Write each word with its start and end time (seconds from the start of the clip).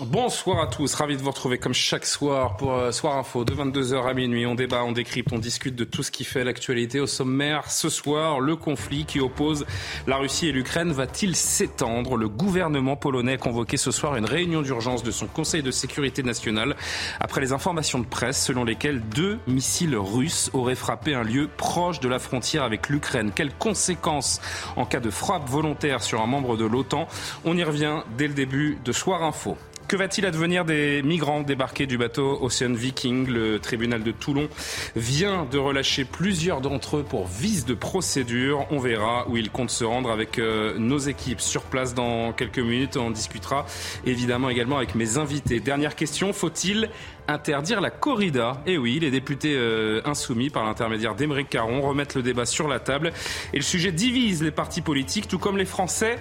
Bonsoir 0.00 0.60
à 0.60 0.68
tous, 0.68 0.94
ravi 0.94 1.16
de 1.16 1.22
vous 1.22 1.30
retrouver 1.30 1.58
comme 1.58 1.74
chaque 1.74 2.06
soir 2.06 2.56
pour 2.56 2.72
euh, 2.72 2.92
Soir 2.92 3.16
Info 3.16 3.44
de 3.44 3.52
22h 3.52 4.08
à 4.08 4.14
minuit. 4.14 4.46
On 4.46 4.54
débat, 4.54 4.84
on 4.84 4.92
décrypte, 4.92 5.32
on 5.32 5.40
discute 5.40 5.74
de 5.74 5.82
tout 5.82 6.04
ce 6.04 6.12
qui 6.12 6.22
fait 6.22 6.44
l'actualité 6.44 7.00
au 7.00 7.08
sommaire. 7.08 7.68
Ce 7.68 7.88
soir, 7.88 8.38
le 8.38 8.54
conflit 8.54 9.06
qui 9.06 9.18
oppose 9.18 9.66
la 10.06 10.18
Russie 10.18 10.46
et 10.46 10.52
l'Ukraine 10.52 10.92
va-t-il 10.92 11.34
s'étendre? 11.34 12.16
Le 12.16 12.28
gouvernement 12.28 12.94
polonais 12.94 13.32
a 13.32 13.38
convoqué 13.38 13.76
ce 13.76 13.90
soir 13.90 14.14
une 14.14 14.24
réunion 14.24 14.62
d'urgence 14.62 15.02
de 15.02 15.10
son 15.10 15.26
Conseil 15.26 15.64
de 15.64 15.72
sécurité 15.72 16.22
nationale 16.22 16.76
après 17.18 17.40
les 17.40 17.52
informations 17.52 17.98
de 17.98 18.06
presse 18.06 18.40
selon 18.40 18.62
lesquelles 18.62 19.00
deux 19.00 19.40
missiles 19.48 19.96
russes 19.96 20.48
auraient 20.52 20.76
frappé 20.76 21.14
un 21.14 21.24
lieu 21.24 21.48
proche 21.56 21.98
de 21.98 22.08
la 22.08 22.20
frontière 22.20 22.62
avec 22.62 22.88
l'Ukraine. 22.88 23.32
Quelles 23.34 23.52
conséquences 23.52 24.40
en 24.76 24.86
cas 24.86 25.00
de 25.00 25.10
frappe 25.10 25.48
volontaire 25.48 26.04
sur 26.04 26.22
un 26.22 26.26
membre 26.26 26.56
de 26.56 26.66
l'OTAN? 26.66 27.08
On 27.44 27.56
y 27.56 27.64
revient 27.64 28.02
dès 28.16 28.28
le 28.28 28.34
début 28.34 28.78
de 28.84 28.92
Soir 28.92 29.24
Info. 29.24 29.56
Que 29.88 29.96
va-t-il 29.96 30.26
advenir 30.26 30.66
des 30.66 31.00
migrants 31.00 31.40
débarqués 31.40 31.86
du 31.86 31.96
bateau 31.96 32.38
Ocean 32.42 32.74
Viking? 32.74 33.26
Le 33.26 33.58
tribunal 33.58 34.02
de 34.02 34.10
Toulon 34.12 34.50
vient 34.94 35.46
de 35.50 35.56
relâcher 35.56 36.04
plusieurs 36.04 36.60
d'entre 36.60 36.98
eux 36.98 37.02
pour 37.02 37.26
vice 37.26 37.64
de 37.64 37.72
procédure. 37.72 38.66
On 38.70 38.80
verra 38.80 39.26
où 39.30 39.38
ils 39.38 39.50
comptent 39.50 39.70
se 39.70 39.84
rendre 39.84 40.10
avec 40.10 40.38
euh, 40.38 40.78
nos 40.78 40.98
équipes 40.98 41.40
sur 41.40 41.62
place 41.62 41.94
dans 41.94 42.34
quelques 42.34 42.58
minutes. 42.58 42.98
On 42.98 43.10
discutera 43.10 43.64
évidemment 44.04 44.50
également 44.50 44.76
avec 44.76 44.94
mes 44.94 45.16
invités. 45.16 45.58
Dernière 45.58 45.96
question, 45.96 46.34
faut-il 46.34 46.90
interdire 47.28 47.80
la 47.80 47.90
corrida. 47.90 48.60
Et 48.66 48.78
oui, 48.78 48.98
les 48.98 49.10
députés 49.10 49.54
euh, 49.54 50.00
insoumis, 50.04 50.50
par 50.50 50.64
l'intermédiaire 50.64 51.14
d'Émeric 51.14 51.50
Caron, 51.50 51.82
remettent 51.82 52.14
le 52.14 52.22
débat 52.22 52.46
sur 52.46 52.66
la 52.66 52.80
table. 52.80 53.12
Et 53.52 53.58
le 53.58 53.62
sujet 53.62 53.92
divise 53.92 54.42
les 54.42 54.50
partis 54.50 54.80
politiques, 54.80 55.28
tout 55.28 55.38
comme 55.38 55.58
les 55.58 55.66
Français. 55.66 56.18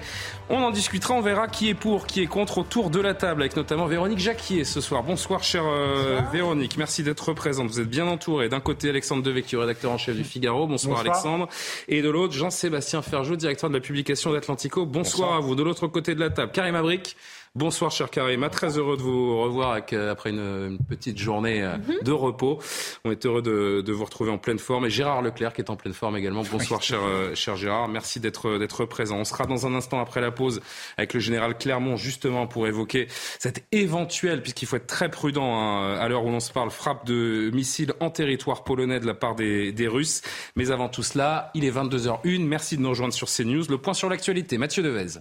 On 0.50 0.62
en 0.62 0.72
discutera, 0.72 1.14
on 1.14 1.22
verra 1.22 1.48
qui 1.48 1.70
est 1.70 1.74
pour, 1.74 2.08
qui 2.08 2.22
est 2.22 2.28
contre 2.28 2.58
autour 2.58 2.90
de 2.90 3.00
la 3.00 3.14
table, 3.14 3.42
avec 3.42 3.56
notamment 3.56 3.86
Véronique 3.86 4.20
Jacquier 4.20 4.66
ce 4.66 4.82
soir. 4.82 5.04
Bonsoir, 5.04 5.44
chère 5.44 5.66
euh, 5.66 6.20
Véronique. 6.32 6.78
Merci 6.78 7.04
d'être 7.04 7.34
présente. 7.34 7.68
Vous 7.68 7.80
êtes 7.80 7.90
bien 7.90 8.06
entourée. 8.06 8.50
D'un 8.50 8.60
côté, 8.60 8.90
Alexandre 8.90 9.24
Devecchio, 9.24 9.62
rédacteur 9.62 9.92
en 9.92 9.98
chef 9.98 10.16
du 10.16 10.26
Figaro. 10.26 10.68
Bonsoir, 10.68 11.00
Alexandre. 11.00 11.48
Et 11.88 12.02
de 12.02 12.10
l'autre, 12.10 12.34
Jean-Sébastien 12.34 13.02
Ferjou, 13.02 13.38
directeur 13.38 13.70
de 13.70 13.76
la 13.76 13.82
publication 13.82 14.34
d'Atlantico. 14.34 14.86
Bonsoir, 14.86 15.34
à 15.34 15.40
vous. 15.40 15.56
De 15.56 15.64
l'autre 15.64 15.88
côté 15.88 16.16
de 16.16 16.20
la 16.20 16.30
table, 16.30 16.52
Karim 16.52 16.76
Abric. 16.76 17.16
Bonsoir, 17.58 17.90
cher 17.90 18.12
Karima. 18.12 18.52
Très 18.52 18.78
heureux 18.78 18.98
de 18.98 19.02
vous 19.02 19.42
revoir 19.42 19.72
avec, 19.72 19.92
euh, 19.92 20.12
après 20.12 20.30
une, 20.30 20.38
une, 20.40 20.78
petite 20.78 21.18
journée 21.18 21.64
euh, 21.64 21.78
Mhm. 21.78 22.04
de 22.04 22.12
repos. 22.12 22.60
On 23.04 23.10
est 23.10 23.26
heureux 23.26 23.42
de, 23.42 23.82
de, 23.82 23.92
vous 23.94 24.06
retrouver 24.06 24.30
en 24.30 24.38
pleine 24.38 24.60
forme. 24.60 24.86
Et 24.86 24.92
Gérard 24.92 25.24
Leclerc 25.24 25.54
qui 25.54 25.62
est 25.62 25.72
en 25.72 25.76
pleine 25.76 25.96
forme 25.96 26.16
également. 26.18 26.44
Bonsoir, 26.52 26.84
cher, 26.84 27.00
euh, 27.04 27.34
cher 27.34 27.56
Gérard. 27.56 27.88
Merci 27.88 28.20
d'être, 28.20 28.60
d'être 28.60 28.86
présent. 28.86 29.18
On 29.18 29.24
sera 29.26 29.48
dans 29.48 29.66
un 29.66 29.74
instant 29.74 30.00
après 30.00 30.22
la 30.22 30.30
pause 30.30 30.62
avec 30.98 31.16
le 31.16 31.20
général 31.20 31.58
Clermont, 31.58 31.96
justement, 31.98 32.46
pour 32.46 32.68
évoquer 32.68 33.08
cette 33.40 33.66
éventuelle, 33.72 34.44
puisqu'il 34.44 34.68
faut 34.68 34.76
être 34.76 34.86
très 34.86 35.10
prudent 35.10 35.60
hein, 35.60 35.96
à 35.96 36.08
l'heure 36.10 36.26
où 36.26 36.30
l'on 36.30 36.40
se 36.40 36.52
parle, 36.52 36.70
frappe 36.70 37.08
de 37.08 37.50
missiles 37.56 37.92
en 38.00 38.12
territoire 38.12 38.66
polonais 38.66 39.00
de 39.00 39.08
la 39.08 39.16
part 39.16 39.34
des, 39.34 39.72
des 39.72 39.88
Russes. 39.88 40.22
Mais 40.56 40.70
avant 40.70 40.90
tout 40.90 41.02
cela, 41.02 41.50
il 41.56 41.66
est 41.66 41.72
22h01. 41.72 42.46
Merci 42.46 42.78
de 42.78 42.84
nous 42.84 42.90
rejoindre 42.90 43.16
sur 43.16 43.28
CNews. 43.28 43.64
Le 43.68 43.80
point 43.80 43.96
sur 43.96 44.10
l'actualité. 44.10 44.60
Mathieu 44.60 44.84
Devez. 44.84 45.18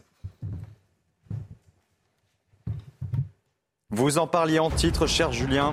Vous 3.91 4.19
en 4.19 4.27
parliez 4.27 4.59
en 4.59 4.69
titre, 4.69 5.07
cher 5.07 5.31
Julien. 5.31 5.73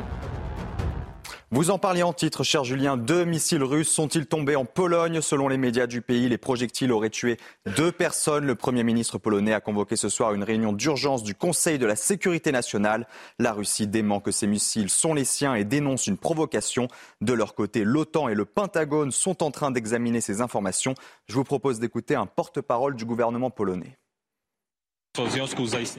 Vous 1.49 1.71
en 1.71 1.79
parliez 1.79 2.03
en 2.03 2.13
titre, 2.13 2.43
cher 2.43 2.63
Julien. 2.63 2.95
Deux 2.95 3.25
missiles 3.25 3.63
russes 3.63 3.89
sont-ils 3.89 4.27
tombés 4.27 4.55
en 4.55 4.65
Pologne? 4.65 5.19
Selon 5.19 5.47
les 5.47 5.57
médias 5.57 5.87
du 5.87 6.01
pays, 6.01 6.29
les 6.29 6.37
projectiles 6.37 6.91
auraient 6.91 7.09
tué 7.09 7.37
deux 7.75 7.91
personnes. 7.91 8.45
Le 8.45 8.53
Premier 8.53 8.83
ministre 8.83 9.17
polonais 9.17 9.51
a 9.53 9.61
convoqué 9.61 9.95
ce 9.95 10.09
soir 10.09 10.35
une 10.35 10.43
réunion 10.43 10.73
d'urgence 10.73 11.23
du 11.23 11.33
Conseil 11.33 11.79
de 11.79 11.87
la 11.87 11.95
sécurité 11.95 12.51
nationale. 12.51 13.07
La 13.39 13.51
Russie 13.51 13.87
dément 13.87 14.19
que 14.19 14.31
ces 14.31 14.45
missiles 14.45 14.91
sont 14.91 15.15
les 15.15 15.25
siens 15.25 15.55
et 15.55 15.63
dénonce 15.63 16.05
une 16.05 16.17
provocation. 16.17 16.89
De 17.19 17.33
leur 17.33 17.55
côté, 17.55 17.83
l'OTAN 17.83 18.29
et 18.29 18.35
le 18.35 18.45
Pentagone 18.45 19.09
sont 19.09 19.41
en 19.41 19.49
train 19.49 19.71
d'examiner 19.71 20.21
ces 20.21 20.41
informations. 20.41 20.93
Je 21.25 21.33
vous 21.33 21.43
propose 21.43 21.79
d'écouter 21.79 22.13
un 22.13 22.27
porte-parole 22.27 22.95
du 22.95 23.05
gouvernement 23.05 23.49
polonais. 23.49 23.97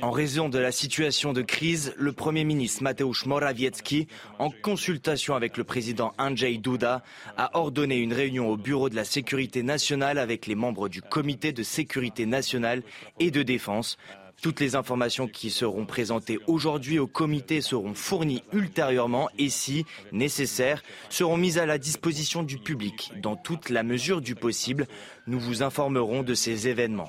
En 0.03 0.11
raison 0.11 0.49
de 0.49 0.59
la 0.59 0.73
situation 0.73 1.33
de 1.33 1.43
crise, 1.43 1.95
le 1.97 2.11
Premier 2.11 2.43
ministre 2.43 2.83
Mateusz 2.83 3.27
Morawiecki, 3.27 4.09
en 4.41 4.51
consultation 4.51 5.37
avec 5.37 5.57
le 5.57 5.63
président 5.63 6.13
Andrzej 6.19 6.59
Duda, 6.59 7.05
a 7.37 7.57
ordonné 7.57 7.99
une 7.99 8.13
réunion 8.13 8.51
au 8.51 8.57
Bureau 8.57 8.89
de 8.89 8.97
la 8.97 9.05
sécurité 9.05 9.63
nationale 9.63 10.19
avec 10.19 10.49
les 10.49 10.57
membres 10.57 10.89
du 10.89 11.01
Comité 11.01 11.53
de 11.53 11.63
sécurité 11.63 12.27
nationale 12.27 12.83
et 13.21 13.31
de 13.31 13.45
défense. 13.45 13.99
Toutes 14.43 14.59
les 14.59 14.75
informations 14.75 15.29
qui 15.29 15.51
seront 15.51 15.87
présentées 15.87 16.41
aujourd'hui 16.49 16.99
au 16.99 17.07
comité 17.07 17.61
seront 17.61 17.95
fournies 17.95 18.43
ultérieurement 18.53 19.29
et, 19.39 19.49
si 19.49 19.87
nécessaire, 20.11 20.83
seront 21.09 21.37
mises 21.37 21.59
à 21.59 21.67
la 21.67 21.79
disposition 21.79 22.43
du 22.43 22.59
public. 22.59 23.13
Dans 23.23 23.37
toute 23.37 23.71
la 23.71 23.85
mesure 23.85 24.21
du 24.21 24.35
possible, 24.35 24.89
nous 25.29 25.39
vous 25.39 25.63
informerons 25.63 26.25
de 26.25 26.35
ces 26.35 26.67
événements. 26.67 27.09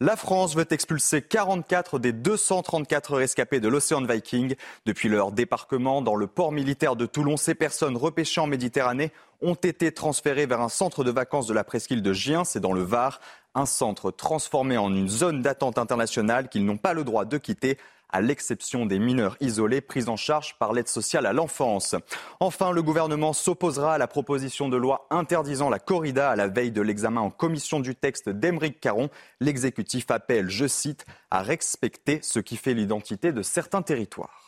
La 0.00 0.16
France 0.16 0.54
veut 0.54 0.66
expulser 0.70 1.22
44 1.22 1.98
des 1.98 2.12
234 2.12 3.16
rescapés 3.16 3.58
de 3.58 3.68
l'Océan 3.68 4.04
Viking. 4.04 4.54
Depuis 4.86 5.08
leur 5.08 5.32
débarquement 5.32 6.02
dans 6.02 6.14
le 6.14 6.28
port 6.28 6.52
militaire 6.52 6.94
de 6.94 7.04
Toulon, 7.04 7.36
ces 7.36 7.56
personnes 7.56 7.96
repêchées 7.96 8.40
en 8.40 8.46
Méditerranée 8.46 9.12
ont 9.40 9.54
été 9.54 9.92
transférées 9.92 10.46
vers 10.46 10.60
un 10.60 10.68
centre 10.68 11.02
de 11.02 11.10
vacances 11.10 11.48
de 11.48 11.54
la 11.54 11.64
presqu'île 11.64 12.02
de 12.02 12.12
Gien, 12.12 12.44
c'est 12.44 12.60
dans 12.60 12.72
le 12.72 12.82
Var, 12.82 13.20
un 13.54 13.66
centre 13.66 14.12
transformé 14.12 14.76
en 14.76 14.94
une 14.94 15.08
zone 15.08 15.42
d'attente 15.42 15.78
internationale 15.78 16.48
qu'ils 16.48 16.64
n'ont 16.64 16.76
pas 16.76 16.92
le 16.92 17.02
droit 17.02 17.24
de 17.24 17.38
quitter 17.38 17.76
à 18.10 18.20
l'exception 18.20 18.86
des 18.86 18.98
mineurs 18.98 19.36
isolés 19.40 19.80
pris 19.80 20.08
en 20.08 20.16
charge 20.16 20.56
par 20.58 20.72
l'aide 20.72 20.88
sociale 20.88 21.26
à 21.26 21.32
l'enfance. 21.32 21.94
Enfin, 22.40 22.72
le 22.72 22.82
gouvernement 22.82 23.32
s'opposera 23.32 23.94
à 23.94 23.98
la 23.98 24.06
proposition 24.06 24.68
de 24.68 24.76
loi 24.76 25.06
interdisant 25.10 25.70
la 25.70 25.78
corrida 25.78 26.30
à 26.30 26.36
la 26.36 26.48
veille 26.48 26.72
de 26.72 26.82
l'examen 26.82 27.20
en 27.20 27.30
commission 27.30 27.80
du 27.80 27.94
texte 27.94 28.28
d'Emeric 28.28 28.80
Caron. 28.80 29.10
L'exécutif 29.40 30.10
appelle, 30.10 30.48
je 30.48 30.66
cite, 30.66 31.06
à 31.30 31.42
respecter 31.42 32.20
ce 32.22 32.40
qui 32.40 32.56
fait 32.56 32.74
l'identité 32.74 33.32
de 33.32 33.42
certains 33.42 33.82
territoires. 33.82 34.47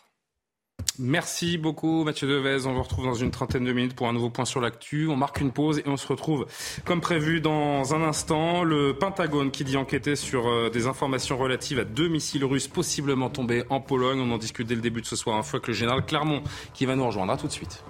Merci 0.98 1.56
beaucoup 1.56 2.04
Mathieu 2.04 2.28
Devez. 2.28 2.66
On 2.66 2.74
vous 2.74 2.82
retrouve 2.82 3.06
dans 3.06 3.14
une 3.14 3.30
trentaine 3.30 3.64
de 3.64 3.72
minutes 3.72 3.94
pour 3.94 4.08
un 4.08 4.12
nouveau 4.12 4.28
point 4.28 4.44
sur 4.44 4.60
l'actu. 4.60 5.08
On 5.08 5.16
marque 5.16 5.40
une 5.40 5.52
pause 5.52 5.78
et 5.78 5.84
on 5.86 5.96
se 5.96 6.06
retrouve 6.06 6.46
comme 6.84 7.00
prévu 7.00 7.40
dans 7.40 7.94
un 7.94 8.02
instant. 8.02 8.64
Le 8.64 8.94
Pentagone 8.94 9.50
qui 9.50 9.64
dit 9.64 9.76
enquêter 9.76 10.16
sur 10.16 10.48
euh, 10.48 10.68
des 10.68 10.86
informations 10.86 11.38
relatives 11.38 11.78
à 11.78 11.84
deux 11.84 12.08
missiles 12.08 12.44
russes 12.44 12.68
possiblement 12.68 13.30
tombés 13.30 13.64
en 13.70 13.80
Pologne. 13.80 14.20
On 14.20 14.30
en 14.30 14.38
discute 14.38 14.66
dès 14.66 14.74
le 14.74 14.82
début 14.82 15.00
de 15.00 15.06
ce 15.06 15.16
soir, 15.16 15.36
un 15.36 15.42
fois 15.42 15.60
que 15.60 15.68
le 15.68 15.74
général 15.74 16.04
Clermont 16.04 16.42
qui 16.74 16.86
va 16.86 16.96
nous 16.96 17.06
rejoindre. 17.06 17.36
Tout 17.38 17.46
de 17.46 17.52
suite. 17.52 17.82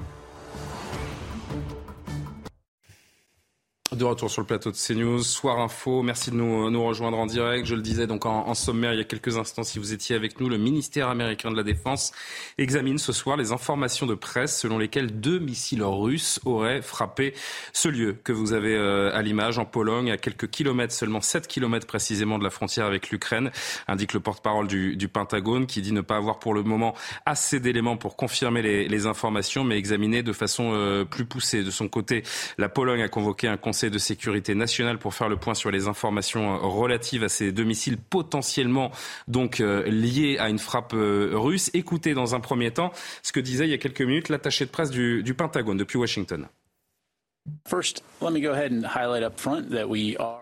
De 3.92 4.04
retour 4.04 4.30
sur 4.30 4.40
le 4.40 4.46
plateau 4.46 4.70
de 4.70 4.76
CNews, 4.76 5.24
Soir 5.24 5.58
Info, 5.58 6.02
merci 6.02 6.30
de 6.30 6.36
nous, 6.36 6.70
nous 6.70 6.84
rejoindre 6.84 7.18
en 7.18 7.26
direct. 7.26 7.66
Je 7.66 7.74
le 7.74 7.82
disais 7.82 8.06
donc 8.06 8.24
en, 8.24 8.46
en, 8.46 8.54
sommaire 8.54 8.92
il 8.92 8.98
y 8.98 9.00
a 9.00 9.04
quelques 9.04 9.36
instants, 9.36 9.64
si 9.64 9.80
vous 9.80 9.92
étiez 9.92 10.14
avec 10.14 10.38
nous, 10.38 10.48
le 10.48 10.58
ministère 10.58 11.08
américain 11.08 11.50
de 11.50 11.56
la 11.56 11.64
Défense 11.64 12.12
examine 12.56 12.98
ce 12.98 13.12
soir 13.12 13.36
les 13.36 13.50
informations 13.50 14.06
de 14.06 14.14
presse 14.14 14.56
selon 14.60 14.78
lesquelles 14.78 15.18
deux 15.18 15.40
missiles 15.40 15.82
russes 15.82 16.38
auraient 16.44 16.82
frappé 16.82 17.34
ce 17.72 17.88
lieu 17.88 18.16
que 18.22 18.30
vous 18.30 18.52
avez 18.52 18.76
euh, 18.76 19.10
à 19.12 19.22
l'image 19.22 19.58
en 19.58 19.64
Pologne, 19.64 20.12
à 20.12 20.18
quelques 20.18 20.48
kilomètres, 20.48 20.94
seulement 20.94 21.20
7 21.20 21.48
kilomètres 21.48 21.88
précisément 21.88 22.38
de 22.38 22.44
la 22.44 22.50
frontière 22.50 22.86
avec 22.86 23.10
l'Ukraine, 23.10 23.50
indique 23.88 24.12
le 24.12 24.20
porte-parole 24.20 24.68
du, 24.68 24.96
du, 24.96 25.08
Pentagone 25.08 25.66
qui 25.66 25.82
dit 25.82 25.92
ne 25.92 26.00
pas 26.00 26.16
avoir 26.16 26.38
pour 26.38 26.54
le 26.54 26.62
moment 26.62 26.94
assez 27.26 27.58
d'éléments 27.58 27.96
pour 27.96 28.14
confirmer 28.14 28.62
les, 28.62 28.86
les, 28.86 29.06
informations, 29.06 29.64
mais 29.64 29.78
examiner 29.78 30.22
de 30.22 30.32
façon 30.32 30.74
euh, 30.74 31.04
plus 31.04 31.24
poussée. 31.24 31.64
De 31.64 31.72
son 31.72 31.88
côté, 31.88 32.22
la 32.56 32.68
Pologne 32.68 33.02
a 33.02 33.08
convoqué 33.08 33.48
un 33.48 33.56
conseil 33.56 33.79
de 33.88 33.98
sécurité 33.98 34.54
nationale 34.54 34.98
pour 34.98 35.14
faire 35.14 35.28
le 35.28 35.36
point 35.36 35.54
sur 35.54 35.70
les 35.70 35.88
informations 35.88 36.58
relatives 36.58 37.24
à 37.24 37.28
ces 37.28 37.52
deux 37.52 37.64
missiles 37.64 37.96
potentiellement 37.96 38.90
donc 39.28 39.60
euh, 39.60 39.84
liés 39.86 40.36
à 40.38 40.50
une 40.50 40.58
frappe 40.58 40.92
euh, 40.94 41.30
russe. 41.32 41.70
Écoutez 41.72 42.12
dans 42.12 42.34
un 42.34 42.40
premier 42.40 42.72
temps 42.72 42.92
ce 43.22 43.32
que 43.32 43.40
disait 43.40 43.64
il 43.66 43.70
y 43.70 43.74
a 43.74 43.78
quelques 43.78 44.02
minutes 44.02 44.28
l'attaché 44.28 44.66
de 44.66 44.70
presse 44.70 44.90
du 44.90 45.34
Pentagone 45.34 45.78
depuis 45.78 45.96
Washington. 45.96 46.48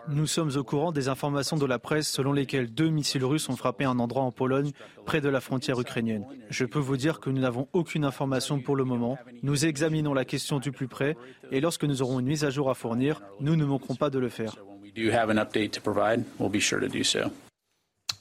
Nous 0.09 0.27
sommes 0.27 0.51
au 0.55 0.63
courant 0.63 0.91
des 0.91 1.07
informations 1.07 1.57
de 1.57 1.65
la 1.65 1.79
presse 1.79 2.09
selon 2.09 2.33
lesquelles 2.33 2.73
deux 2.73 2.89
missiles 2.89 3.23
russes 3.23 3.47
ont 3.49 3.55
frappé 3.55 3.85
un 3.85 3.99
endroit 3.99 4.23
en 4.23 4.31
Pologne, 4.31 4.71
près 5.05 5.21
de 5.21 5.29
la 5.29 5.39
frontière 5.39 5.79
ukrainienne. 5.79 6.25
Je 6.49 6.65
peux 6.65 6.79
vous 6.79 6.97
dire 6.97 7.19
que 7.19 7.29
nous 7.29 7.39
n'avons 7.39 7.67
aucune 7.73 8.03
information 8.03 8.59
pour 8.59 8.75
le 8.75 8.83
moment. 8.83 9.17
Nous 9.43 9.65
examinons 9.65 10.13
la 10.13 10.25
question 10.25 10.59
du 10.59 10.71
plus 10.71 10.87
près 10.87 11.15
et 11.51 11.61
lorsque 11.61 11.85
nous 11.85 12.01
aurons 12.01 12.19
une 12.19 12.27
mise 12.27 12.43
à 12.43 12.49
jour 12.49 12.69
à 12.69 12.73
fournir, 12.73 13.21
nous 13.39 13.55
ne 13.55 13.65
manquerons 13.65 13.95
pas 13.95 14.09
de 14.09 14.19
le 14.19 14.29
faire. 14.29 14.55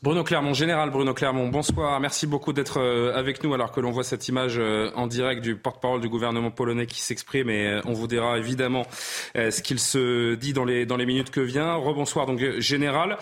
Bruno 0.00 0.22
Clermont, 0.22 0.54
général 0.54 0.90
Bruno 0.90 1.12
Clermont, 1.12 1.48
bonsoir. 1.48 1.98
Merci 1.98 2.28
beaucoup 2.28 2.52
d'être 2.52 2.78
euh, 2.78 3.12
avec 3.16 3.42
nous 3.42 3.52
alors 3.52 3.72
que 3.72 3.80
l'on 3.80 3.90
voit 3.90 4.04
cette 4.04 4.28
image 4.28 4.54
euh, 4.56 4.92
en 4.94 5.08
direct 5.08 5.42
du 5.42 5.56
porte-parole 5.56 6.00
du 6.00 6.08
gouvernement 6.08 6.52
polonais 6.52 6.86
qui 6.86 7.00
s'exprime 7.00 7.50
et 7.50 7.66
euh, 7.66 7.80
on 7.84 7.94
vous 7.94 8.06
dira 8.06 8.38
évidemment 8.38 8.86
ce 9.34 9.60
qu'il 9.60 9.80
se 9.80 10.36
dit 10.36 10.52
dans 10.52 10.64
les, 10.64 10.86
dans 10.86 10.96
les 10.96 11.04
minutes 11.04 11.30
que 11.32 11.40
vient. 11.40 11.74
Rebonsoir 11.74 12.26
donc 12.26 12.38
général. 12.60 13.18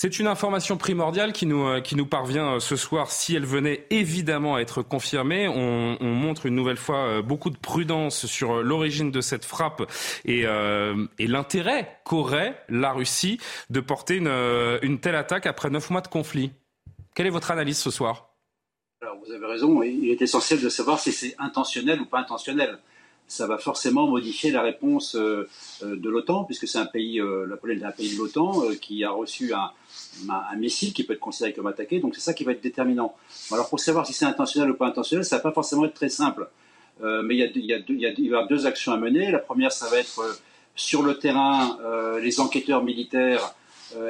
C'est 0.00 0.20
une 0.20 0.28
information 0.28 0.76
primordiale 0.76 1.32
qui 1.32 1.44
nous, 1.44 1.66
euh, 1.66 1.80
qui 1.80 1.96
nous 1.96 2.06
parvient 2.06 2.54
euh, 2.54 2.60
ce 2.60 2.76
soir. 2.76 3.10
Si 3.10 3.34
elle 3.34 3.44
venait 3.44 3.84
évidemment 3.90 4.54
à 4.54 4.60
être 4.60 4.80
confirmée, 4.80 5.48
on, 5.48 5.96
on 6.00 6.14
montre 6.14 6.46
une 6.46 6.54
nouvelle 6.54 6.76
fois 6.76 6.98
euh, 6.98 7.20
beaucoup 7.20 7.50
de 7.50 7.56
prudence 7.56 8.26
sur 8.26 8.62
l'origine 8.62 9.10
de 9.10 9.20
cette 9.20 9.44
frappe 9.44 9.90
et, 10.24 10.42
et 10.42 11.26
l'intérêt 11.26 11.98
qu'aurait 12.04 12.62
la 12.68 12.92
Russie 12.92 13.40
de 13.70 13.80
porter 13.80 14.14
une, 14.14 14.28
une 14.82 15.00
telle 15.00 15.16
attaque 15.16 15.46
après 15.46 15.68
neuf 15.68 15.90
mois 15.90 16.00
de 16.00 16.06
conflit. 16.06 16.52
Quelle 17.16 17.26
est 17.26 17.30
votre 17.30 17.50
analyse 17.50 17.78
ce 17.78 17.90
soir? 17.90 18.36
Alors, 19.02 19.16
Vous 19.26 19.32
avez 19.32 19.46
raison. 19.46 19.82
Il 19.82 20.10
est 20.10 20.22
essentiel 20.22 20.60
de 20.60 20.68
savoir 20.68 21.00
si 21.00 21.10
c'est 21.10 21.34
intentionnel 21.40 22.00
ou 22.00 22.06
pas 22.06 22.20
intentionnel 22.20 22.78
ça 23.28 23.46
va 23.46 23.58
forcément 23.58 24.06
modifier 24.06 24.50
la 24.50 24.62
réponse 24.62 25.14
euh, 25.14 25.46
de 25.82 26.08
l'OTAN, 26.08 26.44
puisque 26.44 26.66
c'est 26.66 26.78
un 26.78 26.86
pays, 26.86 27.20
euh, 27.20 27.46
la 27.46 27.56
Pologne 27.56 27.80
est 27.80 27.84
un 27.84 27.92
pays 27.92 28.14
de 28.14 28.18
l'OTAN 28.18 28.64
euh, 28.64 28.74
qui 28.74 29.04
a 29.04 29.10
reçu 29.10 29.52
un, 29.52 29.70
missile 30.56 30.92
qui 30.92 31.04
peut 31.04 31.12
être 31.12 31.20
considéré 31.20 31.52
comme 31.52 31.66
attaqué, 31.66 32.00
donc 32.00 32.14
c'est 32.14 32.22
ça 32.22 32.32
qui 32.32 32.42
va 32.42 32.52
être 32.52 32.62
déterminant. 32.62 33.14
Alors 33.52 33.68
pour 33.68 33.78
savoir 33.78 34.06
si 34.06 34.14
c'est 34.14 34.24
intentionnel 34.24 34.70
ou 34.70 34.74
pas 34.74 34.86
intentionnel, 34.86 35.24
ça 35.24 35.36
va 35.36 35.42
pas 35.42 35.52
forcément 35.52 35.84
être 35.84 35.94
très 35.94 36.08
simple. 36.08 36.48
mais 37.00 37.36
il 37.36 37.38
y, 37.38 37.42
a, 37.42 37.46
il, 37.54 37.64
y 37.66 37.74
a 37.74 37.78
deux, 37.78 37.94
il, 37.94 38.00
y 38.00 38.28
y 38.28 38.34
a 38.34 38.46
deux 38.46 38.66
actions 38.66 38.92
à 38.92 38.96
mener. 38.96 39.30
La 39.30 39.38
première, 39.38 39.70
ça 39.70 39.88
va 39.88 39.98
être 39.98 40.40
sur 40.74 41.02
le 41.02 41.18
terrain, 41.18 41.78
les 42.20 42.40
enquêteurs 42.40 42.82
militaires 42.82 43.54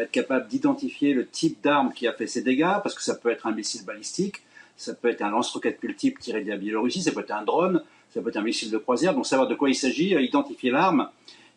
être 0.00 0.10
capables 0.10 0.48
d'identifier 0.48 1.12
le 1.12 1.26
type 1.26 1.62
d'arme 1.62 1.92
qui 1.92 2.06
a 2.06 2.12
fait 2.12 2.26
ces 2.26 2.42
dégâts, 2.42 2.80
parce 2.82 2.94
que 2.94 3.02
ça 3.02 3.14
peut 3.14 3.28
être 3.28 3.46
un 3.46 3.52
missile 3.52 3.84
balistique, 3.84 4.42
ça 4.76 4.94
peut 4.94 5.08
être 5.08 5.22
un 5.22 5.30
lance-roquette 5.30 5.82
multiple 5.82 6.20
tiré 6.20 6.42
de 6.42 6.48
la 6.48 6.56
Biélorussie, 6.56 7.02
ça 7.02 7.12
peut 7.12 7.20
être 7.20 7.32
un 7.32 7.44
drone, 7.44 7.82
ça 8.10 8.20
peut 8.22 8.30
être 8.30 8.36
un 8.36 8.42
missile 8.42 8.70
de 8.70 8.78
croisière, 8.78 9.14
donc 9.14 9.26
savoir 9.26 9.48
de 9.48 9.54
quoi 9.54 9.68
il 9.68 9.74
s'agit, 9.74 10.14
euh, 10.14 10.20
identifier 10.20 10.70
l'arme. 10.70 11.08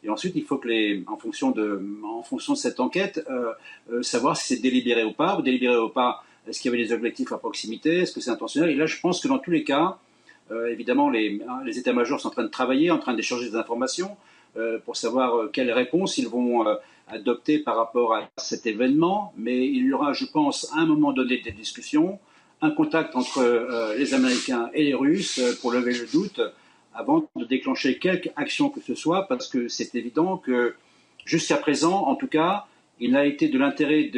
Et 0.03 0.09
ensuite, 0.09 0.33
il 0.35 0.43
faut 0.43 0.57
que 0.57 0.67
les, 0.67 1.03
en 1.07 1.17
fonction 1.17 1.51
de, 1.51 1.81
en 2.03 2.23
fonction 2.23 2.53
de 2.53 2.57
cette 2.57 2.79
enquête, 2.79 3.23
euh, 3.29 3.51
euh, 3.91 4.01
savoir 4.01 4.35
si 4.35 4.55
c'est 4.55 4.61
délibéré 4.61 5.03
ou 5.03 5.13
pas, 5.13 5.37
ou 5.37 5.41
délibéré 5.41 5.77
ou 5.77 5.89
pas, 5.89 6.23
est-ce 6.47 6.59
qu'il 6.59 6.71
y 6.71 6.73
avait 6.73 6.83
des 6.83 6.91
objectifs 6.91 7.31
à 7.31 7.37
proximité, 7.37 7.99
est-ce 7.99 8.11
que 8.11 8.19
c'est 8.19 8.31
intentionnel? 8.31 8.71
Et 8.71 8.75
là, 8.75 8.87
je 8.87 8.99
pense 8.99 9.21
que 9.21 9.27
dans 9.27 9.37
tous 9.37 9.51
les 9.51 9.63
cas, 9.63 9.99
euh, 10.51 10.71
évidemment, 10.71 11.09
les, 11.09 11.41
hein, 11.47 11.61
les 11.65 11.77
états-majors 11.77 12.19
sont 12.19 12.29
en 12.29 12.31
train 12.31 12.43
de 12.43 12.47
travailler, 12.47 12.89
en 12.89 12.97
train 12.97 13.13
d'échanger 13.13 13.49
des 13.49 13.55
informations 13.55 14.17
euh, 14.57 14.79
pour 14.79 14.97
savoir 14.97 15.51
quelles 15.51 15.71
réponses 15.71 16.17
ils 16.17 16.27
vont 16.27 16.65
adopter 17.07 17.59
par 17.59 17.75
rapport 17.75 18.15
à 18.15 18.27
cet 18.37 18.65
événement. 18.65 19.33
Mais 19.37 19.67
il 19.67 19.85
y 19.85 19.93
aura, 19.93 20.13
je 20.13 20.25
pense, 20.25 20.71
à 20.73 20.79
un 20.79 20.87
moment 20.87 21.13
donné 21.13 21.37
des 21.37 21.51
discussions 21.51 22.19
un 22.61 22.71
contact 22.71 23.15
entre 23.15 23.39
euh, 23.39 23.95
les 23.97 24.13
Américains 24.13 24.69
et 24.73 24.83
les 24.83 24.93
Russes 24.93 25.39
euh, 25.39 25.57
pour 25.59 25.71
lever 25.71 25.93
le 25.93 26.05
doute 26.05 26.39
avant 26.93 27.27
de 27.35 27.45
déclencher 27.45 27.97
quelque 27.97 28.29
action 28.35 28.69
que 28.69 28.81
ce 28.81 28.95
soit, 28.95 29.27
parce 29.27 29.47
que 29.47 29.67
c'est 29.67 29.95
évident 29.95 30.37
que 30.37 30.75
jusqu'à 31.25 31.57
présent, 31.57 32.05
en 32.07 32.15
tout 32.15 32.27
cas, 32.27 32.65
il 32.99 33.11
n'a 33.11 33.25
été 33.25 33.47
de 33.47 33.57
l'intérêt 33.57 34.11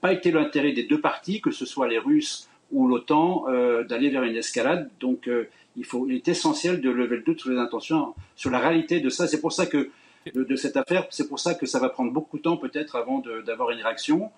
pas 0.00 0.12
été 0.12 0.32
l'intérêt 0.32 0.72
des 0.72 0.84
deux 0.84 1.00
parties, 1.00 1.40
que 1.40 1.50
ce 1.50 1.66
soit 1.66 1.86
les 1.86 1.98
Russes 1.98 2.48
ou 2.72 2.88
l'OTAN, 2.88 3.44
euh, 3.48 3.84
d'aller 3.84 4.10
vers 4.10 4.24
une 4.24 4.36
escalade. 4.36 4.90
Donc, 5.00 5.28
il, 5.76 6.12
est 6.12 6.28
essentiel 6.28 6.80
de 6.80 6.90
lever 6.90 7.16
le 7.16 7.22
doute 7.22 7.40
sur 7.40 7.50
les 7.50 7.58
intentions, 7.58 8.14
sur 8.34 8.50
la 8.50 8.58
réalité 8.58 9.00
de 9.00 9.08
ça. 9.08 9.28
C'est 9.28 9.40
pour 9.40 9.52
ça 9.52 9.66
que 9.66 9.90
de 10.34 10.56
cette 10.56 10.76
affaire, 10.76 11.06
c'est 11.10 11.28
pour 11.28 11.38
ça 11.38 11.54
que 11.54 11.66
ça 11.66 11.78
va 11.78 11.90
prendre 11.90 12.10
beaucoup 12.10 12.38
de 12.38 12.42
temps 12.42 12.56
peut-être 12.56 12.96
avant 12.96 13.22
d'avoir 13.46 13.70
une 13.70 13.82
réaction. 13.82 14.30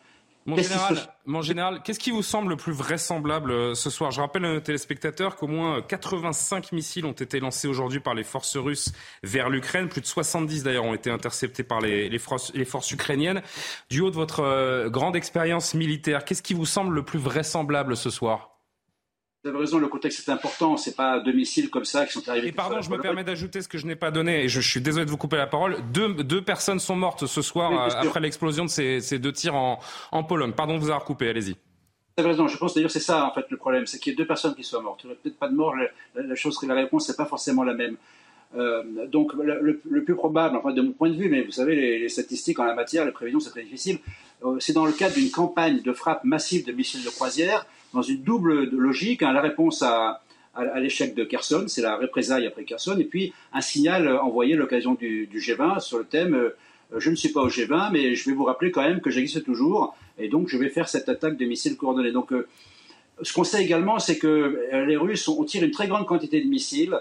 Mon 0.45 0.57
général, 0.57 0.99
mon 1.25 1.41
général, 1.41 1.83
qu'est-ce 1.83 2.01
qui 2.01 2.11
vous 2.11 2.23
semble 2.23 2.51
le 2.51 2.57
plus 2.57 2.73
vraisemblable 2.73 3.53
euh, 3.53 3.75
ce 3.75 3.91
soir? 3.91 4.11
Je 4.11 4.21
rappelle 4.21 4.45
à 4.45 4.53
nos 4.55 4.61
téléspectateurs 4.61 5.37
qu'au 5.37 5.47
moins 5.47 5.81
85 5.83 6.73
missiles 6.73 7.07
ont 7.07 7.13
été 7.13 7.39
lancés 7.39 7.69
aujourd'hui 7.69 8.01
par 8.01 8.15
les 8.15 8.25
forces 8.25 8.57
russes 8.57 8.93
vers 9.23 9.51
l'Ukraine. 9.51 9.89
Plus 9.89 10.01
de 10.01 10.07
70 10.07 10.65
d'ailleurs 10.65 10.85
ont 10.85 10.95
été 10.95 11.11
interceptés 11.11 11.63
par 11.63 11.81
les, 11.81 12.09
les, 12.09 12.19
forces, 12.19 12.53
les 12.55 12.65
forces 12.65 12.91
ukrainiennes. 12.91 13.43
Du 13.89 14.01
haut 14.01 14.11
de 14.11 14.17
votre 14.17 14.41
euh, 14.41 14.91
grande 14.91 15.15
expérience 15.15 15.75
militaire, 15.75 16.25
qu'est-ce 16.25 16.43
qui 16.43 16.55
vous 16.55 16.67
semble 16.67 16.95
le 16.95 17.05
plus 17.05 17.21
vraisemblable 17.21 17.97
ce 17.97 18.11
soir? 18.11 18.52
Vous 19.45 19.51
avez 19.51 19.59
raison, 19.59 19.79
le 19.79 19.89
contexte 19.89 20.29
est 20.29 20.31
important. 20.31 20.77
C'est 20.77 20.95
pas 20.95 21.19
deux 21.19 21.33
missiles 21.33 21.69
comme 21.69 21.85
ça 21.85 22.07
qui 22.07 22.13
sont 22.13 22.29
arrivés. 22.29 22.49
Et 22.49 22.53
pardon, 22.53 22.81
je 22.81 22.91
me 22.91 22.99
permets 22.99 23.25
d'ajouter 23.25 23.61
ce 23.61 23.67
que 23.67 23.77
je 23.77 23.87
n'ai 23.87 23.97
pas 23.97 24.13
donné, 24.13 24.45
et 24.45 24.49
je, 24.49 24.61
je, 24.61 24.69
suis 24.69 24.81
désolé 24.81 25.05
de 25.05 25.11
vous 25.11 25.17
couper 25.17 25.37
la 25.37 25.49
parole. 25.49 25.79
Deux, 25.93 26.15
deux 26.15 26.43
personnes 26.43 26.79
sont 26.79 26.95
mortes 26.95 27.27
ce 27.27 27.43
soir 27.43 27.73
oui, 27.73 27.93
après 27.97 28.21
l'explosion 28.21 28.65
de 28.65 28.71
ces, 28.71 29.01
ces, 29.01 29.19
deux 29.19 29.33
tirs 29.33 29.57
en, 29.57 29.81
en, 30.13 30.23
Pologne. 30.23 30.53
Pardon 30.53 30.75
de 30.75 30.79
vous 30.79 30.91
avoir 30.91 31.05
coupé, 31.05 31.29
allez-y. 31.29 31.53
Vous 31.55 32.23
avez 32.23 32.29
raison, 32.29 32.47
je 32.47 32.57
pense 32.57 32.75
d'ailleurs 32.75 32.91
c'est 32.91 33.01
ça 33.01 33.25
en 33.25 33.33
fait 33.33 33.47
le 33.49 33.57
problème, 33.57 33.87
c'est 33.87 33.99
qu'il 33.99 34.13
y 34.13 34.15
ait 34.15 34.17
deux 34.17 34.27
personnes 34.27 34.55
qui 34.55 34.63
soient 34.63 34.83
mortes. 34.83 35.01
Il 35.03 35.07
n'y 35.07 35.13
aurait 35.13 35.21
peut-être 35.23 35.39
pas 35.39 35.49
de 35.49 35.55
mort, 35.55 35.75
la, 35.75 36.23
la, 36.23 36.35
chose, 36.35 36.63
la 36.63 36.75
réponse 36.75 37.09
n'est 37.09 37.17
pas 37.17 37.25
forcément 37.25 37.65
la 37.65 37.73
même. 37.73 37.97
Euh, 38.55 39.07
donc 39.07 39.33
le, 39.35 40.03
plus 40.03 40.15
probable, 40.15 40.57
enfin 40.57 40.73
de 40.73 40.83
mon 40.83 40.93
point 40.93 41.09
de 41.09 41.17
vue, 41.17 41.29
mais 41.29 41.43
vous 41.43 41.53
savez, 41.53 41.75
les, 41.99 42.09
statistiques 42.09 42.59
en 42.59 42.65
la 42.65 42.75
matière, 42.75 43.05
les 43.05 43.13
prévisions, 43.13 43.41
c'est 43.41 43.51
très 43.51 43.63
difficile. 43.63 43.99
Euh, 44.45 44.57
c'est 44.61 44.75
dans 44.75 44.85
le 44.85 44.93
cadre 44.93 45.15
d'une 45.15 45.31
campagne 45.31 45.81
de 45.81 45.93
frappe 45.93 46.25
massive 46.25 46.67
de 46.67 46.73
missiles 46.73 47.05
de 47.05 47.11
croisière 47.11 47.67
dans 47.95 48.03
une 48.03 48.23
double 48.23 48.65
logique, 48.71 49.23
hein, 49.23 49.33
la 49.33 49.41
réponse 49.41 49.83
à, 49.83 50.23
l'échec 50.77 51.15
de 51.15 51.25
Kherson, 51.25 51.65
c'est 51.67 51.81
la 51.81 51.97
représailles 51.97 52.47
après 52.47 52.65
Kherson, 52.65 52.99
et 52.99 53.05
puis 53.05 53.33
un 53.55 53.63
signal 53.63 54.19
envoyé 54.19 54.53
à 54.53 54.57
l'occasion 54.59 54.93
du, 54.93 55.27
du, 55.27 55.39
G20 55.39 55.81
sur 55.81 55.97
le 55.97 56.05
thème 56.05 56.35
euh, 56.35 56.51
je 56.99 57.09
ne 57.09 57.15
suis 57.15 57.31
pas 57.31 57.41
au 57.41 57.49
G20, 57.49 57.91
mais 57.91 58.15
je 58.15 58.29
vais 58.29 58.37
vous 58.37 58.45
rappeler 58.45 58.71
quand 58.71 58.83
même 58.83 59.01
que 59.01 59.09
j'existe 59.09 59.45
toujours, 59.45 59.97
et 60.19 60.29
donc 60.29 60.49
je 60.49 60.59
vais 60.59 60.69
faire 60.69 60.91
cette 60.91 61.09
attaque 61.09 61.39
de 61.39 61.47
missiles 61.47 61.79
coordonnés. 61.79 62.13
Donc, 62.13 62.35
ce 63.23 63.33
qu'on 63.33 63.45
sait 63.45 63.65
également, 63.65 63.99
c'est 63.99 64.19
que 64.19 64.69
les 64.87 64.97
Russes 64.97 65.27
ont, 65.29 65.41
on 65.41 65.45
tire 65.45 65.63
une 65.63 65.71
très 65.71 65.89
grande 65.89 66.07
quantité 66.07 66.43
de 66.43 66.49
missiles, 66.49 66.95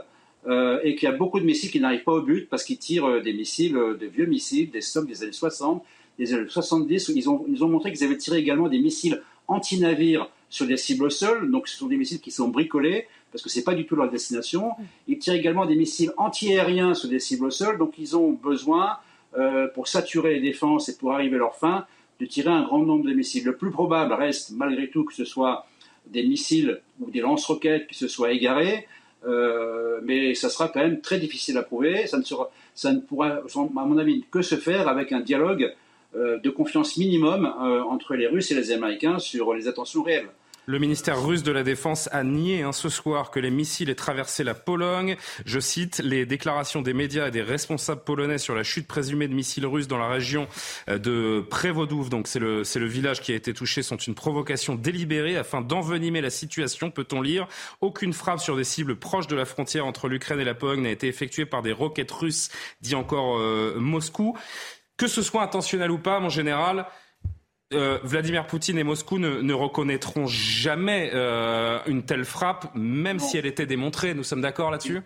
euh, 0.47 0.79
et 0.83 0.95
qu'il 0.95 1.07
y 1.07 1.11
a 1.11 1.15
beaucoup 1.15 1.39
de 1.39 1.45
missiles 1.45 1.69
qui 1.69 1.79
n'arrivent 1.79 2.03
pas 2.03 2.13
au 2.13 2.21
but 2.21 2.49
parce 2.49 2.63
qu'ils 2.63 2.79
tirent 2.79 3.05
euh, 3.05 3.19
des 3.19 3.31
missiles, 3.31 3.77
euh, 3.77 3.93
des 3.93 4.07
vieux 4.07 4.25
missiles, 4.25 4.71
des 4.71 4.81
stocks 4.81 5.07
des 5.07 5.21
années 5.21 5.31
60, 5.31 5.83
des 6.17 6.33
années 6.33 6.49
70. 6.49 7.11
Ils 7.15 7.29
ont, 7.29 7.45
ils 7.47 7.63
ont 7.63 7.67
montré 7.67 7.91
qu'ils 7.93 8.03
avaient 8.03 8.17
tiré 8.17 8.39
également 8.39 8.67
des 8.67 8.79
missiles 8.79 9.21
anti-navires 9.47 10.29
sur 10.49 10.65
des 10.65 10.77
cibles 10.77 11.05
au 11.05 11.09
sol, 11.11 11.51
donc 11.51 11.67
ce 11.67 11.77
sont 11.77 11.85
des 11.85 11.95
missiles 11.95 12.19
qui 12.19 12.31
sont 12.31 12.47
bricolés, 12.47 13.07
parce 13.31 13.43
que 13.43 13.49
ce 13.49 13.59
n'est 13.59 13.63
pas 13.63 13.75
du 13.75 13.85
tout 13.85 13.95
leur 13.95 14.09
destination. 14.09 14.71
Ils 15.07 15.19
tirent 15.19 15.35
également 15.35 15.67
des 15.67 15.75
missiles 15.75 16.11
anti-aériens 16.17 16.95
sur 16.95 17.07
des 17.07 17.19
cibles 17.19 17.45
au 17.45 17.51
sol, 17.51 17.77
donc 17.77 17.93
ils 17.97 18.17
ont 18.17 18.31
besoin, 18.31 18.97
pour 19.73 19.87
saturer 19.87 20.33
les 20.33 20.41
défenses 20.41 20.89
et 20.89 20.97
pour 20.97 21.13
arriver 21.13 21.37
à 21.37 21.39
leur 21.39 21.55
fin, 21.55 21.85
de 22.19 22.25
tirer 22.25 22.49
un 22.49 22.63
grand 22.63 22.79
nombre 22.79 23.05
de 23.05 23.13
missiles. 23.13 23.45
Le 23.45 23.55
plus 23.55 23.71
probable 23.71 24.11
reste, 24.11 24.51
malgré 24.51 24.89
tout, 24.89 25.05
que 25.05 25.13
ce 25.13 25.23
soit 25.23 25.65
des 26.07 26.23
missiles 26.23 26.81
ou 26.99 27.09
des 27.09 27.21
lance-roquettes 27.21 27.87
qui 27.87 27.95
se 27.95 28.09
soient 28.09 28.33
égarés, 28.33 28.87
euh, 29.25 29.99
mais 30.03 30.33
ça 30.33 30.49
sera 30.49 30.67
quand 30.67 30.79
même 30.79 31.01
très 31.01 31.19
difficile 31.19 31.57
à 31.57 31.63
prouver. 31.63 32.07
Ça 32.07 32.17
ne, 32.17 32.99
pourra, 32.99 33.27
à 33.27 33.85
mon 33.85 33.97
avis, 33.97 34.25
que 34.31 34.41
se 34.41 34.55
faire 34.55 34.87
avec 34.87 35.11
un 35.11 35.21
dialogue 35.21 35.73
euh, 36.15 36.39
de 36.39 36.49
confiance 36.49 36.97
minimum 36.97 37.45
euh, 37.45 37.83
entre 37.83 38.15
les 38.15 38.27
Russes 38.27 38.51
et 38.51 38.55
les 38.55 38.71
Américains 38.71 39.19
sur 39.19 39.53
les 39.53 39.67
attentions 39.67 40.03
réelles. 40.03 40.29
Le 40.71 40.79
ministère 40.79 41.21
russe 41.21 41.43
de 41.43 41.51
la 41.51 41.63
Défense 41.63 42.07
a 42.13 42.23
nié 42.23 42.61
hein, 42.61 42.71
ce 42.71 42.87
soir 42.87 43.29
que 43.29 43.41
les 43.41 43.51
missiles 43.51 43.89
aient 43.89 43.95
traversé 43.95 44.45
la 44.45 44.53
Pologne. 44.53 45.17
Je 45.43 45.59
cite 45.59 45.99
les 45.99 46.25
déclarations 46.25 46.81
des 46.81 46.93
médias 46.93 47.27
et 47.27 47.31
des 47.31 47.41
responsables 47.41 48.05
polonais 48.05 48.37
sur 48.37 48.55
la 48.55 48.63
chute 48.63 48.87
présumée 48.87 49.27
de 49.27 49.33
missiles 49.33 49.65
russes 49.65 49.89
dans 49.89 49.97
la 49.97 50.07
région 50.07 50.47
euh, 50.87 50.97
de 50.97 51.41
Prévodouv, 51.41 52.07
donc 52.07 52.29
c'est 52.29 52.39
le, 52.39 52.63
village 52.85 53.19
qui 53.19 53.33
a 53.33 53.35
été 53.35 53.53
touché, 53.53 53.83
sont 53.83 53.97
une 53.97 54.15
provocation 54.15 54.75
délibérée 54.75 55.35
afin 55.35 55.59
d'envenimer 55.59 56.21
la 56.21 56.29
situation, 56.29 56.89
peut-on 56.89 57.21
lire. 57.21 57.49
Aucune 57.81 58.13
frappe 58.13 58.39
sur 58.39 58.55
des 58.55 58.63
cibles 58.63 58.95
proches 58.95 59.27
de 59.27 59.35
la 59.35 59.43
frontière 59.43 59.85
entre 59.85 60.07
l'Ukraine 60.07 60.39
et 60.39 60.45
la 60.45 60.55
Pologne 60.55 60.83
n'a 60.83 60.91
été 60.91 61.09
effectuée 61.09 61.45
par 61.45 61.63
des 61.63 61.73
roquettes 61.73 62.13
russes, 62.13 62.49
dit 62.79 62.95
encore 62.95 63.39
euh, 63.39 63.75
Moscou. 63.77 64.37
Que 64.95 65.07
ce 65.07 65.21
soit 65.21 65.43
intentionnel 65.43 65.91
ou 65.91 65.97
pas, 65.97 66.21
mon 66.21 66.29
général, 66.29 66.85
euh, 67.73 67.99
Vladimir 68.03 68.47
Poutine 68.47 68.77
et 68.77 68.83
Moscou 68.83 69.17
ne, 69.17 69.41
ne 69.41 69.53
reconnaîtront 69.53 70.27
jamais 70.27 71.11
euh, 71.13 71.79
une 71.87 72.03
telle 72.03 72.25
frappe, 72.25 72.73
même 72.75 73.17
non. 73.17 73.23
si 73.23 73.37
elle 73.37 73.45
était 73.45 73.65
démontrée. 73.65 74.13
Nous 74.13 74.23
sommes 74.23 74.41
d'accord 74.41 74.71
là-dessus? 74.71 75.01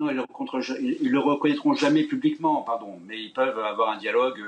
Non, 0.00 0.10
ils 0.10 0.16
ne 0.16 1.10
le, 1.10 1.18
reconnaîtront 1.18 1.74
jamais 1.74 2.04
publiquement, 2.04 2.62
pardon, 2.62 2.98
mais 3.06 3.20
ils 3.20 3.32
peuvent 3.32 3.58
avoir 3.58 3.90
un 3.90 3.98
dialogue, 3.98 4.40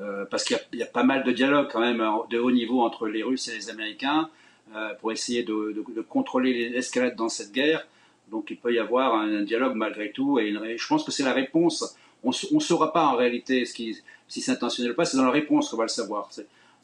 euh, 0.00 0.24
parce 0.30 0.44
qu'il 0.44 0.58
y, 0.72 0.78
y, 0.78 0.82
a 0.82 0.86
pas 0.86 1.04
mal 1.04 1.24
de 1.24 1.32
dialogues 1.32 1.68
quand 1.72 1.80
même 1.80 2.04
de 2.28 2.38
haut 2.38 2.50
niveau 2.50 2.82
entre 2.82 3.06
les 3.06 3.22
Russes 3.22 3.48
et 3.48 3.54
les 3.54 3.70
Américains, 3.70 4.28
pour 5.00 5.10
essayer 5.10 5.42
de, 5.42 5.74
de, 5.74 5.84
de 5.94 6.00
contrôler 6.00 6.68
l'escalade 6.68 7.16
dans 7.16 7.28
cette 7.28 7.50
guerre. 7.50 7.84
Donc 8.30 8.50
il 8.50 8.56
peut 8.56 8.72
y 8.72 8.78
avoir 8.78 9.14
un, 9.14 9.42
dialogue 9.42 9.74
malgré 9.74 10.12
tout. 10.12 10.38
Et 10.38 10.52
je 10.52 10.86
pense 10.86 11.04
que 11.04 11.10
c'est 11.10 11.24
la 11.24 11.32
réponse. 11.32 11.96
On 12.22 12.30
ne 12.30 12.60
saura 12.60 12.92
pas 12.92 13.06
en 13.06 13.16
réalité 13.16 13.64
ce 13.64 13.74
qui, 13.74 13.98
si 14.28 14.40
c'est 14.40 14.52
intentionnel 14.52 14.92
ou 14.92 14.94
pas, 14.94 15.04
c'est 15.04 15.16
dans 15.16 15.24
la 15.24 15.30
réponse 15.30 15.70
qu'on 15.70 15.76
va 15.76 15.84
le 15.84 15.88
savoir. 15.88 16.28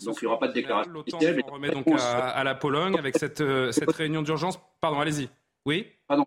Donc 0.04 0.18
il 0.20 0.24
n'y 0.24 0.28
aura 0.28 0.38
pas 0.38 0.48
de 0.48 0.52
déclaration 0.52 0.94
officielle. 0.94 1.42
On 1.48 1.54
remet 1.54 1.70
donc 1.70 1.86
à, 1.98 2.44
la 2.44 2.54
Pologne 2.54 2.98
avec 2.98 3.16
cette, 3.16 3.40
euh, 3.40 3.72
cette 3.72 3.90
réunion 3.92 4.22
d'urgence. 4.22 4.58
Pardon, 4.80 5.00
allez-y. 5.00 5.28
Oui 5.64 5.86
Pardon. 6.06 6.26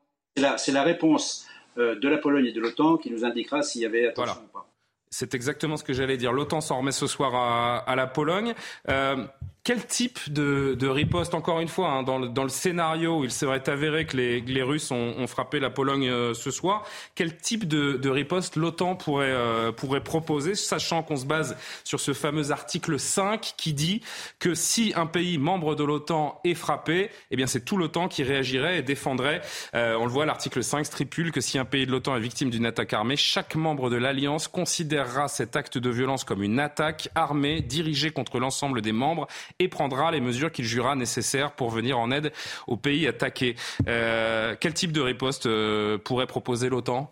C'est 0.57 0.71
la, 0.71 0.83
réponse 0.83 1.47
euh, 1.77 1.95
de 1.99 2.07
la 2.07 2.17
Pologne 2.17 2.45
et 2.45 2.51
de 2.51 2.61
l'OTAN 2.61 2.97
qui 2.97 3.11
nous 3.11 3.25
indiquera 3.25 3.61
s'il 3.61 3.81
y 3.81 3.85
avait 3.85 4.07
attention 4.07 4.41
ou 4.43 4.47
pas. 4.47 4.67
C'est 5.11 5.33
exactement 5.33 5.75
ce 5.75 5.83
que 5.83 5.93
j'allais 5.93 6.17
dire. 6.17 6.31
L'OTAN 6.31 6.61
s'en 6.61 6.77
remet 6.77 6.91
ce 6.91 7.07
soir 7.07 7.35
à, 7.35 7.95
la 7.95 8.07
Pologne. 8.07 8.53
Euh, 8.89 9.25
quel 9.69 9.85
type 9.85 10.33
de, 10.33 10.87
riposte, 10.87 11.35
encore 11.35 11.59
une 11.59 11.67
fois, 11.67 11.91
hein, 11.91 12.01
dans, 12.01 12.17
le, 12.17 12.49
scénario 12.49 13.19
où 13.19 13.23
il 13.23 13.29
serait 13.29 13.69
avéré 13.69 14.07
que 14.07 14.17
les, 14.17 14.63
Russes 14.63 14.89
ont, 14.89 15.27
frappé 15.27 15.59
la 15.59 15.69
Pologne 15.69 16.09
euh, 16.09 16.33
ce 16.33 16.49
soir, 16.49 16.87
quel 17.13 17.37
type 17.37 17.67
de, 17.67 18.09
riposte 18.09 18.55
l'OTAN 18.55 18.95
pourrait, 18.95 19.27
euh, 19.29 19.71
pourrait 19.71 20.01
proposer, 20.01 20.55
sachant 20.55 21.03
qu'on 21.03 21.17
se 21.17 21.27
base 21.27 21.55
sur 21.83 21.99
ce 21.99 22.13
fameux 22.13 22.49
article 22.49 22.97
5 22.97 23.53
qui 23.57 23.73
dit 23.73 24.01
que 24.39 24.55
si 24.55 24.91
un 24.95 25.05
pays 25.05 25.37
membre 25.37 25.75
de 25.75 25.83
l'OTAN 25.83 26.41
est 26.43 26.55
frappé, 26.55 27.11
eh 27.29 27.35
bien 27.35 27.45
c'est 27.45 27.63
tout 27.63 27.77
l'OTAN 27.77 28.07
qui 28.07 28.23
réagirait 28.23 28.79
et 28.79 28.81
défendrait. 28.81 29.41
Euh, 29.75 29.95
on 29.99 30.05
le 30.05 30.11
voit, 30.11 30.25
l'article 30.25 30.63
5 30.63 30.83
stipule 30.83 31.31
que 31.31 31.41
si 31.41 31.59
un 31.59 31.65
pays 31.65 31.85
de 31.85 31.91
l'OTAN 31.91 32.15
est 32.15 32.21
victime 32.21 32.49
d'une 32.49 32.65
attaque 32.65 32.93
armée, 32.93 33.17
chaque 33.17 33.53
membre 33.53 33.91
de 33.91 33.97
l'Alliance 33.97 34.47
considérera 34.47 35.27
cet 35.27 35.55
acte 35.55 35.77
de 35.77 35.91
violence 35.91 36.23
comme 36.23 36.41
une 36.41 36.59
attaque 36.59 37.09
armée 37.13 37.61
dirigée 37.61 38.09
contre 38.09 38.39
l'ensemble 38.39 38.81
des 38.81 38.93
membres 38.93 39.27
et 39.59 39.67
prendra 39.67 40.11
les 40.11 40.21
mesures 40.21 40.51
qu'il 40.51 40.63
jugera 40.63 40.95
nécessaires 40.95 41.51
pour 41.51 41.69
venir 41.69 41.99
en 41.99 42.11
aide 42.11 42.31
aux 42.67 42.77
pays 42.77 43.07
attaqués. 43.07 43.55
Euh, 43.87 44.55
quel 44.59 44.73
type 44.73 44.93
de 44.93 45.01
riposte 45.01 45.47
euh, 45.47 45.97
pourrait 45.97 46.27
proposer 46.27 46.69
l'OTAN? 46.69 47.11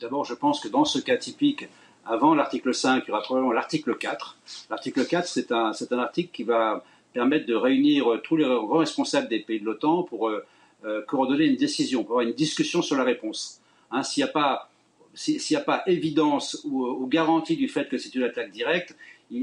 D'abord, 0.00 0.24
je 0.24 0.34
pense 0.34 0.60
que 0.60 0.68
dans 0.68 0.86
ce 0.86 0.98
cas 0.98 1.18
typique, 1.18 1.68
avant 2.06 2.34
l'article 2.34 2.72
5, 2.72 3.04
il 3.04 3.08
y 3.08 3.10
aura 3.10 3.20
probablement 3.20 3.52
l'article 3.52 3.96
4. 3.96 4.38
L'article 4.70 5.06
4, 5.06 5.28
c'est 5.28 5.52
un, 5.52 5.72
article 5.98 6.30
qui 6.32 6.44
va 6.44 6.82
permettre 7.12 7.46
de 7.46 7.54
réunir 7.54 8.06
tous 8.24 8.36
les 8.36 8.46
responsables 8.46 9.28
des 9.28 9.40
pays 9.40 9.60
de 9.60 9.66
l'OTAN 9.66 10.04
pour 10.04 10.30
euh, 10.30 11.02
coordonner 11.06 11.44
une 11.44 11.56
décision, 11.56 12.04
pour 12.04 12.12
avoir 12.12 12.26
une 12.26 12.34
discussion 12.34 12.80
sur 12.80 12.96
la 12.96 13.04
réponse. 13.04 13.60
Hein, 13.90 14.02
S'il 14.02 14.24
n'y 14.24 14.30
a 15.56 15.60
pas 15.60 15.82
évidence 15.86 16.64
ou, 16.64 17.06
garantie 17.06 17.56
du 17.56 17.68
fait 17.68 17.88
que 17.88 17.98
c'est 17.98 18.14
une 18.14 18.22
attaque 18.22 18.50
directe, 18.50 18.96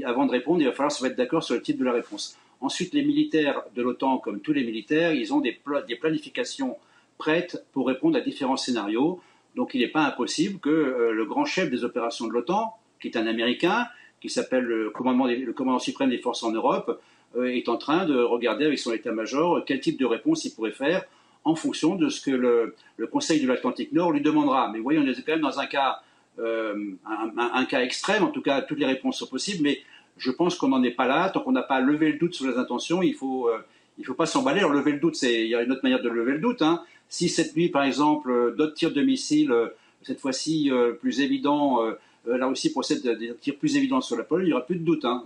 avant 0.04 0.26
de 0.26 0.32
répondre, 0.32 0.60
il 0.60 0.66
va 0.66 0.72
falloir 0.72 0.92
se 0.92 1.02
mettre 1.02 1.16
d'accord 1.16 1.42
sur 1.42 1.54
le 1.54 1.62
type 1.62 1.78
de 1.78 1.84
la 1.84 1.92
réponse. 1.92 2.36
Ensuite, 2.60 2.94
les 2.94 3.04
militaires 3.04 3.62
de 3.74 3.82
l'OTAN, 3.82 4.18
comme 4.18 4.40
tous 4.40 4.52
les 4.52 4.64
militaires, 4.64 5.12
ils 5.12 5.32
ont 5.34 5.40
des, 5.40 5.52
planifications 5.52 6.76
prêtes 7.18 7.64
pour 7.72 7.86
répondre 7.86 8.16
à 8.16 8.20
différents 8.20 8.56
scénarios. 8.56 9.20
Donc 9.54 9.74
il 9.74 9.80
n'est 9.80 9.88
pas 9.88 10.04
impossible 10.04 10.58
que 10.58 10.70
euh, 10.70 11.12
le 11.12 11.24
grand 11.24 11.44
chef 11.44 11.70
des 11.70 11.84
opérations 11.84 12.26
de 12.26 12.32
l'OTAN, 12.32 12.74
qui 13.00 13.08
est 13.08 13.16
un 13.16 13.26
Américain, 13.26 13.86
qui 14.20 14.28
s'appelle 14.28 14.64
le, 14.64 14.90
commandant 14.90 15.78
suprême 15.78 16.10
des 16.10 16.18
forces 16.18 16.42
en 16.42 16.50
Europe, 16.50 17.00
euh, 17.36 17.54
est 17.54 17.68
en 17.68 17.76
train 17.76 18.06
de 18.06 18.18
regarder 18.18 18.64
avec 18.64 18.78
son 18.78 18.92
état-major 18.92 19.64
quel 19.64 19.80
type 19.80 19.98
de 19.98 20.06
réponse 20.06 20.44
il 20.44 20.54
pourrait 20.54 20.72
faire 20.72 21.04
en 21.44 21.54
fonction 21.54 21.94
de 21.94 22.08
ce 22.08 22.20
que 22.20 22.30
le, 22.30 22.74
le 22.96 23.06
Conseil 23.06 23.40
de 23.40 23.46
l'Atlantique 23.46 23.92
Nord 23.92 24.12
lui 24.12 24.20
demandera. 24.20 24.70
Mais 24.72 24.80
voyons, 24.80 25.02
on 25.02 25.06
est 25.06 25.14
quand 25.24 25.32
même 25.32 25.40
dans 25.40 25.60
un 25.60 25.66
cas 25.66 26.00
euh, 26.38 26.74
un, 27.06 27.64
cas 27.64 27.82
extrême. 27.82 28.22
En 28.22 28.30
tout 28.30 28.42
cas, 28.42 28.62
toutes 28.62 28.78
les 28.78 28.86
réponses 28.86 29.18
sont 29.18 29.26
possibles, 29.26 29.62
mais 29.62 29.80
je 30.18 30.30
pense 30.30 30.56
qu'on 30.56 30.68
n'en 30.68 30.82
est 30.82 30.90
pas 30.90 31.06
là. 31.06 31.30
Tant 31.30 31.40
qu'on 31.40 31.52
n'a 31.52 31.62
pas 31.62 31.80
levé 31.80 32.12
le 32.12 32.18
doute 32.18 32.34
sur 32.34 32.46
les 32.46 32.56
intentions, 32.56 33.02
il 33.02 33.14
faut 33.14 33.48
euh, 33.48 33.58
faut 34.04 34.14
pas 34.14 34.26
s'emballer. 34.26 34.60
Alors 34.60 34.72
lever 34.72 34.92
le 34.92 35.00
doute, 35.00 35.20
il 35.22 35.46
y 35.46 35.54
a 35.54 35.62
une 35.62 35.72
autre 35.72 35.80
manière 35.82 36.02
de 36.02 36.08
lever 36.08 36.32
le 36.32 36.38
doute. 36.38 36.62
Hein. 36.62 36.82
Si 37.08 37.28
cette 37.28 37.56
nuit, 37.56 37.68
par 37.68 37.84
exemple, 37.84 38.30
euh, 38.30 38.50
d'autres 38.50 38.74
tirs 38.74 38.92
de 38.92 39.02
missiles, 39.02 39.54
cette 40.02 40.20
fois-ci 40.20 40.70
plus 41.00 41.20
évidents, 41.20 41.80
la 42.26 42.46
Russie 42.46 42.70
procède 42.70 43.04
à 43.08 43.16
des 43.16 43.34
tirs 43.34 43.56
plus 43.56 43.76
évidents 43.76 44.00
sur 44.00 44.16
la 44.16 44.22
Pologne, 44.22 44.46
il 44.46 44.50
n'y 44.50 44.52
aura 44.52 44.64
plus 44.64 44.76
de 44.76 44.84
doute. 44.84 45.04
Hein. 45.04 45.24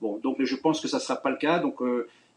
Bon, 0.00 0.18
donc 0.18 0.42
je 0.42 0.56
pense 0.56 0.80
que 0.80 0.88
ça 0.88 0.96
ne 0.96 1.02
sera 1.02 1.16
pas 1.16 1.30
le 1.30 1.36
cas. 1.36 1.60
Donc 1.60 1.76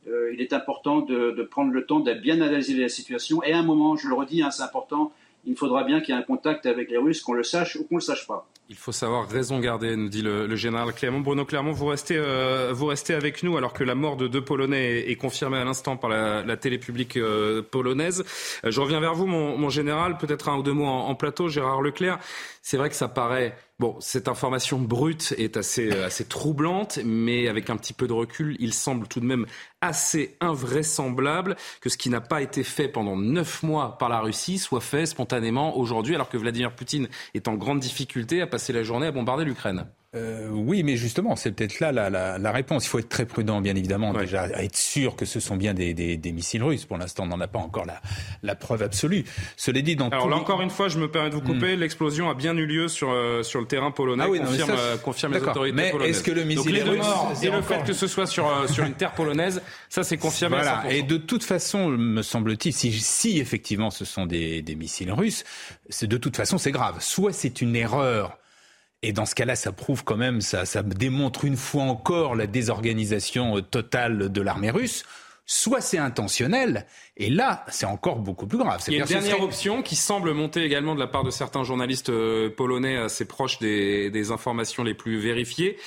il 0.06 0.40
est 0.40 0.54
important 0.54 1.02
de, 1.02 1.42
prendre 1.50 1.72
le 1.72 1.88
temps 1.88 2.02
de 2.02 2.14
bien 2.14 2.40
analyser 2.40 2.76
la 2.76 2.90
situation. 2.90 3.42
Et 3.42 3.54
à 3.54 3.58
un 3.58 3.64
moment, 3.64 3.96
je 3.96 4.08
le 4.08 4.14
redis, 4.14 4.44
hein, 4.44 4.52
c'est 4.52 4.62
important, 4.62 5.12
il 5.46 5.56
faudra 5.56 5.84
bien 5.84 6.02
qu'il 6.02 6.14
y 6.14 6.18
ait 6.18 6.22
un 6.22 6.24
contact 6.24 6.66
avec 6.66 6.90
les 6.90 6.98
Russes, 6.98 7.22
qu'on 7.22 7.34
le 7.34 7.44
sache 7.44 7.76
ou 7.76 7.86
qu'on 7.86 7.96
ne 7.96 8.00
le 8.00 8.06
sache 8.06 8.28
pas. 8.28 8.48
Il 8.70 8.78
faut 8.78 8.94
savoir 8.94 9.28
raison 9.28 9.60
garder, 9.60 9.98
nous 9.98 10.08
dit 10.08 10.22
le, 10.22 10.56
général 10.56 10.94
Clermont. 10.94 11.20
Bruno 11.20 11.44
Clermont, 11.44 11.74
vous 11.74 11.88
restez, 11.88 12.16
euh, 12.18 12.72
vous 12.74 12.86
restez 12.86 13.14
avec 13.14 13.44
nous 13.44 13.58
alors 13.58 13.74
que 13.74 13.84
la 13.84 13.96
mort 13.96 14.16
de 14.16 14.28
deux 14.28 14.44
Polonais 14.44 15.10
est, 15.10 15.16
confirmée 15.18 15.58
à 15.58 15.66
l'instant 15.66 15.98
par 15.98 16.10
la, 16.10 16.58
télé 16.58 16.78
publique 16.78 17.18
euh, 17.18 17.62
polonaise. 17.62 18.24
Euh, 18.64 18.72
je 18.72 18.80
reviens 18.80 19.02
vers 19.02 19.14
vous, 19.14 19.26
mon, 19.26 19.70
général, 19.70 20.18
peut-être 20.18 20.48
un 20.48 20.58
ou 20.58 20.64
deux 20.64 20.72
mots 20.72 20.86
en 20.86 21.14
plateau. 21.16 21.50
Gérard 21.50 21.82
Leclerc, 21.82 22.20
c'est 22.62 22.78
vrai 22.78 22.90
que 22.90 22.96
ça 22.96 23.10
paraît 23.10 23.58
Bon, 23.82 23.96
cette 24.00 24.28
information 24.28 24.78
brute 24.78 25.34
est 25.40 25.58
assez, 25.58 25.92
euh, 25.92 26.06
assez 26.06 26.26
troublante, 26.26 27.00
mais 27.04 27.48
avec 27.48 27.72
un 27.72 27.78
petit 27.78 27.94
peu 27.94 28.08
de 28.08 28.14
recul, 28.14 28.56
il 28.60 28.76
semble 28.76 29.08
tout 29.08 29.20
de 29.20 29.26
même 29.26 29.48
assez 29.82 30.38
invraisemblable 30.40 31.56
que 31.82 31.90
ce 31.90 31.98
qui 31.98 32.12
n'a 32.12 32.22
pas 32.22 32.44
été 32.44 32.62
fait 32.64 32.88
pendant 32.88 33.18
neuf 33.18 33.64
mois 33.64 33.98
par 33.98 34.08
la 34.08 34.20
Russie 34.20 34.60
soit 34.60 34.82
fait 34.82 35.08
spontanément 35.08 35.80
aujourd'hui, 35.80 36.14
alors 36.14 36.30
que 36.30 36.38
Vladimir 36.38 36.76
Poutine 36.76 37.10
est 37.34 37.48
en 37.48 37.56
grande 37.56 37.80
difficulté 37.80 38.44
à 38.44 38.46
passer 38.46 38.72
la 38.72 38.84
journée 38.84 39.08
à 39.08 39.12
bombarder 39.12 39.46
l'Ukraine. 39.46 39.88
Euh, 40.14 40.50
oui, 40.52 40.84
mais 40.84 40.98
justement, 40.98 41.38
c'est 41.38 41.54
peut-être 41.54 41.80
là 41.80 41.94
la, 41.94 42.10
la, 42.10 42.38
la, 42.38 42.52
réponse. 42.52 42.86
Il 42.86 42.90
faut 42.90 43.00
être 43.00 43.08
très 43.08 43.26
prudent, 43.26 43.62
bien 43.62 43.78
évidemment, 43.78 44.12
déjà, 44.12 44.42
à 44.42 44.64
être 44.64 44.76
sûr 44.76 45.16
que 45.16 45.24
ce 45.24 45.40
sont 45.40 45.56
bien 45.56 45.74
des, 45.74 45.94
des, 45.94 46.18
des 46.18 46.32
missiles 46.34 46.64
russes. 46.64 46.84
Pour 46.84 46.98
l'instant, 46.98 47.24
on 47.24 47.28
n'en 47.28 47.40
a 47.40 47.48
pas 47.48 47.60
encore 47.60 47.86
la, 47.86 48.02
la, 48.44 48.56
preuve 48.56 48.84
absolue. 48.84 49.24
Cela 49.56 49.82
dit, 49.82 49.96
dans 49.96 50.10
Alors 50.10 50.28
là, 50.28 50.36
encore 50.36 50.62
une 50.62 50.70
fois, 50.70 50.90
je 50.90 51.00
me 51.00 51.10
permets 51.10 51.30
de 51.30 51.36
vous 51.36 51.42
couper. 51.42 51.78
Hmm. 51.78 51.80
L'explosion 51.80 52.30
a 52.30 52.34
bien 52.34 52.58
eu 52.58 52.66
lieu 52.66 52.90
sur, 52.90 53.10
euh, 53.10 53.42
sur 53.44 53.62
le 53.62 53.68
terrain 53.68 53.92
polonais, 53.92 54.26
ah 54.28 54.30
oui, 54.30 54.42
confirme, 54.42 54.72
euh, 54.78 54.98
confirme 54.98 55.34
les 55.34 55.42
autorités 55.42 55.76
mais 55.76 55.92
polonaises. 55.92 56.18
Est-ce 56.18 56.24
que 56.24 56.32
le 56.32 56.44
missile 56.44 56.58
Donc, 56.58 56.74
les 56.74 56.92
russe, 56.92 57.44
et 57.44 57.50
le 57.50 57.62
fait 57.62 57.82
que 57.86 57.94
ce 57.94 58.08
soit 58.08 58.28
sur, 58.28 58.70
sur 58.70 58.84
une 58.84 58.96
terre 58.96 59.14
polonaise, 59.14 59.62
ça 59.88 60.04
c'est 60.04 60.18
confirmé. 60.18 60.58
Voilà. 60.58 60.84
Et 60.90 61.04
de 61.04 61.16
toute 61.16 61.46
façon, 61.46 61.88
me 61.88 62.22
semble-t-il, 62.22 62.74
si, 62.74 62.92
si 62.92 63.40
effectivement 63.40 63.92
ce 63.92 64.04
sont 64.04 64.26
des, 64.26 64.62
des 64.62 64.76
missiles 64.76 65.14
russes, 65.14 65.46
c'est 65.88 66.08
de 66.08 66.18
toute 66.18 66.36
façon 66.36 66.58
c'est 66.58 66.72
grave. 66.72 66.98
Soit 67.00 67.32
c'est 67.32 67.62
une 67.62 67.78
erreur 67.78 68.38
et 69.04 69.14
dans 69.14 69.26
ce 69.26 69.36
cas-là, 69.36 69.56
ça 69.56 69.72
prouve 69.72 70.04
quand 70.04 70.18
même, 70.18 70.42
ça, 70.42 70.66
ça 70.66 70.84
démontre 70.84 71.46
une 71.46 71.58
fois 71.58 71.84
encore 71.84 72.36
la 72.36 72.48
désorganisation 72.48 73.58
euh, 73.58 73.62
totale 73.62 74.32
de 74.32 74.42
l'armée 74.42 74.72
russe 74.72 75.06
soit 75.52 75.82
c'est 75.82 75.98
intentionnel, 75.98 76.86
et 77.18 77.30
là, 77.30 77.66
c'est 77.68 77.86
encore 77.86 78.20
beaucoup 78.20 78.48
plus 78.48 78.58
grave. 78.58 78.82
Il 78.88 78.94
y 78.94 78.98
a 78.98 79.00
une 79.02 79.06
dernière 79.06 79.42
option 79.42 79.82
qui 79.82 79.98
semble 79.98 80.32
monter 80.34 80.64
également 80.64 80.96
de 80.96 81.00
la 81.00 81.08
part 81.08 81.26
de 81.26 81.30
certains 81.30 81.66
journalistes 81.66 82.10
euh, 82.10 82.50
polonais 82.50 82.96
assez 82.96 83.26
proches 83.26 83.60
des, 83.60 84.10
des 84.12 84.32
informations 84.32 84.84
les 84.84 84.94
plus 84.94 85.20
vérifiées. 85.20 85.78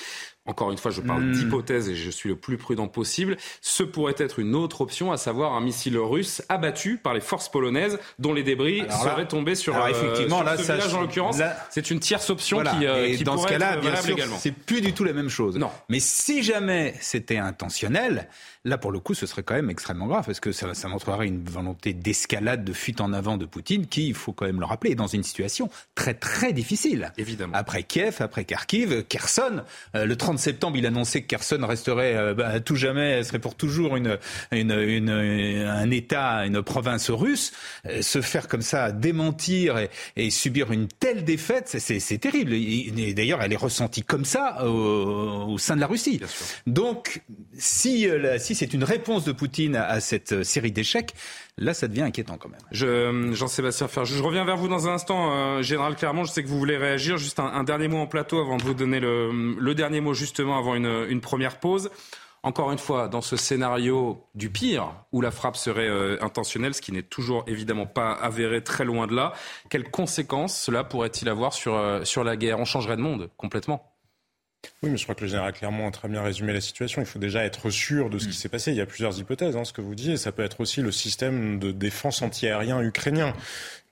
Encore 0.46 0.70
une 0.70 0.76
fois, 0.76 0.90
je 0.90 1.00
parle 1.00 1.22
hmm. 1.22 1.32
d'hypothèse 1.32 1.88
et 1.88 1.94
je 1.94 2.10
suis 2.10 2.28
le 2.28 2.36
plus 2.36 2.58
prudent 2.58 2.86
possible. 2.86 3.38
Ce 3.62 3.82
pourrait 3.82 4.14
être 4.18 4.38
une 4.38 4.54
autre 4.54 4.82
option, 4.82 5.10
à 5.10 5.16
savoir 5.16 5.54
un 5.54 5.60
missile 5.60 5.96
russe 5.96 6.42
abattu 6.50 6.98
par 6.98 7.14
les 7.14 7.20
forces 7.20 7.48
polonaises, 7.48 7.98
dont 8.18 8.34
les 8.34 8.42
débris 8.42 8.82
seraient 8.90 9.26
tombés 9.26 9.54
sur, 9.54 9.74
alors 9.74 9.86
euh, 9.86 9.90
effectivement, 9.90 10.42
là, 10.42 10.58
ce 10.58 10.62
village 10.62 10.94
en 10.94 11.00
l'occurrence. 11.00 11.40
C'est 11.70 11.90
une 11.90 11.98
tierce 11.98 12.28
option 12.28 12.62
qui, 12.62 12.86
euh, 12.86 13.06
et 13.06 13.16
dans 13.18 13.38
ce 13.38 13.46
cas-là, 13.46 13.78
bien 13.78 13.96
sûr, 13.96 14.16
c'est 14.38 14.54
plus 14.54 14.82
du 14.82 14.92
tout 14.92 15.04
la 15.04 15.14
même 15.14 15.30
chose. 15.30 15.56
Non. 15.56 15.70
Mais 15.88 16.00
si 16.00 16.42
jamais 16.42 16.94
c'était 17.00 17.38
intentionnel, 17.38 18.28
Là, 18.66 18.78
pour 18.78 18.92
le 18.92 18.98
coup, 18.98 19.12
ce 19.12 19.26
serait 19.26 19.42
quand 19.42 19.54
même 19.54 19.68
extrêmement 19.68 20.06
grave 20.06 20.24
parce 20.24 20.40
que 20.40 20.50
ça, 20.50 20.72
ça 20.72 20.88
montrerait 20.88 21.26
une 21.26 21.44
volonté 21.44 21.92
d'escalade, 21.92 22.64
de 22.64 22.72
fuite 22.72 23.02
en 23.02 23.12
avant 23.12 23.36
de 23.36 23.44
Poutine 23.44 23.86
qui, 23.86 24.08
il 24.08 24.14
faut 24.14 24.32
quand 24.32 24.46
même 24.46 24.58
le 24.58 24.64
rappeler, 24.64 24.92
est 24.92 24.94
dans 24.94 25.06
une 25.06 25.22
situation 25.22 25.68
très 25.94 26.14
très 26.14 26.54
difficile. 26.54 27.12
Évidemment. 27.18 27.52
Après 27.54 27.82
Kiev, 27.82 28.16
après 28.20 28.46
Kharkiv, 28.46 29.04
Kherson. 29.04 29.64
Euh, 29.94 30.06
le 30.06 30.16
30 30.16 30.38
septembre, 30.38 30.78
il 30.78 30.86
annonçait 30.86 31.20
que 31.20 31.26
Kherson 31.26 31.58
resterait 31.60 32.16
euh, 32.16 32.32
bah, 32.32 32.48
à 32.48 32.60
tout 32.60 32.76
jamais, 32.76 33.22
serait 33.22 33.38
pour 33.38 33.54
toujours 33.54 33.96
une, 33.96 34.18
une, 34.50 34.72
une, 34.72 35.10
un 35.10 35.90
État, 35.90 36.46
une 36.46 36.62
province 36.62 37.10
russe. 37.10 37.52
Euh, 37.86 38.00
se 38.00 38.22
faire 38.22 38.48
comme 38.48 38.62
ça 38.62 38.92
démentir 38.92 39.76
et, 39.76 39.90
et 40.16 40.30
subir 40.30 40.72
une 40.72 40.88
telle 40.88 41.24
défaite, 41.24 41.76
c'est 41.78 42.18
terrible. 42.18 42.52
D'ailleurs, 43.12 43.42
elle 43.42 43.52
est 43.52 43.56
ressentie 43.56 44.02
comme 44.02 44.24
ça 44.24 44.66
au, 44.66 45.52
au 45.52 45.58
sein 45.58 45.76
de 45.76 45.80
la 45.80 45.86
Russie. 45.86 46.18
Donc, 46.66 47.20
si, 47.58 48.08
si 48.38 48.53
c'est 48.54 48.74
une 48.74 48.84
réponse 48.84 49.24
de 49.24 49.32
Poutine 49.32 49.76
à, 49.76 50.00
cette 50.00 50.32
euh, 50.32 50.44
série 50.44 50.72
d'échecs, 50.72 51.14
là, 51.58 51.74
ça 51.74 51.88
devient 51.88 52.02
inquiétant 52.02 52.36
quand 52.36 52.48
même. 52.48 52.60
Euh, 52.82 53.34
Jean-Sébastien 53.34 53.88
Ferjou, 53.88 54.16
je 54.16 54.22
reviens 54.22 54.44
vers 54.44 54.56
vous 54.56 54.68
dans 54.68 54.88
un 54.88 54.94
instant, 54.94 55.32
euh, 55.32 55.62
Général 55.62 55.96
Clermont. 55.96 56.24
Je 56.24 56.32
sais 56.32 56.42
que 56.42 56.48
vous 56.48 56.58
voulez 56.58 56.76
réagir. 56.76 57.16
Juste 57.16 57.40
un, 57.40 57.64
dernier 57.64 57.88
mot 57.88 57.98
en 57.98 58.06
plateau 58.06 58.40
avant 58.40 58.56
de 58.56 58.62
vous 58.62 58.74
donner 58.74 59.00
le, 59.00 59.74
dernier 59.74 60.00
mot 60.00 60.14
justement 60.14 60.58
avant 60.58 60.74
une, 60.74 61.20
première 61.20 61.58
pause. 61.58 61.90
Encore 62.42 62.70
une 62.72 62.78
fois, 62.78 63.08
dans 63.08 63.22
ce 63.22 63.36
scénario 63.36 64.26
du 64.34 64.50
pire, 64.50 64.92
où 65.12 65.22
la 65.22 65.30
frappe 65.30 65.56
serait 65.56 65.88
intentionnelle, 66.20 66.74
ce 66.74 66.82
qui 66.82 66.92
n'est 66.92 67.02
toujours 67.02 67.42
évidemment 67.46 67.86
pas 67.86 68.12
avéré 68.12 68.62
très 68.62 68.84
loin 68.84 69.06
de 69.06 69.14
là, 69.14 69.32
quelles 69.70 69.90
conséquences 69.90 70.60
cela 70.60 70.84
pourrait-il 70.84 71.28
avoir 71.30 71.54
sur, 71.54 72.00
sur 72.04 72.22
la 72.22 72.36
guerre? 72.36 72.58
On 72.58 72.66
changerait 72.66 72.96
de 72.96 73.02
monde 73.02 73.30
complètement. 73.38 73.93
Oui, 74.82 74.90
mais 74.90 74.96
je 74.96 75.02
crois 75.04 75.14
que 75.14 75.22
le 75.22 75.28
général 75.28 75.52
Clermont 75.52 75.88
a 75.88 75.90
très 75.90 76.08
bien 76.08 76.22
résumé 76.22 76.52
la 76.52 76.60
situation. 76.60 77.02
Il 77.02 77.06
faut 77.06 77.18
déjà 77.18 77.44
être 77.44 77.70
sûr 77.70 78.10
de 78.10 78.18
ce 78.18 78.24
qui 78.24 78.30
mm. 78.30 78.34
s'est 78.34 78.48
passé. 78.48 78.70
Il 78.72 78.76
y 78.76 78.80
a 78.80 78.86
plusieurs 78.86 79.18
hypothèses, 79.18 79.56
hein, 79.56 79.64
ce 79.64 79.72
que 79.72 79.80
vous 79.80 79.94
disiez. 79.94 80.16
Ça 80.16 80.32
peut 80.32 80.42
être 80.42 80.60
aussi 80.60 80.80
le 80.82 80.92
système 80.92 81.58
de 81.58 81.72
défense 81.72 82.22
antiaérien 82.22 82.80
ukrainien 82.82 83.34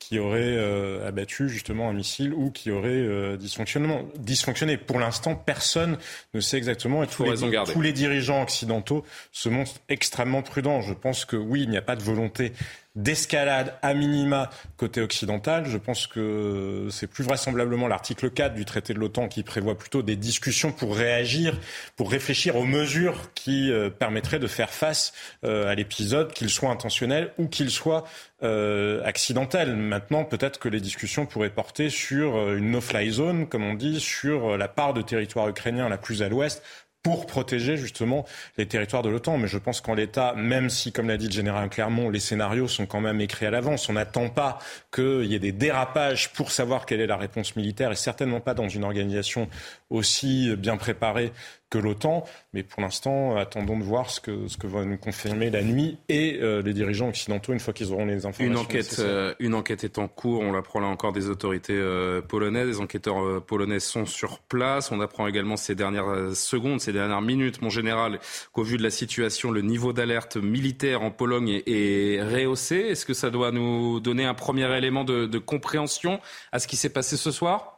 qui 0.02 0.18
aurait 0.18 0.40
euh, 0.42 1.06
abattu 1.06 1.48
justement 1.48 1.88
un 1.88 1.92
missile 1.92 2.34
ou 2.34 2.50
qui 2.50 2.72
aurait 2.72 2.88
euh, 2.90 3.36
dysfonctionné. 3.36 4.76
Pour 4.76 4.98
l'instant, 4.98 5.36
personne 5.36 5.96
ne 6.34 6.40
sait 6.40 6.56
exactement 6.56 7.04
et 7.04 7.06
tous 7.06 7.22
les, 7.22 7.62
tous 7.72 7.80
les 7.80 7.92
dirigeants 7.92 8.42
occidentaux 8.42 9.04
se 9.30 9.48
montrent 9.48 9.80
extrêmement 9.88 10.42
prudents. 10.42 10.80
Je 10.80 10.92
pense 10.92 11.24
que 11.24 11.36
oui, 11.36 11.62
il 11.62 11.70
n'y 11.70 11.76
a 11.76 11.82
pas 11.82 11.94
de 11.94 12.02
volonté 12.02 12.52
d'escalade 12.94 13.74
à 13.82 13.94
minima 13.94 14.50
côté 14.76 15.00
occidental. 15.00 15.66
Je 15.66 15.78
pense 15.78 16.06
que 16.06 16.88
c'est 16.90 17.06
plus 17.06 17.24
vraisemblablement 17.24 17.88
l'article 17.88 18.30
4 18.30 18.54
du 18.54 18.64
traité 18.64 18.92
de 18.92 18.98
l'OTAN 18.98 19.28
qui 19.28 19.42
prévoit 19.42 19.76
plutôt 19.76 20.02
des 20.02 20.16
discussions 20.16 20.72
pour 20.72 20.96
réagir, 20.96 21.58
pour 21.96 22.10
réfléchir 22.10 22.56
aux 22.56 22.64
mesures 22.64 23.32
qui 23.34 23.70
euh, 23.70 23.88
permettraient 23.88 24.38
de 24.38 24.46
faire 24.46 24.70
face 24.70 25.12
euh, 25.44 25.68
à 25.68 25.74
l'épisode, 25.74 26.32
qu'il 26.32 26.50
soit 26.50 26.70
intentionnel 26.70 27.32
ou 27.38 27.48
qu'il 27.48 27.70
soit 27.70 28.04
euh, 28.42 29.02
accidentel. 29.04 29.74
Maintenant, 29.76 30.24
peut-être 30.24 30.58
que 30.58 30.68
les 30.68 30.80
discussions 30.80 31.24
pourraient 31.24 31.50
porter 31.50 31.88
sur 31.88 32.52
une 32.52 32.72
no-fly 32.72 33.10
zone, 33.10 33.48
comme 33.48 33.64
on 33.64 33.74
dit, 33.74 34.00
sur 34.00 34.58
la 34.58 34.68
part 34.68 34.92
de 34.92 35.00
territoire 35.00 35.48
ukrainien 35.48 35.88
la 35.88 35.98
plus 35.98 36.22
à 36.22 36.28
l'ouest 36.28 36.62
pour 37.02 37.26
protéger 37.26 37.76
justement 37.76 38.24
les 38.56 38.66
territoires 38.66 39.02
de 39.02 39.08
l'OTAN. 39.08 39.38
Mais 39.38 39.48
je 39.48 39.58
pense 39.58 39.80
qu'en 39.80 39.94
l'état, 39.94 40.34
même 40.36 40.70
si, 40.70 40.92
comme 40.92 41.08
l'a 41.08 41.16
dit 41.16 41.26
le 41.26 41.32
général 41.32 41.68
Clermont, 41.68 42.10
les 42.10 42.20
scénarios 42.20 42.68
sont 42.68 42.86
quand 42.86 43.00
même 43.00 43.20
écrits 43.20 43.46
à 43.46 43.50
l'avance, 43.50 43.88
on 43.88 43.94
n'attend 43.94 44.28
pas 44.28 44.58
qu'il 44.92 45.24
y 45.24 45.34
ait 45.34 45.40
des 45.40 45.52
dérapages 45.52 46.32
pour 46.32 46.50
savoir 46.50 46.86
quelle 46.86 47.00
est 47.00 47.06
la 47.06 47.16
réponse 47.16 47.56
militaire, 47.56 47.90
et 47.90 47.96
certainement 47.96 48.40
pas 48.40 48.54
dans 48.54 48.68
une 48.68 48.84
organisation 48.84 49.48
aussi 49.92 50.54
bien 50.56 50.76
préparée 50.76 51.32
que 51.72 51.78
l'OTAN. 51.78 52.24
Mais 52.52 52.62
pour 52.62 52.82
l'instant, 52.82 53.36
attendons 53.36 53.78
de 53.78 53.82
voir 53.82 54.10
ce 54.10 54.20
que, 54.20 54.46
ce 54.46 54.58
que 54.58 54.66
va 54.66 54.84
nous 54.84 54.98
confirmer 54.98 55.48
la 55.48 55.62
nuit 55.62 55.96
et 56.10 56.38
euh, 56.42 56.60
les 56.60 56.74
dirigeants 56.74 57.08
occidentaux 57.08 57.54
une 57.54 57.60
fois 57.60 57.72
qu'ils 57.72 57.92
auront 57.92 58.04
les 58.04 58.26
informations. 58.26 58.44
Une 58.44 58.58
enquête, 58.58 58.96
euh, 58.98 59.34
une 59.40 59.54
enquête 59.54 59.82
est 59.82 59.98
en 59.98 60.06
cours. 60.06 60.42
On 60.42 60.52
l'apprend 60.52 60.80
là 60.80 60.88
encore 60.88 61.12
des 61.12 61.30
autorités 61.30 61.72
euh, 61.74 62.20
polonaises. 62.20 62.68
Les 62.68 62.80
enquêteurs 62.80 63.42
polonais 63.44 63.80
sont 63.80 64.04
sur 64.04 64.40
place. 64.40 64.92
On 64.92 65.00
apprend 65.00 65.26
également 65.26 65.56
ces 65.56 65.74
dernières 65.74 66.34
secondes, 66.34 66.80
ces 66.80 66.92
dernières 66.92 67.22
minutes, 67.22 67.62
mon 67.62 67.70
général, 67.70 68.20
qu'au 68.52 68.62
vu 68.62 68.76
de 68.76 68.82
la 68.82 68.90
situation, 68.90 69.50
le 69.50 69.62
niveau 69.62 69.94
d'alerte 69.94 70.36
militaire 70.36 71.02
en 71.02 71.10
Pologne 71.10 71.62
est, 71.66 72.22
rehaussé. 72.22 72.76
Est-ce 72.76 73.06
que 73.06 73.14
ça 73.14 73.30
doit 73.30 73.50
nous 73.50 73.98
donner 73.98 74.26
un 74.26 74.34
premier 74.34 74.70
élément 74.76 75.04
de, 75.04 75.24
de 75.24 75.38
compréhension 75.38 76.20
à 76.52 76.58
ce 76.58 76.66
qui 76.66 76.76
s'est 76.76 76.92
passé 76.92 77.16
ce 77.16 77.30
soir? 77.30 77.71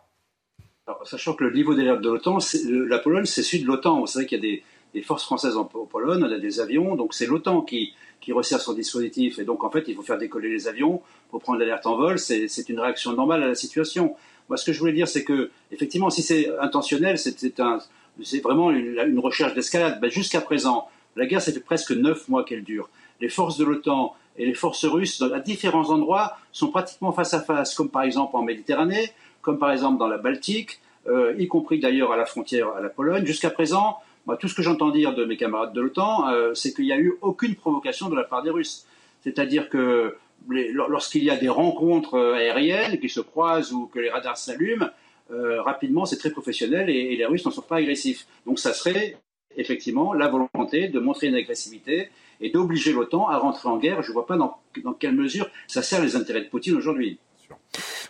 Sachant 1.05 1.35
que 1.35 1.45
le 1.45 1.53
niveau 1.53 1.75
d'alerte 1.75 2.01
de 2.01 2.11
l'OTAN, 2.11 2.39
la 2.65 2.99
Pologne, 2.99 3.25
c'est 3.25 3.43
celui 3.43 3.63
de 3.63 3.69
l'OTAN. 3.69 4.01
Vous 4.01 4.07
savez 4.07 4.27
qu'il 4.27 4.45
y 4.45 4.55
a 4.55 4.61
des, 4.93 5.03
forces 5.03 5.25
françaises 5.25 5.57
en, 5.57 5.65
Pologne, 5.65 6.23
on 6.23 6.31
a 6.31 6.39
des 6.39 6.61
avions, 6.61 6.95
donc 6.95 7.15
c'est 7.15 7.27
l'OTAN 7.27 7.63
qui, 7.63 7.95
qui 8.21 8.33
resserre 8.33 8.61
son 8.61 8.75
dispositif. 8.75 9.39
Et 9.39 9.45
donc, 9.45 9.65
en 9.65 9.71
fait, 9.71 9.85
il 9.89 9.95
faut 9.95 10.03
faire 10.03 10.19
décoller 10.19 10.51
les 10.51 10.69
avions 10.69 11.03
pour 11.31 11.41
prendre 11.41 11.59
l'alerte 11.59 11.87
en 11.87 11.97
vol. 11.97 12.19
C'est 12.19 12.69
une 12.69 12.81
réaction 12.81 13.13
normale 13.13 13.43
à 13.43 13.49
la 13.49 13.55
situation. 13.55 14.15
Moi, 14.49 14.57
ce 14.57 14.65
que 14.65 14.73
je 14.73 14.79
voulais 14.79 14.93
dire, 14.93 15.09
c'est 15.09 15.25
que, 15.25 15.51
effectivement, 15.73 16.11
si 16.11 16.23
c'est 16.23 16.51
intentionnel, 16.59 17.19
c'est 17.19 18.43
vraiment 18.43 18.71
une, 18.71 19.19
recherche 19.19 19.55
d'escalade. 19.55 20.01
Ben, 20.01 20.11
Jusqu'à 20.11 20.41
présent, 20.41 20.89
la 21.17 21.27
guerre, 21.27 21.41
ça 21.41 21.53
fait 21.53 21.61
presque 21.61 21.93
neuf 21.93 22.29
mois 22.29 22.45
qu'elle 22.45 22.63
dure. 22.63 22.91
Les 23.21 23.29
forces 23.29 23.57
de 23.57 23.65
l'OTAN 23.65 24.15
et 24.37 24.45
les 24.45 24.55
forces 24.55 24.85
russes, 24.85 25.23
à 25.23 25.41
différents 25.41 25.91
endroits, 25.91 26.37
sont 26.53 26.69
pratiquement 26.69 27.13
face 27.13 27.33
à 27.33 27.41
face, 27.41 27.75
comme 27.75 27.89
par 27.89 28.03
exemple 28.03 28.37
en 28.37 28.43
Méditerranée, 28.43 29.13
comme 29.45 29.59
par 29.59 29.71
exemple 29.71 29.99
dans 29.99 30.09
la 30.09 30.19
Baltique, 30.19 30.81
euh, 31.07 31.35
y 31.39 31.47
compris 31.47 31.79
d'ailleurs 31.79 32.13
à 32.13 32.17
la 32.17 32.25
frontière 32.25 32.71
à 32.71 32.81
la 32.81 32.89
Pologne. 32.89 33.27
Jusqu'à 33.27 33.51
présent, 33.51 33.99
tout 34.41 34.49
ce 34.49 34.55
que 34.55 34.63
j'entends 34.63 34.91
dire 34.91 35.15
de 35.15 35.25
mes 35.25 35.37
camarades 35.37 35.75
de 35.75 35.81
l'OTAN, 35.81 36.29
euh, 36.31 36.55
c'est 36.55 36.73
qu'il 36.73 36.87
n'y 36.87 36.93
a 36.93 36.99
eu 36.99 37.15
aucune 37.21 37.55
provocation 37.55 38.09
de 38.09 38.17
la 38.17 38.25
part 38.25 38.43
des 38.43 38.51
Russes. 38.51 38.87
C'est-à-dire 39.23 39.69
que 39.69 40.17
lorsqu'il 40.49 41.25
y 41.25 41.31
a 41.31 41.37
des 41.37 41.51
rencontres 41.51 42.15
euh, 42.15 42.35
aériennes 42.35 42.99
qui 42.99 43.11
se 43.11 43.21
croisent 43.21 43.73
ou 43.73 43.87
que 43.87 43.99
les 43.99 44.11
radars 44.11 44.37
s'allument, 44.37 44.89
rapidement, 45.31 46.05
c'est 46.05 46.19
très 46.19 46.31
professionnel 46.31 46.89
et, 46.91 47.17
les 47.17 47.27
Russes 47.27 47.45
n'en 47.45 47.51
sont 47.51 47.63
pas 47.63 47.77
agressifs. 47.77 48.27
Donc 48.47 48.59
ça 48.59 48.73
serait 48.73 49.17
effectivement 49.57 50.13
la 50.13 50.29
volonté 50.29 50.89
de 50.89 51.01
montrer 51.01 51.27
une 51.27 51.35
agressivité 51.35 52.11
et 52.41 52.51
d'obliger 52.51 52.93
l'OTAN 52.93 53.29
à 53.29 53.39
rentrer 53.39 53.69
en 53.69 53.79
guerre. 53.79 54.03
Je 54.03 54.09
ne 54.09 54.13
vois 54.13 54.27
pas 54.27 54.37
dans 54.37 54.93
quelle 54.93 55.15
mesure 55.15 55.49
ça 55.67 55.83
sert 55.83 56.03
les 56.03 56.15
intérêts 56.15 56.43
de 56.43 56.49
Poutine 56.49 56.77
aujourd'hui. 56.77 57.19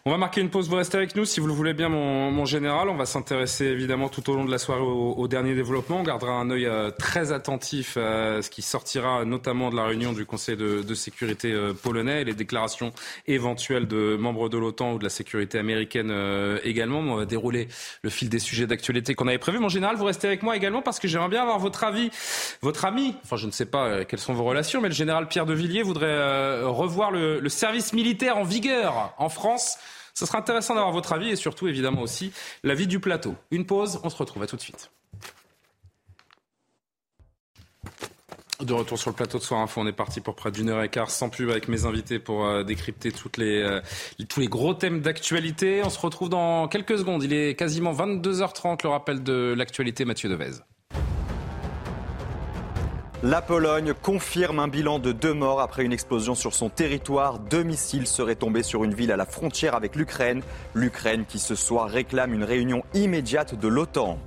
On 0.07 0.11
va 0.11 0.19
marquer 0.19 0.43
une 0.43 0.51
pause, 0.51 0.69
vous 0.69 0.77
restez 0.77 0.99
avec 0.99 1.17
nous 1.17 1.25
si 1.25 1.41
vous 1.41 1.47
le 1.47 1.55
voulez 1.55 1.73
bien 1.73 1.89
mon, 1.89 2.45
général. 2.45 2.91
On 2.91 2.95
va 2.95 3.07
s'intéresser 3.07 3.65
évidemment 3.65 4.11
tout 4.11 4.29
au 4.29 4.35
long 4.35 4.45
de 4.45 4.51
la 4.51 4.59
soirée 4.59 4.83
au, 4.83 5.27
dernier 5.29 5.55
développement. 5.55 6.01
On 6.01 6.03
gardera 6.03 6.33
un 6.33 6.51
œil 6.51 6.67
euh, 6.67 6.91
très 6.91 7.33
attentif 7.33 7.97
à 7.97 8.43
ce 8.43 8.51
qui 8.51 8.61
sortira 8.61 9.25
notamment 9.25 9.71
de 9.71 9.77
la 9.77 9.85
réunion 9.85 10.13
du 10.13 10.27
Conseil 10.27 10.59
de, 10.59 10.95
sécurité 10.95 11.53
euh, 11.53 11.73
polonais 11.73 12.21
et 12.21 12.25
les 12.25 12.35
déclarations 12.35 12.93
éventuelles 13.27 13.89
de 13.89 14.17
membres 14.17 14.51
de 14.51 14.59
l'OTAN 14.59 14.93
ou 14.93 14.99
de 14.99 15.05
la 15.05 15.11
sécurité 15.11 15.59
américaine 15.59 16.11
euh, 16.11 16.59
également. 16.65 16.99
On 16.99 17.17
va 17.17 17.25
dérouler 17.25 17.69
le 18.03 18.11
fil 18.11 18.29
des 18.29 18.41
sujets 18.41 18.67
d'actualité 18.67 19.15
qu'on 19.15 19.27
avait 19.27 19.39
prévu. 19.39 19.59
Mon 19.59 19.71
général, 19.71 19.97
vous 19.97 20.05
restez 20.05 20.27
avec 20.27 20.43
moi 20.43 20.55
également 20.55 20.83
parce 20.83 21.01
que 21.01 21.09
j'aimerais 21.09 21.31
bien 21.31 21.41
avoir 21.41 21.59
votre 21.59 21.83
avis. 21.83 22.11
Votre 22.61 22.85
ami, 22.85 23.17
enfin 23.25 23.37
je 23.37 23.47
ne 23.47 23.53
sais 23.53 23.65
pas 23.65 24.05
quelles 24.05 24.21
sont 24.21 24.35
vos 24.35 24.45
relations, 24.45 24.83
mais 24.83 24.89
le 24.89 24.95
général 24.95 25.29
Pierre 25.29 25.47
de 25.47 25.55
Villiers 25.55 25.83
voudrait 25.83 26.63
revoir 26.63 27.11
le 27.11 27.49
service 27.49 27.95
militaire 27.95 28.37
en 28.37 28.45
vigueur 28.45 29.15
en 29.17 29.31
France. 29.31 29.54
Ce 29.59 30.27
sera 30.27 30.39
intéressant 30.39 30.75
d'avoir 30.75 30.93
votre 30.93 31.13
avis 31.13 31.31
et 31.31 31.37
surtout, 31.37 31.67
évidemment, 31.67 32.03
aussi 32.03 32.33
l'avis 32.63 32.87
du 32.87 33.01
plateau. 33.01 33.35
Une 33.51 33.67
pause, 33.67 34.01
on 34.05 34.11
se 34.11 34.17
retrouve 34.17 34.43
à 34.43 34.47
tout 34.47 34.57
de 34.57 34.61
suite. 34.61 34.91
De 38.61 38.73
retour 38.73 38.97
sur 38.99 39.11
le 39.11 39.17
plateau 39.17 39.39
de 39.39 39.43
Soir 39.43 39.61
Info, 39.61 39.81
on 39.81 39.87
est 39.87 39.93
parti 39.93 40.21
pour 40.21 40.37
près 40.37 40.53
d'une 40.53 40.71
heure 40.71 40.83
et 40.83 40.89
quart 40.89 41.11
sans 41.11 41.29
pub 41.29 41.51
avec 41.51 41.67
mes 41.67 41.87
invités 41.87 42.21
pour 42.21 42.47
euh, 42.47 42.63
décrypter 42.63 43.13
les, 43.37 43.61
euh, 43.61 43.81
tous 44.29 44.39
les 44.39 44.47
gros 44.47 44.75
thèmes 44.75 45.01
d'actualité. 45.01 45.83
On 45.85 45.91
se 45.91 45.99
retrouve 45.99 46.29
dans 46.29 46.69
quelques 46.69 46.99
secondes. 46.99 47.25
Il 47.25 47.33
est 47.33 47.57
quasiment 47.57 47.93
22h30, 47.93 48.85
le 48.85 48.91
rappel 48.91 49.25
de 49.25 49.55
l'actualité, 49.57 50.05
Mathieu 50.05 50.29
Devez. 50.29 50.53
La 53.25 53.41
Pologne 53.41 53.95
confirme 54.03 54.59
un 54.59 54.69
bilan 54.69 54.99
de 54.99 55.11
deux 55.11 55.33
morts 55.33 55.63
après 55.63 55.83
une 55.83 55.95
explosion 55.95 56.35
sur 56.35 56.53
son 56.53 56.69
territoire. 56.69 57.39
Deux 57.39 57.63
missiles 57.63 58.07
seraient 58.07 58.35
tombés 58.35 58.63
sur 58.63 58.85
une 58.85 58.93
ville 58.93 59.11
à 59.11 59.17
la 59.17 59.25
frontière 59.25 59.75
avec 59.75 59.97
l'Ukraine. 59.97 60.43
L'Ukraine 60.75 61.25
qui 61.27 61.39
ce 61.39 61.55
soir 61.55 61.89
réclame 61.89 62.35
une 62.35 62.45
réunion 62.45 62.85
immédiate 62.93 63.59
de 63.59 63.67
l'OTAN. 63.67 64.19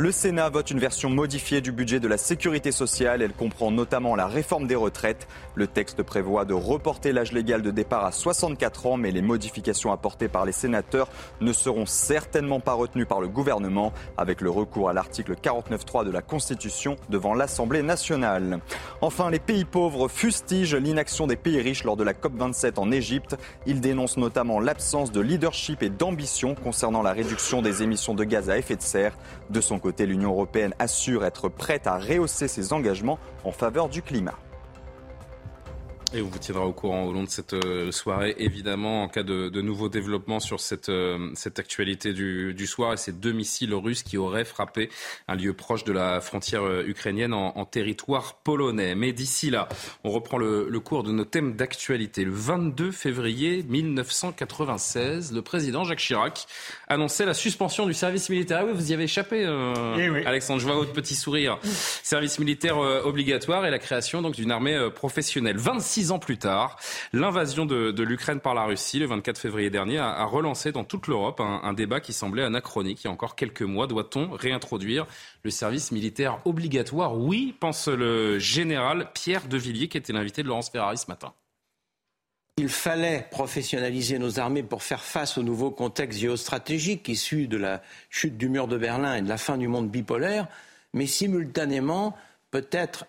Le 0.00 0.12
Sénat 0.12 0.48
vote 0.48 0.70
une 0.70 0.78
version 0.78 1.10
modifiée 1.10 1.60
du 1.60 1.72
budget 1.72 1.98
de 1.98 2.06
la 2.06 2.18
sécurité 2.18 2.70
sociale. 2.70 3.20
Elle 3.20 3.32
comprend 3.32 3.72
notamment 3.72 4.14
la 4.14 4.28
réforme 4.28 4.68
des 4.68 4.76
retraites. 4.76 5.26
Le 5.56 5.66
texte 5.66 6.04
prévoit 6.04 6.44
de 6.44 6.54
reporter 6.54 7.12
l'âge 7.12 7.32
légal 7.32 7.62
de 7.62 7.72
départ 7.72 8.04
à 8.04 8.12
64 8.12 8.86
ans, 8.86 8.96
mais 8.96 9.10
les 9.10 9.22
modifications 9.22 9.90
apportées 9.90 10.28
par 10.28 10.44
les 10.44 10.52
sénateurs 10.52 11.08
ne 11.40 11.52
seront 11.52 11.84
certainement 11.84 12.60
pas 12.60 12.74
retenues 12.74 13.06
par 13.06 13.20
le 13.20 13.26
gouvernement, 13.26 13.92
avec 14.16 14.40
le 14.40 14.50
recours 14.50 14.88
à 14.88 14.92
l'article 14.92 15.34
49.3 15.34 16.04
de 16.04 16.12
la 16.12 16.22
Constitution 16.22 16.94
devant 17.10 17.34
l'Assemblée 17.34 17.82
nationale. 17.82 18.60
Enfin, 19.00 19.30
les 19.30 19.40
pays 19.40 19.64
pauvres 19.64 20.06
fustigent 20.06 20.76
l'inaction 20.76 21.26
des 21.26 21.34
pays 21.34 21.60
riches 21.60 21.82
lors 21.82 21.96
de 21.96 22.04
la 22.04 22.12
COP27 22.12 22.78
en 22.78 22.92
Égypte. 22.92 23.36
Ils 23.66 23.80
dénoncent 23.80 24.16
notamment 24.16 24.60
l'absence 24.60 25.10
de 25.10 25.20
leadership 25.20 25.82
et 25.82 25.90
d'ambition 25.90 26.54
concernant 26.54 27.02
la 27.02 27.12
réduction 27.12 27.62
des 27.62 27.82
émissions 27.82 28.14
de 28.14 28.22
gaz 28.22 28.48
à 28.48 28.58
effet 28.58 28.76
de 28.76 28.82
serre. 28.82 29.18
De 29.50 29.60
son 29.60 29.80
côté, 29.80 29.87
l'Union 30.04 30.30
européenne 30.30 30.74
assure 30.78 31.24
être 31.24 31.48
prête 31.48 31.86
à 31.86 31.98
rehausser 31.98 32.48
ses 32.48 32.72
engagements 32.72 33.18
en 33.44 33.52
faveur 33.52 33.88
du 33.88 34.02
climat. 34.02 34.38
Et 36.14 36.22
on 36.22 36.28
vous 36.28 36.38
tiendra 36.38 36.64
au 36.64 36.72
courant 36.72 37.04
au 37.04 37.12
long 37.12 37.24
de 37.24 37.28
cette 37.28 37.52
euh, 37.52 37.92
soirée, 37.92 38.34
évidemment, 38.38 39.02
en 39.02 39.08
cas 39.08 39.22
de, 39.22 39.50
de 39.50 39.60
nouveaux 39.60 39.90
développements 39.90 40.40
sur 40.40 40.58
cette, 40.58 40.88
euh, 40.88 41.30
cette 41.34 41.58
actualité 41.58 42.14
du, 42.14 42.54
du, 42.54 42.66
soir 42.66 42.94
et 42.94 42.96
ces 42.96 43.12
deux 43.12 43.32
missiles 43.32 43.74
russes 43.74 44.02
qui 44.02 44.16
auraient 44.16 44.46
frappé 44.46 44.88
un 45.26 45.34
lieu 45.34 45.52
proche 45.52 45.84
de 45.84 45.92
la 45.92 46.22
frontière 46.22 46.62
euh, 46.62 46.82
ukrainienne 46.86 47.34
en, 47.34 47.58
en 47.58 47.64
territoire 47.66 48.36
polonais. 48.42 48.94
Mais 48.94 49.12
d'ici 49.12 49.50
là, 49.50 49.68
on 50.02 50.08
reprend 50.08 50.38
le, 50.38 50.68
le, 50.70 50.80
cours 50.80 51.02
de 51.02 51.12
nos 51.12 51.26
thèmes 51.26 51.56
d'actualité. 51.56 52.24
Le 52.24 52.32
22 52.32 52.90
février 52.90 53.62
1996, 53.68 55.34
le 55.34 55.42
président 55.42 55.84
Jacques 55.84 55.98
Chirac 55.98 56.46
annonçait 56.88 57.26
la 57.26 57.34
suspension 57.34 57.84
du 57.84 57.92
service 57.92 58.30
militaire. 58.30 58.60
Ah 58.62 58.64
oui, 58.64 58.72
vous 58.74 58.90
y 58.90 58.94
avez 58.94 59.04
échappé, 59.04 59.44
euh, 59.44 60.22
eh 60.22 60.26
Alexandre. 60.26 60.58
Je 60.58 60.64
vois 60.64 60.76
votre 60.76 60.94
petit 60.94 61.14
sourire. 61.14 61.58
Service 62.02 62.38
militaire 62.38 62.78
obligatoire 62.78 63.66
et 63.66 63.70
la 63.70 63.78
création 63.78 64.22
donc 64.22 64.36
d'une 64.36 64.50
armée 64.50 64.88
professionnelle. 64.94 65.58
26 65.58 65.97
six 65.98 66.12
ans 66.12 66.20
plus 66.20 66.38
tard, 66.38 66.78
l'invasion 67.12 67.66
de, 67.66 68.02
l'Ukraine 68.04 68.38
par 68.38 68.54
la 68.54 68.62
Russie, 68.66 69.00
le 69.00 69.06
24 69.06 69.36
février 69.36 69.68
dernier, 69.68 69.98
a, 69.98 70.24
relancé 70.26 70.70
dans 70.70 70.84
toute 70.84 71.08
l'Europe 71.08 71.40
un, 71.40 71.72
débat 71.72 71.98
qui 71.98 72.12
semblait 72.12 72.44
anachronique 72.44 73.02
il 73.02 73.06
y 73.06 73.10
a 73.10 73.10
encore 73.10 73.34
quelques 73.34 73.62
mois. 73.62 73.88
Doit-on 73.88 74.30
réintroduire 74.30 75.06
le 75.42 75.50
service 75.50 75.90
militaire 75.90 76.38
obligatoire? 76.44 77.18
Oui, 77.18 77.52
pense 77.58 77.88
le 77.88 78.38
général 78.38 79.10
Pierre 79.12 79.48
Devilliers, 79.48 79.88
qui 79.88 79.98
était 79.98 80.12
l'invité 80.12 80.44
de 80.44 80.46
Laurence 80.46 80.70
Ferrari 80.70 80.98
ce 80.98 81.06
matin. 81.08 81.32
Il 82.58 82.68
fallait 82.68 83.26
professionnaliser 83.32 84.20
nos 84.20 84.38
armées 84.38 84.62
pour 84.62 84.84
faire 84.84 85.02
face 85.02 85.36
au 85.36 85.42
nouveau 85.42 85.72
contexte 85.72 86.20
géostratégique 86.20 87.08
issu 87.08 87.48
de 87.48 87.56
la 87.56 87.82
chute 88.08 88.36
du 88.36 88.48
mur 88.48 88.68
de 88.68 88.78
Berlin 88.78 89.16
et 89.16 89.22
de 89.22 89.28
la 89.28 89.36
fin 89.36 89.58
du 89.58 89.66
monde 89.66 89.90
bipolaire, 89.90 90.46
mais 90.92 91.06
simultanément, 91.06 92.16
peut-être 92.52 93.04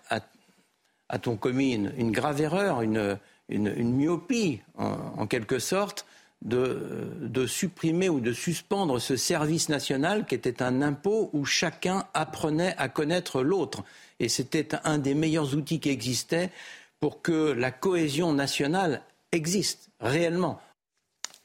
a-t-on 1.10 1.36
commis 1.36 1.74
une, 1.74 2.12
grave 2.12 2.42
erreur, 2.42 2.82
une, 2.82 3.20
myopie 3.50 4.62
en, 4.78 5.28
quelque 5.28 5.60
sorte, 5.60 6.06
de, 6.42 7.46
supprimer 7.48 8.10
ou 8.10 8.20
de 8.20 8.32
suspendre 8.32 9.00
ce 9.00 9.16
service 9.16 9.70
national 9.70 10.26
qui 10.26 10.36
était 10.36 10.62
un 10.62 10.82
impôt 10.82 11.30
où 11.34 11.46
chacun 11.46 12.06
apprenait 12.14 12.76
à 12.78 12.88
connaître 12.90 13.42
l'autre. 13.42 13.84
Et 14.20 14.30
c'était 14.30 14.70
un 14.84 14.98
des 14.98 15.14
meilleurs 15.14 15.56
outils 15.56 15.80
qui 15.80 15.90
existaient 15.90 16.52
pour 17.00 17.22
que 17.22 17.52
la 17.52 17.72
cohésion 17.72 18.34
nationale 18.34 19.02
existe 19.32 19.90
réellement. 20.00 20.62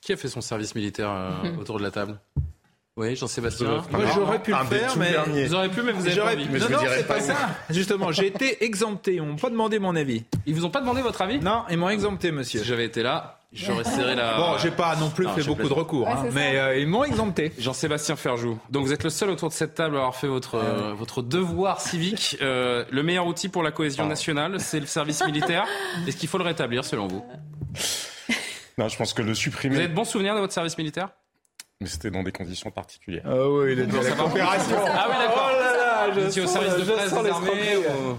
Qui 0.00 0.12
a 0.12 0.16
fait 0.16 0.28
son 0.28 0.40
service 0.40 0.74
militaire 0.74 1.10
euh, 1.10 1.44
mhm. 1.44 1.58
autour 1.58 1.78
de 1.78 1.82
la 1.82 1.90
table? 1.90 2.18
Oui, 2.96 3.16
Jean-Sébastien. 3.16 3.82
Moi, 3.90 4.02
j'aurais 4.14 4.40
pu 4.40 4.52
le 4.52 4.64
faire, 4.66 4.96
mais 4.96 5.46
vous 5.46 5.54
auriez 5.54 5.68
pu, 5.68 5.82
mais 5.82 5.90
vous 5.92 6.06
avez 6.06 6.16
pas 6.16 6.32
envie. 6.32 6.46
non, 6.46 6.68
non, 6.70 6.78
c'est 6.88 7.06
pas, 7.06 7.20
ça. 7.20 7.36
Justement, 7.70 8.12
j'ai 8.12 8.28
été 8.28 8.64
exempté. 8.64 9.14
Ils 9.14 9.22
m'ont 9.22 9.34
pas 9.34 9.50
demandé 9.50 9.80
mon 9.80 9.96
avis. 9.96 10.24
Ils 10.46 10.54
vous 10.54 10.64
ont 10.64 10.70
pas 10.70 10.80
demandé 10.80 11.02
votre 11.02 11.20
avis? 11.22 11.40
Non, 11.40 11.64
ils 11.70 11.76
m'ont 11.76 11.90
exempté, 11.90 12.30
monsieur. 12.30 12.60
Si 12.60 12.66
j'avais 12.66 12.84
été 12.84 13.02
là, 13.02 13.40
j'aurais 13.52 13.82
serré 13.82 14.14
la. 14.14 14.36
Bon, 14.36 14.58
j'ai 14.58 14.70
pas 14.70 14.94
non 14.94 15.10
plus 15.10 15.26
fait 15.28 15.42
beaucoup 15.42 15.68
de 15.68 15.72
recours, 15.72 16.08
hein, 16.08 16.26
mais 16.32 16.56
euh, 16.56 16.78
ils 16.78 16.86
m'ont 16.86 17.02
exempté. 17.02 17.52
Jean-Sébastien 17.58 18.14
Ferjou. 18.14 18.60
Donc, 18.70 18.86
vous 18.86 18.92
êtes 18.92 19.02
le 19.02 19.10
seul 19.10 19.30
autour 19.30 19.48
de 19.48 19.54
cette 19.54 19.74
table 19.74 19.96
à 19.96 20.00
avoir 20.00 20.14
fait 20.14 20.28
votre 20.28 20.54
euh, 20.54 20.94
votre 20.94 21.20
devoir 21.20 21.80
civique. 21.80 22.36
Euh, 22.42 22.84
le 22.90 23.02
meilleur 23.02 23.26
outil 23.26 23.48
pour 23.48 23.64
la 23.64 23.72
cohésion 23.72 24.06
nationale, 24.06 24.60
c'est 24.60 24.78
le 24.78 24.86
service 24.86 25.24
militaire. 25.26 25.66
Est-ce 26.06 26.16
qu'il 26.16 26.28
faut 26.28 26.38
le 26.38 26.44
rétablir, 26.44 26.84
selon 26.84 27.08
vous? 27.08 27.24
Non, 28.78 28.88
je 28.88 28.96
pense 28.96 29.12
que 29.14 29.22
le 29.22 29.34
supprimer. 29.34 29.74
Vous 29.74 29.80
avez 29.80 29.88
de 29.88 29.94
bons 29.94 30.04
souvenirs 30.04 30.36
de 30.36 30.40
votre 30.40 30.52
service 30.52 30.78
militaire? 30.78 31.08
Mais 31.80 31.88
c'était 31.88 32.10
dans 32.10 32.22
des 32.22 32.32
conditions 32.32 32.70
particulières. 32.70 33.24
Ah 33.26 33.48
oui, 33.48 33.72
il 33.72 33.80
est 33.80 33.86
dans 33.86 34.00
la 34.00 34.10
coopération. 34.12 34.76
Ah 34.86 35.06
oui, 35.08 35.16
d'accord. 35.18 35.50
Oh 35.52 35.60
là 35.60 35.76
là, 35.76 36.14
je 36.14 36.30
suis 36.30 36.40
au 36.40 36.46
service 36.46 36.74
de 36.74 36.92
presse 36.92 37.12
des 37.12 37.30
armées 37.30 37.76
ou... 37.76 38.16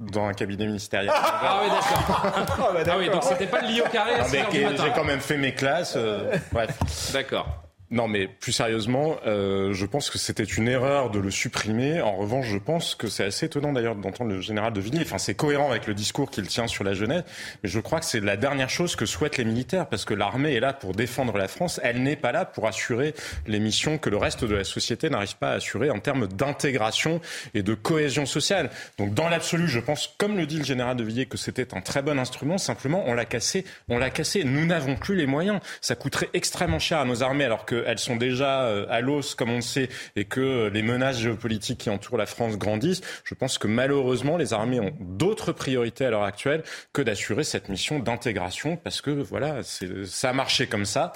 Dans 0.00 0.24
un 0.24 0.32
cabinet 0.32 0.66
ministériel. 0.66 1.12
Ah 1.14 1.60
oui, 1.62 1.68
d'accord. 1.70 2.22
Ah, 2.24 2.72
bah, 2.72 2.80
ah 2.90 2.98
oui, 2.98 3.10
donc 3.10 3.22
c'était 3.22 3.46
pas 3.46 3.60
le 3.60 3.68
lit 3.68 3.82
au 3.82 3.88
carré. 3.88 4.12
J'ai 4.30 4.92
quand 4.94 5.04
même 5.04 5.20
fait 5.20 5.36
mes 5.36 5.52
classes. 5.52 5.92
Euh, 5.96 6.36
bref. 6.52 6.78
D'accord. 7.12 7.59
Non, 7.92 8.06
mais 8.06 8.28
plus 8.28 8.52
sérieusement, 8.52 9.16
euh, 9.26 9.72
je 9.72 9.84
pense 9.84 10.10
que 10.10 10.18
c'était 10.18 10.44
une 10.44 10.68
erreur 10.68 11.10
de 11.10 11.18
le 11.18 11.32
supprimer. 11.32 12.00
En 12.00 12.14
revanche, 12.14 12.46
je 12.46 12.56
pense 12.56 12.94
que 12.94 13.08
c'est 13.08 13.24
assez 13.24 13.46
étonnant 13.46 13.72
d'ailleurs 13.72 13.96
d'entendre 13.96 14.30
le 14.30 14.40
général 14.40 14.72
de 14.72 14.80
Villiers. 14.80 15.00
Enfin, 15.02 15.18
c'est 15.18 15.34
cohérent 15.34 15.68
avec 15.72 15.88
le 15.88 15.94
discours 15.94 16.30
qu'il 16.30 16.46
tient 16.46 16.68
sur 16.68 16.84
la 16.84 16.94
jeunesse, 16.94 17.24
mais 17.64 17.68
je 17.68 17.80
crois 17.80 17.98
que 17.98 18.06
c'est 18.06 18.20
la 18.20 18.36
dernière 18.36 18.70
chose 18.70 18.94
que 18.94 19.06
souhaitent 19.06 19.38
les 19.38 19.44
militaires, 19.44 19.88
parce 19.88 20.04
que 20.04 20.14
l'armée 20.14 20.54
est 20.54 20.60
là 20.60 20.72
pour 20.72 20.92
défendre 20.92 21.36
la 21.36 21.48
France. 21.48 21.80
Elle 21.82 22.04
n'est 22.04 22.14
pas 22.14 22.30
là 22.30 22.44
pour 22.44 22.68
assurer 22.68 23.12
les 23.48 23.58
missions 23.58 23.98
que 23.98 24.08
le 24.08 24.18
reste 24.18 24.44
de 24.44 24.54
la 24.54 24.62
société 24.62 25.10
n'arrive 25.10 25.36
pas 25.38 25.50
à 25.50 25.54
assurer 25.54 25.90
en 25.90 25.98
termes 25.98 26.28
d'intégration 26.28 27.20
et 27.54 27.64
de 27.64 27.74
cohésion 27.74 28.24
sociale. 28.24 28.70
Donc, 28.98 29.14
dans 29.14 29.28
l'absolu, 29.28 29.66
je 29.66 29.80
pense, 29.80 30.14
comme 30.16 30.36
le 30.36 30.46
dit 30.46 30.58
le 30.58 30.64
général 30.64 30.96
de 30.96 31.02
Villiers, 31.02 31.26
que 31.26 31.36
c'était 31.36 31.74
un 31.74 31.80
très 31.80 32.02
bon 32.02 32.20
instrument. 32.20 32.56
Simplement, 32.56 33.02
on 33.08 33.14
l'a 33.14 33.24
cassé. 33.24 33.64
On 33.88 33.98
l'a 33.98 34.10
cassé. 34.10 34.44
Nous 34.44 34.64
n'avons 34.64 34.94
plus 34.94 35.16
les 35.16 35.26
moyens. 35.26 35.58
Ça 35.80 35.96
coûterait 35.96 36.30
extrêmement 36.34 36.78
cher 36.78 37.00
à 37.00 37.04
nos 37.04 37.24
armées, 37.24 37.46
alors 37.46 37.64
que 37.64 37.79
elles 37.86 37.98
sont 37.98 38.16
déjà 38.16 38.62
euh, 38.62 38.86
à 38.88 39.00
l'os, 39.00 39.34
comme 39.34 39.50
on 39.50 39.56
le 39.56 39.60
sait, 39.60 39.88
et 40.16 40.24
que 40.24 40.68
les 40.72 40.82
menaces 40.82 41.18
géopolitiques 41.18 41.78
qui 41.78 41.90
entourent 41.90 42.18
la 42.18 42.26
France 42.26 42.56
grandissent, 42.58 43.02
je 43.24 43.34
pense 43.34 43.58
que 43.58 43.66
malheureusement, 43.66 44.36
les 44.36 44.52
armées 44.52 44.80
ont 44.80 44.92
d'autres 45.00 45.52
priorités 45.52 46.04
à 46.04 46.10
l'heure 46.10 46.24
actuelle 46.24 46.62
que 46.92 47.02
d'assurer 47.02 47.44
cette 47.44 47.68
mission 47.68 47.98
d'intégration, 47.98 48.76
parce 48.76 49.00
que 49.00 49.10
voilà, 49.10 49.60
ça 49.62 50.30
a 50.30 50.32
marché 50.32 50.66
comme 50.66 50.86
ça. 50.86 51.12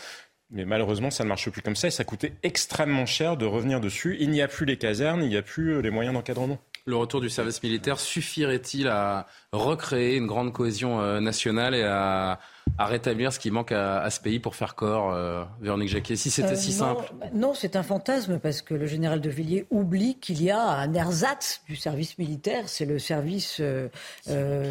Mais 0.50 0.64
malheureusement, 0.64 1.10
ça 1.10 1.24
ne 1.24 1.28
marche 1.28 1.50
plus 1.50 1.62
comme 1.62 1.74
ça 1.74 1.88
et 1.88 1.90
ça 1.90 2.04
coûtait 2.04 2.34
extrêmement 2.42 3.06
cher 3.06 3.36
de 3.36 3.46
revenir 3.46 3.80
dessus. 3.80 4.16
Il 4.20 4.30
n'y 4.30 4.42
a 4.42 4.46
plus 4.46 4.66
les 4.66 4.76
casernes, 4.76 5.22
il 5.22 5.28
n'y 5.28 5.36
a 5.36 5.42
plus 5.42 5.82
les 5.82 5.90
moyens 5.90 6.14
d'encadrement. 6.14 6.58
Le 6.86 6.96
retour 6.96 7.22
du 7.22 7.30
service 7.30 7.62
militaire 7.62 7.98
suffirait-il 7.98 8.88
à 8.88 9.26
recréer 9.52 10.16
une 10.16 10.26
grande 10.26 10.52
cohésion 10.52 11.00
euh, 11.00 11.18
nationale 11.18 11.74
et 11.74 11.82
à 11.82 12.38
à 12.76 12.86
rétablir 12.86 13.32
ce 13.32 13.38
qui 13.38 13.50
manque 13.50 13.72
à, 13.72 14.08
ce 14.10 14.20
pays 14.20 14.40
pour 14.40 14.56
faire 14.56 14.74
corps, 14.74 15.12
euh, 15.12 15.44
Véronique 15.60 15.90
Jacquet, 15.90 16.16
si 16.16 16.30
c'était 16.30 16.52
euh, 16.52 16.56
si 16.56 16.72
simple 16.72 17.04
Non, 17.32 17.54
c'est 17.54 17.76
un 17.76 17.84
fantasme 17.84 18.38
parce 18.38 18.62
que 18.62 18.74
le 18.74 18.86
général 18.86 19.20
de 19.20 19.30
Villiers 19.30 19.66
oublie 19.70 20.16
qu'il 20.16 20.42
y 20.42 20.50
a 20.50 20.60
un 20.60 20.92
ersatz 20.92 21.62
du 21.68 21.76
service 21.76 22.18
militaire, 22.18 22.64
c'est 22.66 22.84
le 22.84 22.98
service 22.98 23.58
euh, 23.60 23.88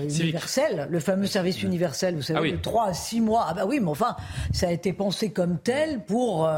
universel, 0.09 0.87
le 0.89 0.99
fameux 0.99 1.27
service 1.27 1.63
universel, 1.63 2.15
vous 2.15 2.21
savez, 2.21 2.49
ah 2.49 2.57
de 2.57 2.61
3 2.61 2.87
à 2.87 2.93
6 2.93 3.21
mois. 3.21 3.45
Ah 3.47 3.53
bah 3.53 3.65
oui, 3.65 3.79
mais 3.79 3.89
enfin, 3.89 4.17
ça 4.51 4.67
a 4.67 4.71
été 4.71 4.91
pensé 4.91 5.31
comme 5.31 5.59
tel 5.59 6.03
pour 6.03 6.49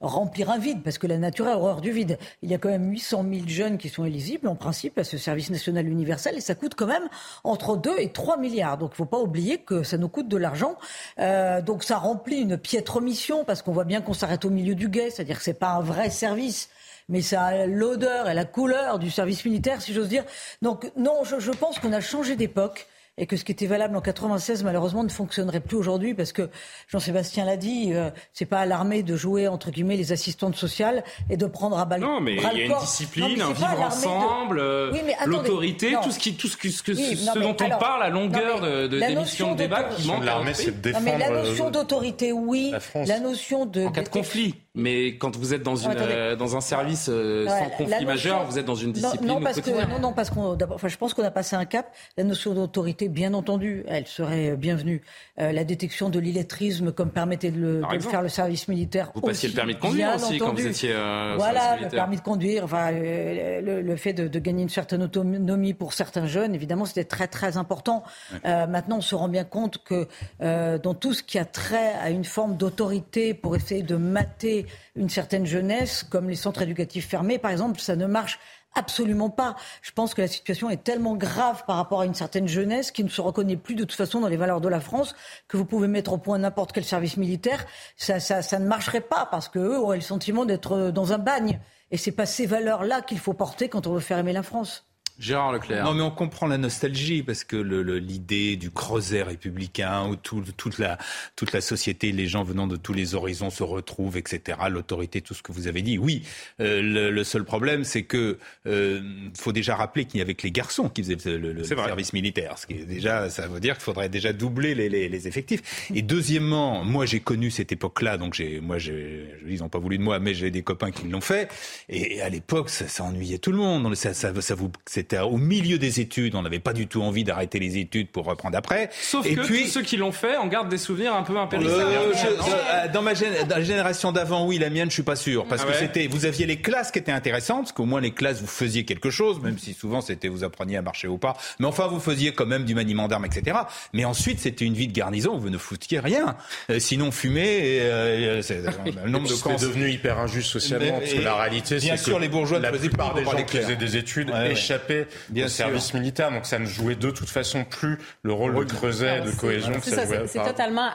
remplir 0.00 0.50
un 0.50 0.58
vide, 0.58 0.82
parce 0.82 0.98
que 0.98 1.06
la 1.06 1.18
nature 1.18 1.46
a 1.46 1.56
horreur 1.56 1.80
du 1.80 1.90
vide. 1.90 2.18
Il 2.42 2.50
y 2.50 2.54
a 2.54 2.58
quand 2.58 2.68
même 2.68 2.90
800 2.90 3.24
000 3.30 3.48
jeunes 3.48 3.78
qui 3.78 3.88
sont 3.88 4.04
éligibles, 4.04 4.48
en 4.48 4.56
principe, 4.56 4.98
à 4.98 5.04
ce 5.04 5.18
service 5.18 5.50
national 5.50 5.88
universel, 5.88 6.36
et 6.36 6.40
ça 6.40 6.54
coûte 6.54 6.74
quand 6.74 6.86
même 6.86 7.08
entre 7.44 7.76
2 7.76 7.98
et 7.98 8.10
3 8.10 8.38
milliards. 8.38 8.78
Donc 8.78 8.90
il 8.90 8.94
ne 8.94 8.96
faut 8.96 9.04
pas 9.04 9.20
oublier 9.20 9.58
que 9.58 9.82
ça 9.82 9.96
nous 9.96 10.08
coûte 10.08 10.28
de 10.28 10.36
l'argent 10.36 10.76
euh, 11.18 11.60
donc 11.60 11.84
ça 11.84 11.96
remplit 11.96 12.40
une 12.40 12.56
piètre 12.56 13.00
mission 13.00 13.44
parce 13.44 13.62
qu'on 13.62 13.72
voit 13.72 13.84
bien 13.84 14.00
qu'on 14.00 14.14
s'arrête 14.14 14.44
au 14.44 14.50
milieu 14.50 14.74
du 14.74 14.88
guet, 14.88 15.10
c'est-à-dire 15.10 15.38
que 15.38 15.44
c'est 15.44 15.54
pas 15.54 15.70
un 15.70 15.80
vrai 15.80 16.10
service 16.10 16.68
mais 17.10 17.22
ça 17.22 17.44
a 17.44 17.66
l'odeur 17.66 18.28
et 18.28 18.34
la 18.34 18.44
couleur 18.44 18.98
du 18.98 19.10
service 19.10 19.42
militaire, 19.46 19.80
si 19.80 19.94
j'ose 19.94 20.08
dire. 20.08 20.24
Donc 20.60 20.92
non, 20.94 21.22
je 21.24 21.50
pense 21.52 21.78
qu'on 21.78 21.94
a 21.94 22.02
changé 22.02 22.36
d'époque 22.36 22.86
et 23.18 23.26
que 23.26 23.36
ce 23.36 23.44
qui 23.44 23.52
était 23.52 23.66
valable 23.66 23.96
en 23.96 24.00
96 24.00 24.64
malheureusement 24.64 25.02
ne 25.02 25.08
fonctionnerait 25.08 25.60
plus 25.60 25.76
aujourd'hui 25.76 26.14
parce 26.14 26.32
que 26.32 26.48
Jean-Sébastien 26.88 27.44
l'a 27.44 27.56
dit, 27.56 27.92
euh, 27.92 28.10
c'est 28.32 28.46
pas 28.46 28.60
à 28.60 28.66
l'armée 28.66 29.02
de 29.02 29.16
jouer 29.16 29.48
entre 29.48 29.70
guillemets 29.70 29.96
les 29.96 30.12
assistantes 30.12 30.56
sociales 30.56 31.04
et 31.28 31.36
de 31.36 31.46
prendre 31.46 31.78
à 31.78 31.84
balle. 31.84 32.00
Non, 32.00 32.20
mais 32.20 32.36
il 32.36 32.42
y 32.42 32.46
a 32.46 32.64
une 32.66 32.78
discipline, 32.78 33.42
un 33.42 33.52
vivre 33.52 33.80
ensemble, 33.80 34.58
euh, 34.60 34.92
l'autorité, 35.26 35.94
tout 36.02 36.10
ce 36.10 36.18
qui, 36.18 36.34
tout 36.34 36.48
ce, 36.48 36.56
que, 36.56 36.68
ce, 36.68 37.38
dont 37.38 37.56
on 37.60 37.78
parle 37.78 38.02
à 38.02 38.08
longueur 38.08 38.60
de, 38.60 38.86
de 38.86 38.98
d'émissions 38.98 39.52
de 39.52 39.58
débat 39.58 39.84
qui 39.84 40.06
manque. 40.06 40.24
L'armée, 40.24 40.54
c'est 40.54 40.70
de 40.70 40.80
défendre. 40.80 41.04
mais 41.04 41.18
la 41.18 41.30
notion 41.30 41.70
d'autorité, 41.70 42.32
oui. 42.32 42.72
La, 43.06 43.20
notion 43.20 43.66
de 43.66 43.86
en 43.86 43.92
cas 43.92 44.02
de 44.02 44.08
conflit. 44.08 44.54
Mais 44.78 45.16
quand 45.16 45.36
vous 45.36 45.52
êtes 45.52 45.62
dans, 45.62 45.76
une, 45.76 45.90
euh, 45.94 46.36
dans 46.36 46.56
un 46.56 46.60
service 46.60 47.10
sans 47.10 47.70
conflit 47.76 48.06
majeur, 48.06 48.44
vous 48.46 48.58
êtes 48.58 48.64
dans 48.64 48.74
une 48.74 48.92
discipline. 48.92 49.26
Non, 49.26 49.40
parce 49.40 49.60
que, 49.60 49.70
non, 49.70 49.98
non, 50.00 50.12
parce 50.12 50.30
qu'on, 50.30 50.56
enfin, 50.70 50.88
je 50.88 50.96
pense 50.96 51.14
qu'on 51.14 51.24
a 51.24 51.30
passé 51.30 51.56
un 51.56 51.64
cap. 51.64 51.92
La 52.16 52.24
notion 52.24 52.54
d'autorité 52.54 53.08
bien 53.08 53.34
entendu, 53.34 53.84
elle 53.88 54.06
serait 54.06 54.56
bienvenue. 54.56 55.02
Euh, 55.40 55.52
la 55.52 55.62
détection 55.62 56.08
de 56.08 56.18
l'illettrisme, 56.18 56.90
comme 56.90 57.10
permettait 57.10 57.52
de 57.52 57.60
le, 57.60 58.00
faire 58.00 58.22
le 58.22 58.28
service 58.28 58.66
militaire. 58.66 59.12
Vous 59.14 59.20
passiez 59.20 59.48
le 59.48 59.54
permis 59.54 59.74
de 59.74 59.78
conduire 59.78 60.14
aussi 60.16 60.38
quand 60.38 60.52
vous 60.52 60.66
étiez. 60.66 60.90
Euh, 60.92 61.34
voilà, 61.36 61.76
le 61.80 61.88
permis 61.88 62.16
de 62.16 62.22
conduire, 62.22 62.64
enfin, 62.64 62.90
euh, 62.92 63.82
le, 63.82 63.96
fait 63.96 64.12
de, 64.12 64.38
gagner 64.38 64.62
une 64.62 64.68
certaine 64.68 65.02
autonomie 65.02 65.74
pour 65.74 65.92
certains 65.92 66.26
jeunes, 66.26 66.54
évidemment, 66.54 66.84
c'était 66.84 67.04
très 67.04 67.28
très 67.28 67.56
important. 67.56 68.02
maintenant, 68.44 68.98
on 68.98 69.00
se 69.00 69.14
rend 69.14 69.28
bien 69.28 69.44
compte 69.44 69.78
que 69.84 70.08
dans 70.40 70.94
tout 70.94 71.12
ce 71.12 71.22
qui 71.22 71.38
a 71.38 71.44
trait 71.44 71.92
à 72.00 72.10
une 72.10 72.24
forme 72.24 72.56
d'autorité 72.56 73.34
pour 73.34 73.56
essayer 73.56 73.82
de 73.82 73.96
mater 73.96 74.66
une 74.96 75.08
certaine 75.08 75.46
jeunesse, 75.46 76.02
comme 76.02 76.28
les 76.28 76.36
centres 76.36 76.62
éducatifs 76.62 77.08
fermés, 77.08 77.38
par 77.38 77.50
exemple, 77.50 77.80
ça 77.80 77.96
ne 77.96 78.06
marche 78.06 78.38
Absolument 78.74 79.30
pas. 79.30 79.56
Je 79.82 79.90
pense 79.92 80.14
que 80.14 80.20
la 80.20 80.28
situation 80.28 80.70
est 80.70 80.84
tellement 80.84 81.16
grave 81.16 81.64
par 81.66 81.76
rapport 81.76 82.02
à 82.02 82.06
une 82.06 82.14
certaine 82.14 82.46
jeunesse 82.46 82.90
qui 82.90 83.02
ne 83.02 83.08
se 83.08 83.20
reconnaît 83.20 83.56
plus 83.56 83.74
de 83.74 83.82
toute 83.82 83.96
façon 83.96 84.20
dans 84.20 84.28
les 84.28 84.36
valeurs 84.36 84.60
de 84.60 84.68
la 84.68 84.78
France 84.78 85.16
que 85.48 85.56
vous 85.56 85.64
pouvez 85.64 85.88
mettre 85.88 86.12
au 86.12 86.18
point 86.18 86.38
n'importe 86.38 86.72
quel 86.72 86.84
service 86.84 87.16
militaire. 87.16 87.66
Ça, 87.96 88.18
ne 88.58 88.66
marcherait 88.66 89.00
pas 89.00 89.26
parce 89.30 89.48
qu'eux 89.48 89.78
auraient 89.78 89.96
le 89.96 90.02
sentiment 90.02 90.44
d'être 90.44 90.90
dans 90.90 91.12
un 91.12 91.18
bagne. 91.18 91.60
Et 91.90 91.96
c'est 91.96 92.12
pas 92.12 92.26
ces 92.26 92.46
valeurs-là 92.46 93.00
qu'il 93.00 93.18
faut 93.18 93.32
porter 93.32 93.68
quand 93.68 93.86
on 93.86 93.94
veut 93.94 94.00
faire 94.00 94.18
aimer 94.18 94.34
la 94.34 94.42
France. 94.42 94.84
Gérard 95.18 95.52
Leclerc. 95.52 95.84
Non, 95.84 95.94
mais 95.94 96.02
on 96.02 96.10
comprend 96.10 96.46
la 96.46 96.58
nostalgie 96.58 97.22
parce 97.22 97.42
que 97.42 97.56
l'idée 97.56 98.56
du 98.56 98.70
creuset 98.70 99.22
républicain 99.22 100.06
où 100.06 100.16
toute, 100.16 100.78
la, 100.78 100.96
toute 101.34 101.52
la 101.52 101.60
société, 101.60 102.12
les 102.12 102.28
gens 102.28 102.44
venant 102.44 102.68
de 102.68 102.76
tous 102.76 102.92
les 102.92 103.14
horizons 103.14 103.50
se 103.50 103.64
retrouvent, 103.64 104.16
etc. 104.16 104.58
L'autorité, 104.70 105.20
tout 105.20 105.34
ce 105.34 105.42
que 105.42 105.50
vous 105.50 105.66
avez 105.66 105.82
dit. 105.82 105.98
Oui, 105.98 106.22
euh, 106.60 107.10
le, 107.10 107.24
seul 107.24 107.44
problème, 107.44 107.82
c'est 107.82 108.04
que 108.04 108.38
euh, 108.66 109.00
faut 109.36 109.52
déjà 109.52 109.74
rappeler 109.74 110.04
qu'il 110.04 110.18
n'y 110.18 110.22
avait 110.22 110.34
que 110.34 110.44
les 110.44 110.52
garçons 110.52 110.88
qui 110.88 111.02
faisaient 111.02 111.36
le, 111.36 111.64
service 111.64 112.12
militaire. 112.12 112.56
Ce 112.58 112.66
qui 112.66 112.74
est 112.74 112.84
déjà, 112.84 113.28
ça 113.28 113.48
veut 113.48 113.60
dire 113.60 113.74
qu'il 113.74 113.84
faudrait 113.84 114.08
déjà 114.08 114.32
doubler 114.32 114.74
les, 114.74 114.88
les, 114.88 115.28
effectifs. 115.28 115.90
Et 115.94 116.02
deuxièmement, 116.02 116.84
moi 116.84 117.06
j'ai 117.06 117.20
connu 117.20 117.50
cette 117.50 117.72
époque-là, 117.72 118.18
donc 118.18 118.34
j'ai, 118.34 118.60
moi, 118.60 118.76
ils 118.78 119.58
n'ont 119.58 119.68
pas 119.68 119.80
voulu 119.80 119.98
de 119.98 120.02
moi, 120.02 120.20
mais 120.20 120.32
j'ai 120.32 120.50
des 120.50 120.62
copains 120.62 120.92
qui 120.92 121.08
l'ont 121.08 121.20
fait. 121.20 121.50
Et, 121.88 122.20
à 122.22 122.28
l'époque, 122.28 122.70
ça, 122.70 122.86
ça, 122.86 123.04
ennuyait 123.04 123.38
tout 123.38 123.50
le 123.50 123.58
monde. 123.58 123.94
Ça, 123.94 124.14
ça, 124.14 124.32
ça 124.40 124.54
vous, 124.54 124.70
c'était 125.08 125.22
au 125.22 125.38
milieu 125.38 125.78
des 125.78 126.00
études, 126.00 126.34
on 126.34 126.42
n'avait 126.42 126.58
pas 126.58 126.74
du 126.74 126.86
tout 126.86 127.00
envie 127.00 127.24
d'arrêter 127.24 127.58
les 127.58 127.78
études 127.78 128.08
pour 128.08 128.26
reprendre 128.26 128.58
après. 128.58 128.90
Sauf 129.00 129.24
et 129.24 129.34
que 129.34 129.40
puis, 129.40 129.64
tous 129.64 129.70
ceux 129.70 129.82
qui 129.82 129.96
l'ont 129.96 130.12
fait 130.12 130.36
en 130.36 130.46
gardent 130.48 130.68
des 130.68 130.76
souvenirs 130.76 131.14
un 131.14 131.22
peu 131.22 131.38
impérissables. 131.38 131.80
Euh, 131.80 132.88
dans 132.92 133.00
ma 133.00 133.14
dans 133.14 133.56
la 133.56 133.62
génération 133.62 134.12
d'avant, 134.12 134.46
oui, 134.46 134.58
la 134.58 134.68
mienne, 134.68 134.90
je 134.90 134.94
suis 134.94 135.02
pas 135.02 135.16
sûr, 135.16 135.46
parce 135.46 135.62
ah 135.64 135.72
que 135.72 135.78
c'était, 135.78 136.06
vous 136.08 136.26
aviez 136.26 136.44
les 136.44 136.58
classes 136.58 136.90
qui 136.90 136.98
étaient 136.98 137.12
intéressantes, 137.12 137.62
parce 137.62 137.72
qu'au 137.72 137.86
moins 137.86 138.02
les 138.02 138.10
classes 138.10 138.40
vous 138.40 138.46
faisiez 138.46 138.84
quelque 138.84 139.08
chose, 139.08 139.40
même 139.40 139.58
si 139.58 139.72
souvent 139.72 140.02
c'était 140.02 140.28
vous 140.28 140.44
appreniez 140.44 140.76
à 140.76 140.82
marcher 140.82 141.08
au 141.08 141.16
pas, 141.16 141.36
mais 141.58 141.66
enfin 141.66 141.86
vous 141.86 142.00
faisiez 142.00 142.32
quand 142.32 142.46
même 142.46 142.64
du 142.64 142.74
maniement 142.74 143.08
d'armes, 143.08 143.24
etc. 143.24 143.56
Mais 143.94 144.04
ensuite 144.04 144.40
c'était 144.40 144.66
une 144.66 144.74
vie 144.74 144.88
de 144.88 144.92
garnison 144.92 145.36
où 145.36 145.40
vous 145.40 145.50
ne 145.50 145.58
foutiez 145.58 146.00
rien, 146.00 146.36
euh, 146.70 146.78
sinon 146.78 147.10
fumer. 147.10 147.40
Et, 147.40 147.80
euh, 147.80 148.42
c'est 148.42 148.62
le 149.04 149.10
nombre 149.10 149.26
de 149.26 149.32
C'est 149.32 149.66
devenu 149.66 149.90
hyper 149.90 150.18
injuste 150.18 150.50
socialement, 150.50 150.98
parce 150.98 151.14
que 151.14 151.20
la 151.20 151.34
réalité, 151.34 151.80
c'est 151.80 151.96
que 151.96 152.18
les 152.18 152.28
bourgeois 152.28 152.58
la 152.58 152.72
plupart 152.72 153.14
des 153.14 153.24
gens 153.24 153.42
qui 153.44 153.56
faisaient 153.56 153.76
des 153.76 153.96
études 153.96 154.30
échappaient 154.50 154.97
au 155.04 155.48
service 155.48 155.94
militaire, 155.94 156.30
donc 156.30 156.46
ça 156.46 156.58
ne 156.58 156.66
jouait 156.66 156.94
de 156.94 157.10
toute 157.10 157.28
façon 157.28 157.64
plus 157.64 157.98
le 158.22 158.32
rôle 158.32 158.66
de 158.66 158.72
creuset, 158.72 159.20
de 159.20 159.30
cohésion 159.30 159.72
que 159.74 159.90
ça, 159.90 160.06
jouait. 160.06 160.26
C'est 160.26 160.42
totalement 160.42 160.88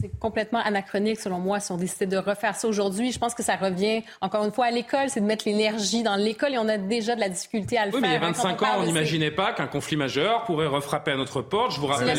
c'est 0.00 0.18
complètement 0.18 0.60
anachronique 0.60 1.20
selon 1.20 1.38
moi 1.38 1.60
si 1.60 1.72
on 1.72 1.76
décidait 1.76 2.06
de 2.06 2.16
refaire 2.16 2.56
ça 2.56 2.68
aujourd'hui. 2.68 3.12
Je 3.12 3.18
pense 3.18 3.34
que 3.34 3.42
ça 3.42 3.56
revient 3.56 4.02
encore 4.20 4.44
une 4.44 4.52
fois 4.52 4.66
à 4.66 4.70
l'école, 4.70 5.08
c'est 5.08 5.20
de 5.20 5.26
mettre 5.26 5.44
l'énergie 5.46 6.02
dans 6.02 6.16
l'école 6.16 6.54
et 6.54 6.58
on 6.58 6.68
a 6.68 6.78
déjà 6.78 7.14
de 7.14 7.20
la 7.20 7.28
difficulté 7.28 7.78
à 7.78 7.86
le 7.86 7.94
oui, 7.94 8.00
faire. 8.00 8.10
Mais 8.10 8.16
il 8.16 8.20
y 8.20 8.24
a 8.24 8.26
25 8.26 8.62
ans, 8.62 8.66
on 8.78 8.84
n'imaginait 8.84 9.30
pas 9.30 9.52
qu'un 9.52 9.66
conflit 9.66 9.96
majeur 9.96 10.44
pourrait 10.44 10.66
refrapper 10.66 11.12
à 11.12 11.16
notre 11.16 11.42
porte. 11.42 11.72
Je 11.72 11.80
vous 11.80 11.86
rappelle 11.86 12.18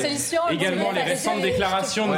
également 0.51 0.91
les 0.91 1.03
récentes 1.03 1.41
déclarations 1.41 2.08
de 2.08 2.17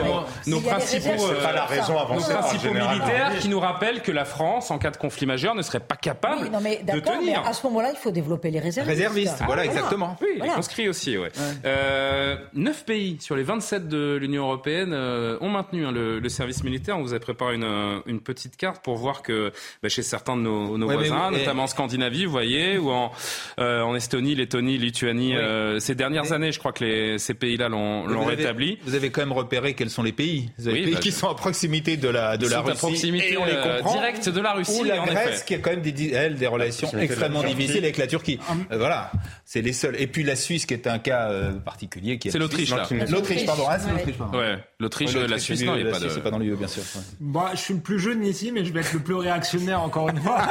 nos, 0.50 0.60
principaux, 0.60 1.10
principaux 1.10 2.74
militaires 2.74 3.32
qui 3.40 3.50
nous 3.50 3.60
rappellent 3.60 4.02
que 4.02 4.12
la 4.12 4.26
France, 4.26 4.72
en 4.72 4.78
cas 4.78 4.92
de 4.92 4.98
conflit 4.98 5.26
majeur, 5.26 5.56
ne 5.56 5.62
serait 5.62 5.80
pas 5.80 5.96
capable 5.96 6.50
de 6.50 7.00
tenir. 7.00 7.42
Mais 7.44 7.50
à 7.50 7.54
ce 7.54 7.66
moment-là, 7.68 7.92
il 7.92 7.98
faut 7.98 8.12
développer 8.12 8.52
les 8.52 8.60
réservistes. 8.90 9.32
Réservistes, 9.32 9.44
voilà, 9.46 9.66
exactement. 9.66 10.18
Oui, 10.22 10.40
les 10.42 10.50
conscrits 10.50 10.90
aussi, 10.90 11.18
ouais. 11.18 11.32
Euh, 11.66 12.36
9 12.54 12.86
pays 12.86 13.18
sur 13.20 13.36
les 13.36 13.44
27 13.44 13.88
de 13.88 14.16
l'Union 14.16 14.44
européenne 14.44 14.92
euh, 14.94 15.38
ont 15.42 15.50
maintenu 15.50 15.86
hein, 15.86 15.92
le, 15.92 16.30
service 16.30 16.64
militaire. 16.64 16.98
On 16.98 17.02
vous 17.02 17.14
a 17.14 17.20
préparé 17.20 17.56
une, 17.56 17.64
euh, 17.64 18.00
une 18.06 18.22
petite 18.22 18.56
carte 18.56 18.84
pour 18.84 18.98
voir 18.98 19.24
que 19.24 19.52
bah, 19.82 19.90
chez 19.90 20.04
certains 20.04 20.38
de 20.38 20.42
nos, 20.42 20.78
nos 20.78 20.88
voisins, 20.88 21.32
notamment 21.32 21.64
en 21.64 21.68
Scandinavie, 21.68 22.26
vous 22.26 22.32
voyez, 22.32 22.78
ou 22.78 22.92
en, 22.92 23.12
euh, 23.60 23.82
en 23.82 23.96
Estonie, 23.96 24.36
Lettonie, 24.36 24.78
Lituanie, 24.78 25.34
ces 25.80 25.96
dernières 25.96 26.32
années, 26.34 26.52
je 26.52 26.60
crois 26.60 26.72
que 26.72 26.84
les, 26.84 27.18
ces 27.18 27.34
pays-là 27.34 27.70
l'ont 27.70 28.26
rétabli. 28.26 28.78
vous 28.84 28.96
avez 28.96 29.10
quand 29.10 29.22
même 29.22 29.32
repéré 29.32 29.74
quels 29.74 29.90
sont 29.90 30.04
les 30.04 30.12
pays. 30.12 30.50
Vous 30.58 30.68
avez 30.68 30.80
oui, 30.80 30.86
pays 30.86 30.94
bah, 30.96 31.00
qui 31.00 31.12
sont 31.12 31.30
à 31.30 31.36
proximité 31.36 31.98
de 31.98 32.10
la, 32.10 32.38
de 32.38 32.48
la 32.48 32.62
Russie. 32.62 32.72
À 32.72 32.76
proximité 32.76 33.34
et 33.34 33.38
on 33.38 33.46
les 33.46 33.56
comprend. 33.56 33.94
directe 33.94 34.30
de 34.30 34.42
la 34.42 34.54
Russie. 34.54 34.82
Ou 34.82 34.84
la 34.84 35.00
Grèce, 35.00 35.44
qui 35.44 35.56
a 35.56 35.60
quand 35.60 35.72
même 35.72 35.82
des, 35.82 36.12
elle, 36.14 36.36
des 36.36 36.48
relations 36.48 36.90
extrêmement 37.00 37.44
difficiles 37.44 37.84
avec 37.84 37.98
la 37.98 38.08
Turquie. 38.08 38.40
Voilà, 38.80 39.12
c'est 39.46 39.62
les 39.62 39.74
seuls. 39.74 39.96
Et 40.00 40.08
puis 40.08 40.24
la 40.24 40.36
Suisse, 40.36 40.66
qui 40.66 40.74
est 40.74 40.88
un 40.88 41.00
cas 41.00 41.30
particulier. 41.64 42.20
C'est 42.22 42.40
l'Autriche, 42.40 42.74
L'Autriche, 43.10 43.46
pardon. 43.46 43.66
Ah, 43.70 43.80
c'est 43.80 43.92
l'Autriche, 43.92 44.16
Ouais, 44.34 44.64
l'Autriche, 44.80 45.14
la 45.14 45.38
Suisse, 45.38 45.64
non, 45.64 45.76
il 45.76 45.88
a 45.88 45.92
pas 45.92 46.00
de. 46.00 46.08
Pas 46.20 46.32
dans 46.32 46.40
l'UE, 46.40 46.56
bien 46.56 46.68
sûr. 46.68 46.84
Bah, 47.20 47.52
je 47.54 47.60
suis 47.60 47.74
le 47.74 47.80
plus 47.80 48.00
jeune 48.00 48.24
ici, 48.26 48.52
mais 48.52 48.66
je 48.66 48.74
vais 48.74 48.82
être 48.82 48.94
le 48.94 49.00
plus 49.00 49.16
réactionnaire 49.16 49.82
encore 49.82 50.10
une 50.10 50.20
fois. 50.20 50.42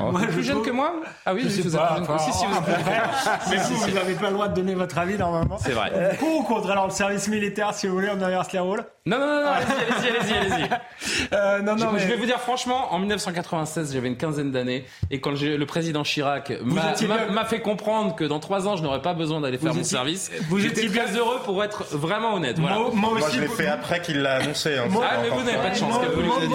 Oh. 0.00 0.10
moi, 0.12 0.22
plus 0.26 0.42
jeune 0.42 0.62
que 0.62 0.70
moi 0.70 0.94
Ah 1.26 1.34
oui, 1.34 1.42
je 1.48 1.62
vous 1.62 1.76
enfin, 1.76 2.18
si, 2.18 2.32
si, 2.32 2.44
vous 2.46 2.54
Mais 3.50 3.56
vous, 3.56 3.76
vous 3.76 3.90
n'avez 3.90 4.14
pas 4.14 4.28
le 4.28 4.34
droit 4.34 4.48
de 4.48 4.54
donner 4.54 4.74
votre 4.74 4.98
avis 4.98 5.16
normalement. 5.16 5.58
C'est 5.58 5.72
vrai. 5.72 6.16
Pour 6.18 6.40
ou 6.40 6.42
contre 6.42 6.70
alors 6.70 6.86
le 6.86 6.92
service 6.92 7.28
militaire, 7.28 7.74
si 7.74 7.86
vous 7.86 7.94
voulez, 7.94 8.08
on 8.10 8.20
inverse 8.20 8.52
les 8.52 8.58
rôles 8.58 8.84
Non, 9.06 9.18
non, 9.18 9.26
non, 9.26 9.48
allez-y, 9.48 10.08
allez-y, 10.08 10.54
allez-y. 10.54 10.68
Euh, 11.32 11.60
non, 11.62 11.76
non, 11.76 11.92
je, 11.96 12.06
vais 12.06 12.16
vous 12.16 12.26
dire 12.26 12.40
franchement, 12.40 12.92
en 12.92 12.98
1996, 12.98 13.92
j'avais 13.92 14.08
une 14.08 14.16
quinzaine 14.16 14.50
d'années, 14.50 14.84
et 15.10 15.20
quand 15.20 15.30
le 15.30 15.64
président 15.64 16.02
Chirac 16.02 16.52
m'a 16.62 16.94
fait 17.44 17.60
comprendre 17.60 18.14
que 18.14 18.24
dans 18.24 18.40
trois 18.40 18.68
ans, 18.68 18.76
je 18.76 18.82
n'aurais 18.82 19.02
pas 19.02 19.14
besoin 19.14 19.40
d'aller 19.40 19.58
faire 19.58 19.74
mon 19.74 19.84
service, 19.84 20.30
vous 20.48 20.64
étiez 20.64 20.88
très 20.88 21.16
heureux 21.16 21.38
pour 21.44 21.62
être 21.62 21.84
vraiment 21.96 22.34
honnête. 22.34 22.58
Moi, 22.58 23.12
aussi, 23.12 23.36
je 23.36 23.40
l'ai 23.40 23.48
fait 23.48 23.66
après 23.66 24.00
qu'il 24.00 24.20
l'a 24.20 24.36
annoncé. 24.36 24.76
Hein, 24.76 24.88
ah, 25.02 25.18
mais 25.22 25.30
vous 25.30 25.42
n'avez 25.42 25.58
pas 25.58 25.70
de 25.70 25.76
chance. 25.76 25.94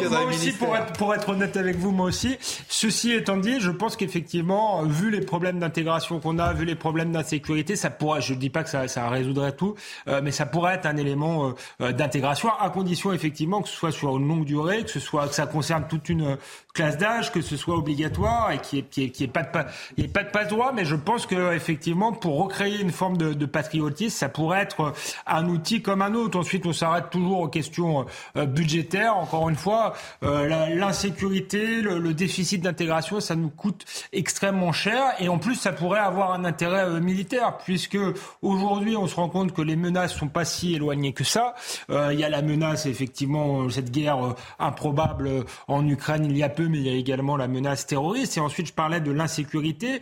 Moi, 0.10 0.24
aussi, 0.28 0.52
pour 0.54 0.76
être, 0.76 0.94
pour 0.94 1.14
être 1.14 1.30
honnête 1.30 1.58
avec 1.58 1.78
vous, 1.78 1.92
moi 1.92 2.08
aussi. 2.08 2.38
Ceci 2.68 3.12
étant 3.12 3.38
dit, 3.38 3.60
je 3.60 3.72
pense 3.72 3.96
qu'effectivement, 3.96 4.84
vu 4.84 5.10
les 5.12 5.22
problèmes 5.22 5.60
d'intégration 5.60 6.20
qu'on 6.20 6.40
a, 6.40 6.54
vu 6.54 6.66
les 6.66 6.76
problèmes 6.76 7.12
d'insécurité, 7.12 7.76
ça 7.76 7.90
pourrait, 7.90 8.22
je 8.22 8.34
ne 8.34 8.40
dis 8.40 8.50
pas 8.50 8.64
que 8.64 8.70
ça, 8.70 8.88
ça 8.88 9.10
résoudrait 9.10 9.54
tout, 9.54 9.76
euh, 10.08 10.22
mais 10.24 10.32
ça 10.32 10.46
pourrait 10.46 10.76
être 10.76 10.86
un 10.86 10.98
élément 10.98 11.54
euh, 11.82 11.92
d'intégration, 11.92 12.50
à 12.60 12.70
condition 12.70 13.14
effectivement 13.14 13.62
que 13.62 13.70
ce 13.70 13.76
soit 13.76 13.92
sur 13.92 14.18
une 14.18 14.28
longue 14.28 14.46
durée, 14.46 14.84
que 14.84 14.90
ce 14.90 15.00
soit 15.00 15.28
que 15.28 15.36
ça 15.36 15.46
concerne 15.46 15.86
toute 15.88 16.10
une 16.10 16.38
classe 16.74 16.98
d'âge, 16.98 17.32
que 17.32 17.42
ce 17.42 17.58
soit 17.58 17.76
obligatoire 17.76 18.52
et 18.52 18.60
qu'il 18.60 18.86
n'y 18.98 19.24
ait, 19.24 19.28
pas 19.28 19.44
de 19.44 19.50
il 19.98 20.12
pas 20.12 20.24
de 20.24 20.30
passe 20.30 20.50
droit. 20.50 20.65
Mais 20.74 20.86
je 20.86 20.96
pense 20.96 21.26
que 21.26 21.54
effectivement, 21.54 22.12
pour 22.12 22.42
recréer 22.44 22.80
une 22.80 22.92
forme 22.92 23.18
de, 23.18 23.46
patriotisme, 23.46 24.16
ça 24.16 24.30
pourrait 24.30 24.62
être 24.62 24.94
un 25.28 25.48
outil 25.48 25.82
comme 25.82 26.02
un 26.02 26.14
autre. 26.14 26.40
Ensuite, 26.40 26.66
on 26.66 26.74
s'arrête 26.74 27.10
toujours 27.10 27.42
aux 27.42 27.48
questions 27.48 28.06
euh, 28.38 28.46
budgétaires. 28.46 29.16
Encore 29.18 29.50
une 29.50 29.56
fois, 29.56 29.94
euh, 30.24 30.70
l'insécurité, 30.76 31.82
le, 31.82 32.14
déficit 32.14 32.62
d'intégration, 32.62 33.20
ça 33.20 33.36
nous 33.36 33.50
coûte 33.50 33.86
extrêmement 34.14 34.72
cher. 34.72 35.04
Et 35.20 35.28
en 35.30 35.38
plus, 35.38 35.56
ça 35.56 35.72
pourrait 35.72 36.00
avoir 36.00 36.32
un 36.32 36.46
intérêt 36.46 36.86
euh, 36.86 37.00
militaire, 37.00 37.58
puisque 37.58 37.98
aujourd'hui, 38.42 38.96
on 38.96 39.08
se 39.08 39.16
rend 39.16 39.30
compte 39.30 39.54
que 39.54 39.62
les 39.62 39.76
menaces 39.76 40.14
sont 40.14 40.30
pas 40.30 40.46
si 40.46 40.76
éloignées 40.76 41.14
que 41.14 41.24
ça. 41.24 41.56
Il 41.90 42.20
y 42.20 42.24
a 42.24 42.30
la 42.30 42.42
menace, 42.42 42.86
effectivement, 42.86 43.70
cette 43.70 43.92
guerre 43.92 44.36
improbable 44.60 45.46
en 45.68 45.86
Ukraine 45.88 46.26
il 46.26 46.38
y 46.38 46.44
a 46.44 46.50
peu, 46.50 46.68
mais 46.68 46.78
il 46.78 46.84
y 46.84 46.90
a 46.90 46.94
également 46.94 47.38
la 47.38 47.48
menace 47.48 47.86
terroriste. 47.86 48.38
Et 48.38 48.40
ensuite, 48.40 48.68
je 48.68 48.74
parlais 48.74 49.02
de 49.02 49.12
l'insécurité. 49.12 50.02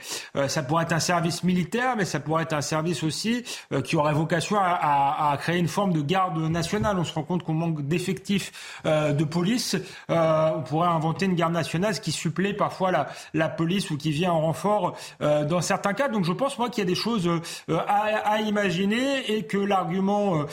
Ça 0.53 0.63
pourrait 0.63 0.83
être 0.83 0.93
un 0.93 0.99
service 0.99 1.43
militaire, 1.43 1.95
mais 1.97 2.05
ça 2.05 2.19
pourrait 2.19 2.43
être 2.43 2.53
un 2.53 2.61
service 2.61 3.03
aussi 3.03 3.43
qui 3.83 3.95
aurait 3.95 4.13
vocation 4.13 4.57
à, 4.59 5.35
créer 5.39 5.57
une 5.57 5.67
forme 5.67 5.93
de 5.93 6.01
garde 6.01 6.37
nationale. 6.37 6.97
On 6.99 7.03
se 7.03 7.13
rend 7.13 7.23
compte 7.23 7.43
qu'on 7.43 7.53
manque 7.53 7.81
d'effectifs 7.81 8.51
euh, 8.85 9.13
de 9.13 9.23
police. 9.23 9.75
Euh, 10.09 10.51
on 10.55 10.61
pourrait 10.61 10.89
inventer 10.89 11.25
une 11.25 11.35
garde 11.35 11.53
nationale, 11.53 11.95
ce 11.95 12.01
qui 12.01 12.11
supplée 12.11 12.53
parfois 12.53 12.91
la, 13.33 13.49
police 13.49 13.91
ou 13.91 13.97
qui 13.97 14.11
vient 14.11 14.31
en 14.31 14.41
renfort 14.41 14.95
euh, 15.21 15.43
dans 15.45 15.61
certains 15.61 15.93
cas. 15.93 16.07
Donc 16.07 16.25
je 16.25 16.31
pense 16.31 16.57
moi 16.57 16.69
qu'il 16.69 16.83
y 16.83 16.87
a 16.87 16.89
des 16.89 16.95
choses 16.95 17.29
à, 17.69 18.41
imaginer 18.41 19.31
et 19.31 19.43
que 19.43 19.57
l'argument 19.57 20.45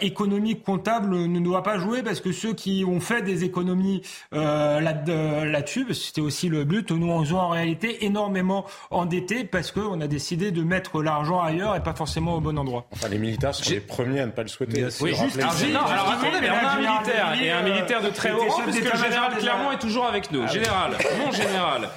économique 0.00 0.62
comptable 0.64 1.14
ne 1.14 1.40
doit 1.40 1.62
pas 1.62 1.78
jouer 1.78 2.02
parce 2.02 2.20
que 2.20 2.32
ceux 2.32 2.52
qui 2.52 2.84
ont 2.86 3.00
fait 3.00 3.22
des 3.22 3.44
économies 3.44 4.02
là-dessus, 4.32 5.86
là 5.86 5.94
c'était 5.94 6.20
aussi 6.20 6.48
le 6.48 6.64
but, 6.64 6.90
nous 6.90 7.08
on 7.08 7.24
sont 7.24 7.36
en 7.36 7.48
réalité 7.48 8.04
énormément 8.04 8.64
endettés 8.90 9.41
parce 9.44 9.72
qu'on 9.72 10.00
a 10.00 10.06
décidé 10.06 10.50
de 10.50 10.62
mettre 10.62 11.02
l'argent 11.02 11.40
ailleurs 11.40 11.76
et 11.76 11.82
pas 11.82 11.94
forcément 11.94 12.36
au 12.36 12.40
bon 12.40 12.58
endroit. 12.58 12.86
Enfin, 12.92 13.08
les 13.08 13.18
militaires 13.18 13.54
sont 13.54 13.70
les 13.70 13.80
premiers 13.80 14.20
à 14.20 14.26
ne 14.26 14.32
pas 14.32 14.42
le 14.42 14.48
souhaiter. 14.48 14.86
Oui, 15.00 15.14
juste, 15.14 15.38
alors, 15.38 16.12
attendez, 16.12 16.38
mais 16.40 16.50
on 16.50 16.54
a 16.54 16.70
un 16.70 16.78
militaire, 16.78 17.42
et 17.42 17.50
un 17.50 17.62
militaire 17.62 18.02
de 18.02 18.10
très 18.10 18.32
haut 18.32 18.46
rang, 18.48 18.62
puisque 18.62 18.92
le 18.92 18.98
général 18.98 19.36
Clermont 19.38 19.72
est 19.72 19.78
toujours 19.78 20.06
avec 20.06 20.30
nous. 20.30 20.46
Général, 20.48 20.96
mon 21.24 21.32
général. 21.32 21.88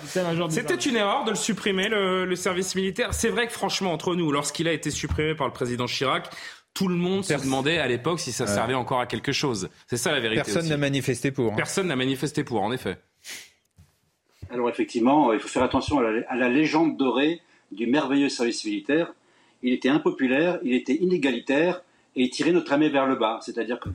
C'était 0.49 0.75
une 0.75 0.95
erreur 0.95 1.23
de 1.25 1.31
le 1.31 1.35
supprimer, 1.35 1.87
le, 1.89 2.35
service 2.35 2.75
militaire. 2.75 3.13
C'est 3.13 3.29
vrai 3.29 3.47
que 3.47 3.53
franchement, 3.53 3.93
entre 3.93 4.15
nous, 4.15 4.31
lorsqu'il 4.31 4.67
a 4.67 4.73
été 4.73 4.91
supprimé 4.91 5.35
par 5.35 5.47
le 5.47 5.53
président 5.53 5.85
Chirac, 5.85 6.29
tout 6.73 6.89
le 6.89 6.95
monde 6.95 7.23
se 7.23 7.33
demandait 7.33 7.77
à 7.77 7.87
l'époque 7.87 8.19
si 8.19 8.31
ça 8.31 8.47
servait 8.47 8.73
encore 8.73 8.99
à 8.99 9.05
quelque 9.05 9.31
chose. 9.31 9.69
C'est 9.87 9.97
ça 9.97 10.11
la 10.11 10.19
vérité. 10.19 10.43
Personne 10.43 10.67
n'a 10.67 10.77
manifesté 10.77 11.31
pour. 11.31 11.53
Hein. 11.53 11.55
Personne 11.55 11.87
n'a 11.87 11.95
manifesté 11.95 12.43
pour, 12.43 12.61
en 12.61 12.71
effet. 12.71 12.97
Alors 14.51 14.69
effectivement, 14.69 15.33
il 15.33 15.39
faut 15.39 15.47
faire 15.47 15.63
attention 15.63 15.99
à 15.99 16.35
la 16.35 16.49
légende 16.49 16.97
dorée 16.97 17.41
du 17.71 17.87
merveilleux 17.87 18.29
service 18.29 18.63
militaire. 18.65 19.13
Il 19.63 19.73
était 19.73 19.89
impopulaire, 19.89 20.59
il 20.63 20.73
était 20.73 20.95
inégalitaire, 20.95 21.81
et 22.15 22.29
tirer 22.29 22.51
notre 22.51 22.71
armée 22.71 22.89
vers 22.89 23.05
le 23.05 23.15
bas. 23.15 23.39
C'est-à-dire 23.41 23.79
que 23.79 23.89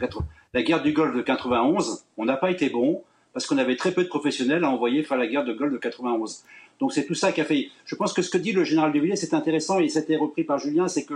la 0.53 0.63
guerre 0.63 0.83
du 0.83 0.93
Golfe 0.93 1.15
de 1.15 1.23
91, 1.23 2.05
on 2.17 2.25
n'a 2.25 2.37
pas 2.37 2.51
été 2.51 2.69
bon 2.69 3.03
parce 3.33 3.47
qu'on 3.47 3.59
avait 3.59 3.77
très 3.77 3.93
peu 3.93 4.03
de 4.03 4.09
professionnels 4.09 4.65
à 4.65 4.71
envoyer 4.71 5.03
faire 5.03 5.17
la 5.17 5.27
guerre 5.27 5.45
de 5.45 5.53
Golfe 5.53 5.73
de 5.73 5.79
91. 5.79 6.45
Donc 6.81 6.93
c'est 6.93 7.07
tout 7.07 7.15
ça 7.15 7.33
qui 7.33 7.41
a 7.41 7.45
fait. 7.45 7.69
Je 7.85 7.95
pense 7.95 8.13
que 8.13 8.23
ce 8.23 8.31
que 8.31 8.39
dit 8.39 8.53
le 8.53 8.65
général 8.65 8.93
de 8.93 8.99
Villiers, 8.99 9.17
c'est 9.17 9.35
intéressant 9.35 9.79
et 9.79 9.89
c'était 9.89 10.17
repris 10.17 10.45
par 10.45 10.59
Julien, 10.59 10.89
c'est 10.89 11.05
que 11.05 11.15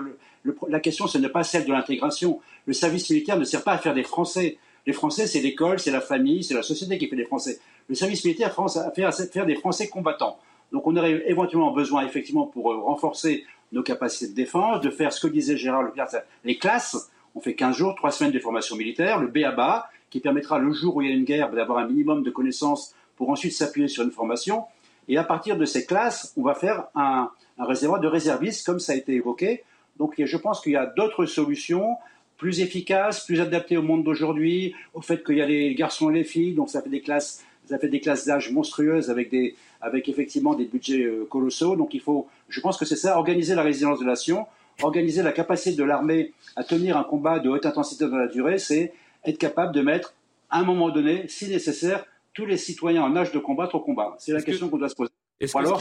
la 0.68 0.80
question, 0.80 1.06
ce 1.06 1.18
n'est 1.18 1.28
pas 1.28 1.42
celle 1.42 1.64
de 1.64 1.72
l'intégration. 1.72 2.40
Le 2.66 2.72
service 2.72 3.10
militaire 3.10 3.38
ne 3.38 3.44
sert 3.44 3.64
pas 3.64 3.72
à 3.72 3.78
faire 3.78 3.94
des 3.94 4.02
Français. 4.02 4.58
Les 4.86 4.92
Français, 4.92 5.26
c'est 5.26 5.40
l'école, 5.40 5.78
c'est 5.78 5.90
la 5.90 6.00
famille, 6.00 6.44
c'est 6.44 6.54
la 6.54 6.62
société 6.62 6.98
qui 6.98 7.08
fait 7.08 7.16
des 7.16 7.24
Français. 7.24 7.58
Le 7.88 7.94
service 7.94 8.24
militaire 8.24 8.52
France 8.52 8.76
a 8.76 8.90
fait 8.90 9.10
faire 9.32 9.46
des 9.46 9.56
Français 9.56 9.88
combattants. 9.88 10.38
Donc 10.72 10.86
on 10.86 10.96
aurait 10.96 11.22
éventuellement 11.26 11.72
besoin, 11.72 12.04
effectivement, 12.04 12.46
pour 12.46 12.72
euh, 12.72 12.80
renforcer 12.80 13.44
nos 13.72 13.82
capacités 13.82 14.30
de 14.30 14.34
défense, 14.34 14.80
de 14.80 14.90
faire 14.90 15.12
ce 15.12 15.20
que 15.20 15.32
disait 15.32 15.56
Gérard 15.56 15.82
Leclerc, 15.82 16.08
les 16.44 16.58
classes. 16.58 17.10
On 17.34 17.40
fait 17.40 17.54
15 17.54 17.76
jours, 17.76 17.94
3 17.94 18.10
semaines 18.12 18.32
de 18.32 18.38
formation 18.38 18.76
militaire, 18.76 19.20
le 19.20 19.26
BABA, 19.26 19.88
qui 20.10 20.20
permettra 20.20 20.58
le 20.58 20.72
jour 20.72 20.96
où 20.96 21.02
il 21.02 21.08
y 21.08 21.12
a 21.12 21.14
une 21.14 21.24
guerre 21.24 21.50
d'avoir 21.50 21.78
un 21.78 21.88
minimum 21.88 22.22
de 22.22 22.30
connaissances 22.30 22.94
pour 23.16 23.30
ensuite 23.30 23.52
s'appuyer 23.52 23.88
sur 23.88 24.04
une 24.04 24.12
formation. 24.12 24.64
Et 25.08 25.18
à 25.18 25.24
partir 25.24 25.56
de 25.56 25.64
ces 25.64 25.84
classes, 25.84 26.32
on 26.36 26.42
va 26.42 26.54
faire 26.54 26.84
un, 26.94 27.30
réservoir 27.58 28.00
de 28.00 28.06
réservistes, 28.06 28.64
comme 28.64 28.80
ça 28.80 28.92
a 28.92 28.96
été 28.96 29.12
évoqué. 29.14 29.64
Donc 29.96 30.14
je 30.18 30.36
pense 30.36 30.60
qu'il 30.60 30.72
y 30.72 30.76
a 30.76 30.86
d'autres 30.86 31.26
solutions 31.26 31.96
plus 32.44 32.60
efficaces, 32.60 33.24
plus 33.24 33.40
adaptées 33.40 33.78
au 33.78 33.82
monde 33.82 34.04
d'aujourd'hui, 34.04 34.74
au 34.92 35.00
fait 35.00 35.24
qu'il 35.24 35.38
y 35.38 35.40
a 35.40 35.46
les 35.46 35.74
garçons 35.74 36.10
et 36.10 36.12
les 36.12 36.24
filles, 36.24 36.52
donc 36.52 36.68
ça 36.68 36.82
fait 36.82 36.90
des 36.90 37.00
classes 37.00 37.42
ça 37.64 37.78
fait 37.78 37.88
des 37.88 38.00
classes 38.00 38.26
d'âge 38.26 38.52
monstrueuses 38.52 39.08
avec, 39.08 39.30
des, 39.30 39.56
avec 39.80 40.10
effectivement 40.10 40.54
des 40.54 40.66
budgets 40.66 41.04
euh, 41.04 41.24
colossaux. 41.24 41.74
Donc 41.74 41.94
il 41.94 42.02
faut, 42.02 42.28
je 42.50 42.60
pense 42.60 42.76
que 42.76 42.84
c'est 42.84 42.96
ça, 42.96 43.16
organiser 43.16 43.54
la 43.54 43.62
résilience 43.62 43.98
de 43.98 44.04
la 44.04 44.10
nation, 44.10 44.44
organiser 44.82 45.22
la 45.22 45.32
capacité 45.32 45.74
de 45.74 45.84
l'armée 45.84 46.34
à 46.54 46.64
tenir 46.64 46.98
un 46.98 47.04
combat 47.04 47.38
de 47.38 47.48
haute 47.48 47.64
intensité 47.64 48.06
dans 48.06 48.18
la 48.18 48.28
durée, 48.28 48.58
c'est 48.58 48.92
être 49.24 49.38
capable 49.38 49.74
de 49.74 49.80
mettre, 49.80 50.12
à 50.50 50.58
un 50.58 50.64
moment 50.64 50.90
donné, 50.90 51.24
si 51.28 51.48
nécessaire, 51.48 52.04
tous 52.34 52.44
les 52.44 52.58
citoyens 52.58 53.04
en 53.04 53.16
âge 53.16 53.32
de 53.32 53.38
combattre 53.38 53.76
au 53.76 53.80
combat. 53.80 54.14
C'est 54.18 54.32
la 54.34 54.42
question 54.42 54.68
qu'on 54.68 54.76
doit 54.76 54.90
se 54.90 54.96
poser. 54.96 55.12
Ou 55.40 55.58
alors, 55.58 55.80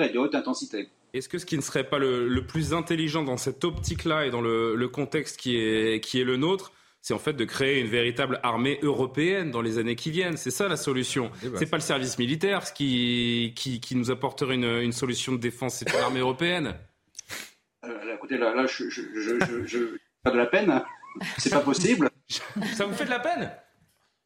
et 0.00 0.10
de 0.10 0.18
haute 0.18 0.34
intensité. 0.34 0.88
Est-ce 1.12 1.28
que 1.28 1.38
ce 1.38 1.44
qui 1.44 1.56
ne 1.56 1.62
serait 1.62 1.84
pas 1.84 1.98
le, 1.98 2.46
plus 2.46 2.72
intelligent 2.72 3.22
dans 3.22 3.36
cette 3.36 3.64
optique-là 3.64 4.26
et 4.26 4.30
dans 4.30 4.40
le, 4.40 4.88
contexte 4.88 5.38
qui 5.38 5.56
est, 5.56 6.02
qui 6.02 6.20
est 6.20 6.24
le 6.24 6.36
nôtre, 6.36 6.72
c'est 7.02 7.14
en 7.14 7.18
fait 7.18 7.34
de 7.34 7.44
créer 7.44 7.80
une 7.80 7.88
véritable 7.88 8.40
armée 8.42 8.78
européenne 8.82 9.50
dans 9.50 9.60
les 9.60 9.78
années 9.78 9.96
qui 9.96 10.10
viennent. 10.10 10.36
C'est 10.36 10.52
ça 10.52 10.68
la 10.68 10.76
solution. 10.76 11.30
Ce 11.40 11.46
eh 11.46 11.48
ben, 11.50 11.58
c'est 11.58 11.66
pas 11.66 11.76
le 11.76 11.82
service 11.82 12.18
militaire 12.18 12.66
ce 12.66 12.72
qui, 12.72 13.52
qui, 13.56 13.80
qui 13.80 13.96
nous 13.96 14.10
apporterait 14.10 14.54
une, 14.54 14.64
une, 14.64 14.92
solution 14.92 15.32
de 15.32 15.38
défense, 15.38 15.74
c'est 15.74 15.92
une 15.92 16.00
armée 16.00 16.20
européenne. 16.20 16.74
Euh, 17.84 18.14
écoutez, 18.14 18.38
là, 18.38 18.54
là 18.54 18.66
je, 18.66 18.88
je, 18.88 19.02
je, 19.14 19.66
je, 19.66 19.78
pas 20.22 20.30
de 20.30 20.38
la 20.38 20.46
peine. 20.46 20.82
C'est 21.38 21.50
pas 21.50 21.60
possible. 21.60 22.08
ça 22.28 22.86
vous 22.86 22.94
fait 22.94 23.04
de 23.04 23.10
la 23.10 23.20
peine? 23.20 23.50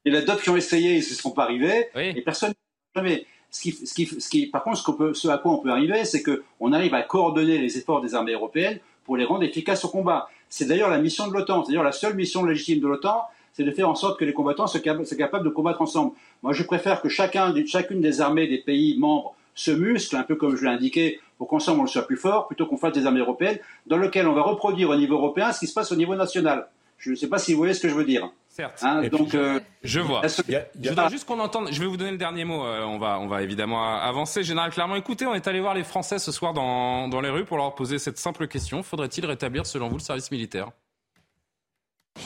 Il 0.05 0.15
y 0.15 0.17
a 0.17 0.21
d'autres 0.21 0.43
qui 0.43 0.51
ont 0.51 0.57
essayé, 0.57 0.93
ils 0.93 0.99
ne 0.99 1.03
se 1.03 1.15
sont 1.15 1.33
pas 1.33 1.45
arrivés. 1.45 1.89
Et 1.97 2.23
personne 2.23 2.53
jamais. 2.95 3.27
Ce 3.51 4.29
qui, 4.29 4.47
par 4.47 4.63
contre, 4.63 5.15
ce 5.15 5.29
à 5.29 5.39
quoi 5.39 5.53
on 5.53 5.59
peut 5.59 5.71
arriver, 5.71 6.05
c'est 6.05 6.23
qu'on 6.23 6.73
arrive 6.73 6.95
à 6.95 7.03
coordonner 7.03 7.59
les 7.59 7.79
efforts 7.79 8.01
des 8.01 8.15
armées 8.15 8.33
européennes 8.33 8.81
pour 9.05 9.17
les 9.17 9.25
rendre 9.25 9.45
efficaces 9.45 9.85
au 9.85 9.89
combat. 9.89 10.29
C'est 10.49 10.67
d'ailleurs 10.67 10.91
la 10.91 10.99
mission 10.99 11.27
de 11.29 11.33
l'OTAN. 11.33 11.65
C'est 11.65 11.73
d'ailleurs 11.73 11.85
la 11.85 11.93
seule 11.93 12.15
mission 12.15 12.45
légitime 12.45 12.81
de 12.81 12.89
l'OTAN, 12.89 13.23
c'est 13.53 13.65
de 13.65 13.71
faire 13.71 13.89
en 13.89 13.95
sorte 13.95 14.19
que 14.19 14.25
les 14.25 14.35
combattants 14.35 14.67
soient, 14.67 14.81
capables 14.81 15.45
de 15.45 15.51
combattre 15.51 15.81
ensemble. 15.81 16.13
Moi, 16.43 16.53
je 16.53 16.63
préfère 16.63 17.01
que 17.01 17.09
chacun, 17.09 17.55
chacune 17.67 18.01
des 18.01 18.21
armées 18.21 18.47
des 18.47 18.59
pays 18.59 18.99
membres 18.99 19.35
se 19.55 19.71
muscle, 19.71 20.17
un 20.17 20.23
peu 20.23 20.37
comme 20.37 20.57
je 20.57 20.65
l'ai 20.65 20.71
indiqué, 20.71 21.21
pour 21.39 21.49
qu'ensemble 21.49 21.81
on 21.81 21.83
le 21.85 21.89
soit 21.89 22.07
plus 22.07 22.19
fort, 22.19 22.47
plutôt 22.47 22.67
qu'on 22.67 22.77
fasse 22.77 22.93
des 22.93 23.07
armées 23.07 23.21
européennes, 23.21 23.59
dans 23.87 23.97
lesquelles 23.97 24.29
on 24.29 24.35
va 24.35 24.43
reproduire 24.43 24.91
au 24.91 24.97
niveau 24.97 25.15
européen 25.15 25.53
ce 25.53 25.61
qui 25.61 25.67
se 25.67 25.73
passe 25.73 25.91
au 25.91 25.97
niveau 25.97 26.15
national. 26.15 26.69
Je 26.99 27.11
ne 27.11 27.15
sais 27.15 27.29
pas 27.29 27.39
si 27.39 27.53
vous 27.53 27.59
voyez 27.59 27.73
ce 27.73 27.81
que 27.81 27.89
je 27.89 27.95
veux 27.95 28.05
dire. 28.05 28.31
Certes. 28.57 28.81
Hein, 28.83 29.03
donc, 29.09 29.35
euh, 29.35 29.61
je 29.83 30.01
vois. 30.01 30.23
Je 30.27 30.89
voudrais 30.89 31.11
juste 31.11 31.27
qu'on 31.27 31.39
entende. 31.41 31.69
Je 31.71 31.79
vais 31.79 31.87
vous 31.87 31.99
donner 31.99 32.13
le 32.13 32.17
dernier 32.17 32.47
mot. 32.47 32.65
Euh, 32.65 32.85
on 32.85 32.99
va, 32.99 33.21
on 33.21 33.27
va 33.27 33.43
évidemment 33.43 33.85
avancer. 33.99 34.43
Général 34.43 34.71
Clermont, 34.71 34.95
écoutez, 34.95 35.27
on 35.27 35.35
est 35.35 35.47
allé 35.47 35.61
voir 35.61 35.75
les 35.75 35.85
Français 35.85 36.19
ce 36.19 36.33
soir 36.33 36.55
dans, 36.55 37.07
dans 37.07 37.21
les 37.21 37.29
rues 37.29 37.45
pour 37.45 37.59
leur 37.59 37.75
poser 37.75 37.99
cette 37.99 38.17
simple 38.17 38.49
question. 38.49 38.83
Faudrait-il 38.83 39.27
rétablir, 39.27 39.67
selon 39.67 39.89
vous, 39.89 39.97
le 39.97 40.03
service 40.03 40.31
militaire? 40.31 40.71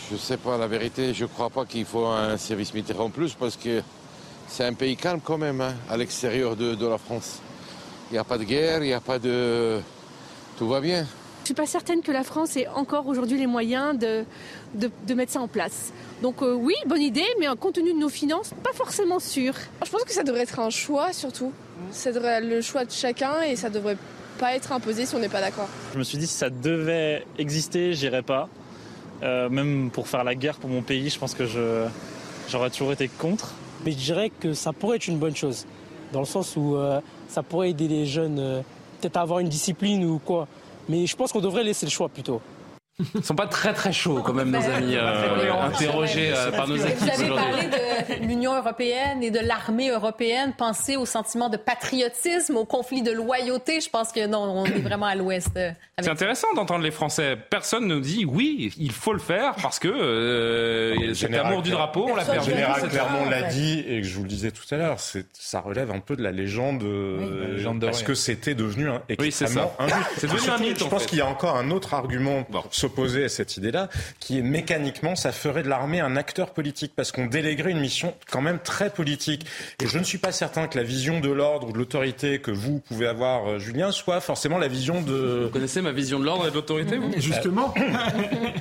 Je 0.08 0.14
ne 0.14 0.18
sais 0.18 0.36
pas 0.36 0.56
la 0.56 0.68
vérité. 0.68 1.14
Je 1.14 1.24
ne 1.24 1.28
crois 1.28 1.50
pas 1.50 1.64
qu'il 1.64 1.84
faut 1.84 2.06
un 2.06 2.36
service 2.36 2.72
militaire 2.74 3.00
en 3.00 3.10
plus 3.10 3.34
parce 3.34 3.56
que 3.56 3.82
c'est 4.46 4.64
un 4.64 4.74
pays 4.74 4.96
calme 4.96 5.20
quand 5.20 5.38
même 5.38 5.60
hein, 5.60 5.74
à 5.88 5.96
l'extérieur 5.96 6.54
de, 6.54 6.76
de 6.76 6.86
la 6.86 6.98
France. 6.98 7.40
Il 8.10 8.12
n'y 8.12 8.18
a 8.18 8.24
pas 8.24 8.38
de 8.38 8.44
guerre, 8.44 8.84
il 8.84 8.86
n'y 8.86 8.92
a 8.92 9.00
pas 9.00 9.18
de... 9.18 9.80
Tout 10.58 10.68
va 10.68 10.80
bien. 10.80 11.06
Je 11.40 11.44
ne 11.44 11.46
suis 11.46 11.54
pas 11.54 11.66
certaine 11.66 12.02
que 12.02 12.12
la 12.12 12.22
France 12.22 12.56
ait 12.58 12.68
encore 12.68 13.06
aujourd'hui 13.08 13.38
les 13.38 13.46
moyens 13.46 13.98
de, 13.98 14.24
de, 14.74 15.14
mettre 15.14 15.32
ça 15.32 15.40
en 15.40 15.48
place. 15.48 15.90
Donc 16.22 16.42
euh, 16.42 16.52
oui, 16.52 16.74
bonne 16.86 17.00
idée, 17.00 17.24
mais 17.40 17.46
compte 17.58 17.74
tenu 17.74 17.94
de 17.94 17.98
nos 17.98 18.10
finances, 18.10 18.52
pas 18.62 18.74
forcément 18.74 19.18
sûr. 19.18 19.54
Je 19.84 19.90
pense 19.90 20.04
que 20.04 20.12
ça 20.12 20.22
devrait 20.22 20.42
être 20.42 20.60
un 20.60 20.68
choix 20.68 21.14
surtout. 21.14 21.52
Ça 21.92 22.12
devrait 22.12 22.42
être 22.42 22.44
le 22.44 22.60
choix 22.60 22.84
de 22.84 22.90
chacun 22.90 23.40
et 23.40 23.56
ça 23.56 23.70
devrait 23.70 23.96
pas 24.38 24.54
être 24.54 24.70
imposé 24.72 25.06
si 25.06 25.14
on 25.14 25.18
n'est 25.18 25.30
pas 25.30 25.40
d'accord. 25.40 25.68
Je 25.94 25.98
me 25.98 26.04
suis 26.04 26.18
dit 26.18 26.26
si 26.26 26.34
ça 26.34 26.50
devait 26.50 27.24
exister, 27.38 27.94
j'irais 27.94 28.22
pas. 28.22 28.48
Euh, 29.22 29.48
même 29.48 29.90
pour 29.90 30.08
faire 30.08 30.24
la 30.24 30.34
guerre 30.34 30.58
pour 30.58 30.68
mon 30.68 30.82
pays, 30.82 31.08
je 31.08 31.18
pense 31.18 31.34
que 31.34 31.46
j'aurais 32.48 32.70
toujours 32.70 32.92
été 32.92 33.08
contre. 33.08 33.54
Mais 33.86 33.92
je 33.92 33.96
dirais 33.96 34.30
que 34.40 34.52
ça 34.52 34.74
pourrait 34.74 34.96
être 34.96 35.08
une 35.08 35.18
bonne 35.18 35.34
chose, 35.34 35.66
dans 36.12 36.20
le 36.20 36.26
sens 36.26 36.54
où 36.54 36.76
euh, 36.76 37.00
ça 37.28 37.42
pourrait 37.42 37.70
aider 37.70 37.88
les 37.88 38.04
jeunes 38.04 38.62
peut-être 39.00 39.16
à 39.16 39.22
avoir 39.22 39.38
une 39.38 39.48
discipline 39.48 40.04
ou 40.04 40.18
quoi. 40.18 40.46
Mais 40.90 41.06
je 41.06 41.14
pense 41.14 41.30
qu'on 41.30 41.40
devrait 41.40 41.62
laisser 41.62 41.86
le 41.86 41.90
choix 41.90 42.08
plutôt. 42.08 42.40
Ils 43.14 43.24
sont 43.24 43.34
pas 43.34 43.46
très 43.46 43.72
très 43.72 43.92
chauds 43.92 44.22
quand 44.22 44.32
même 44.32 44.50
nos 44.50 44.58
amis 44.58 44.96
euh, 44.96 45.52
interrogés 45.62 46.32
euh, 46.34 46.50
par 46.50 46.68
nos 46.68 46.76
équipes 46.76 46.98
Vous 46.98 47.22
avez 47.22 47.28
parlé 47.28 47.62
de 47.68 48.26
l'Union 48.26 48.56
européenne 48.56 49.22
et 49.22 49.30
de 49.30 49.38
l'armée 49.38 49.90
européenne. 49.90 50.52
Pensez 50.56 50.96
au 50.96 51.06
sentiment 51.06 51.48
de 51.48 51.56
patriotisme, 51.56 52.56
au 52.56 52.64
conflit 52.64 53.02
de 53.02 53.10
loyauté. 53.10 53.80
Je 53.80 53.90
pense 53.90 54.12
que 54.12 54.26
non, 54.26 54.40
on 54.40 54.64
est 54.64 54.80
vraiment 54.80 55.06
à 55.06 55.14
l'ouest. 55.14 55.50
Euh, 55.56 55.70
C'est 56.00 56.08
intéressant 56.08 56.52
d'entendre 56.54 56.82
les 56.82 56.90
Français. 56.90 57.36
Personne 57.36 57.86
ne 57.86 57.98
dit 57.98 58.24
oui, 58.24 58.72
il 58.78 58.92
faut 58.92 59.12
le 59.12 59.18
faire 59.18 59.54
parce 59.62 59.78
que 59.78 59.88
euh, 59.88 61.14
cet 61.14 61.34
amour 61.34 61.62
du 61.62 61.70
drapeau, 61.70 62.08
on 62.10 62.16
l'a 62.16 62.24
perdu. 62.24 62.50
Le 62.50 62.56
général 62.56 62.88
Clermont 62.88 63.28
l'a 63.28 63.42
dit 63.44 63.84
et 63.86 64.00
que 64.00 64.06
je 64.06 64.16
vous 64.16 64.22
le 64.22 64.28
disais 64.28 64.50
tout 64.50 64.62
à 64.72 64.76
l'heure, 64.76 64.98
ça 65.32 65.60
relève 65.60 65.90
un 65.90 66.00
peu 66.00 66.16
de 66.16 66.22
la 66.22 66.32
légende, 66.32 66.84
parce 67.80 68.02
que 68.02 68.14
c'était 68.14 68.54
devenu 68.54 68.88
un, 68.88 69.02
extrêmement 69.08 69.72
oui, 69.78 69.86
injuste. 69.86 70.10
C'est 70.16 70.26
devenu 70.26 70.50
un 70.50 70.58
mythe. 70.58 70.78
Je 70.78 70.84
pense 70.84 71.06
qu'il 71.06 71.18
y 71.18 71.22
a 71.22 71.26
encore 71.26 71.56
un 71.56 71.70
autre 71.70 71.94
argument 71.94 72.46
s'opposer 72.90 73.24
à 73.24 73.28
cette 73.28 73.56
idée-là, 73.56 73.88
qui 74.18 74.38
est 74.38 74.42
mécaniquement, 74.42 75.14
ça 75.14 75.30
ferait 75.30 75.62
de 75.62 75.68
l'armée 75.68 76.00
un 76.00 76.16
acteur 76.16 76.50
politique, 76.50 76.92
parce 76.96 77.12
qu'on 77.12 77.26
déléguerait 77.26 77.70
une 77.70 77.80
mission 77.80 78.14
quand 78.30 78.40
même 78.40 78.58
très 78.58 78.90
politique. 78.90 79.46
Et 79.82 79.86
je 79.86 79.98
ne 79.98 80.04
suis 80.04 80.18
pas 80.18 80.32
certain 80.32 80.66
que 80.66 80.76
la 80.76 80.82
vision 80.82 81.20
de 81.20 81.30
l'ordre 81.30 81.68
ou 81.68 81.72
de 81.72 81.78
l'autorité 81.78 82.40
que 82.40 82.50
vous 82.50 82.80
pouvez 82.80 83.06
avoir, 83.06 83.48
euh, 83.48 83.58
Julien, 83.58 83.92
soit 83.92 84.20
forcément 84.20 84.58
la 84.58 84.66
vision 84.66 85.02
de... 85.02 85.44
Vous 85.44 85.50
connaissez 85.50 85.80
ma 85.82 85.92
vision 85.92 86.18
de 86.18 86.24
l'ordre 86.24 86.48
et 86.48 86.50
de 86.50 86.54
l'autorité, 86.54 86.96
vous? 86.96 87.12
Justement. 87.16 87.72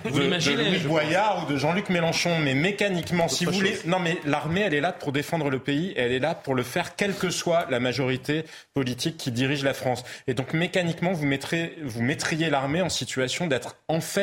vous 0.06 0.20
l'imaginez 0.20 0.58
De 0.58 0.70
Louis 0.70 0.88
Boyard 0.88 1.46
ou 1.46 1.52
de 1.52 1.58
Jean-Luc 1.58 1.90
Mélenchon, 1.90 2.38
mais 2.40 2.54
mécaniquement, 2.54 3.28
si 3.28 3.46
vous 3.46 3.52
voulez... 3.52 3.80
Non, 3.86 4.00
mais 4.00 4.18
l'armée, 4.26 4.62
elle 4.62 4.76
est 4.76 4.82
là 4.82 4.92
pour 4.92 5.12
défendre 5.12 5.50
le 5.50 5.60
pays, 5.60 5.92
et 5.96 6.02
elle 6.02 6.12
est 6.12 6.20
là 6.20 6.36
pour 6.36 6.54
le 6.54 6.64
faire, 6.64 6.96
quelle 6.96 7.16
que 7.16 7.32
soit 7.32 7.66
la 7.72 7.80
majorité 7.80 8.46
politique 8.76 9.18
qui 9.18 9.32
dirige 9.32 9.64
la 9.64 9.74
France. 9.74 10.04
Et 10.28 10.36
donc, 10.36 10.54
mécaniquement, 10.54 11.14
vous, 11.14 11.26
mettrez, 11.26 11.76
vous 11.84 12.04
mettriez 12.04 12.52
l'armée 12.52 12.82
en 12.82 12.90
situation 12.90 13.48
d'être 13.48 13.76
en 13.88 14.02
fait 14.02 14.19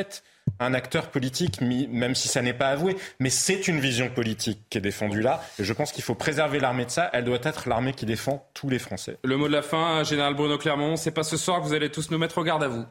un 0.58 0.74
acteur 0.74 1.10
politique, 1.10 1.60
même 1.60 2.14
si 2.14 2.28
ça 2.28 2.42
n'est 2.42 2.54
pas 2.54 2.68
avoué, 2.68 2.96
mais 3.18 3.30
c'est 3.30 3.68
une 3.68 3.80
vision 3.80 4.08
politique 4.08 4.60
qui 4.70 4.78
est 4.78 4.80
défendue 4.80 5.20
là. 5.20 5.42
Et 5.58 5.64
je 5.64 5.72
pense 5.72 5.92
qu'il 5.92 6.04
faut 6.04 6.14
préserver 6.14 6.60
l'armée 6.60 6.84
de 6.84 6.90
ça. 6.90 7.10
Elle 7.12 7.24
doit 7.24 7.38
être 7.42 7.68
l'armée 7.68 7.92
qui 7.92 8.06
défend 8.06 8.48
tous 8.54 8.68
les 8.68 8.78
Français. 8.78 9.18
Le 9.24 9.36
mot 9.36 9.48
de 9.48 9.52
la 9.52 9.62
fin, 9.62 10.02
Général 10.04 10.34
Bruno 10.34 10.56
Clermont, 10.56 10.96
c'est 10.96 11.10
pas 11.10 11.24
ce 11.24 11.36
soir 11.36 11.60
que 11.60 11.66
vous 11.66 11.74
allez 11.74 11.90
tous 11.90 12.10
nous 12.10 12.18
mettre 12.18 12.38
au 12.38 12.44
garde 12.44 12.62
à 12.62 12.68
vous. 12.68 12.84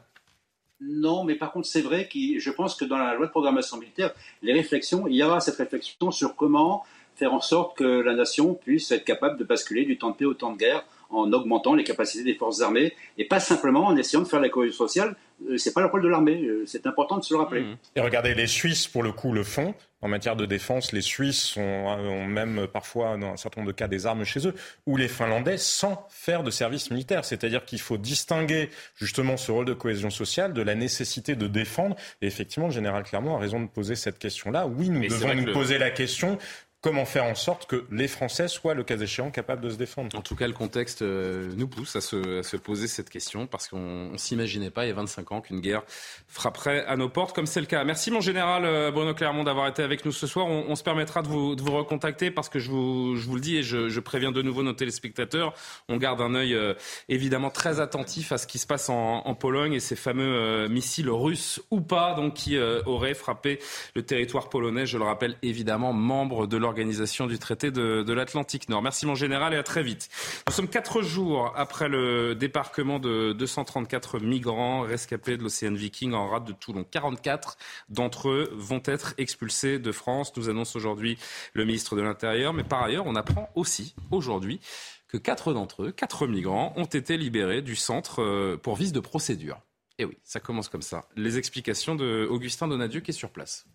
Non, 0.80 1.24
mais 1.24 1.34
par 1.34 1.52
contre, 1.52 1.66
c'est 1.66 1.80
vrai 1.80 2.06
que 2.06 2.38
je 2.38 2.50
pense 2.50 2.74
que 2.74 2.84
dans 2.84 2.98
la 2.98 3.14
loi 3.14 3.26
de 3.26 3.30
programmation 3.30 3.78
militaire, 3.78 4.12
les 4.42 4.52
réflexions, 4.52 5.06
il 5.06 5.16
y 5.16 5.22
aura 5.22 5.40
cette 5.40 5.56
réflexion 5.56 6.10
sur 6.10 6.36
comment 6.36 6.84
faire 7.16 7.32
en 7.32 7.40
sorte 7.40 7.78
que 7.78 7.84
la 7.84 8.14
nation 8.14 8.54
puisse 8.54 8.90
être 8.92 9.04
capable 9.04 9.38
de 9.38 9.44
basculer 9.44 9.86
du 9.86 9.96
temps 9.96 10.10
de 10.10 10.16
paix 10.16 10.26
au 10.26 10.34
temps 10.34 10.52
de 10.52 10.58
guerre 10.58 10.84
en 11.08 11.32
augmentant 11.32 11.74
les 11.74 11.84
capacités 11.84 12.24
des 12.24 12.34
forces 12.34 12.60
armées 12.60 12.92
et 13.16 13.24
pas 13.24 13.40
simplement 13.40 13.86
en 13.86 13.96
essayant 13.96 14.22
de 14.22 14.28
faire 14.28 14.40
la 14.40 14.50
cohésion 14.50 14.76
sociale. 14.76 15.16
Euh, 15.48 15.58
c'est 15.58 15.72
pas 15.72 15.80
le 15.80 15.86
rôle 15.86 16.02
de 16.02 16.08
l'armée. 16.08 16.42
Euh, 16.44 16.64
c'est 16.66 16.86
important 16.86 17.18
de 17.18 17.24
se 17.24 17.34
le 17.34 17.40
rappeler. 17.40 17.62
Mmh. 17.62 17.76
Et 17.96 18.00
regardez, 18.00 18.34
les 18.34 18.46
Suisses, 18.46 18.86
pour 18.86 19.02
le 19.02 19.12
coup, 19.12 19.32
le 19.32 19.44
font. 19.44 19.74
En 20.02 20.08
matière 20.08 20.36
de 20.36 20.44
défense, 20.44 20.92
les 20.92 21.00
Suisses 21.00 21.56
ont 21.56 22.26
même 22.26 22.66
parfois, 22.70 23.16
dans 23.16 23.32
un 23.32 23.36
certain 23.36 23.62
nombre 23.62 23.72
de 23.72 23.76
cas, 23.76 23.88
des 23.88 24.06
armes 24.06 24.24
chez 24.24 24.46
eux, 24.46 24.54
ou 24.86 24.98
les 24.98 25.08
Finlandais 25.08 25.56
sans 25.56 26.06
faire 26.10 26.42
de 26.42 26.50
service 26.50 26.90
militaire. 26.90 27.24
C'est-à-dire 27.24 27.64
qu'il 27.64 27.80
faut 27.80 27.96
distinguer 27.96 28.68
justement 28.94 29.38
ce 29.38 29.50
rôle 29.50 29.64
de 29.64 29.72
cohésion 29.72 30.10
sociale 30.10 30.52
de 30.52 30.60
la 30.60 30.74
nécessité 30.74 31.34
de 31.34 31.46
défendre. 31.46 31.96
Et 32.20 32.26
effectivement, 32.26 32.66
le 32.66 32.74
général 32.74 33.04
Clermont 33.04 33.36
a 33.36 33.38
raison 33.38 33.58
de 33.58 33.66
poser 33.66 33.96
cette 33.96 34.18
question-là. 34.18 34.66
Oui, 34.66 34.90
nous 34.90 35.08
devons 35.08 35.34
nous 35.34 35.52
poser 35.52 35.78
la 35.78 35.90
question 35.90 36.38
comment 36.86 37.04
faire 37.04 37.24
en 37.24 37.34
sorte 37.34 37.66
que 37.66 37.84
les 37.90 38.06
Français 38.06 38.46
soient, 38.46 38.74
le 38.74 38.84
cas 38.84 38.96
échéant, 38.96 39.32
capables 39.32 39.60
de 39.60 39.70
se 39.70 39.74
défendre. 39.74 40.16
En 40.16 40.22
tout 40.22 40.36
cas, 40.36 40.46
le 40.46 40.52
contexte 40.52 41.02
euh, 41.02 41.50
nous 41.56 41.66
pousse 41.66 41.96
à 41.96 42.00
se, 42.00 42.56
poser 42.58 42.86
cette 42.86 43.10
question 43.10 43.48
parce 43.48 43.66
qu'on 43.66 44.12
ne 44.12 44.16
s'imaginait 44.16 44.70
pas 44.70 44.84
il 44.84 44.90
y 44.90 44.92
a 44.92 44.94
25 44.94 45.32
ans 45.32 45.40
qu'une 45.40 45.58
guerre 45.58 45.82
frapperait 46.28 46.86
à 46.86 46.96
nos 46.96 47.08
portes 47.08 47.34
comme 47.34 47.46
c'est 47.46 47.58
le 47.58 47.66
cas. 47.66 47.82
Merci 47.82 48.12
mon 48.12 48.20
général 48.20 48.64
euh, 48.64 48.92
Bruno 48.92 49.14
Clermont 49.14 49.42
d'avoir 49.42 49.66
été 49.66 49.82
avec 49.82 50.04
nous 50.04 50.12
ce 50.12 50.28
soir. 50.28 50.46
On, 50.46 50.76
se 50.76 50.84
permettra 50.84 51.22
de 51.22 51.26
vous, 51.26 51.56
recontacter 51.56 52.30
parce 52.30 52.48
que 52.48 52.60
je 52.60 52.70
vous, 52.70 53.34
le 53.34 53.40
dis 53.40 53.56
et 53.56 53.64
je, 53.64 53.98
préviens 53.98 54.30
de 54.30 54.40
nouveau 54.40 54.62
nos 54.62 54.72
téléspectateurs, 54.72 55.54
on 55.88 55.96
garde 55.96 56.20
un 56.20 56.36
œil 56.36 56.54
euh, 56.54 56.74
évidemment 57.08 57.50
très 57.50 57.80
attentif 57.80 58.30
à 58.30 58.38
ce 58.38 58.46
qui 58.46 58.60
se 58.60 58.66
passe 58.66 58.90
en, 58.90 59.34
Pologne 59.34 59.72
et 59.72 59.80
ces 59.80 59.96
fameux 59.96 60.68
missiles 60.68 61.10
russes 61.10 61.60
ou 61.72 61.80
pas 61.80 62.14
donc 62.14 62.34
qui 62.34 62.56
auraient 62.58 63.14
frappé 63.14 63.58
le 63.94 64.02
territoire 64.02 64.48
polonais. 64.48 64.86
Je 64.86 64.98
le 64.98 65.04
rappelle 65.04 65.36
évidemment, 65.42 65.92
membre 65.92 66.46
de 66.46 66.56
l'organisation 66.56 66.75
organisation 66.76 67.26
du 67.26 67.38
traité 67.38 67.70
de, 67.70 68.12
l'Atlantique 68.12 68.68
Nord. 68.68 68.82
Merci 68.82 69.06
mon 69.06 69.14
général 69.14 69.54
et 69.54 69.56
à 69.56 69.62
très 69.62 69.82
vite. 69.82 70.10
Nous 70.46 70.52
sommes 70.52 70.68
quatre 70.68 71.00
jours 71.00 71.54
après 71.56 71.88
le 71.88 72.34
débarquement 72.34 72.98
de 72.98 73.32
234 73.32 74.18
migrants 74.18 74.82
rescapés 74.82 75.38
de 75.38 75.42
l'Océan 75.42 75.72
Viking 75.72 76.12
en 76.12 76.28
rade 76.28 76.44
de 76.44 76.52
Toulon. 76.52 76.84
44 76.84 77.56
d'entre 77.88 78.28
eux 78.28 78.50
vont 78.54 78.82
être 78.84 79.14
expulsés 79.16 79.78
de 79.78 79.90
France, 79.90 80.36
nous 80.36 80.50
annonce 80.50 80.76
aujourd'hui 80.76 81.16
le 81.54 81.64
ministre 81.64 81.96
de 81.96 82.02
l'Intérieur. 82.02 82.52
Mais 82.52 82.64
par 82.64 82.82
ailleurs, 82.82 83.06
on 83.06 83.14
apprend 83.14 83.48
aussi 83.54 83.94
aujourd'hui 84.10 84.60
que 85.08 85.16
quatre 85.16 85.54
d'entre 85.54 85.84
eux, 85.84 85.92
quatre 85.92 86.26
migrants, 86.26 86.74
ont 86.76 86.84
été 86.84 87.16
libérés 87.16 87.62
du 87.62 87.74
centre 87.74 88.20
euh, 88.20 88.58
pour 88.58 88.76
vice 88.76 88.92
de 88.92 89.00
procédure. 89.00 89.62
Et 89.98 90.04
oui, 90.04 90.18
ça 90.24 90.40
commence 90.40 90.68
comme 90.68 90.82
ça. 90.82 91.08
Les 91.16 91.38
explications 91.38 91.94
de 91.94 92.26
Augustin 92.28 92.68
Donadieu 92.68 93.00
qui 93.00 93.12
est 93.12 93.14
sur 93.14 93.30
place. 93.30 93.66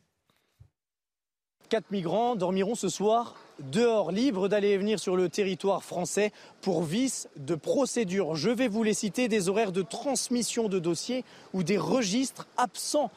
Quatre 1.72 1.92
migrants 1.92 2.36
dormiront 2.36 2.76
ce 2.76 2.90
soir 2.90 3.34
dehors, 3.60 4.12
libres 4.12 4.50
d'aller 4.50 4.72
et 4.72 4.78
venir 4.78 5.00
sur 5.00 5.16
le 5.16 5.30
territoire 5.30 5.86
français 5.86 6.34
pour 6.60 6.84
vice 6.84 7.30
de 7.38 7.56
procédure. 7.56 8.36
Je 8.36 8.50
vais 8.50 8.68
vous 8.68 8.84
les 8.84 8.94
citer, 8.94 9.30
des 9.30 9.48
horaires 9.48 9.72
de 9.72 9.82
transmission 9.82 10.68
de 10.68 10.80
dossiers 10.80 11.24
ou 11.54 11.64
des 11.64 11.78
registres 11.78 12.46
absents 12.58 13.10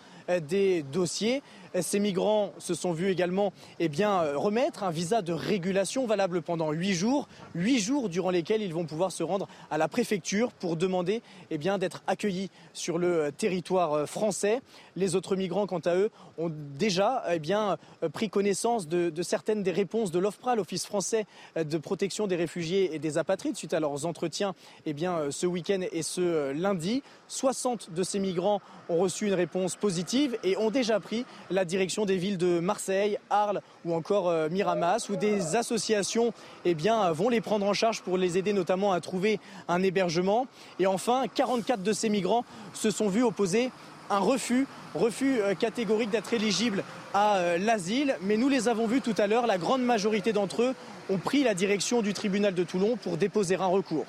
des 0.48 0.84
dossiers. 0.84 1.42
Ces 1.80 1.98
migrants 1.98 2.52
se 2.58 2.74
sont 2.74 2.92
vus 2.92 3.10
également 3.10 3.52
eh 3.80 3.88
bien, 3.88 4.22
remettre 4.36 4.84
un 4.84 4.90
visa 4.90 5.22
de 5.22 5.32
régulation 5.32 6.06
valable 6.06 6.40
pendant 6.40 6.70
huit 6.70 6.94
jours, 6.94 7.28
huit 7.54 7.80
jours 7.80 8.08
durant 8.08 8.30
lesquels 8.30 8.62
ils 8.62 8.72
vont 8.72 8.84
pouvoir 8.84 9.10
se 9.10 9.22
rendre 9.22 9.48
à 9.70 9.78
la 9.78 9.88
préfecture 9.88 10.52
pour 10.52 10.76
demander 10.76 11.22
eh 11.50 11.58
d'être 11.58 12.02
accueillis 12.06 12.50
sur 12.74 12.98
le 12.98 13.32
territoire 13.32 14.08
français. 14.08 14.60
Les 14.96 15.16
autres 15.16 15.34
migrants, 15.34 15.66
quant 15.66 15.80
à 15.80 15.96
eux, 15.96 16.10
ont 16.38 16.50
déjà 16.50 17.24
eh 17.32 17.38
bien, 17.38 17.78
pris 18.12 18.28
connaissance 18.28 18.86
de, 18.86 19.10
de 19.10 19.22
certaines 19.22 19.62
des 19.62 19.70
réponses 19.70 20.10
de 20.10 20.18
l'OFPRA, 20.18 20.54
l'Office 20.56 20.86
français 20.86 21.26
de 21.56 21.78
protection 21.78 22.26
des 22.26 22.36
réfugiés 22.36 22.94
et 22.94 22.98
des 22.98 23.18
apatrides, 23.18 23.56
suite 23.56 23.74
à 23.74 23.80
leurs 23.80 24.06
entretiens 24.06 24.54
eh 24.86 24.92
bien, 24.92 25.30
ce 25.30 25.46
week-end 25.46 25.80
et 25.90 26.02
ce 26.02 26.52
lundi. 26.52 27.02
60 27.28 27.90
de 27.92 28.02
ces 28.02 28.18
migrants 28.20 28.60
ont 28.88 28.98
reçu 28.98 29.26
une 29.26 29.34
réponse 29.34 29.76
positive 29.76 30.38
et 30.44 30.56
ont 30.56 30.70
déjà 30.70 31.00
pris 31.00 31.24
la 31.50 31.63
direction 31.64 32.06
des 32.06 32.16
villes 32.16 32.38
de 32.38 32.60
Marseille, 32.60 33.18
Arles 33.30 33.60
ou 33.84 33.94
encore 33.94 34.28
euh, 34.28 34.48
Miramas, 34.48 35.08
où 35.10 35.16
des 35.16 35.56
associations 35.56 36.32
eh 36.64 36.74
bien, 36.74 37.12
vont 37.12 37.28
les 37.28 37.40
prendre 37.40 37.66
en 37.66 37.74
charge 37.74 38.02
pour 38.02 38.18
les 38.18 38.38
aider 38.38 38.52
notamment 38.52 38.92
à 38.92 39.00
trouver 39.00 39.40
un 39.68 39.82
hébergement. 39.82 40.46
Et 40.78 40.86
enfin, 40.86 41.24
44 41.34 41.82
de 41.82 41.92
ces 41.92 42.08
migrants 42.08 42.44
se 42.72 42.90
sont 42.90 43.08
vus 43.08 43.22
opposer 43.22 43.70
un 44.10 44.18
refus, 44.18 44.66
refus 44.94 45.40
euh, 45.40 45.54
catégorique 45.54 46.10
d'être 46.10 46.32
éligibles 46.34 46.84
à 47.12 47.36
euh, 47.36 47.58
l'asile. 47.58 48.16
Mais 48.22 48.36
nous 48.36 48.48
les 48.48 48.68
avons 48.68 48.86
vus 48.86 49.00
tout 49.00 49.14
à 49.18 49.26
l'heure, 49.26 49.46
la 49.46 49.58
grande 49.58 49.82
majorité 49.82 50.32
d'entre 50.32 50.62
eux 50.62 50.74
ont 51.10 51.18
pris 51.18 51.44
la 51.44 51.54
direction 51.54 52.02
du 52.02 52.14
tribunal 52.14 52.54
de 52.54 52.64
Toulon 52.64 52.96
pour 52.96 53.16
déposer 53.16 53.56
un 53.56 53.66
recours. 53.66 54.06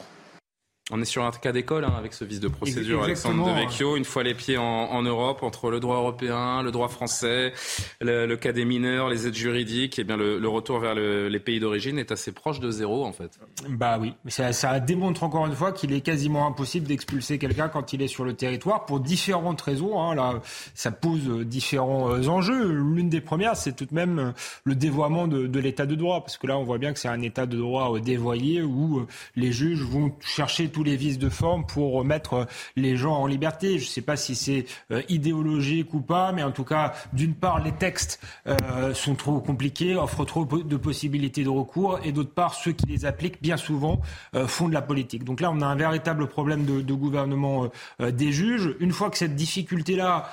On 0.91 1.01
est 1.01 1.05
sur 1.05 1.25
un 1.25 1.31
cas 1.31 1.51
d'école 1.51 1.83
hein, 1.83 1.93
avec 1.97 2.13
ce 2.13 2.23
vice 2.23 2.39
de 2.39 2.47
procédure, 2.47 3.01
Alexandre 3.01 3.43
Devecchio. 3.47 3.97
Une 3.97 4.05
fois 4.05 4.21
les 4.21 4.35
pieds 4.35 4.59
en, 4.59 4.63
en, 4.63 5.01
Europe, 5.01 5.41
entre 5.41 5.71
le 5.71 5.79
droit 5.79 5.95
européen, 5.95 6.61
le 6.61 6.69
droit 6.69 6.89
français, 6.89 7.53
le, 8.01 8.27
le 8.27 8.37
cas 8.37 8.51
des 8.51 8.65
mineurs, 8.65 9.09
les 9.09 9.25
aides 9.25 9.33
juridiques, 9.33 9.97
et 9.97 10.01
eh 10.01 10.03
bien 10.03 10.15
le, 10.15 10.37
le 10.37 10.47
retour 10.47 10.77
vers 10.77 10.93
le, 10.93 11.27
les 11.27 11.39
pays 11.39 11.59
d'origine 11.59 11.97
est 11.97 12.11
assez 12.11 12.31
proche 12.31 12.59
de 12.59 12.69
zéro 12.69 13.03
en 13.03 13.13
fait. 13.13 13.31
Bah 13.67 13.97
oui, 13.99 14.13
ça, 14.27 14.53
ça 14.53 14.79
démontre 14.79 15.23
encore 15.23 15.47
une 15.47 15.55
fois 15.55 15.71
qu'il 15.71 15.91
est 15.91 16.01
quasiment 16.01 16.45
impossible 16.45 16.85
d'expulser 16.85 17.39
quelqu'un 17.39 17.67
quand 17.67 17.93
il 17.93 18.03
est 18.03 18.07
sur 18.07 18.23
le 18.23 18.35
territoire 18.35 18.85
pour 18.85 18.99
différentes 18.99 19.61
raisons. 19.61 19.99
Hein. 19.99 20.13
Là, 20.13 20.39
ça 20.75 20.91
pose 20.91 21.27
différents 21.47 22.11
euh, 22.11 22.27
enjeux. 22.27 22.71
L'une 22.71 23.09
des 23.09 23.21
premières, 23.21 23.57
c'est 23.57 23.75
tout 23.75 23.85
de 23.85 23.95
même 23.95 24.19
euh, 24.19 24.31
le 24.65 24.75
dévoiement 24.75 25.27
de, 25.27 25.47
de 25.47 25.59
l'état 25.59 25.87
de 25.87 25.95
droit, 25.95 26.21
parce 26.21 26.37
que 26.37 26.45
là, 26.45 26.59
on 26.59 26.63
voit 26.63 26.77
bien 26.77 26.93
que 26.93 26.99
c'est 26.99 27.07
un 27.07 27.23
état 27.23 27.47
de 27.47 27.57
droit 27.57 27.95
euh, 27.95 27.99
dévoyé 27.99 28.61
où 28.61 29.07
les 29.35 29.51
juges 29.51 29.81
vont 29.81 30.11
chercher 30.23 30.74
tous 30.75 30.83
les 30.83 30.97
vices 30.97 31.19
de 31.19 31.29
forme 31.29 31.65
pour 31.65 32.03
mettre 32.03 32.47
les 32.75 32.97
gens 32.97 33.15
en 33.15 33.27
liberté. 33.27 33.79
Je 33.79 33.85
ne 33.85 33.89
sais 33.89 34.01
pas 34.01 34.17
si 34.17 34.35
c'est 34.35 34.65
euh, 34.91 35.01
idéologique 35.07 35.93
ou 35.93 36.01
pas, 36.01 36.33
mais 36.33 36.43
en 36.43 36.51
tout 36.51 36.65
cas, 36.65 36.93
d'une 37.13 37.33
part, 37.33 37.63
les 37.63 37.71
textes 37.71 38.19
euh, 38.45 38.93
sont 38.93 39.15
trop 39.15 39.39
compliqués, 39.39 39.95
offrent 39.95 40.25
trop 40.25 40.43
de 40.43 40.75
possibilités 40.75 41.45
de 41.45 41.49
recours, 41.49 42.01
et 42.03 42.11
d'autre 42.11 42.33
part, 42.33 42.55
ceux 42.55 42.73
qui 42.73 42.87
les 42.87 43.05
appliquent, 43.05 43.41
bien 43.41 43.55
souvent, 43.55 44.01
euh, 44.35 44.47
font 44.47 44.67
de 44.67 44.73
la 44.73 44.81
politique. 44.81 45.23
Donc 45.23 45.39
là, 45.39 45.49
on 45.49 45.61
a 45.61 45.65
un 45.65 45.77
véritable 45.77 46.27
problème 46.27 46.65
de, 46.65 46.93
gouvernement 46.93 47.69
des 47.99 48.31
juges. 48.31 48.75
Une 48.79 48.91
fois 48.91 49.09
que 49.09 49.17
cette 49.17 49.35
difficulté-là 49.35 50.29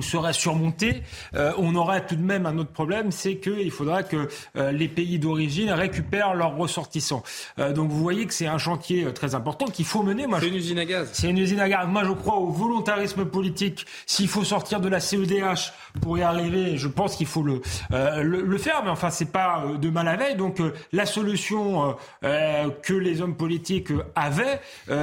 serait 0.00 0.32
surmontée, 0.32 1.02
on 1.34 1.74
aurait 1.74 2.06
tout 2.06 2.14
de 2.14 2.22
même 2.22 2.46
un 2.46 2.56
autre 2.58 2.70
problème, 2.70 3.10
c'est 3.10 3.36
qu'il 3.36 3.70
faudra 3.72 4.04
que 4.04 4.28
les 4.54 4.88
pays 4.88 5.18
d'origine 5.18 5.70
récupèrent 5.70 6.34
leurs 6.34 6.56
ressortissants. 6.56 7.24
donc 7.58 7.90
vous 7.90 8.00
voyez 8.00 8.26
que 8.26 8.34
c'est 8.34 8.46
un 8.46 8.58
chantier 8.58 9.12
très 9.20 9.34
important 9.34 9.66
qu'il 9.66 9.84
faut 9.84 10.02
mener. 10.02 10.26
C'est 10.40 10.48
une 10.48 10.54
usine 10.54 10.78
à 10.78 10.84
gaz. 10.86 11.10
C'est 11.12 11.28
une 11.28 11.36
usine 11.36 11.60
à 11.60 11.68
gaz. 11.68 11.86
Moi, 11.86 12.04
je 12.04 12.12
crois 12.12 12.36
au 12.36 12.48
volontarisme 12.48 13.26
politique. 13.26 13.84
S'il 14.06 14.28
faut 14.28 14.44
sortir 14.44 14.80
de 14.80 14.88
la 14.88 14.98
CEDH 14.98 15.72
pour 16.00 16.16
y 16.16 16.22
arriver, 16.22 16.78
je 16.78 16.88
pense 16.88 17.16
qu'il 17.16 17.26
faut 17.26 17.42
le, 17.42 17.60
euh, 17.92 18.22
le, 18.22 18.40
le, 18.40 18.58
faire. 18.58 18.82
Mais 18.82 18.88
enfin, 18.88 19.10
c'est 19.10 19.30
pas 19.30 19.62
euh, 19.66 19.76
de 19.76 19.90
mal 19.90 20.08
à 20.08 20.16
veille. 20.16 20.36
Donc, 20.36 20.60
euh, 20.60 20.72
la 20.92 21.04
solution 21.04 21.96
euh, 22.24 22.70
que 22.82 22.94
les 22.94 23.20
hommes 23.20 23.36
politiques 23.36 23.88
avaient, 24.14 24.60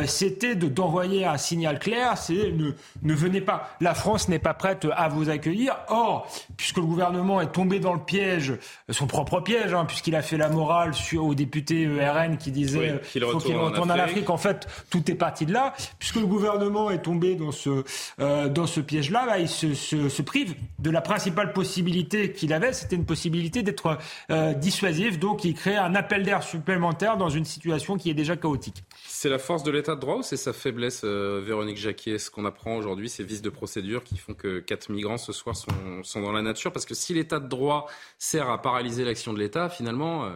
c'était 0.08 0.56
d'envoyer 0.56 1.26
un 1.26 1.38
signal 1.38 1.78
clair. 1.78 2.18
C'est 2.18 2.52
ne, 2.52 2.72
ne 3.04 3.14
venez 3.14 3.42
pas. 3.42 3.70
La 3.82 3.94
France 3.94 4.30
n'est 4.30 4.40
pas 4.40 4.56
prête 4.56 4.88
à 4.96 5.10
vous 5.10 5.30
accueillir. 5.30 5.76
Or, 5.90 6.28
puisque 6.58 6.78
le 6.78 6.86
gouvernement 6.86 7.40
est 7.40 7.52
tombé 7.52 7.80
dans 7.80 7.94
le 7.94 8.00
piège, 8.00 8.54
son 8.90 9.06
propre 9.06 9.42
piège, 9.42 9.76
hein, 9.76 9.86
puisqu'il 9.86 10.16
a 10.16 10.24
fait 10.24 10.38
la 10.38 10.50
morale 10.50 10.96
sur, 10.96 11.26
aux 11.26 11.36
députés 11.36 11.88
RN 11.88 12.38
qui 12.38 12.52
disaient 12.52 12.94
oui, 12.94 13.10
qu'il 13.12 13.24
faut 13.24 13.38
qu'il 13.38 13.56
retourne 13.56 13.92
à 13.92 14.07
l'Afrique. 14.08 14.30
En 14.30 14.38
fait, 14.38 14.68
tout 14.90 15.10
est 15.12 15.16
parti 15.16 15.46
de 15.46 15.54
là. 15.54 15.74
Puisque 16.00 16.16
le 16.16 16.26
gouvernement 16.26 16.90
est 16.92 17.02
tombé 17.02 17.36
dans 17.36 17.52
ce, 17.52 17.84
euh, 18.20 18.50
dans 18.50 18.68
ce 18.68 18.80
piège-là, 18.80 19.26
bah, 19.26 19.40
il 19.40 19.48
se, 19.48 19.74
se, 19.74 20.10
se, 20.10 20.22
prive 20.22 20.56
de 20.80 20.90
la 20.90 21.02
principale 21.02 21.54
possibilité 21.54 22.32
qu'il 22.32 22.54
avait. 22.54 22.74
C'était 22.74 22.96
une 22.96 23.06
possibilité 23.06 23.64
d'être 23.64 23.98
euh, 24.32 24.54
dissuasif. 24.54 25.20
Donc, 25.20 25.44
il 25.44 25.54
crée 25.54 25.76
un 25.76 25.96
appel 25.96 26.24
d'air 26.24 26.44
supplémentaire 26.44 27.18
dans 27.18 27.30
une 27.30 27.46
situation 27.46 27.98
qui 27.98 28.10
est 28.10 28.14
déjà 28.14 28.36
chaotique. 28.36 28.84
C'est 29.06 29.30
la 29.30 29.40
force 29.40 29.64
de 29.64 29.72
l'état 29.72 29.96
de 29.96 30.00
droit 30.00 30.18
ou 30.18 30.24
c'est 30.24 30.38
sa 30.38 30.54
faiblesse, 30.54 31.02
euh, 31.04 31.42
Véronique 31.46 31.78
Jacquier? 31.78 32.20
Ce 32.20 32.30
qu'on 32.32 32.46
apprend 32.46 32.76
aujourd'hui, 32.76 33.10
ces 33.10 33.24
vices 33.24 33.42
de 33.42 33.50
procédure 33.50 34.04
qui 34.04 34.18
font 34.18 34.34
que 34.34 34.60
quatre 34.60 34.90
migrants 34.90 35.18
ce 35.18 35.34
soir 35.34 35.56
sont, 35.56 36.04
sont 36.04 36.22
dans 36.22 36.32
la 36.32 36.42
nature. 36.42 36.72
Parce 36.72 36.86
que 36.86 36.96
si 36.96 37.14
l'état 37.14 37.40
de 37.40 37.48
droit 37.48 37.88
sert 38.18 38.50
à 38.50 38.62
paralyser 38.62 39.04
l'action 39.04 39.34
de 39.34 39.40
l'État, 39.40 39.70
finalement. 39.70 40.26
Euh, 40.26 40.30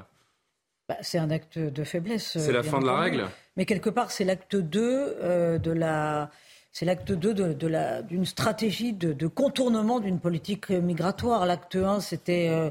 bah, 0.89 0.97
c'est 1.01 1.17
un 1.17 1.29
acte 1.29 1.57
de 1.57 1.83
faiblesse. 1.83 2.37
C'est 2.37 2.51
la 2.51 2.63
fin 2.63 2.77
entendu. 2.77 2.83
de 2.83 2.89
la 2.89 2.97
règle. 2.97 3.27
Mais 3.57 3.65
quelque 3.65 3.89
part, 3.89 4.11
c'est 4.11 4.23
l'acte 4.23 4.55
2 4.55 5.17
euh, 5.21 5.57
de 5.57 5.71
la. 5.71 6.29
C'est 6.73 6.85
l'acte 6.85 7.11
2 7.11 7.33
de, 7.33 8.01
d'une 8.03 8.25
stratégie 8.25 8.93
de, 8.93 9.27
contournement 9.27 9.99
d'une 9.99 10.19
politique 10.19 10.69
migratoire. 10.69 11.45
L'acte 11.45 11.75
1, 11.75 11.99
c'était 11.99 12.47
euh, 12.49 12.69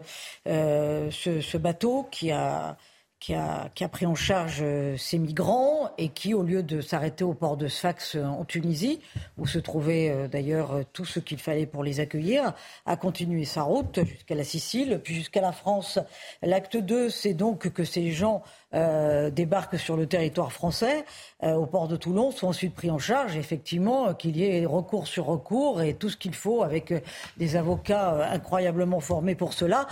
euh, 0.49 1.11
ce, 1.11 1.57
bateau 1.59 2.09
qui 2.11 2.31
a, 2.31 2.78
qui 3.18 3.35
a, 3.35 3.68
qui 3.74 3.85
a 3.85 3.89
pris 3.91 4.07
en 4.07 4.14
charge 4.14 4.61
euh, 4.62 4.97
ces 4.97 5.18
migrants 5.18 5.91
et 5.99 6.09
qui, 6.09 6.33
au 6.33 6.43
lieu 6.43 6.62
de 6.62 6.81
s'arrêter 6.81 7.24
au 7.24 7.35
port 7.35 7.59
de 7.59 7.68
Sfax 7.68 8.14
en 8.16 8.47
Tunisie, 8.47 9.01
où 9.37 9.47
se 9.47 9.59
trouvait 9.59 10.28
d'ailleurs 10.28 10.81
tout 10.95 11.05
ce 11.05 11.20
qu'il 11.20 11.39
fallait 11.39 11.66
pour 11.66 11.85
les 11.85 12.01
accueillir, 12.01 12.55
a 12.87 12.97
continué 12.97 13.45
sa 13.45 13.64
route 13.64 14.03
jusqu'à 14.07 14.35
la 14.35 14.45
Sicile, 14.45 15.03
puis 15.05 15.14
jusqu'à 15.14 15.43
la 15.43 15.53
France. 15.53 15.99
L'acte 16.41 16.78
2, 16.78 17.11
c'est 17.11 17.35
donc 17.35 17.68
que 17.68 17.85
ces 17.85 18.12
gens 18.12 18.43
euh, 18.73 19.31
débarquent 19.31 19.79
sur 19.79 19.97
le 19.97 20.07
territoire 20.07 20.53
français, 20.53 21.05
euh, 21.43 21.55
au 21.55 21.66
port 21.66 21.89
de 21.89 21.97
Toulon, 21.97 22.31
sont 22.31 22.49
ensuite 22.49 22.75
pris 22.75 22.91
en 22.91 22.99
charge, 22.99 23.37
effectivement, 23.37 24.14
qu'il 24.14 24.37
y 24.37 24.45
ait 24.45 24.64
recours 24.64 25.09
sur 25.09 25.27
recours 25.27 25.83
et 25.83 25.95
tout 25.95 26.09
ce 26.09 26.16
qu'il 26.16 26.35
faut 26.35 26.62
avec 26.62 26.93
euh, 26.93 27.01
des 27.37 27.57
avocats 27.57 28.31
incroyablement 28.31 29.01
formés 29.01 29.35
pour 29.35 29.53
cela, 29.53 29.87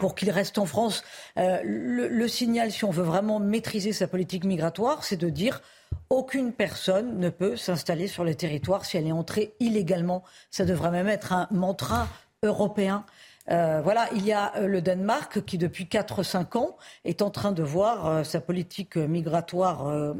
pour 0.00 0.14
qu'ils 0.14 0.30
restent 0.30 0.58
en 0.58 0.66
France. 0.66 1.04
Le, 1.36 2.08
le 2.08 2.28
signal, 2.28 2.72
si 2.72 2.84
on 2.84 2.90
veut 2.90 3.02
vraiment 3.02 3.38
maîtriser 3.38 3.92
sa 3.92 4.08
politique 4.08 4.44
migratoire, 4.44 5.04
c'est 5.04 5.16
de 5.16 5.28
dire 5.28 5.62
aucune 6.10 6.52
personne 6.52 7.18
ne 7.18 7.30
peut 7.30 7.56
s'installer 7.56 8.08
sur 8.08 8.24
le 8.24 8.34
territoire 8.34 8.84
si 8.84 8.96
elle 8.96 9.06
est 9.06 9.12
entrée 9.12 9.54
illégalement. 9.60 10.22
Ça 10.50 10.64
devrait 10.64 10.90
même 10.90 11.08
être 11.08 11.32
un 11.32 11.48
mantra 11.50 12.08
européen. 12.42 13.04
Euh, 13.50 13.80
voilà, 13.82 14.08
il 14.14 14.24
y 14.24 14.32
a 14.32 14.56
euh, 14.56 14.66
le 14.66 14.80
Danemark 14.80 15.44
qui, 15.44 15.58
depuis 15.58 15.84
4-5 15.84 16.58
ans, 16.58 16.76
est 17.04 17.22
en 17.22 17.30
train 17.30 17.52
de 17.52 17.62
voir 17.62 18.06
euh, 18.06 18.24
sa 18.24 18.40
politique 18.40 18.96
migratoire 18.96 19.86
euh, 19.86 20.14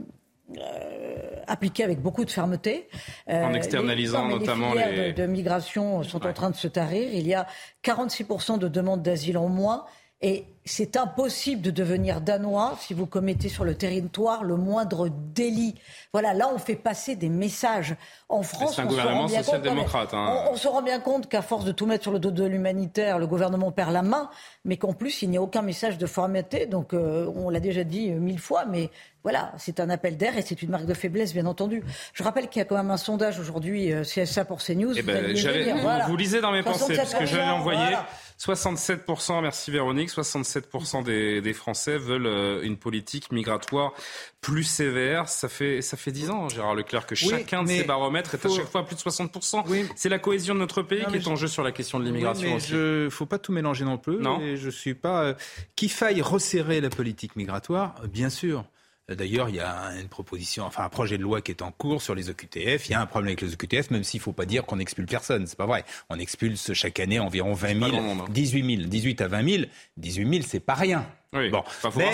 appliquée 1.49 1.83
avec 1.83 2.01
beaucoup 2.01 2.25
de 2.25 2.31
fermeté. 2.31 2.89
en 3.29 3.53
externalisant 3.53 4.29
les, 4.29 4.39
notamment 4.39 4.75
les... 4.75 5.13
De, 5.13 5.23
de, 5.23 5.27
migration 5.27 6.03
sont 6.05 6.23
ouais. 6.23 6.31
en 6.31 6.33
train 6.33 6.51
de 6.51 6.57
se 6.57 6.69
tarir. 6.69 7.13
Il 7.13 7.27
y 7.27 7.35
a 7.35 7.47
46% 7.83 8.59
de 8.59 8.69
demandes 8.69 9.03
d'asile 9.03 9.39
en 9.39 9.49
moins. 9.49 9.87
Et 10.23 10.47
c'est 10.67 10.97
impossible 10.97 11.63
de 11.63 11.71
devenir 11.71 12.21
danois 12.21 12.77
si 12.81 12.93
vous 12.93 13.07
commettez 13.07 13.49
sur 13.49 13.65
le 13.65 13.75
territoire 13.75 14.45
le 14.45 14.57
moindre 14.57 15.09
délit. 15.09 15.77
Voilà, 16.13 16.35
là 16.35 16.51
on 16.53 16.59
fait 16.59 16.75
passer 16.75 17.15
des 17.15 17.29
messages. 17.29 17.95
En 18.29 18.43
France, 18.43 18.75
c'est 18.77 18.83
un 18.83 18.87
gouvernement 18.87 19.29
social-démocrate. 19.29 20.13
Hein. 20.13 20.45
On, 20.49 20.53
on, 20.53 20.57
se 20.57 20.67
rend 20.67 20.83
bien 20.83 20.99
compte 20.99 21.29
qu'à 21.29 21.43
force 21.43 21.65
de 21.65 21.73
tout 21.73 21.87
mettre 21.87 22.03
sur 22.03 22.13
le 22.13 22.19
dos 22.19 22.33
de 22.33 22.45
l'humanitaire, 22.45 23.19
le 23.19 23.29
gouvernement 23.29 23.71
perd 23.71 23.93
la 23.93 24.03
main, 24.03 24.29
mais 24.65 24.77
qu'en 24.77 24.93
plus 24.93 25.23
il 25.23 25.31
n'y 25.31 25.37
a 25.37 25.43
aucun 25.43 25.63
message 25.63 25.99
de 25.99 26.07
formalité. 26.07 26.67
Donc 26.67 26.93
euh, 26.93 27.31
on 27.37 27.49
l'a 27.49 27.61
déjà 27.61 27.85
dit 27.85 28.11
mille 28.11 28.41
fois, 28.41 28.65
mais 28.65 28.91
voilà, 29.27 29.53
c'est 29.59 29.81
un 29.81 29.91
appel 29.91 30.17
d'air 30.17 30.39
et 30.39 30.43
c'est 30.43 30.63
une 30.63 30.71
marque 30.71 30.87
de 30.87 30.95
faiblesse, 30.95 31.33
bien 31.33 31.47
entendu. 31.47 31.83
Je 32.13 32.23
rappelle 32.23 32.49
qu'il 32.49 32.61
y 32.61 32.63
a 32.63 32.65
quand 32.65 32.77
même 32.77 32.93
un 32.93 32.97
sondage 32.97 33.41
aujourd'hui, 33.41 33.93
euh, 33.93 34.03
CSA 34.03 34.45
pour 34.45 34.63
CNews. 34.63 34.97
Eh 34.97 35.03
ben, 35.03 35.35
vous, 35.35 35.81
voilà. 35.81 36.07
vous 36.07 36.17
lisez 36.17 36.41
dans 36.41 36.53
mes 36.53 36.63
pensées, 36.63 36.95
parce 36.95 37.13
que 37.13 37.27
je 37.27 37.37
l'ai 37.37 37.43
envoyé. 37.43 37.81
Voilà. 37.81 38.07
67%, 38.39 39.43
merci 39.43 39.73
Véronique, 39.73 40.11
67 40.11 40.56
67% 40.61 41.05
des, 41.05 41.41
des, 41.41 41.53
Français 41.53 41.99
veulent 41.99 42.27
euh, 42.27 42.63
une 42.63 42.77
politique 42.77 43.33
migratoire 43.33 43.93
plus 44.41 44.65
sévère. 44.65 45.29
Ça 45.29 45.49
fait, 45.49 45.83
ça 45.83 45.97
fait 45.97 46.13
10 46.13 46.31
ans, 46.31 46.49
Gérard 46.49 46.75
Leclerc, 46.75 47.07
que 47.07 47.15
chacun 47.15 47.63
de 47.63 47.69
ces 47.69 47.85
baromètres 47.85 48.35
est 48.35 48.47
à 48.47 48.49
chaque 48.49 48.69
fois 48.69 48.83
à 48.83 48.85
plus 48.85 48.97
de 48.97 49.01
60%. 49.01 49.65
Oui. 49.69 49.87
C'est 49.97 50.09
la 50.09 50.19
cohésion 50.19 50.55
de 50.55 50.61
notre 50.61 50.83
pays 50.83 51.05
qui 51.07 51.17
est 51.17 51.29
en 51.29 51.37
jeu 51.37 51.49
sur 51.49 51.63
la 51.63 51.73
question 51.73 51.99
de 51.99 52.05
l'immigration. 52.05 52.59
Il 52.59 52.77
ne 52.77 53.09
faut 53.11 53.27
pas 53.27 53.39
tout 53.39 53.53
mélanger 53.53 53.85
non 53.85 53.99
plus. 53.99 54.19
Non. 54.19 54.41
Et 54.41 54.57
je 54.57 54.71
suis 54.71 54.95
pas. 54.95 55.23
Euh, 55.23 55.35
qu'il 55.75 55.91
faille 55.91 56.23
resserrer 56.23 56.81
la 56.81 56.91
politique 56.91 57.37
migratoire, 57.37 57.95
bien 58.09 58.31
sûr. 58.31 58.65
D'ailleurs, 59.09 59.49
il 59.49 59.55
y 59.55 59.61
a 59.61 59.93
une 60.01 60.09
proposition, 60.09 60.65
enfin 60.65 60.83
un 60.85 60.89
projet 60.89 61.17
de 61.17 61.23
loi 61.23 61.41
qui 61.41 61.53
est 61.53 61.63
en 61.63 61.71
cours 61.71 62.03
sur 62.03 62.17
les 62.17 62.29
OQTF. 62.29 62.89
Il 62.89 62.91
y 62.91 62.95
a 62.95 63.01
un 63.01 63.07
problème 63.07 63.29
avec 63.29 63.41
les 63.41 63.53
OQTF, 63.53 63.91
même 63.93 64.03
s'il 64.03 64.19
ne 64.19 64.23
faut 64.23 64.33
pas 64.33 64.47
dire 64.47 64.67
qu'on 64.67 64.81
expulse 64.81 65.09
personne. 65.09 65.47
C'est 65.47 65.57
pas 65.57 65.67
vrai. 65.67 65.85
On 66.11 66.19
expulse 66.19 66.73
chaque 66.73 66.99
année 66.99 67.21
environ 67.21 67.55
20 67.55 67.91
000, 67.91 68.29
18 68.29 68.77
000, 68.79 68.89
18 68.89 69.21
à 69.21 69.29
20 69.29 69.49
000. 69.49 69.63
18 69.97 70.29
000, 70.29 70.45
c'est 70.47 70.59
pas 70.59 70.75
rien. 70.75 71.07
Oui. 71.35 71.51
Bon, 71.51 71.65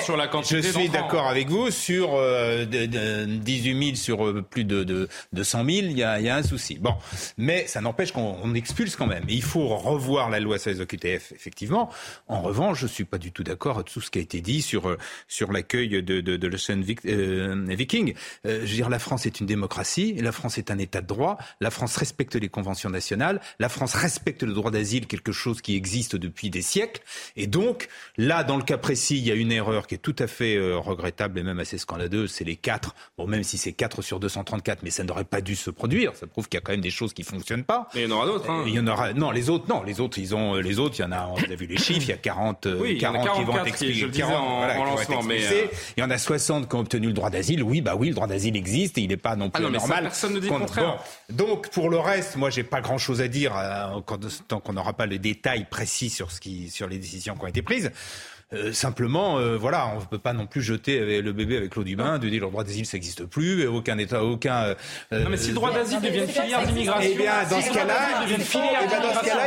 sur 0.03 0.17
la 0.17 0.27
quantité 0.27 0.63
je 0.63 0.69
suis 0.69 0.89
d'accord 0.89 1.27
avec 1.27 1.49
vous 1.49 1.71
sur 1.71 2.15
euh, 2.15 2.65
de, 2.65 2.87
de, 2.87 3.27
18 3.27 3.85
000 3.85 3.97
sur 3.97 4.27
euh, 4.27 4.43
plus 4.43 4.65
de, 4.65 4.85
de, 4.85 5.07
de 5.33 5.43
100 5.43 5.59
000, 5.65 5.71
il 5.71 5.99
y 5.99 6.03
a, 6.03 6.19
y 6.19 6.31
a, 6.31 6.37
un 6.37 6.43
souci. 6.43 6.79
Bon, 6.79 6.95
mais 7.37 7.67
ça 7.67 7.83
n'empêche 7.83 8.13
qu'on 8.13 8.55
expulse 8.55 8.97
quand 8.97 9.07
même. 9.07 9.25
il 9.29 9.43
faut 9.43 9.69
revoir 9.77 10.31
la 10.31 10.41
loi 10.41 10.59
sur 10.59 10.71
les 10.71 10.81
OQTF, 10.81 11.33
effectivement. 11.33 11.91
En 12.27 12.41
revanche, 12.41 12.81
je 12.81 12.87
suis 12.87 13.05
pas 13.05 13.19
du 13.19 13.33
tout 13.33 13.43
d'accord 13.43 13.77
avec 13.77 13.93
tout 13.93 14.01
ce 14.01 14.11
qui 14.11 14.19
a 14.19 14.23
été 14.23 14.41
dit 14.41 14.63
sur 14.63 14.89
euh, 14.89 14.97
sur 15.29 15.53
l'accueil 15.53 16.03
de, 16.03 16.21
de, 16.21 16.37
de 16.37 16.49
l'Ocean 16.49 16.81
euh, 17.05 17.67
Viking. 17.69 18.15
Je 18.45 18.51
veux 18.51 18.67
dire, 18.67 18.89
la 18.89 18.99
France 18.99 19.27
est 19.27 19.41
une 19.41 19.47
démocratie, 19.47 20.15
la 20.15 20.33
France 20.33 20.57
est 20.57 20.71
un 20.71 20.79
État 20.79 21.03
de 21.03 21.07
droit, 21.07 21.37
la 21.61 21.71
France 21.71 21.97
respecte 21.97 22.35
les 22.35 22.49
conventions 22.49 22.89
nationales, 22.89 23.43
la 23.59 23.69
France 23.69 23.93
respecte 23.95 24.43
le 24.43 24.55
droit 24.55 24.71
d'asile, 24.71 25.07
quelque 25.07 25.33
chose 25.33 25.61
qui 25.61 25.77
existe 25.77 26.17
depuis 26.17 26.49
des 26.49 26.63
siècles, 26.63 27.03
et 27.37 27.47
donc 27.47 27.89
là, 28.17 28.43
dans 28.43 28.57
le 28.57 28.63
cas 28.63 28.79
précis 28.79 29.02
il 29.11 29.27
y 29.27 29.31
a 29.31 29.35
une 29.35 29.53
erreur 29.53 29.87
qui 29.87 29.95
est 29.95 29.99
tout 29.99 30.17
à 30.19 30.27
fait 30.27 30.57
euh, 30.57 30.79
regrettable 30.79 31.39
et 31.39 31.43
même 31.43 31.59
assez 31.59 31.79
scandaleuse, 31.79 32.31
c'est 32.31 32.45
les 32.45 32.57
4. 32.57 32.95
Bon, 33.19 33.27
même 33.27 33.43
si 33.43 33.59
c'est 33.59 33.73
4 33.73 34.03
sur 34.03 34.21
234, 34.21 34.83
mais 34.83 34.91
ça 34.91 35.05
n'aurait 35.05 35.25
pas 35.25 35.41
dû 35.41 35.57
se 35.57 35.71
produire. 35.71 36.15
Ça 36.15 36.27
prouve 36.27 36.49
qu'il 36.49 36.59
y 36.59 36.63
a 36.63 36.63
quand 36.63 36.73
même 36.73 36.81
des 36.81 36.91
choses 36.91 37.13
qui 37.13 37.23
fonctionnent 37.23 37.65
pas. 37.65 37.89
Mais 37.95 38.03
il 38.03 38.09
y 38.09 38.13
en 38.13 38.17
aura 38.17 38.27
d'autres. 38.27 38.51
Hein. 38.51 38.65
Il 38.67 38.75
y 38.75 38.81
en 38.81 38.87
aura. 38.87 39.13
Non, 39.13 39.31
les 39.31 39.51
autres, 39.51 39.67
non, 39.69 39.83
les 39.83 40.01
autres, 40.01 40.19
ils 40.19 40.35
ont 40.35 40.55
les 40.55 40.79
autres. 40.79 40.97
Il 40.99 41.03
y 41.03 41.05
en 41.05 41.13
a. 41.13 41.29
On 41.33 41.37
a 41.37 41.55
vu 41.55 41.67
les 41.67 41.77
chiffres. 41.77 42.03
Il 42.03 42.09
y 42.09 42.13
a 42.13 42.17
40, 42.17 42.67
euh, 42.67 42.79
oui, 42.81 42.99
40 42.99 43.37
qui 43.37 43.45
vont 43.45 43.57
être 43.59 43.67
expulsés. 43.67 44.11
40, 44.11 45.25
mais 45.27 45.45
euh, 45.45 45.67
Il 45.97 46.01
y 46.01 46.05
en 46.05 46.11
a 46.11 46.19
60 46.19 46.69
qui 46.69 46.77
ont 46.77 46.81
obtenu 46.81 47.09
le 47.09 47.13
droit 47.13 47.31
d'asile. 47.31 47.63
Oui, 47.63 47.81
bah 47.81 47.95
oui, 47.97 48.09
le 48.09 48.15
droit 48.15 48.27
d'asile 48.27 48.57
existe 48.57 48.99
et 48.99 49.03
il 49.03 49.09
n'est 49.09 49.17
pas 49.17 49.37
non 49.37 49.51
plus 49.51 49.65
ah 49.65 49.67
non, 49.69 49.79
normal. 49.79 50.05
personne 50.05 50.35
ne 50.35 50.41
dit 50.41 50.49
le 50.49 50.53
contraire. 50.53 50.99
donc 51.31 51.71
pour 51.71 51.91
le 51.91 51.99
reste, 51.99 52.37
moi, 52.37 52.51
j'ai 52.51 52.65
pas 52.65 52.81
grand 52.81 52.99
chose 52.99 53.21
à 53.21 53.29
dire 53.29 53.53
tant 54.49 54.61
qu'on 54.61 54.73
n'aura 54.73 54.93
pas 54.93 55.07
le 55.07 55.19
détail 55.19 55.67
précis 55.69 56.11
sur 56.11 56.31
ce 56.31 56.41
qui, 56.41 56.71
sur 56.71 56.89
les 56.89 56.99
décisions 56.99 57.35
qui 57.35 57.45
ont 57.45 57.49
été 57.49 57.63
prises. 57.63 57.91
Euh, 58.55 58.73
simplement, 58.73 59.39
euh, 59.39 59.57
voilà, 59.57 59.89
on 59.97 60.01
ne 60.01 60.05
peut 60.05 60.19
pas 60.19 60.33
non 60.33 60.47
plus 60.47 60.61
jeter 60.61 61.23
le 61.23 61.33
bébé 61.33 61.57
avec 61.57 61.75
l'eau 61.75 61.85
du 61.85 61.97
bain, 61.97 62.19
de 62.19 62.29
dire 62.29 62.45
le 62.45 62.51
droit 62.51 62.65
d'asile 62.65 62.85
ça 62.85 62.97
n'existe 62.97 63.25
plus, 63.25 63.67
aucun 63.67 63.97
État, 63.99 64.23
aucun. 64.23 64.65
Euh, 64.65 64.75
non, 65.11 65.31
mais 65.31 65.37
si 65.37 65.49
le 65.49 65.55
droit 65.55 65.73
d'asile 65.73 66.01
devient 66.01 66.21
une 66.21 66.29
filière 66.29 66.67
d'immigration, 66.67 67.11
eh 67.13 67.17
bien, 67.17 67.33
dans 67.49 67.61
ce 67.61 67.73
cas-là, 67.73 68.09
eh 68.29 68.33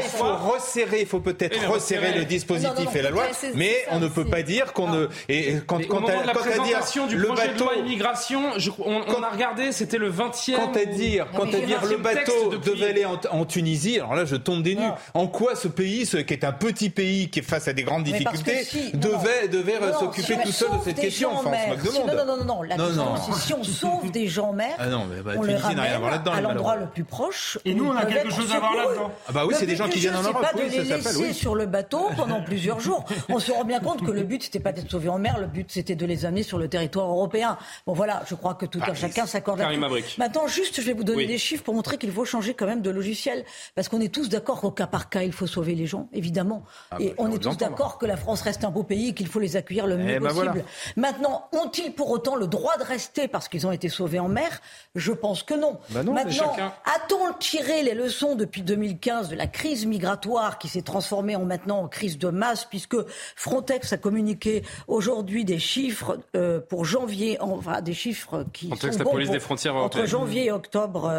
il 0.03 0.10
faut 0.10 0.36
resserrer, 0.36 1.01
il 1.01 1.08
faut 1.08 1.20
peut-être 1.20 1.58
eh 1.62 1.66
resserrer 1.68 2.18
le 2.18 2.26
dispositif 2.26 2.95
et 2.95 3.01
la 3.01 3.12
loi, 3.12 3.26
mais 3.53 3.76
on 3.91 3.99
ne 3.99 4.08
peut 4.08 4.26
pas 4.26 4.41
dire 4.41 4.74
qu'on 4.74 4.89
ne. 4.89 5.08
Et 5.30 5.58
quand, 5.68 5.86
quand, 5.88 6.01
présentation 6.34 7.08
du 7.08 7.18
projet 7.18 7.53
de 7.53 7.60
loi 7.60 7.76
immigration, 7.76 8.51
on, 8.80 9.24
a 9.24 9.30
regardé, 9.30 9.72
c'était 9.72 9.97
le 9.97 10.12
20e. 10.12 10.56
Quant 10.56 10.72
à 10.74 10.86
dire, 10.86 11.28
quand 11.36 11.53
à 11.53 11.60
dire 11.60 11.86
le 11.86 11.97
bateau 11.97 12.58
devait 12.58 12.89
aller 12.89 13.06
en, 13.06 13.45
Tunisie, 13.45 13.97
alors 13.97 14.16
là, 14.16 14.26
je 14.26 14.36
tombe 14.36 14.64
des 14.64 14.76
nues. 14.76 14.82
En 15.14 15.28
quoi 15.28 15.56
ce 15.56 15.68
pays, 15.68 16.06
ce 16.06 16.18
qui 16.18 16.34
est 16.34 16.43
un 16.43 16.51
petit 16.51 16.89
pays 16.89 17.30
qui 17.30 17.39
est 17.39 17.43
face 17.43 17.68
à 17.68 17.74
des 17.74 17.84
grandes 17.84 18.03
difficultés, 18.03 18.66
devait, 18.96 19.48
devait 19.48 19.80
s'occuper 19.93 20.38
tout 20.43 20.52
seul 20.52 20.70
de 20.70 20.84
cette 20.84 21.00
question. 21.00 21.32
Enfin, 21.34 21.52
on 21.72 21.86
se 21.86 22.00
Non, 22.00 22.26
non, 22.26 22.38
non, 22.38 22.46
non, 22.46 22.62
La 22.64 22.78
question, 22.78 23.16
c'est 23.26 23.34
si 23.34 23.54
on 23.54 23.64
sauve 23.64 24.12
des 24.12 24.28
gens 24.28 24.54
mer, 24.54 24.76
ah 24.78 24.88
non, 24.88 25.06
mais 25.10 25.22
bah, 25.22 25.34
on 25.38 25.43
les 25.43 25.56
ramène 25.56 25.80
à 25.80 26.41
l'endroit 26.41 26.76
le 26.76 26.88
plus 26.88 27.04
proche. 27.04 27.58
Et 27.66 27.74
nous, 27.74 27.86
on 27.86 27.96
a 27.96 28.06
quelque 28.06 28.32
chose 28.32 28.52
à 28.52 28.60
voir 28.60 28.76
là-dedans. 28.76 29.12
Ah 29.28 29.32
bah 29.32 29.46
oui, 29.46 29.56
c'est 29.58 29.66
des 29.66 29.76
gens 29.76 29.89
qui 29.89 30.00
viennent 30.00 30.16
en 30.16 30.22
Europe. 30.22 30.41
pas 30.41 30.54
de 30.54 30.62
les 30.62 30.84
laisser 30.84 31.34
sur 31.34 31.56
le 31.56 31.66
bateau 31.66 32.10
pendant 32.16 32.41
plusieurs 32.46 32.80
jours. 32.80 33.06
On 33.30 33.39
se 33.39 33.52
rend 33.52 33.64
bien 33.64 33.80
compte 33.80 34.04
que 34.06 34.12
le 34.12 34.24
but, 34.24 34.43
c'était 34.43 34.60
pas 34.60 34.72
d'être 34.72 34.89
sauvés 34.89 35.10
en 35.10 35.20
mer, 35.20 35.39
le 35.39 35.48
but, 35.48 35.72
c'était 35.72 35.96
de 35.96 36.06
les 36.06 36.26
amener 36.26 36.43
sur 36.43 36.58
le 36.58 36.68
territoire 36.68 37.08
européen. 37.08 37.58
Bon, 37.86 37.93
voilà, 37.93 38.24
je 38.28 38.36
crois 38.36 38.56
que 38.56 38.66
tout 38.66 38.80
un 38.88 38.93
chacun 38.93 39.26
s'accorde 39.26 39.62
à 39.62 39.70
Maintenant, 40.18 40.48
juste, 40.48 40.82
je 40.82 40.86
vais 40.86 40.93
vous 40.93 41.04
donner 41.04 41.26
des 41.26 41.38
chiffres 41.38 41.64
pour 41.64 41.74
montrer 41.74 41.98
qu'il 41.98 42.12
faut 42.12 42.26
changer 42.26 42.54
quand 42.54 42.66
même 42.66 42.82
de 42.82 42.89
logiciel. 42.89 43.46
Parce 43.76 43.89
qu'on 43.89 44.02
est 44.02 44.14
tous 44.14 44.30
d'accord 44.30 44.62
qu'au 44.62 44.72
cas 44.72 44.88
par 44.88 45.10
cas, 45.10 45.24
il 45.24 45.32
faut 45.32 45.48
sauver 45.48 45.76
les 45.76 45.86
gens, 45.86 46.08
évidemment. 46.14 46.64
Ah 46.91 46.98
Et 47.00 47.10
bah, 47.10 47.16
on 47.18 47.32
est 47.32 47.39
tous 47.39 47.58
d'accord 47.58 47.98
que 47.98 48.06
la 48.06 48.18
France 48.18 48.41
reste 48.41 48.64
un 48.64 48.72
beau 48.72 48.84
pays 48.86 49.13
qu'il 49.13 49.27
faut 49.27 49.39
les 49.39 49.57
accueillir 49.57 49.88
le 49.88 49.97
mieux 49.97 50.15
eh 50.15 50.19
ben 50.19 50.29
possible. 50.29 50.63
Maintenant, 50.95 51.49
ont-ils 51.51 51.91
pour 51.91 52.09
autant 52.11 52.36
le 52.36 52.47
droit 52.47 52.77
de 52.77 52.83
rester 52.83 53.27
parce 53.27 53.49
qu'ils 53.49 53.67
ont 53.67 53.71
été 53.73 53.89
sauvés 53.89 54.19
en 54.19 54.29
mer? 54.29 54.61
Je 54.95 55.11
pense 55.11 55.43
que 55.43 55.53
non. 55.53 55.77
Bah 55.89 56.03
Maintenant, 56.03 56.55
a-t-on 56.86 57.33
tiré 57.33 57.83
les 57.83 57.93
leçons 57.93 58.36
depuis 58.36 58.61
2015 58.61 59.29
de 59.29 59.36
la 59.36 59.47
crise 59.47 59.86
migratoire 59.86 60.57
qui 60.57 60.67
s'est 60.69 60.81
transformée 60.81 61.36
en 61.36 61.43
maintenant 61.43 61.79
en 61.79 61.88
crise 61.88 62.17
de 62.17 62.29
masse 62.29 62.65
puisque 62.65 62.95
Frontex 63.36 63.91
a 63.91 63.97
communiqué 63.97 64.63
aujourd'hui 64.88 65.43
des 65.43 65.59
chiffres 65.59 66.19
euh, 66.36 66.59
pour 66.59 66.86
janvier, 66.86 67.38
enfin 67.41 67.81
des 67.81 67.93
chiffres 67.93 68.45
qui 68.53 68.67
Frontex, 68.67 68.97
sont 68.97 69.03
la 69.03 69.09
police 69.09 69.31
des 69.31 69.39
frontières 69.39 69.75
entre 69.75 70.05
janvier 70.05 70.45
et 70.45 70.51
octobre 70.51 71.11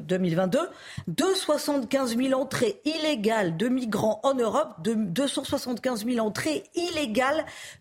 2022, 0.00 0.58
275 1.08 2.16
000 2.16 2.40
entrées 2.40 2.80
illégales 2.84 3.56
de 3.56 3.68
migrants 3.68 4.20
en 4.22 4.34
Europe, 4.34 4.74
de 4.82 4.94
275 4.94 6.06
000 6.06 6.24
entrées 6.24 6.64
illégales 6.74 7.07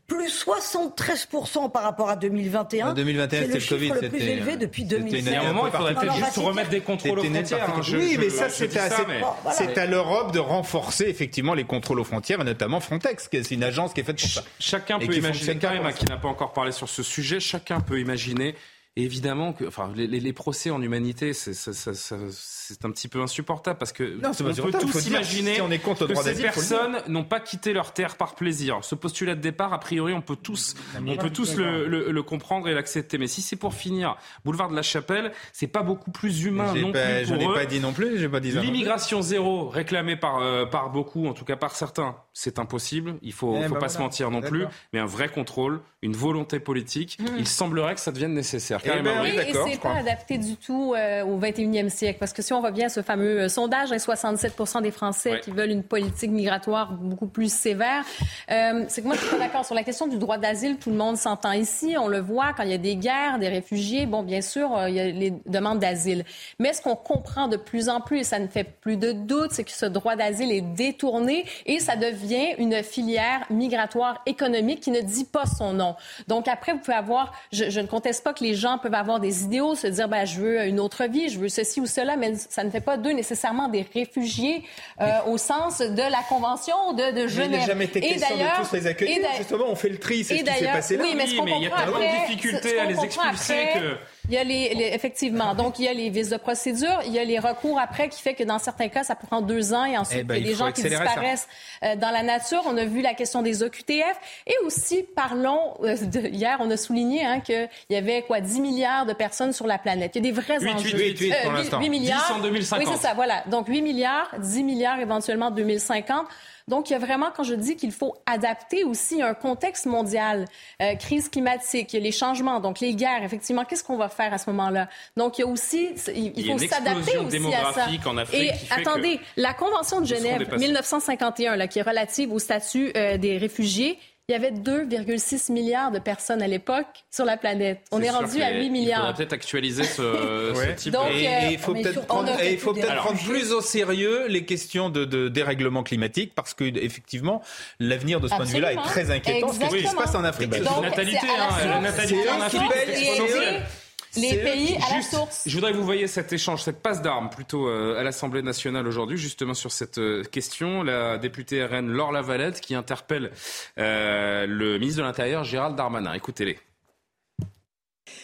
plus 0.07 0.45
73% 0.45 1.71
par 1.71 1.83
rapport 1.83 2.09
à 2.09 2.15
2021. 2.15 2.93
2021, 2.93 3.41
c'est 3.41 3.47
le, 3.47 3.59
chiffre 3.59 3.75
Covid, 3.75 3.93
le 4.01 4.09
plus 4.09 4.23
élevé 4.23 4.53
euh, 4.53 4.57
depuis 4.57 4.85
2016. 4.85 5.25
Il 5.25 5.31
y 5.31 5.35
a 5.35 5.41
un 5.41 5.53
moment, 5.53 5.67
il 5.67 5.71
faudrait 5.71 5.95
peut-être 5.95 6.15
juste 6.15 6.37
remettre 6.37 6.69
des 6.69 6.81
contrôles 6.81 7.19
aux 7.19 7.23
frontières. 7.23 7.69
Hein, 7.69 7.81
oui, 7.93 8.17
mais 8.19 8.29
ça, 8.29 8.49
c'est 8.49 9.77
à, 9.77 9.85
l'Europe 9.85 10.31
de 10.33 10.39
renforcer 10.39 11.05
effectivement 11.05 11.53
les 11.53 11.65
contrôles 11.65 11.99
aux 11.99 12.05
frontières, 12.05 12.41
et 12.41 12.45
notamment 12.45 12.79
Frontex, 12.79 13.27
qui 13.27 13.37
est 13.37 13.51
une 13.51 13.63
agence 13.63 13.93
qui 13.93 14.01
est 14.01 14.03
faite 14.03 14.19
pour 14.19 14.29
ça. 14.29 14.43
Chacun 14.59 14.99
peut 14.99 15.13
imaginer, 15.13 15.57
Karim, 15.57 15.91
qui 15.93 16.05
n'a 16.05 16.17
pas 16.17 16.29
encore 16.29 16.53
parlé 16.53 16.71
sur 16.71 16.87
ce 16.87 17.03
sujet, 17.03 17.39
chacun 17.39 17.81
peut 17.81 17.99
imaginer 17.99 18.55
évidemment 19.03 19.53
que, 19.53 19.65
enfin, 19.65 19.91
les, 19.95 20.07
les, 20.07 20.33
procès 20.33 20.69
en 20.69 20.81
humanité, 20.81 21.33
c'est 21.33 22.85
un 22.85 22.91
petit 22.91 23.07
peu 23.07 23.21
insupportable 23.21 23.77
parce 23.77 23.93
que 23.93 24.19
non, 24.21 24.31
on 24.39 24.71
peut 24.71 24.71
tous 24.71 25.07
imaginer 25.07 25.55
si 25.55 25.61
on 25.61 25.71
est 25.71 25.79
contre 25.79 26.07
que 26.07 26.15
ces 26.15 26.41
personnes 26.41 26.97
n'ont 27.07 27.23
pas 27.23 27.39
quitté 27.39 27.73
leur 27.73 27.93
terre 27.93 28.15
par 28.15 28.35
plaisir. 28.35 28.79
Ce 28.81 28.95
postulat 28.95 29.35
de 29.35 29.41
départ, 29.41 29.73
a 29.73 29.79
priori, 29.79 30.13
on 30.13 30.21
peut 30.21 30.35
tous, 30.35 30.75
on 31.05 31.15
peut 31.15 31.29
tous 31.29 31.55
le, 31.55 31.87
le, 31.87 32.11
le 32.11 32.23
comprendre 32.23 32.67
et 32.67 32.73
l'accepter. 32.73 33.17
Mais 33.17 33.27
si 33.27 33.41
c'est 33.41 33.55
pour 33.55 33.73
finir, 33.73 34.17
boulevard 34.45 34.69
de 34.69 34.75
la 34.75 34.81
Chapelle, 34.81 35.31
c'est 35.53 35.67
pas 35.67 35.83
beaucoup 35.83 36.11
plus 36.11 36.43
humain 36.43 36.73
non 36.73 36.91
pas, 36.91 37.17
plus. 37.17 37.25
Je 37.25 37.35
n'ai 37.35 37.53
pas 37.53 37.65
dit 37.65 37.79
non 37.79 37.93
plus. 37.93 38.17
J'ai 38.17 38.29
pas 38.29 38.39
dit. 38.39 38.51
L'immigration 38.51 39.21
zéro, 39.21 39.69
réclamée 39.69 40.15
par 40.15 40.39
euh, 40.39 40.65
par 40.65 40.89
beaucoup, 40.89 41.27
en 41.27 41.33
tout 41.33 41.45
cas 41.45 41.55
par 41.55 41.75
certains, 41.75 42.15
c'est 42.33 42.59
impossible. 42.59 43.15
Il 43.21 43.33
faut, 43.33 43.57
eh 43.57 43.67
faut 43.67 43.75
ben 43.75 43.79
pas 43.79 43.89
se 43.89 43.99
mentir 43.99 44.31
non 44.31 44.41
plus. 44.41 44.65
Mais 44.93 44.99
un 44.99 45.05
vrai 45.05 45.29
contrôle, 45.29 45.81
une 46.01 46.13
volonté 46.13 46.59
politique, 46.59 47.17
mmh. 47.19 47.25
il 47.37 47.47
semblerait 47.47 47.95
que 47.95 48.01
ça 48.01 48.11
devienne 48.11 48.33
nécessaire. 48.33 48.81
Eh 48.87 49.01
ben 49.01 49.21
oui, 49.21 49.29
et 49.29 49.53
c'est 49.53 49.79
pas 49.79 49.95
adapté 49.95 50.37
du 50.37 50.55
tout 50.55 50.93
euh, 50.95 51.23
au 51.23 51.39
21e 51.39 51.89
siècle. 51.89 52.19
Parce 52.19 52.33
que 52.33 52.41
si 52.41 52.53
on 52.53 52.61
revient 52.61 52.85
à 52.85 52.89
ce 52.89 53.01
fameux 53.01 53.41
euh, 53.41 53.49
sondage, 53.49 53.89
67 53.97 54.53
hein, 54.75 54.81
des 54.81 54.91
Français 54.91 55.39
qui 55.41 55.51
veulent 55.51 55.71
une 55.71 55.83
politique 55.83 56.31
migratoire 56.31 56.93
beaucoup 56.93 57.27
plus 57.27 57.51
sévère, 57.51 58.03
euh, 58.51 58.85
c'est 58.87 59.01
que 59.01 59.07
moi, 59.07 59.15
je 59.15 59.21
suis 59.21 59.29
pas 59.29 59.39
d'accord. 59.39 59.65
Sur 59.65 59.75
la 59.75 59.83
question 59.83 60.07
du 60.07 60.17
droit 60.17 60.37
d'asile, 60.37 60.77
tout 60.77 60.89
le 60.89 60.95
monde 60.95 61.17
s'entend 61.17 61.51
ici. 61.51 61.95
On 61.99 62.07
le 62.07 62.19
voit 62.19 62.53
quand 62.55 62.63
il 62.63 62.71
y 62.71 62.75
a 62.75 62.79
des 62.79 62.95
guerres, 62.95 63.39
des 63.39 63.49
réfugiés. 63.49 64.05
Bon, 64.05 64.23
bien 64.23 64.41
sûr, 64.41 64.69
il 64.87 64.95
y 64.95 64.99
a 64.99 65.05
les 65.07 65.33
demandes 65.45 65.79
d'asile. 65.79 66.23
Mais 66.59 66.73
ce 66.73 66.81
qu'on 66.81 66.95
comprend 66.95 67.47
de 67.47 67.57
plus 67.57 67.89
en 67.89 68.01
plus, 68.01 68.19
et 68.19 68.23
ça 68.23 68.39
ne 68.39 68.47
fait 68.47 68.63
plus 68.63 68.97
de 68.97 69.11
doute, 69.11 69.51
c'est 69.51 69.63
que 69.63 69.71
ce 69.71 69.85
droit 69.85 70.15
d'asile 70.15 70.51
est 70.51 70.61
détourné 70.61 71.45
et 71.65 71.79
ça 71.79 71.95
devient 71.95 72.55
une 72.57 72.83
filière 72.83 73.45
migratoire 73.49 74.21
économique 74.25 74.79
qui 74.81 74.91
ne 74.91 75.01
dit 75.01 75.25
pas 75.25 75.45
son 75.45 75.73
nom. 75.73 75.95
Donc 76.27 76.47
après, 76.47 76.73
vous 76.73 76.79
pouvez 76.79 76.97
avoir, 76.97 77.33
je, 77.51 77.69
je 77.69 77.79
ne 77.79 77.87
conteste 77.87 78.23
pas 78.23 78.33
que 78.33 78.43
les 78.43 78.55
gens 78.55 78.76
peuvent 78.77 78.93
avoir 78.93 79.19
des 79.19 79.43
idéaux, 79.43 79.75
se 79.75 79.87
dire 79.87 80.07
ben, 80.07 80.25
je 80.25 80.39
veux 80.39 80.65
une 80.65 80.79
autre 80.79 81.05
vie, 81.05 81.29
je 81.29 81.39
veux 81.39 81.49
ceci 81.49 81.81
ou 81.81 81.85
cela, 81.85 82.17
mais 82.17 82.33
ça 82.35 82.63
ne 82.63 82.69
fait 82.69 82.81
pas 82.81 82.97
d'eux 82.97 83.11
nécessairement 83.11 83.67
des 83.67 83.85
réfugiés 83.93 84.63
euh, 85.01 85.05
au 85.27 85.37
sens 85.37 85.79
de 85.79 86.11
la 86.11 86.23
Convention 86.29 86.93
de, 86.93 87.21
de 87.23 87.27
Genève. 87.27 87.51
il 87.51 87.59
n'a 87.59 87.65
jamais 87.65 87.85
été 87.85 88.01
question 88.01 88.35
de 88.35 88.63
tous 88.63 88.73
les 88.73 88.87
accueillir. 88.87 89.27
Justement, 89.37 89.65
on 89.69 89.75
fait 89.75 89.89
le 89.89 89.97
tri, 89.97 90.23
c'est 90.23 90.37
ce 90.37 90.43
qui 90.43 90.51
s'est 90.51 90.65
passé 90.65 90.97
là. 90.97 91.03
Oui, 91.03 91.13
mais, 91.15 91.25
il 91.27 91.35
y 91.35 91.67
a 91.67 91.77
tellement 91.77 91.99
de 91.99 92.27
difficultés 92.27 92.79
à 92.79 92.85
les 92.85 92.99
expulser 93.03 93.67
que 93.73 93.97
Il 94.29 94.33
y 94.33 94.37
a 94.37 94.43
les, 94.43 94.91
effectivement, 94.93 95.55
donc 95.55 95.79
il 95.79 95.85
y 95.85 95.87
a 95.87 95.93
les 95.93 96.09
vices 96.09 96.29
de 96.29 96.37
procédure, 96.37 96.99
il 97.05 97.13
y 97.13 97.19
a 97.19 97.23
les 97.23 97.39
recours 97.39 97.79
après 97.79 98.09
qui 98.09 98.21
fait 98.21 98.33
que 98.33 98.43
dans 98.43 98.59
certains 98.59 98.89
cas, 98.89 99.03
ça 99.03 99.15
prend 99.15 99.41
deux 99.41 99.73
ans 99.73 99.85
et 99.85 99.97
ensuite 99.97 100.19
eh 100.21 100.23
ben, 100.23 100.35
il 100.35 100.41
y 100.41 100.49
a 100.49 100.51
des 100.51 100.57
gens 100.57 100.71
qui 100.71 100.83
disparaissent 100.83 101.47
euh, 101.83 101.95
dans 101.95 102.09
la 102.11 102.23
nature. 102.23 102.61
On 102.65 102.75
a 102.75 102.83
vu 102.83 103.01
la 103.01 103.13
question 103.13 103.41
des 103.41 103.63
OQTF 103.63 104.17
et 104.45 104.55
aussi, 104.65 105.03
parlons, 105.03 105.75
euh, 105.83 105.95
de, 105.95 106.27
hier, 106.27 106.57
on 106.59 106.69
a 106.69 106.75
souligné 106.77 107.25
hein, 107.25 107.39
qu'il 107.39 107.69
y 107.89 107.95
avait 107.95 108.23
quoi, 108.23 108.41
10 108.41 108.59
milliards 108.59 109.05
de 109.05 109.13
personnes 109.13 109.53
sur 109.53 109.65
la 109.65 109.77
planète. 109.77 110.11
Il 110.15 110.25
y 110.25 110.27
a 110.27 110.31
des 110.33 110.39
vrais 110.39 110.59
8, 110.59 110.73
enjeux. 110.73 110.97
8, 110.97 111.19
8, 111.19 111.19
8 111.19 111.33
pour 111.43 111.51
l'instant. 111.53 111.79
8 111.79 111.89
milliards. 111.89 112.27
10 112.27 112.33
en 112.33 112.39
2050. 112.41 112.85
Oui, 112.85 112.93
c'est 112.93 113.07
ça, 113.07 113.13
voilà. 113.13 113.43
Donc 113.47 113.67
8 113.67 113.81
milliards, 113.81 114.29
10 114.39 114.63
milliards 114.63 114.99
éventuellement 114.99 115.47
en 115.47 115.51
2050. 115.51 116.27
Donc, 116.67 116.89
il 116.89 116.93
y 116.93 116.95
a 116.95 116.99
vraiment, 116.99 117.27
quand 117.35 117.43
je 117.43 117.53
dis 117.53 117.75
qu'il 117.77 117.93
faut 117.93 118.15
adapter 118.25 118.83
aussi 118.83 119.21
un 119.21 119.33
contexte 119.33 119.85
mondial, 119.85 120.45
euh, 120.81 120.95
crise 120.95 121.29
climatique, 121.29 121.93
les 121.93 122.11
changements, 122.11 122.59
donc 122.59 122.81
les 122.81 122.93
guerres, 122.93 123.23
effectivement, 123.23 123.63
qu'est-ce 123.63 123.83
qu'on 123.83 123.97
va 123.97 124.09
faire 124.09 124.33
à 124.33 124.37
ce 124.37 124.49
moment-là? 124.49 124.89
Donc, 125.15 125.37
il 125.37 125.41
y 125.41 125.43
a 125.45 125.47
aussi, 125.47 125.89
il, 126.13 126.51
faut 126.51 126.57
s'adapter 126.57 127.17
aussi 127.17 127.53
à 127.53 127.73
ça. 127.73 127.87
En 128.05 128.17
Afrique 128.17 128.41
Et 128.41 128.51
attendez, 128.69 129.19
la 129.37 129.53
Convention 129.53 130.01
de 130.01 130.05
Genève 130.05 130.57
1951, 130.57 131.55
là, 131.55 131.67
qui 131.67 131.79
est 131.79 131.83
relative 131.83 132.33
au 132.33 132.39
statut 132.39 132.91
euh, 132.97 133.17
des 133.17 133.37
réfugiés, 133.37 133.97
il 134.29 134.33
y 134.33 134.35
avait 134.35 134.51
2,6 134.51 135.53
milliards 135.53 135.89
de 135.89 135.99
personnes 135.99 136.41
à 136.41 136.47
l'époque 136.47 137.05
sur 137.09 137.23
la 137.23 137.37
planète. 137.37 137.79
On 137.93 138.01
est, 138.01 138.09
rendu 138.09 138.41
à 138.41 138.51
8 138.51 138.69
milliards. 138.69 138.99
Il 138.99 139.07
faudrait 139.07 139.13
peut-être 139.13 139.33
actualiser 139.33 139.83
ce, 139.85 140.51
ce 140.53 140.75
type 140.75 140.91
Donc, 140.91 141.07
de... 141.07 141.13
Et 141.13 141.53
il 141.53 141.57
faut 141.57 141.73
peut-être 141.73 142.05
prendre, 142.05 142.31
il 142.43 142.57
faut 142.57 142.73
peut 142.73 142.81
prendre 142.81 143.23
plus 143.23 143.53
au 143.53 143.61
sérieux 143.61 144.27
les 144.27 144.43
questions 144.43 144.89
de, 144.89 145.05
de 145.05 145.29
dérèglement 145.29 145.81
climatique 145.81 146.33
parce 146.35 146.53
que 146.53 146.65
effectivement, 146.65 147.41
l'avenir 147.79 148.19
de 148.19 148.27
ce 148.27 148.35
point 148.35 148.43
de 148.43 148.49
vue-là 148.49 148.73
est 148.73 148.83
très 148.83 149.11
inquiétant. 149.11 149.47
Exactement. 149.47 149.71
Ce 149.71 149.77
qui 149.77 149.87
se 149.87 149.95
passe 149.95 150.15
en 150.15 150.25
Afrique? 150.25 150.49
Donc, 150.49 150.83
la 150.83 150.89
natalité, 150.89 151.27
hein, 151.39 151.65
la 151.65 151.79
natalité 151.79 152.29
en 152.29 152.41
Afrique, 152.41 152.61
c'est 152.95 153.86
les 154.15 154.37
pays 154.37 154.77
à 154.77 154.97
la 154.97 155.01
source. 155.01 155.43
Je 155.45 155.53
voudrais 155.55 155.71
que 155.71 155.77
vous 155.77 155.83
voyez 155.83 156.07
cet 156.07 156.33
échange, 156.33 156.63
cette 156.63 156.81
passe 156.81 157.01
d'armes 157.01 157.29
plutôt 157.29 157.67
euh, 157.67 157.99
à 157.99 158.03
l'Assemblée 158.03 158.41
nationale 158.41 158.87
aujourd'hui, 158.87 159.17
justement 159.17 159.53
sur 159.53 159.71
cette 159.71 159.97
euh, 159.97 160.23
question. 160.23 160.83
La 160.83 161.17
députée 161.17 161.63
RN 161.63 161.89
Laure 161.89 162.11
Lavalette 162.11 162.61
qui 162.61 162.75
interpelle 162.75 163.31
euh, 163.77 164.45
le 164.47 164.77
ministre 164.79 165.01
de 165.01 165.05
l'Intérieur 165.05 165.43
Gérald 165.43 165.75
Darmanin. 165.75 166.13
Écoutez-les. 166.13 166.59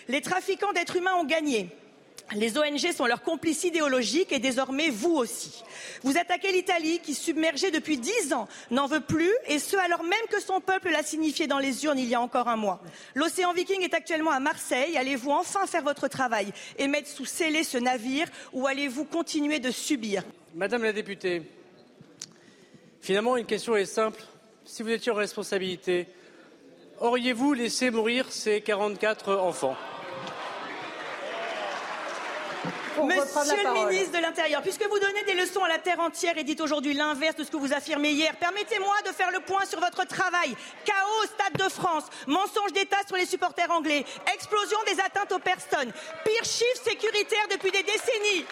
Les 0.08 0.22
trafiquants 0.22 0.74
d'êtres 0.74 0.96
humains 0.96 1.16
ont 1.16 1.26
gagné. 1.26 1.70
Les 2.32 2.58
ONG 2.58 2.92
sont 2.96 3.06
leurs 3.06 3.22
complices 3.22 3.64
idéologiques 3.64 4.32
et 4.32 4.40
désormais 4.40 4.90
vous 4.90 5.14
aussi. 5.14 5.64
Vous 6.02 6.18
attaquez 6.18 6.52
l'Italie 6.52 7.00
qui, 7.00 7.14
submergée 7.14 7.70
depuis 7.70 7.98
dix 7.98 8.34
ans, 8.34 8.48
n'en 8.72 8.88
veut 8.88 9.02
plus 9.02 9.32
et 9.48 9.60
ce 9.60 9.78
alors 9.78 10.04
même 10.04 10.28
que 10.32 10.42
son 10.42 10.60
peuple 10.60 10.90
l'a 10.90 11.04
signifié 11.04 11.46
dans 11.46 11.60
les 11.60 11.86
urnes 11.86 12.00
il 12.00 12.08
y 12.08 12.16
a 12.16 12.22
encore 12.22 12.48
un 12.48 12.56
mois. 12.56 12.82
L'océan 13.14 13.54
Viking 13.54 13.82
est 13.84 13.94
actuellement 13.94 14.32
à 14.32 14.40
Marseille. 14.40 14.98
Allez-vous 14.98 15.30
enfin 15.30 15.68
faire 15.68 15.84
votre 15.84 16.08
travail 16.08 16.52
et 16.80 16.88
mettre 16.88 17.08
sous 17.10 17.26
scellé 17.26 17.64
ce 17.64 17.78
navire 17.78 18.28
ou 18.52 18.66
allez-vous 18.66 19.06
continuer 19.06 19.60
de 19.60 19.70
subir? 19.70 20.24
Madame 20.56 20.84
la 20.84 20.94
députée, 20.94 21.44
finalement 23.02 23.38
une 23.38 23.46
question 23.46 23.76
est 23.76 23.86
simple. 23.86 24.24
Si 24.66 24.82
vous 24.82 24.90
étiez 24.90 25.12
en 25.12 25.16
responsabilité, 25.16 26.08
auriez-vous 27.00 27.54
laissé 27.54 27.92
mourir 27.92 28.32
ces 28.32 28.62
44 28.62 29.36
enfants? 29.36 29.76
Monsieur 33.02 33.64
le 33.64 33.89
ministre 33.89 34.18
de 34.18 34.22
l'Intérieur, 34.22 34.62
puisque 34.62 34.84
vous 34.84 35.00
donnez 35.00 35.24
des 35.24 35.34
leçons 35.34 35.64
à 35.64 35.68
la 35.68 35.80
terre 35.80 36.00
entière 36.00 36.38
et 36.38 36.44
dites 36.44 36.62
aujourd'hui 36.62 36.94
l'inverse 36.94 37.36
de 37.36 37.44
ce 37.44 37.52
que 37.52 37.58
vous 37.58 37.74
affirmez 37.74 38.12
hier, 38.12 38.36
permettez-moi 38.39 38.96
de 39.06 39.12
faire 39.12 39.32
le 39.32 39.39
point 39.39 39.66
sur 39.66 39.80
votre 39.80 40.06
travail. 40.06 40.56
Chaos 40.86 41.24
au 41.24 41.26
Stade 41.26 41.58
de 41.58 41.70
France, 41.70 42.06
mensonge 42.28 42.72
d'État 42.74 42.98
sur 43.08 43.18
les 43.18 43.26
supporters 43.26 43.72
anglais, 43.72 44.06
explosion 44.34 44.78
des 44.86 45.00
atteintes 45.00 45.32
aux 45.32 45.39
personnes, 45.39 45.91
pire 46.24 46.44
chiffre 46.44 46.84
sécuritaire 46.84 47.48
depuis 47.52 47.72
des 47.72 47.84
décennies. 47.84 48.46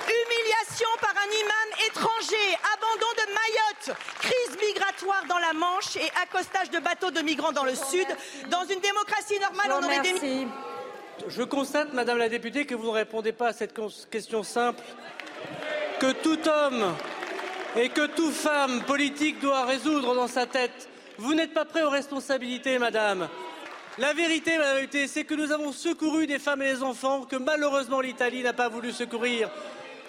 Humiliation 0.00 0.88
par 1.00 1.10
un 1.10 1.30
imam 1.30 1.68
étranger, 1.86 2.58
abandon 2.74 3.12
de 3.16 3.26
Mayotte, 3.32 3.98
crise 4.20 4.68
migratoire 4.68 5.24
dans 5.28 5.38
la 5.38 5.52
Manche 5.52 5.96
et 5.96 6.10
accostage 6.22 6.70
de 6.70 6.78
bateaux 6.78 7.10
de 7.10 7.20
migrants 7.20 7.52
dans 7.52 7.64
le 7.64 7.74
sud. 7.74 8.06
Dans 8.48 8.64
une 8.64 8.80
démocratie 8.80 9.38
normale, 9.38 9.72
on 9.72 9.84
aurait 9.84 10.00
des... 10.00 10.46
Je 11.28 11.42
constate, 11.42 11.92
Madame 11.92 12.18
la 12.18 12.28
députée, 12.28 12.64
que 12.64 12.74
vous 12.74 12.86
ne 12.86 12.92
répondez 12.92 13.32
pas 13.32 13.48
à 13.48 13.52
cette 13.52 13.78
question 14.10 14.42
simple 14.42 14.82
que 15.98 16.12
tout 16.12 16.38
homme 16.48 16.94
et 17.76 17.90
que 17.90 18.06
toute 18.06 18.32
femme 18.32 18.82
politique 18.84 19.40
doit 19.40 19.64
résoudre 19.64 20.14
dans 20.14 20.28
sa 20.28 20.46
tête. 20.46 20.88
Vous 21.18 21.34
n'êtes 21.34 21.52
pas 21.52 21.64
prêt 21.64 21.82
aux 21.82 21.90
responsabilités, 21.90 22.78
Madame. 22.78 23.28
La 23.98 24.14
vérité, 24.14 24.56
Madame 24.56 24.76
la 24.76 24.80
députée, 24.80 25.06
c'est 25.08 25.24
que 25.24 25.34
nous 25.34 25.52
avons 25.52 25.72
secouru 25.72 26.26
des 26.26 26.38
femmes 26.38 26.62
et 26.62 26.72
des 26.72 26.82
enfants 26.82 27.22
que 27.22 27.36
malheureusement 27.36 28.00
l'Italie 28.00 28.42
n'a 28.42 28.54
pas 28.54 28.68
voulu 28.68 28.92
secourir. 28.92 29.50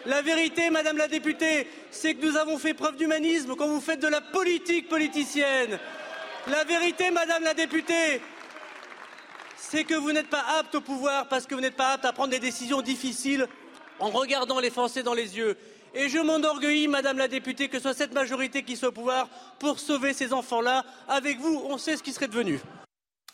La 0.06 0.22
vérité, 0.22 0.70
Madame 0.70 0.98
la 0.98 1.08
députée, 1.08 1.68
c'est 1.92 2.14
que 2.14 2.26
nous 2.26 2.38
avons 2.38 2.58
fait 2.58 2.74
preuve 2.74 2.96
d'humanisme 2.96 3.56
quand 3.56 3.68
vous 3.68 3.82
faites 3.82 4.00
de 4.00 4.08
la 4.08 4.22
politique 4.22 4.88
politicienne. 4.88 5.78
La 6.48 6.64
vérité, 6.64 7.12
Madame 7.12 7.44
la 7.44 7.54
députée, 7.54 8.22
c'est 9.72 9.86
que 9.86 9.94
vous 9.94 10.12
n'êtes 10.12 10.30
pas 10.30 10.44
apte 10.60 10.76
au 10.76 10.82
pouvoir 10.82 11.30
parce 11.30 11.48
que 11.48 11.56
vous 11.56 11.62
n'êtes 11.62 11.78
pas 11.78 11.94
apte 11.94 12.04
à 12.04 12.12
prendre 12.12 12.32
des 12.32 12.42
décisions 12.42 12.82
difficiles 12.82 13.48
en 14.00 14.10
regardant 14.10 14.60
les 14.60 14.70
Français 14.70 15.02
dans 15.02 15.14
les 15.14 15.38
yeux. 15.38 15.56
Et 15.96 16.10
je 16.10 16.18
m'enorgueillis, 16.18 16.90
Madame 16.90 17.18
la 17.18 17.30
députée, 17.30 17.70
que 17.70 17.78
ce 17.78 17.84
soit 17.84 17.94
cette 17.94 18.14
majorité 18.14 18.64
qui 18.64 18.76
soit 18.76 18.90
au 18.90 18.92
pouvoir 18.92 19.30
pour 19.60 19.80
sauver 19.80 20.12
ces 20.12 20.34
enfants-là. 20.34 20.84
Avec 21.08 21.40
vous, 21.40 21.64
on 21.70 21.78
sait 21.78 21.96
ce 21.96 22.04
qui 22.04 22.12
serait 22.12 22.28
devenu. 22.28 22.60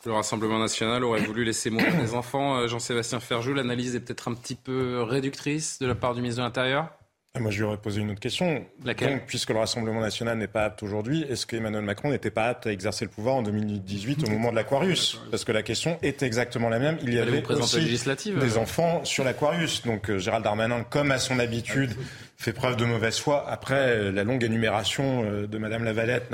Le 0.06 0.14
Rassemblement 0.14 0.60
national 0.60 1.04
aurait 1.04 1.22
voulu 1.22 1.44
laisser 1.44 1.72
mourir 1.72 2.00
les 2.00 2.14
enfants. 2.14 2.58
Euh, 2.58 2.68
Jean-Sébastien 2.68 3.20
Ferjou, 3.20 3.56
l'analyse 3.56 3.96
est 3.96 4.00
peut-être 4.00 4.28
un 4.28 4.36
petit 4.36 4.56
peu 4.56 5.02
réductrice 5.02 5.80
de 5.80 5.88
la 5.88 5.96
part 5.96 6.14
du 6.14 6.22
ministre 6.22 6.42
de 6.42 6.46
l'Intérieur 6.46 6.92
moi, 7.40 7.52
je 7.52 7.58
lui 7.58 7.66
aurais 7.66 7.78
posé 7.78 8.02
une 8.02 8.12
autre 8.12 8.20
question. 8.20 8.66
Laquelle 8.84 9.22
puisque 9.26 9.52
le 9.52 9.60
Rassemblement 9.60 10.02
national 10.02 10.38
n'est 10.38 10.48
pas 10.48 10.66
apte 10.66 10.84
aujourd'hui, 10.84 11.26
est-ce 11.30 11.46
qu'Emmanuel 11.46 11.84
Macron 11.84 12.10
n'était 12.10 12.32
pas 12.32 12.46
apte 12.46 12.68
à 12.68 12.72
exercer 12.72 13.06
le 13.06 13.12
pouvoir 13.12 13.36
en 13.36 13.44
2018 13.44 14.28
au 14.28 14.32
moment 14.32 14.52
de 14.52 14.56
l'Aquarius? 14.56 15.20
Parce 15.30 15.44
que 15.44 15.52
la 15.52 15.64
question 15.64 15.98
est 16.02 16.24
exactement 16.24 16.70
la 16.70 16.80
même. 16.80 16.98
Il 17.04 17.14
y 17.14 17.20
avait 17.20 17.46
aussi 17.48 18.00
des 18.34 18.58
enfants 18.58 19.06
sur 19.06 19.24
l'Aquarius. 19.24 19.84
Donc 19.84 20.10
euh, 20.10 20.18
Gérald 20.18 20.44
Darmanin, 20.44 20.84
comme 20.84 21.12
à 21.12 21.20
son 21.20 21.40
habitude, 21.40 21.96
fait 22.38 22.54
preuve 22.54 22.76
de 22.76 22.86
mauvaise 22.86 23.20
foi. 23.20 23.48
Après, 23.50 24.12
la 24.12 24.24
longue 24.24 24.44
énumération 24.44 25.24
euh, 25.26 25.48
de 25.48 25.58
Madame 25.58 25.84
Lavalette 25.84 26.34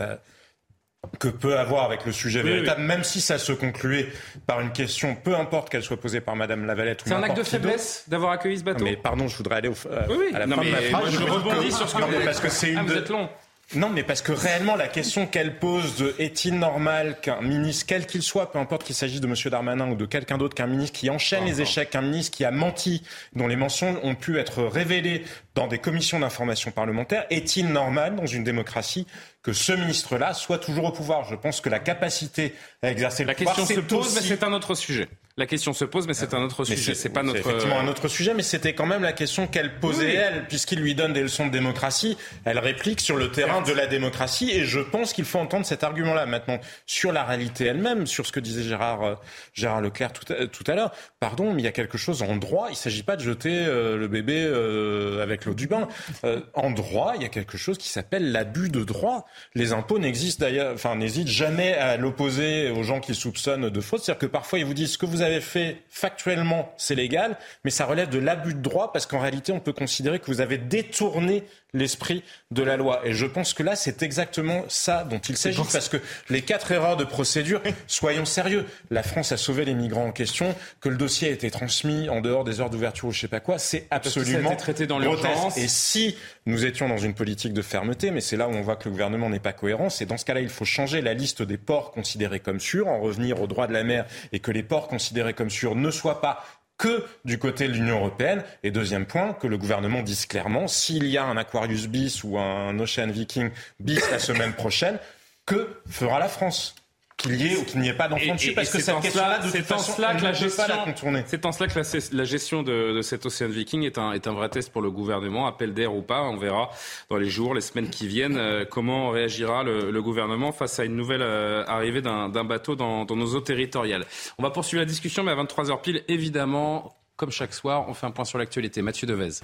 que 1.20 1.28
peut 1.28 1.58
avoir 1.58 1.84
avec 1.86 2.06
le 2.06 2.12
sujet 2.12 2.41
véritable, 2.41 2.82
même 2.82 3.04
si 3.04 3.22
ça 3.22 3.38
se 3.38 3.51
concluait 3.51 4.08
par 4.47 4.62
une 4.62 4.72
question, 4.72 5.16
peu 5.16 5.36
importe 5.36 5.70
qu'elle 5.70 5.84
soit 5.84 5.97
posée 5.99 6.22
par 6.22 6.36
Madame 6.36 6.66
Lavalette 6.66 7.01
ou 7.04 7.10
C'est 7.10 7.14
un 7.14 7.24
acte 7.24 7.38
de 7.38 7.43
faiblesse 7.43 8.06
d'avoir 8.08 8.32
accueilli 8.32 8.60
ce 8.60 8.64
bateau. 8.64 8.84
mais 8.84 8.95
pardon, 8.95 9.28
je 9.28 9.38
voudrais 9.38 9.58
aller 9.58 9.68
au, 9.70 9.76
euh, 9.89 10.01
oui, 10.10 10.16
oui. 10.20 10.36
à 10.36 10.39
la 10.39 10.45
non, 10.45 10.56
fin 10.58 10.64
mais 10.64 10.72
de 10.72 10.91
ma 10.91 10.99
phrase. 10.99 11.12
je, 11.12 11.20
je 11.20 11.24
rebondis 11.24 11.72
sur 11.72 11.89
ce 11.89 11.95
que 11.95 12.01
vous 12.01 12.26
parce 12.26 12.39
que 12.39 12.49
c'est 12.49 12.72
une 12.72 12.78
ah, 12.80 12.84
vous 12.84 12.93
de... 12.93 12.99
êtes 12.99 13.10
long. 13.10 13.30
Non, 13.76 13.89
mais 13.89 14.03
parce 14.03 14.21
que 14.21 14.32
réellement, 14.32 14.76
la 14.76 14.88
question 14.88 15.26
qu'elle 15.26 15.57
pose 15.57 15.95
de 15.95 16.15
est-il 16.19 16.59
normal 16.59 17.19
qu'un 17.21 17.41
ministre, 17.41 17.86
quel 17.88 18.05
qu'il 18.05 18.21
soit, 18.21 18.51
peu 18.51 18.59
importe 18.59 18.84
qu'il 18.84 18.95
s'agisse 18.95 19.19
de 19.19 19.28
M. 19.28 19.36
Darmanin 19.49 19.89
ou 19.89 19.95
de 19.95 20.05
quelqu'un 20.05 20.38
d'autre 20.38 20.55
qu'un 20.55 20.67
ministre 20.67 20.99
qui 20.99 21.09
enchaîne 21.09 21.45
les 21.45 21.61
échecs, 21.61 21.89
qu'un 21.89 22.01
ministre 22.01 22.36
qui 22.36 22.45
a 22.45 22.51
menti, 22.51 23.03
dont 23.36 23.47
les 23.47 23.55
mensonges 23.55 23.97
ont 24.03 24.15
pu 24.15 24.38
être 24.38 24.63
révélés 24.63 25.24
dans 25.55 25.67
des 25.67 25.80
commissions 25.80 26.19
d'information 26.19 26.71
parlementaire, 26.71 27.26
est-il 27.30 27.67
normal 27.69 28.15
dans 28.15 28.28
une 28.28 28.43
démocratie 28.43 29.07
que 29.41 29.53
ce 29.53 29.74
ministre-là 29.74 30.34
soit 30.34 30.59
toujours 30.59 30.86
au 30.86 30.91
pouvoir? 30.91 31.26
Je 31.26 31.36
pense 31.36 31.59
que 31.59 31.69
la 31.69 31.80
capacité 31.80 32.53
à 32.82 32.91
exercer 32.91 33.26
la 33.26 33.34
le 33.34 33.38
pouvoir, 33.38 33.55
question 33.55 33.76
se 33.76 33.82
pose, 33.82 34.07
aussi... 34.07 34.15
mais 34.15 34.21
c'est 34.21 34.43
un 34.43 34.53
autre 34.53 34.76
sujet. 34.76 35.07
La 35.36 35.48
question 35.48 35.74
se 35.74 35.84
pose, 35.84 36.06
mais 36.06 36.14
c'est 36.14 36.36
un 36.36 36.44
autre 36.44 36.64
sujet. 36.64 36.94
C'est 36.94 37.10
pas 37.10 37.24
notre. 37.24 37.40
effectivement 37.40 37.80
un 37.80 37.88
autre 37.88 38.08
sujet, 38.08 38.36
mais 38.36 38.44
c'était 38.44 38.74
quand 38.74 38.86
même 38.86 39.02
la 39.02 39.14
question 39.14 39.48
qu'elle 39.48 39.80
posait 39.80 40.06
Oui. 40.06 40.14
elle, 40.16 40.46
puisqu'il 40.48 40.80
lui 40.80 40.94
donne 40.94 41.12
des 41.14 41.24
leçons 41.24 41.48
de 41.48 41.52
démocratie. 41.52 42.18
Elle 42.46 42.60
réplique 42.60 43.02
sur 43.02 43.18
le 43.18 43.32
terrain 43.32 43.64
de 43.64 43.72
la 43.72 43.88
démocratie, 43.88 44.52
et 44.52 44.66
je 44.66 44.80
pense 44.80 45.12
qu'il 45.12 45.26
faut 45.26 45.40
entendre 45.40 45.66
cet 45.66 45.84
argument-là. 45.84 46.28
Maintenant, 46.28 46.60
sur 46.86 47.12
la 47.12 47.24
réalité 47.24 47.66
elle-même, 47.66 48.06
sur 48.06 48.28
ce 48.28 48.32
que 48.32 48.40
disait 48.40 48.62
Gérard 48.62 49.04
euh, 49.04 49.16
Gérard 49.56 49.82
Leclerc 49.82 50.14
tout 50.14 50.32
à, 50.32 50.46
tout 50.46 50.64
à 50.68 50.76
l'heure. 50.76 50.92
Pardon, 51.20 51.52
mais 51.52 51.64
il 51.64 51.66
y 51.66 51.68
a 51.68 51.72
quelque 51.72 51.98
chose 51.98 52.22
en 52.22 52.36
droit. 52.36 52.68
Il 52.68 52.74
ne 52.74 52.78
s'agit 52.78 53.02
pas 53.04 53.16
de 53.16 53.24
jeter 53.24 53.66
euh, 53.66 53.98
le 53.98 54.08
bébé 54.08 54.44
euh, 54.46 55.24
avec 55.24 55.46
l'eau 55.46 55.56
du 55.56 55.66
bain. 55.66 55.88
Euh, 56.26 56.42
en 56.54 56.70
droit, 56.70 57.14
il 57.16 57.24
y 57.24 57.26
a 57.26 57.30
quelque 57.30 57.58
chose 57.58 57.80
qui 57.80 57.90
s'appelle 57.90 58.32
l'abus 58.32 58.70
de 58.70 58.84
droit. 58.84 59.26
Les 59.56 59.74
impôts 59.74 59.98
n'existent 59.98 60.46
d'ailleurs, 60.46 60.74
enfin 60.76 60.96
n'hésitent 60.96 61.28
jamais 61.28 61.74
à 61.74 61.98
l'opposer 61.98 62.70
aux 62.70 62.84
gens 62.84 63.00
qui 63.00 63.16
soupçonnent 63.16 63.70
de 63.72 63.82
fraude. 63.82 64.02
C'est-à-dire 64.02 64.20
que 64.20 64.26
parfois 64.28 64.60
ils 64.60 64.66
vous 64.66 64.76
disent 64.76 64.92
ce 64.92 64.98
que 65.00 65.08
vous 65.08 65.22
avez 65.24 65.41
fait 65.41 65.78
factuellement, 65.89 66.74
c'est 66.78 66.95
légal, 66.95 67.38
mais 67.63 67.71
ça 67.71 67.86
relève 67.86 68.09
de 68.09 68.19
l'abus 68.19 68.53
de 68.53 68.61
droit 68.61 68.91
parce 68.91 69.05
qu'en 69.05 69.19
réalité, 69.19 69.51
on 69.51 69.59
peut 69.59 69.74
considérer 69.74 70.19
que 70.19 70.28
vous 70.28 70.41
avez 70.41 70.57
détourné 70.57 71.43
l'esprit 71.74 72.24
de 72.51 72.61
la 72.61 72.78
loi. 72.78 73.01
Et 73.03 73.13
je 73.13 73.26
pense 73.26 73.53
que 73.53 73.63
là, 73.63 73.76
c'est 73.76 74.03
exactement 74.03 74.63
ça 74.67 75.03
dont 75.03 75.19
il 75.19 75.38
s'agit. 75.38 75.61
Parce 75.71 75.89
que 75.89 75.97
les 76.30 76.41
quatre 76.41 76.71
erreurs 76.71 76.97
de 76.97 77.03
procédure, 77.03 77.61
soyons 77.88 78.26
sérieux. 78.26 78.65
La 78.91 79.01
France 79.01 79.32
a 79.32 79.38
sauvé 79.38 79.65
les 79.65 79.74
migrants 79.74 80.05
en 80.05 80.11
question, 80.11 80.55
que 80.82 80.89
le 80.89 80.97
dossier 80.97 81.30
a 81.30 81.32
été 81.32 81.49
transmis 81.49 82.09
en 82.09 82.21
dehors 82.21 82.43
des 82.43 82.61
heures 82.61 82.69
d'ouverture 82.69 83.07
ou 83.07 83.11
je 83.11 83.21
sais 83.21 83.28
pas 83.28 83.39
quoi, 83.39 83.57
c'est 83.57 83.88
absolument 83.89 84.51
été 84.51 84.57
traité 84.57 84.88
dans 84.88 84.99
l'urgence. 84.99 85.57
Et 85.57 85.67
si 85.67 86.15
nous 86.46 86.66
étions 86.66 86.89
dans 86.89 86.98
une 86.98 87.14
politique 87.14 87.54
de 87.54 87.62
fermeté, 87.62 88.12
mais 88.12 88.22
c'est 88.22 88.38
là 88.38 88.48
où 88.48 88.52
on 88.52 88.62
voit 88.62 88.76
que 88.76 88.86
le 88.86 88.91
gouvernement 88.91 89.30
n'est 89.30 89.39
pas 89.39 89.54
cohérent, 89.54 89.89
c'est 89.89 90.06
dans 90.06 90.18
ce 90.18 90.26
cas-là, 90.26 90.41
il 90.41 90.50
faut 90.50 90.66
changer 90.66 91.02
la 91.02 91.14
liste 91.14 91.41
des 91.41 91.58
ports 91.58 91.91
considérés 91.91 92.39
comme 92.39 92.60
sûrs, 92.60 92.88
en 92.88 93.00
revenir 93.00 93.41
au 93.41 93.48
droit 93.48 93.68
de 93.68 93.74
la 93.74 93.84
mer 93.84 94.06
et 94.32 94.39
que 94.39 94.52
les 94.52 94.64
ports 94.64 94.88
considérés 94.88 95.34
comme 95.34 95.50
sûrs 95.50 95.76
ne 95.76 95.91
soient 95.91 96.22
pas 96.22 96.44
que 96.78 97.06
du 97.24 97.39
côté 97.39 97.68
de 97.68 97.74
l'Union 97.74 97.98
européenne. 97.98 98.44
Et 98.64 98.72
deuxième 98.72 99.06
point, 99.06 99.34
que 99.34 99.48
le 99.48 99.58
gouvernement 99.58 100.02
dise 100.02 100.26
clairement, 100.26 100.68
s'il 100.68 101.06
y 101.06 101.18
a 101.18 101.24
un 101.24 101.38
Aquarius 101.38 101.88
bis 101.88 102.24
ou 102.24 102.38
un 102.38 102.78
Ocean 102.80 103.08
Viking 103.08 103.52
bis 103.80 104.02
la 104.12 104.20
semaine 104.20 104.54
prochaine, 104.54 105.00
que 105.46 105.82
fera 105.88 106.20
la 106.20 106.28
France? 106.28 106.76
Qu'il 107.24 107.41
y 107.41 107.53
ait 107.53 107.57
ou 107.57 107.63
qu'il 107.63 107.80
n'y 107.80 107.89
ait 107.89 107.93
pas 107.93 108.07
d'enfants 108.07 108.36
dessus, 108.36 108.53
parce 108.53 108.69
que 108.69 108.80
cette 108.80 108.99
question-là, 108.99 109.39
de 109.39 109.49
toute 109.49 109.65
façon, 109.65 109.93
peut 109.93 110.01
pas 110.01 110.67
la 110.67 110.78
contourner. 110.84 111.24
C'est 111.26 111.45
en 111.45 111.51
cela 111.51 111.69
que 111.69 111.80
la, 111.80 111.86
la 112.11 112.24
gestion 112.24 112.63
de, 112.63 112.93
de, 112.93 113.01
cet 113.01 113.26
Ocean 113.26 113.47
Viking 113.47 113.84
est 113.84 113.97
un, 113.97 114.11
est 114.11 114.28
un 114.28 114.34
vrai 114.34 114.49
test 114.49 114.71
pour 114.71 114.82
le 114.82 114.91
gouvernement, 114.91 115.47
appel 115.47 115.74
d'air 115.74 115.95
ou 115.95 116.01
pas. 116.01 116.21
On 116.24 116.38
verra 116.38 116.69
dans 117.09 117.17
les 117.17 117.30
jours, 117.30 117.53
les 117.53 117.61
semaines 117.61 117.89
qui 117.89 118.07
viennent, 118.07 118.38
euh, 118.38 118.65
comment 118.69 119.09
réagira 119.09 119.63
le, 119.63 119.91
le, 119.91 120.01
gouvernement 120.01 120.51
face 120.51 120.80
à 120.80 120.86
une 120.86 120.95
nouvelle 120.95 121.21
euh, 121.21 121.63
arrivée 121.67 122.01
d'un 122.01 122.43
bateau 122.43 122.76
dans, 122.76 123.05
dans 123.05 123.15
nos 123.15 123.36
eaux 123.36 123.41
territoriales. 123.41 124.05
On 124.38 124.43
va 124.43 124.49
poursuivre 124.49 124.82
la 124.82 124.86
discussion, 124.86 125.24
mais 125.24 125.32
à 125.32 125.36
23h 125.36 125.82
pile, 125.82 126.03
évidemment, 126.07 126.95
comme 127.15 127.32
chaque 127.32 127.53
soir, 127.53 127.86
on 127.88 127.93
fait 127.93 128.05
un 128.05 128.11
point 128.11 128.26
sur 128.26 128.38
l'actualité. 128.38 128.82
Mathieu 128.82 129.07
Devez. 129.07 129.39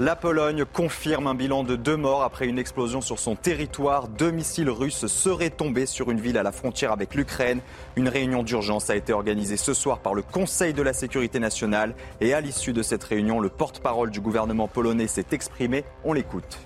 La 0.00 0.16
Pologne 0.16 0.64
confirme 0.64 1.26
un 1.26 1.34
bilan 1.34 1.62
de 1.62 1.76
deux 1.76 1.98
morts 1.98 2.22
après 2.22 2.46
une 2.46 2.58
explosion 2.58 3.02
sur 3.02 3.18
son 3.18 3.36
territoire. 3.36 4.08
Deux 4.08 4.30
missiles 4.30 4.70
russes 4.70 5.06
seraient 5.08 5.50
tombés 5.50 5.84
sur 5.84 6.10
une 6.10 6.18
ville 6.18 6.38
à 6.38 6.42
la 6.42 6.52
frontière 6.52 6.90
avec 6.90 7.14
l'Ukraine. 7.14 7.60
Une 7.96 8.08
réunion 8.08 8.42
d'urgence 8.42 8.88
a 8.88 8.96
été 8.96 9.12
organisée 9.12 9.58
ce 9.58 9.74
soir 9.74 9.98
par 9.98 10.14
le 10.14 10.22
Conseil 10.22 10.72
de 10.72 10.80
la 10.80 10.94
sécurité 10.94 11.38
nationale. 11.38 11.94
Et 12.22 12.32
à 12.32 12.40
l'issue 12.40 12.72
de 12.72 12.80
cette 12.80 13.04
réunion, 13.04 13.40
le 13.40 13.50
porte-parole 13.50 14.10
du 14.10 14.22
gouvernement 14.22 14.68
polonais 14.68 15.06
s'est 15.06 15.26
exprimé. 15.32 15.84
On 16.02 16.14
l'écoute. 16.14 16.58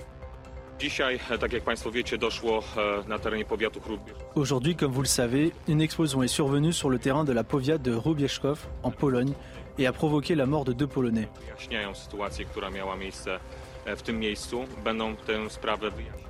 Aujourd'hui, 4.35 4.77
comme 4.77 4.93
vous 4.93 5.03
le 5.03 5.07
savez, 5.07 5.53
une 5.67 5.81
explosion 5.81 6.23
est 6.23 6.29
survenue 6.29 6.73
sur 6.73 6.91
le 6.91 6.99
terrain 6.99 7.25
de 7.25 7.33
la 7.33 7.43
Powiat 7.43 7.79
de 7.79 7.95
Rubieszków, 7.95 8.69
en 8.83 8.91
Pologne, 8.91 9.33
et 9.79 9.87
a 9.87 9.93
provoqué 9.93 10.35
la 10.35 10.47
mort 10.47 10.65
de 10.65 10.73
deux 10.73 10.87
Polonais. 10.87 11.29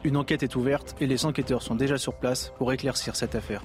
Une 0.05 0.17
enquête 0.17 0.43
est 0.43 0.57
ouverte 0.57 0.97
et 1.01 1.07
les 1.07 1.27
enquêteurs 1.27 1.63
sont 1.63 1.75
déjà 1.75 1.99
sur 1.99 2.15
place 2.15 2.53
pour 2.59 2.73
éclaircir 2.73 3.17
cette 3.17 3.35
affaire. 3.35 3.63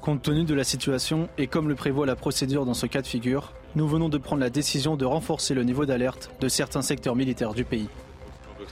Compte 0.00 0.22
tenu 0.22 0.44
de 0.44 0.54
la 0.54 0.64
situation 0.64 1.28
et 1.36 1.46
comme 1.48 1.68
le 1.68 1.74
prévoit 1.74 2.06
la 2.06 2.16
procédure 2.16 2.64
dans 2.64 2.74
ce 2.74 2.86
cas 2.86 3.02
de 3.02 3.06
figure, 3.06 3.52
nous 3.74 3.88
venons 3.88 4.08
de 4.08 4.18
prendre 4.18 4.40
la 4.40 4.50
décision 4.50 4.96
de 4.96 5.04
renforcer 5.04 5.54
le 5.54 5.64
niveau 5.64 5.84
d'alerte 5.84 6.30
de 6.40 6.48
certains 6.48 6.82
secteurs 6.82 7.16
militaires 7.16 7.54
du 7.54 7.64
pays. 7.64 7.88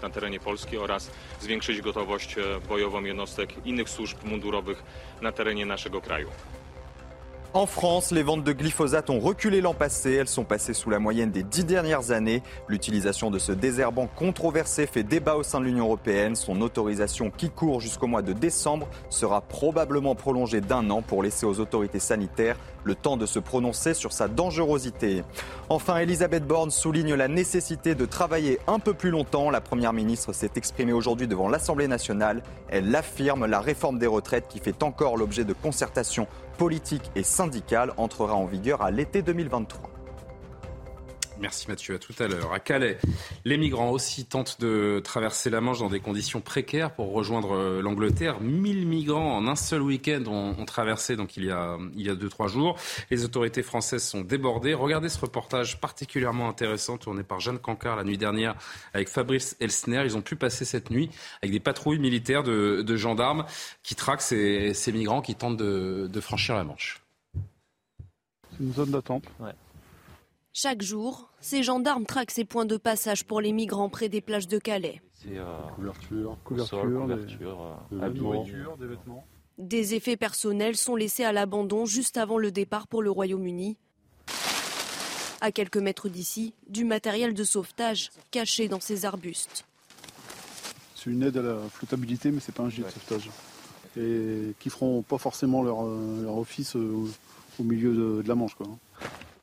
Na 0.03 0.11
terenie 0.11 0.40
Polski 0.40 0.78
oraz 0.78 1.11
zwiększyć 1.40 1.80
gotowość 1.80 2.36
bojową 2.68 3.05
jednostek 3.05 3.66
innych 3.66 3.88
służb 3.88 4.18
mundurowych 4.24 4.82
na 5.20 5.32
terenie 5.32 5.66
naszego 5.66 6.01
kraju. 6.01 6.28
En 7.57 7.65
France, 7.65 8.11
les 8.11 8.23
ventes 8.23 8.45
de 8.45 8.53
glyphosate 8.53 9.09
ont 9.09 9.19
reculé 9.19 9.63
l'an 9.63 9.73
passé. 9.73 10.13
Elles 10.13 10.29
sont 10.29 10.45
passées 10.45 10.75
sous 10.75 10.91
la 10.91 10.99
moyenne 10.99 11.31
des 11.31 11.43
dix 11.43 11.65
dernières 11.65 12.11
années. 12.11 12.43
L'utilisation 12.69 13.31
de 13.31 13.39
ce 13.39 13.51
désherbant 13.51 14.09
controversé 14.15 14.87
fait 14.87 15.03
débat 15.03 15.37
au 15.37 15.43
sein 15.43 15.61
de 15.61 15.65
l'Union 15.65 15.87
européenne. 15.87 16.37
Son 16.37 16.61
autorisation 16.61 17.31
qui 17.31 17.49
court 17.49 17.81
jusqu'au 17.81 18.09
mois 18.09 18.21
de 18.21 18.35
décembre 18.35 18.87
sera 19.09 19.41
probablement 19.41 20.15
prolongée 20.15 20.61
d'un 20.61 20.91
an 20.91 21.01
pour 21.01 21.23
laisser 21.23 21.47
aux 21.47 21.59
autorités 21.59 21.99
sanitaires 21.99 22.59
le 22.85 22.95
temps 22.95 23.17
de 23.17 23.25
se 23.25 23.39
prononcer 23.39 23.95
sur 23.95 24.13
sa 24.13 24.29
dangerosité. 24.29 25.25
Enfin, 25.71 25.97
Elisabeth 25.97 26.47
Borne 26.47 26.71
souligne 26.71 27.15
la 27.15 27.27
nécessité 27.27 27.95
de 27.95 28.05
travailler 28.05 28.61
un 28.67 28.79
peu 28.79 28.93
plus 28.93 29.11
longtemps. 29.11 29.49
La 29.49 29.63
Première 29.63 29.95
ministre 29.95 30.35
s'est 30.35 30.53
exprimée 30.57 30.93
aujourd'hui 30.93 31.27
devant 31.27 31.49
l'Assemblée 31.49 31.89
nationale. 31.89 32.43
Elle 32.69 32.95
affirme 32.95 33.47
la 33.47 33.61
réforme 33.61 33.99
des 33.99 34.07
retraites 34.07 34.47
qui 34.47 34.59
fait 34.59 34.83
encore 34.83 35.17
l'objet 35.17 35.45
de 35.45 35.55
concertations 35.55 36.29
politique 36.57 37.11
et 37.15 37.23
syndicale 37.23 37.93
entrera 37.97 38.35
en 38.35 38.47
vigueur 38.47 38.83
à 38.83 38.91
l'été 38.91 39.23
2023. 39.23 39.95
Merci 41.39 41.68
Mathieu, 41.68 41.95
à 41.95 41.99
tout 41.99 42.14
à 42.18 42.28
l'heure. 42.28 42.53
À 42.53 42.61
Calais, 42.61 42.99
les 43.45 43.59
migrants 43.59 43.91
aussi 43.91 44.24
tentent 44.24 44.59
de 44.61 45.01
traverser 45.05 45.51
la 45.51 45.61
Manche 45.61 45.80
dans 45.80 45.91
des 45.91 46.01
conditions 46.01 46.41
précaires 46.41 46.95
pour 46.95 47.12
rejoindre 47.12 47.55
euh, 47.55 47.82
l'Angleterre. 47.82 48.41
1000 48.41 48.87
migrants 48.87 49.37
en 49.37 49.47
un 49.47 49.57
seul 49.57 49.82
week-end 49.82 50.24
ont, 50.26 50.64
traversé 50.64 51.14
donc 51.14 51.37
il 51.37 51.45
y 51.45 51.51
a 51.51 51.76
il 51.95 52.03
y 52.03 52.11
a 52.11 52.14
deux 52.14 52.28
trois 52.28 52.49
jours. 52.49 52.76
Les 53.11 53.24
autorités 53.24 53.62
françaises 53.62 54.03
sont 54.03 54.22
débordées. 54.22 54.74
Regardez 54.74 55.09
ce 55.09 55.18
reportage 55.18 55.80
particulièrement 55.80 56.49
intéressant 56.49 56.97
tourné 56.97 57.22
par 57.22 57.41
Jeanne 57.41 57.59
Cancard 57.59 57.97
la 57.97 58.05
nuit 58.05 58.18
dernière 58.18 58.55
avec 58.95 59.09
Fabrice 59.09 59.57
Elsner. 59.61 60.03
Ils 60.05 60.16
ont 60.16 60.22
pu 60.22 60.37
passer 60.37 60.64
cette 60.64 60.91
nuit 60.91 61.11
avec 61.43 61.53
des 61.53 61.61
patrouilles 61.61 61.99
militaires 61.99 62.43
de, 62.43 62.97
gendarmes 62.97 63.45
qui 63.82 63.95
traquent 63.95 64.22
ces, 64.22 64.74
migrants 64.93 65.20
qui 65.20 65.34
tentent 65.34 65.59
de, 65.59 66.09
de 66.11 66.20
franchir 66.20 66.55
la 66.55 66.64
Manche. 66.64 67.03
C'est 68.53 68.64
une 68.64 68.72
zone 68.72 68.91
d'attente. 68.91 69.24
Ouais. 69.39 69.53
Chaque 70.59 70.81
jour, 70.81 71.29
ces 71.39 71.63
gendarmes 71.63 72.07
traquent 72.07 72.31
ces 72.31 72.47
points 72.47 72.65
de 72.65 72.79
passage 72.79 73.27
pour 73.27 73.43
les 73.43 73.53
migrants 73.53 73.91
près 73.91 74.09
des 74.09 74.23
plages 74.23 74.49
de 74.49 74.57
Calais. 74.57 75.03
Euh, 75.27 75.45
couverture, 75.75 76.39
couverture, 76.45 77.07
des, 77.09 77.17
des 77.91 78.87
vêtements. 78.87 79.27
Des 79.59 79.95
effets 79.95 80.17
personnels 80.17 80.79
sont 80.79 80.97
laissés 80.97 81.25
à 81.25 81.33
l'abandon 81.33 81.85
juste 81.85 82.17
avant 82.17 82.39
le 82.39 82.51
départ 82.51 82.87
pour 82.87 83.03
le 83.03 83.11
Royaume-Uni. 83.11 83.77
À 85.43 85.53
quelques 85.53 85.77
mètres 85.77 86.09
d'ici, 86.09 86.55
du 86.71 86.87
matériel 86.87 87.35
de 87.35 87.45
sauvetage 87.45 88.09
caché 88.31 88.67
dans 88.67 88.81
ces 88.81 89.05
arbustes. 89.05 89.67
C'est 90.95 91.11
une 91.11 91.23
aide 91.23 91.37
à 91.37 91.43
la 91.43 91.69
flottabilité, 91.69 92.31
mais 92.31 92.41
c'est 92.41 92.55
pas 92.55 92.63
un 92.63 92.71
gilet 92.71 92.87
de 92.87 92.93
sauvetage. 92.93 93.29
Et 93.99 94.55
qui 94.59 94.71
feront 94.71 95.03
pas 95.03 95.19
forcément 95.19 95.63
leur, 95.63 95.85
euh, 95.85 96.25
office 96.29 96.77
euh, 96.77 97.05
au 97.61 97.63
milieu 97.63 97.93
de, 97.93 98.23
de 98.23 98.27
la 98.29 98.35
Manche. 98.35 98.55
Quoi. 98.55 98.69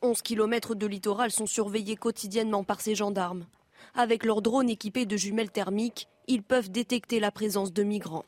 11 0.04 0.20
km 0.20 0.74
de 0.74 0.86
littoral 0.86 1.30
sont 1.30 1.46
surveillés 1.46 1.96
quotidiennement 1.96 2.62
par 2.62 2.82
ces 2.82 2.94
gendarmes. 2.94 3.46
Avec 3.94 4.24
leurs 4.24 4.42
drones 4.42 4.68
équipés 4.68 5.06
de 5.06 5.16
jumelles 5.16 5.50
thermiques, 5.50 6.08
ils 6.28 6.42
peuvent 6.42 6.70
détecter 6.70 7.20
la 7.20 7.30
présence 7.30 7.72
de 7.72 7.82
migrants. 7.82 8.26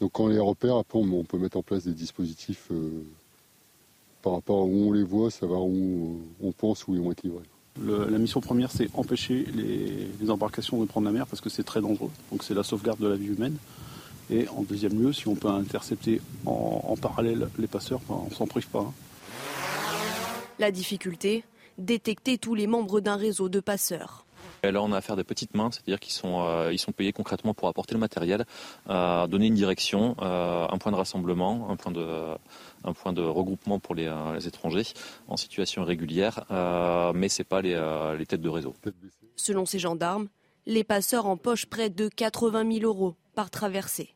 Donc 0.00 0.12
quand 0.12 0.24
on 0.24 0.28
les 0.28 0.40
repère, 0.40 0.76
après 0.76 0.98
on 0.98 1.22
peut 1.22 1.38
mettre 1.38 1.58
en 1.58 1.62
place 1.62 1.84
des 1.84 1.92
dispositifs 1.92 2.66
euh, 2.72 3.04
par 4.20 4.32
rapport 4.32 4.58
à 4.58 4.64
où 4.64 4.88
on 4.88 4.92
les 4.92 5.04
voit, 5.04 5.30
savoir 5.30 5.62
où 5.62 6.20
on 6.42 6.50
pense 6.50 6.88
où 6.88 6.94
ils 6.94 7.00
vont 7.00 7.12
être 7.12 7.22
livrés. 7.22 7.44
la 7.80 8.18
mission 8.18 8.40
première, 8.40 8.72
c'est 8.72 8.88
empêcher 8.94 9.46
les, 9.54 10.28
embarcations 10.28 10.80
de 10.80 10.86
prendre 10.86 11.06
la 11.06 11.12
mer 11.12 11.28
parce 11.28 11.40
que 11.40 11.50
c'est 11.50 11.62
très 11.62 11.80
dangereux. 11.80 12.10
Donc 12.32 12.42
c'est 12.42 12.54
la 12.54 12.64
sauvegarde 12.64 12.98
de 12.98 13.06
la 13.06 13.16
vie 13.16 13.28
humaine. 13.28 13.56
Et 14.28 14.48
en 14.48 14.62
deuxième 14.62 15.00
lieu, 15.00 15.12
si 15.12 15.28
on 15.28 15.36
peut 15.36 15.48
intercepter 15.48 16.20
en, 16.46 16.96
parallèle 17.00 17.48
les 17.58 17.68
passeurs, 17.68 18.00
on 18.08 18.28
ne 18.28 18.34
s'en 18.34 18.48
prive 18.48 18.66
pas. 18.66 18.80
Hein. 18.80 18.92
La 20.62 20.70
difficulté 20.70 21.42
Détecter 21.76 22.38
tous 22.38 22.54
les 22.54 22.68
membres 22.68 23.00
d'un 23.00 23.16
réseau 23.16 23.48
de 23.48 23.58
passeurs. 23.58 24.24
là, 24.62 24.80
on 24.80 24.92
a 24.92 24.98
affaire 24.98 25.16
des 25.16 25.24
petites 25.24 25.56
mains, 25.56 25.72
c'est-à-dire 25.72 25.98
qu'ils 25.98 26.12
sont, 26.12 26.44
euh, 26.46 26.72
ils 26.72 26.78
sont 26.78 26.92
payés 26.92 27.12
concrètement 27.12 27.52
pour 27.52 27.66
apporter 27.66 27.94
le 27.94 27.98
matériel, 27.98 28.46
euh, 28.88 29.26
donner 29.26 29.48
une 29.48 29.56
direction, 29.56 30.14
euh, 30.22 30.68
un 30.70 30.78
point 30.78 30.92
de 30.92 30.96
rassemblement, 30.96 31.68
un 31.68 31.74
point 31.74 31.90
de, 31.90 32.06
un 32.84 32.92
point 32.92 33.12
de 33.12 33.22
regroupement 33.22 33.80
pour 33.80 33.96
les, 33.96 34.08
étrangers 34.46 34.86
en 35.26 35.36
situation 35.36 35.82
irrégulière, 35.82 36.44
mais 37.12 37.28
ce 37.28 37.40
n'est 37.40 37.44
pas 37.44 37.60
les, 37.60 37.74
les 38.16 38.26
têtes 38.26 38.40
de 38.40 38.48
réseau. 38.48 38.72
Selon 39.34 39.66
ces 39.66 39.80
gendarmes, 39.80 40.28
les 40.66 40.84
passeurs 40.84 41.26
empochent 41.26 41.66
près 41.66 41.90
de 41.90 42.06
80 42.06 42.72
000 42.72 42.84
euros 42.84 43.16
par 43.34 43.50
traversée. 43.50 44.14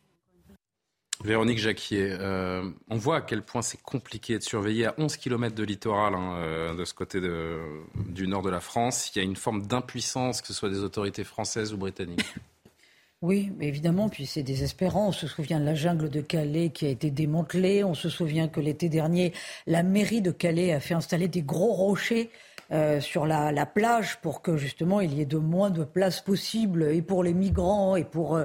Véronique 1.24 1.58
Jacquier, 1.58 2.16
euh, 2.20 2.68
on 2.90 2.96
voit 2.96 3.16
à 3.16 3.20
quel 3.22 3.42
point 3.42 3.62
c'est 3.62 3.80
compliqué 3.80 4.38
de 4.38 4.42
surveiller 4.42 4.86
à 4.86 4.94
11 4.98 5.16
km 5.16 5.54
de 5.54 5.64
littoral 5.64 6.14
hein, 6.14 6.36
euh, 6.36 6.74
de 6.74 6.84
ce 6.84 6.92
côté 6.92 7.20
du 8.08 8.28
nord 8.28 8.42
de 8.42 8.50
la 8.50 8.60
France. 8.60 9.10
Il 9.14 9.18
y 9.18 9.22
a 9.22 9.24
une 9.24 9.36
forme 9.36 9.66
d'impuissance, 9.66 10.42
que 10.42 10.48
ce 10.48 10.52
soit 10.52 10.68
des 10.68 10.80
autorités 10.80 11.24
françaises 11.24 11.72
ou 11.72 11.76
britanniques. 11.76 12.24
Oui, 13.22 13.50
mais 13.56 13.66
évidemment, 13.66 14.10
puis 14.10 14.26
c'est 14.26 14.42
désespérant. 14.42 15.08
On 15.08 15.12
se 15.12 15.26
souvient 15.26 15.58
de 15.58 15.64
la 15.64 15.74
jungle 15.74 16.10
de 16.10 16.20
Calais 16.20 16.68
qui 16.68 16.84
a 16.84 16.90
été 16.90 17.10
démantelée. 17.10 17.82
On 17.82 17.94
se 17.94 18.10
souvient 18.10 18.46
que 18.46 18.60
l'été 18.60 18.90
dernier, 18.90 19.32
la 19.66 19.82
mairie 19.82 20.20
de 20.20 20.30
Calais 20.30 20.74
a 20.74 20.80
fait 20.80 20.92
installer 20.92 21.26
des 21.26 21.40
gros 21.40 21.72
rochers 21.72 22.30
euh, 22.72 23.00
sur 23.00 23.24
la, 23.24 23.52
la, 23.52 23.64
plage 23.64 24.18
pour 24.20 24.42
que 24.42 24.58
justement 24.58 25.00
il 25.00 25.14
y 25.14 25.22
ait 25.22 25.26
de 25.26 25.38
moins 25.38 25.70
de 25.70 25.82
place 25.82 26.20
possible 26.20 26.82
et 26.92 27.00
pour 27.00 27.24
les 27.24 27.32
migrants 27.32 27.96
et 27.96 28.04
pour 28.04 28.38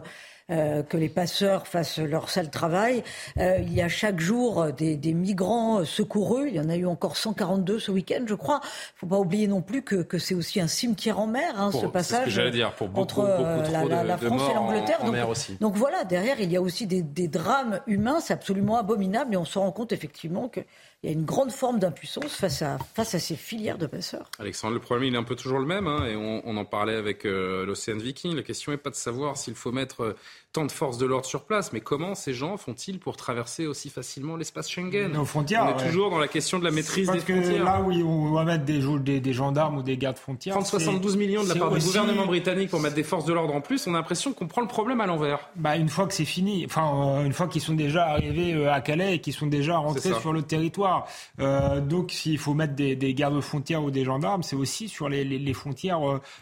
que 0.50 0.98
les 0.98 1.10
passeurs 1.10 1.68
fassent 1.68 2.00
leur 2.00 2.30
sale 2.30 2.50
travail. 2.50 3.04
Euh, 3.38 3.58
il 3.62 3.74
y 3.74 3.82
a 3.82 3.88
chaque 3.88 4.20
jour 4.20 4.72
des, 4.74 4.98
des, 4.98 5.14
migrants 5.14 5.86
secourus. 5.86 6.50
Il 6.50 6.56
y 6.56 6.60
en 6.60 6.70
a 6.70 6.76
eu 6.76 6.86
encore 6.86 7.18
142 7.18 7.80
ce 7.80 7.92
week-end, 7.92 8.24
je 8.28 8.36
crois. 8.36 8.60
Il 8.64 8.68
ne 8.68 9.00
faut 9.00 9.08
pas 9.08 9.20
oublier 9.20 9.48
non 9.48 9.62
plus 9.62 9.82
que, 9.82 9.96
que 9.96 10.18
c'est 10.18 10.36
aussi 10.36 10.60
un 10.60 10.68
cimetière 10.68 11.20
en 11.20 11.28
mer, 11.28 11.54
hein, 11.58 11.72
ce 11.72 11.86
passage 11.86 12.36
ce 12.36 12.50
dire, 12.50 12.74
pour 12.74 12.90
beaucoup, 12.90 13.02
entre 13.02 13.20
euh, 13.22 13.64
la, 13.72 13.86
la, 13.86 14.04
la, 14.04 14.18
France 14.18 14.42
et 14.50 14.54
l'Angleterre. 14.54 15.04
Donc, 15.04 15.16
donc, 15.60 15.76
voilà, 15.76 16.04
derrière, 16.04 16.40
il 16.40 16.52
y 16.52 16.58
a 16.58 16.62
aussi 16.62 16.88
des, 16.88 17.02
des 17.02 17.28
drames 17.28 17.80
humains. 17.88 18.20
C'est 18.20 18.34
absolument 18.34 18.78
abominable. 18.78 19.34
Et 19.34 19.38
on 19.38 19.46
se 19.46 19.60
rend 19.60 19.72
compte 19.72 19.92
effectivement 19.92 20.50
que 20.50 20.62
il 21.04 21.10
y 21.10 21.14
a 21.14 21.14
une 21.14 21.26
grande 21.26 21.52
forme 21.52 21.80
d'impuissance 21.80 22.32
face 22.32 22.62
à, 22.62 22.78
face 22.94 23.16
à 23.16 23.20
ces 23.20 23.36
filières 23.36 23.80
de 23.80 23.88
passeurs. 23.88 24.30
Alexandre, 24.38 24.76
le 24.76 24.80
problème, 24.80 25.08
il 25.08 25.16
est 25.16 25.18
un 25.18 25.24
peu 25.24 25.36
toujours 25.36 25.58
le 25.58 25.66
même, 25.66 25.88
hein, 25.88 26.06
et 26.06 26.16
on, 26.16 26.44
on, 26.46 26.58
en 26.58 26.66
parlait 26.66 26.96
avec 26.96 27.26
euh, 27.26 27.66
l'Océan 27.66 27.98
Viking. 27.98 28.36
La 28.36 28.44
question 28.44 28.72
n'est 28.72 28.78
pas 28.78 28.92
de 28.92 28.96
savoir 28.96 29.36
s'il 29.36 29.56
faut 29.56 29.72
mettre 29.72 30.16
tant 30.54 30.66
de 30.66 30.72
forces 30.72 30.98
de 30.98 31.06
l'ordre 31.06 31.26
sur 31.26 31.44
place. 31.46 31.72
Mais 31.74 31.80
comment 31.80 32.16
ces 32.16 32.34
gens 32.34 32.58
font-ils 32.58 33.00
pour 33.00 33.16
traverser 33.16 33.68
aussi 33.68 33.90
facilement 33.90 34.36
l'espace 34.36 34.70
Schengen 34.70 35.12
Nos 35.12 35.26
frontières. 35.26 35.66
On 35.66 35.80
est 35.80 35.88
toujours 35.88 36.10
dans 36.10 36.20
la 36.20 36.28
question 36.28 36.60
de 36.60 36.64
la 36.64 36.72
maîtrise 36.72 37.08
parce 37.08 37.24
des 37.24 37.34
frontières. 37.34 37.64
Là 37.64 37.82
où 37.82 37.92
on 37.92 38.34
va 38.34 38.44
mettre 38.44 38.66
des, 38.66 38.82
des, 39.00 39.20
des 39.20 39.34
gendarmes 39.34 39.78
ou 39.78 39.84
des 39.84 39.98
gardes 39.98 40.18
frontières. 40.18 40.56
30 40.56 40.66
72 40.66 41.18
millions 41.18 41.44
de 41.44 41.50
la 41.50 41.56
part 41.56 41.72
du 41.72 41.80
gouvernement 41.80 42.26
britannique 42.26 42.70
pour 42.70 42.80
mettre 42.80 42.96
des 42.96 43.04
forces 43.04 43.26
de 43.26 43.34
l'ordre 43.34 43.54
en 43.56 43.62
plus, 43.62 43.88
on 43.88 43.94
a 43.94 43.98
l'impression 43.98 44.34
qu'on 44.34 44.48
prend 44.48 44.62
le 44.62 44.68
problème 44.68 45.02
à 45.02 45.06
l'envers. 45.06 45.50
Bah, 45.56 45.78
une 45.78 45.90
fois 45.90 46.08
que 46.08 46.14
c'est 46.14 46.26
fini, 46.26 46.66
enfin, 46.66 47.20
euh, 47.20 47.26
une 47.26 47.34
fois 47.34 47.48
qu'ils 47.48 47.62
sont 47.62 47.74
déjà 47.74 48.08
arrivés 48.08 48.54
euh, 48.54 48.72
à 48.72 48.82
Calais 48.82 49.16
et 49.16 49.20
qu'ils 49.20 49.34
sont 49.34 49.48
déjà 49.48 49.78
rentrés 49.78 50.14
sur 50.20 50.34
le 50.34 50.42
territoire. 50.42 51.08
Euh, 51.40 51.80
donc, 51.82 52.12
s'il 52.12 52.38
faut 52.38 52.54
mettre 52.54 52.74
des, 52.74 52.96
des 52.96 53.14
gardes 53.14 53.40
frontières 53.42 53.84
ou 53.84 53.92
des 53.92 54.04
gendarmes, 54.04 54.44
c'est 54.44 54.56
aussi 54.56 54.90
sur 54.90 55.10
les, 55.10 55.24
les, 55.24 55.40
les 55.40 55.54
frontières 55.54 56.02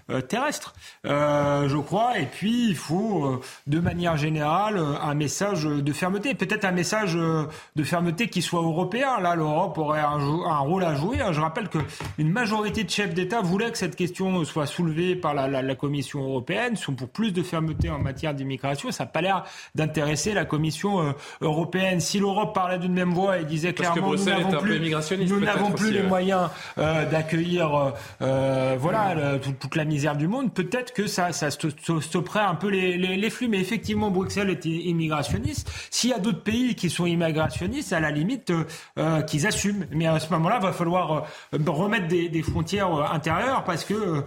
euh, 0.10 0.22
terrestres, 0.22 0.74
je 1.04 1.78
crois. 1.78 2.20
Et 2.20 2.26
puis, 2.26 2.70
il 2.70 2.76
faut, 2.76 3.40
de 3.68 3.79
manière 3.82 4.18
générale, 4.18 4.80
un 5.02 5.14
message 5.14 5.64
de 5.64 5.94
fermeté. 5.94 6.34
Peut-être 6.34 6.66
un 6.66 6.72
message 6.72 7.16
de 7.16 7.84
fermeté 7.84 8.28
qui 8.28 8.42
soit 8.42 8.62
européen. 8.62 9.20
Là, 9.20 9.36
l'Europe 9.36 9.78
aurait 9.78 10.02
un, 10.02 10.20
un, 10.20 10.60
rôle 10.60 10.84
à 10.84 10.96
jouer. 10.96 11.18
Je 11.32 11.42
rappelle 11.42 11.70
qu'une 11.70 12.32
majorité 12.32 12.84
de 12.84 12.90
chefs 12.90 13.14
d'État 13.14 13.42
voulaient 13.42 13.72
que 13.72 13.78
cette 13.78 13.96
question 13.96 14.44
soit 14.44 14.66
soulevée 14.66 15.16
par 15.16 15.34
la, 15.34 15.48
la, 15.48 15.62
la 15.62 15.76
Commission 15.76 16.24
européenne, 16.24 16.76
sont 16.76 16.94
pour 16.94 17.10
plus 17.10 17.32
de 17.32 17.44
fermeté 17.44 17.90
en 17.90 18.00
matière 18.00 18.34
d'immigration. 18.34 18.92
Ça 18.92 19.06
n'a 19.06 19.10
pas 19.10 19.22
l'air 19.22 19.44
d'intéresser 19.76 20.34
la 20.34 20.46
Commission 20.46 21.02
euh, 21.02 21.12
européenne. 21.42 22.00
Si 22.00 22.20
l'Europe 22.20 22.54
parlait 22.54 22.80
d'une 22.80 22.94
même 22.94 23.14
voix 23.14 23.40
et 23.40 23.46
disait 23.46 23.74
Parce 23.74 23.90
clairement 23.90 24.14
nous 24.14 24.26
n'avons 24.26 24.58
plus, 24.60 24.80
nous 24.80 25.40
n'avons 25.40 25.72
plus 25.72 25.86
aussi, 25.86 25.94
les 25.94 26.02
ouais. 26.02 26.08
moyens 26.08 26.50
euh, 26.78 27.06
d'accueillir 27.06 27.94
euh, 28.22 28.76
voilà 28.80 29.14
le, 29.16 29.40
toute, 29.40 29.60
toute, 29.60 29.76
la 29.76 29.86
misère 29.86 30.16
du 30.16 30.28
monde, 30.28 30.54
peut-être 30.54 30.94
que 30.94 31.08
ça, 31.08 31.32
ça 31.32 31.50
stopperait 31.52 32.40
un 32.40 32.56
peu 32.56 32.70
les, 32.70 32.98
les, 32.98 33.16
les, 33.16 33.30
flux. 33.30 33.48
Mais 33.48 33.60
effectivement, 33.70 34.10
Bruxelles 34.10 34.50
est 34.50 34.66
immigrationniste. 34.66 35.72
S'il 35.92 36.10
y 36.10 36.14
a 36.14 36.20
d'autres 36.20 36.44
pays 36.44 36.76
qui 36.76 36.90
sont 36.90 37.06
immigrationnistes, 37.06 37.94
à 37.94 38.00
la 38.00 38.12
limite, 38.12 38.52
euh, 38.98 39.22
qu'ils 39.22 39.46
assument. 39.46 39.86
Mais 39.92 40.08
à 40.08 40.20
ce 40.20 40.32
moment-là, 40.34 40.58
il 40.60 40.66
va 40.66 40.74
falloir 40.74 41.28
remettre 41.68 42.08
des, 42.08 42.30
des, 42.30 42.42
frontières 42.42 43.14
intérieures 43.14 43.64
parce 43.64 43.84
que 43.84 44.24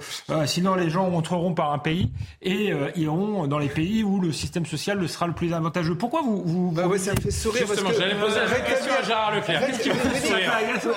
sinon 0.47 0.75
les 0.75 0.91
gens 0.91 1.09
entreront 1.13 1.55
par 1.55 1.73
un 1.73 1.79
pays 1.79 2.11
et 2.41 2.73
iront 2.97 3.47
dans 3.47 3.59
les 3.59 3.69
pays 3.69 4.05
où 4.05 4.21
le 4.21 4.33
système 4.33 4.65
social 4.67 4.99
le 4.99 5.09
sera 5.09 5.27
le 5.27 5.33
plus 5.33 5.53
avantageux. 5.53 5.95
Pourquoi 5.95 6.23
vous... 6.23 6.43
vous 6.45 6.73
bah 6.73 6.87
ouais, 6.87 6.99
ça 6.99 7.13
me 7.15 7.21
fait 7.21 7.31
sourire 7.31 7.67
Justement, 7.67 7.89
parce 7.89 7.99
que... 7.99 8.03
j'allais 8.03 8.21
poser 8.21 8.41
la 8.41 8.61
question 8.61 8.93
à 8.99 9.03
Gérard 9.03 9.35
Leclerc. 9.35 9.67
Qu'est-ce 9.67 9.83
qui 9.83 9.89
vous 9.91 10.11
fait 10.11 10.27
sourire 10.27 10.53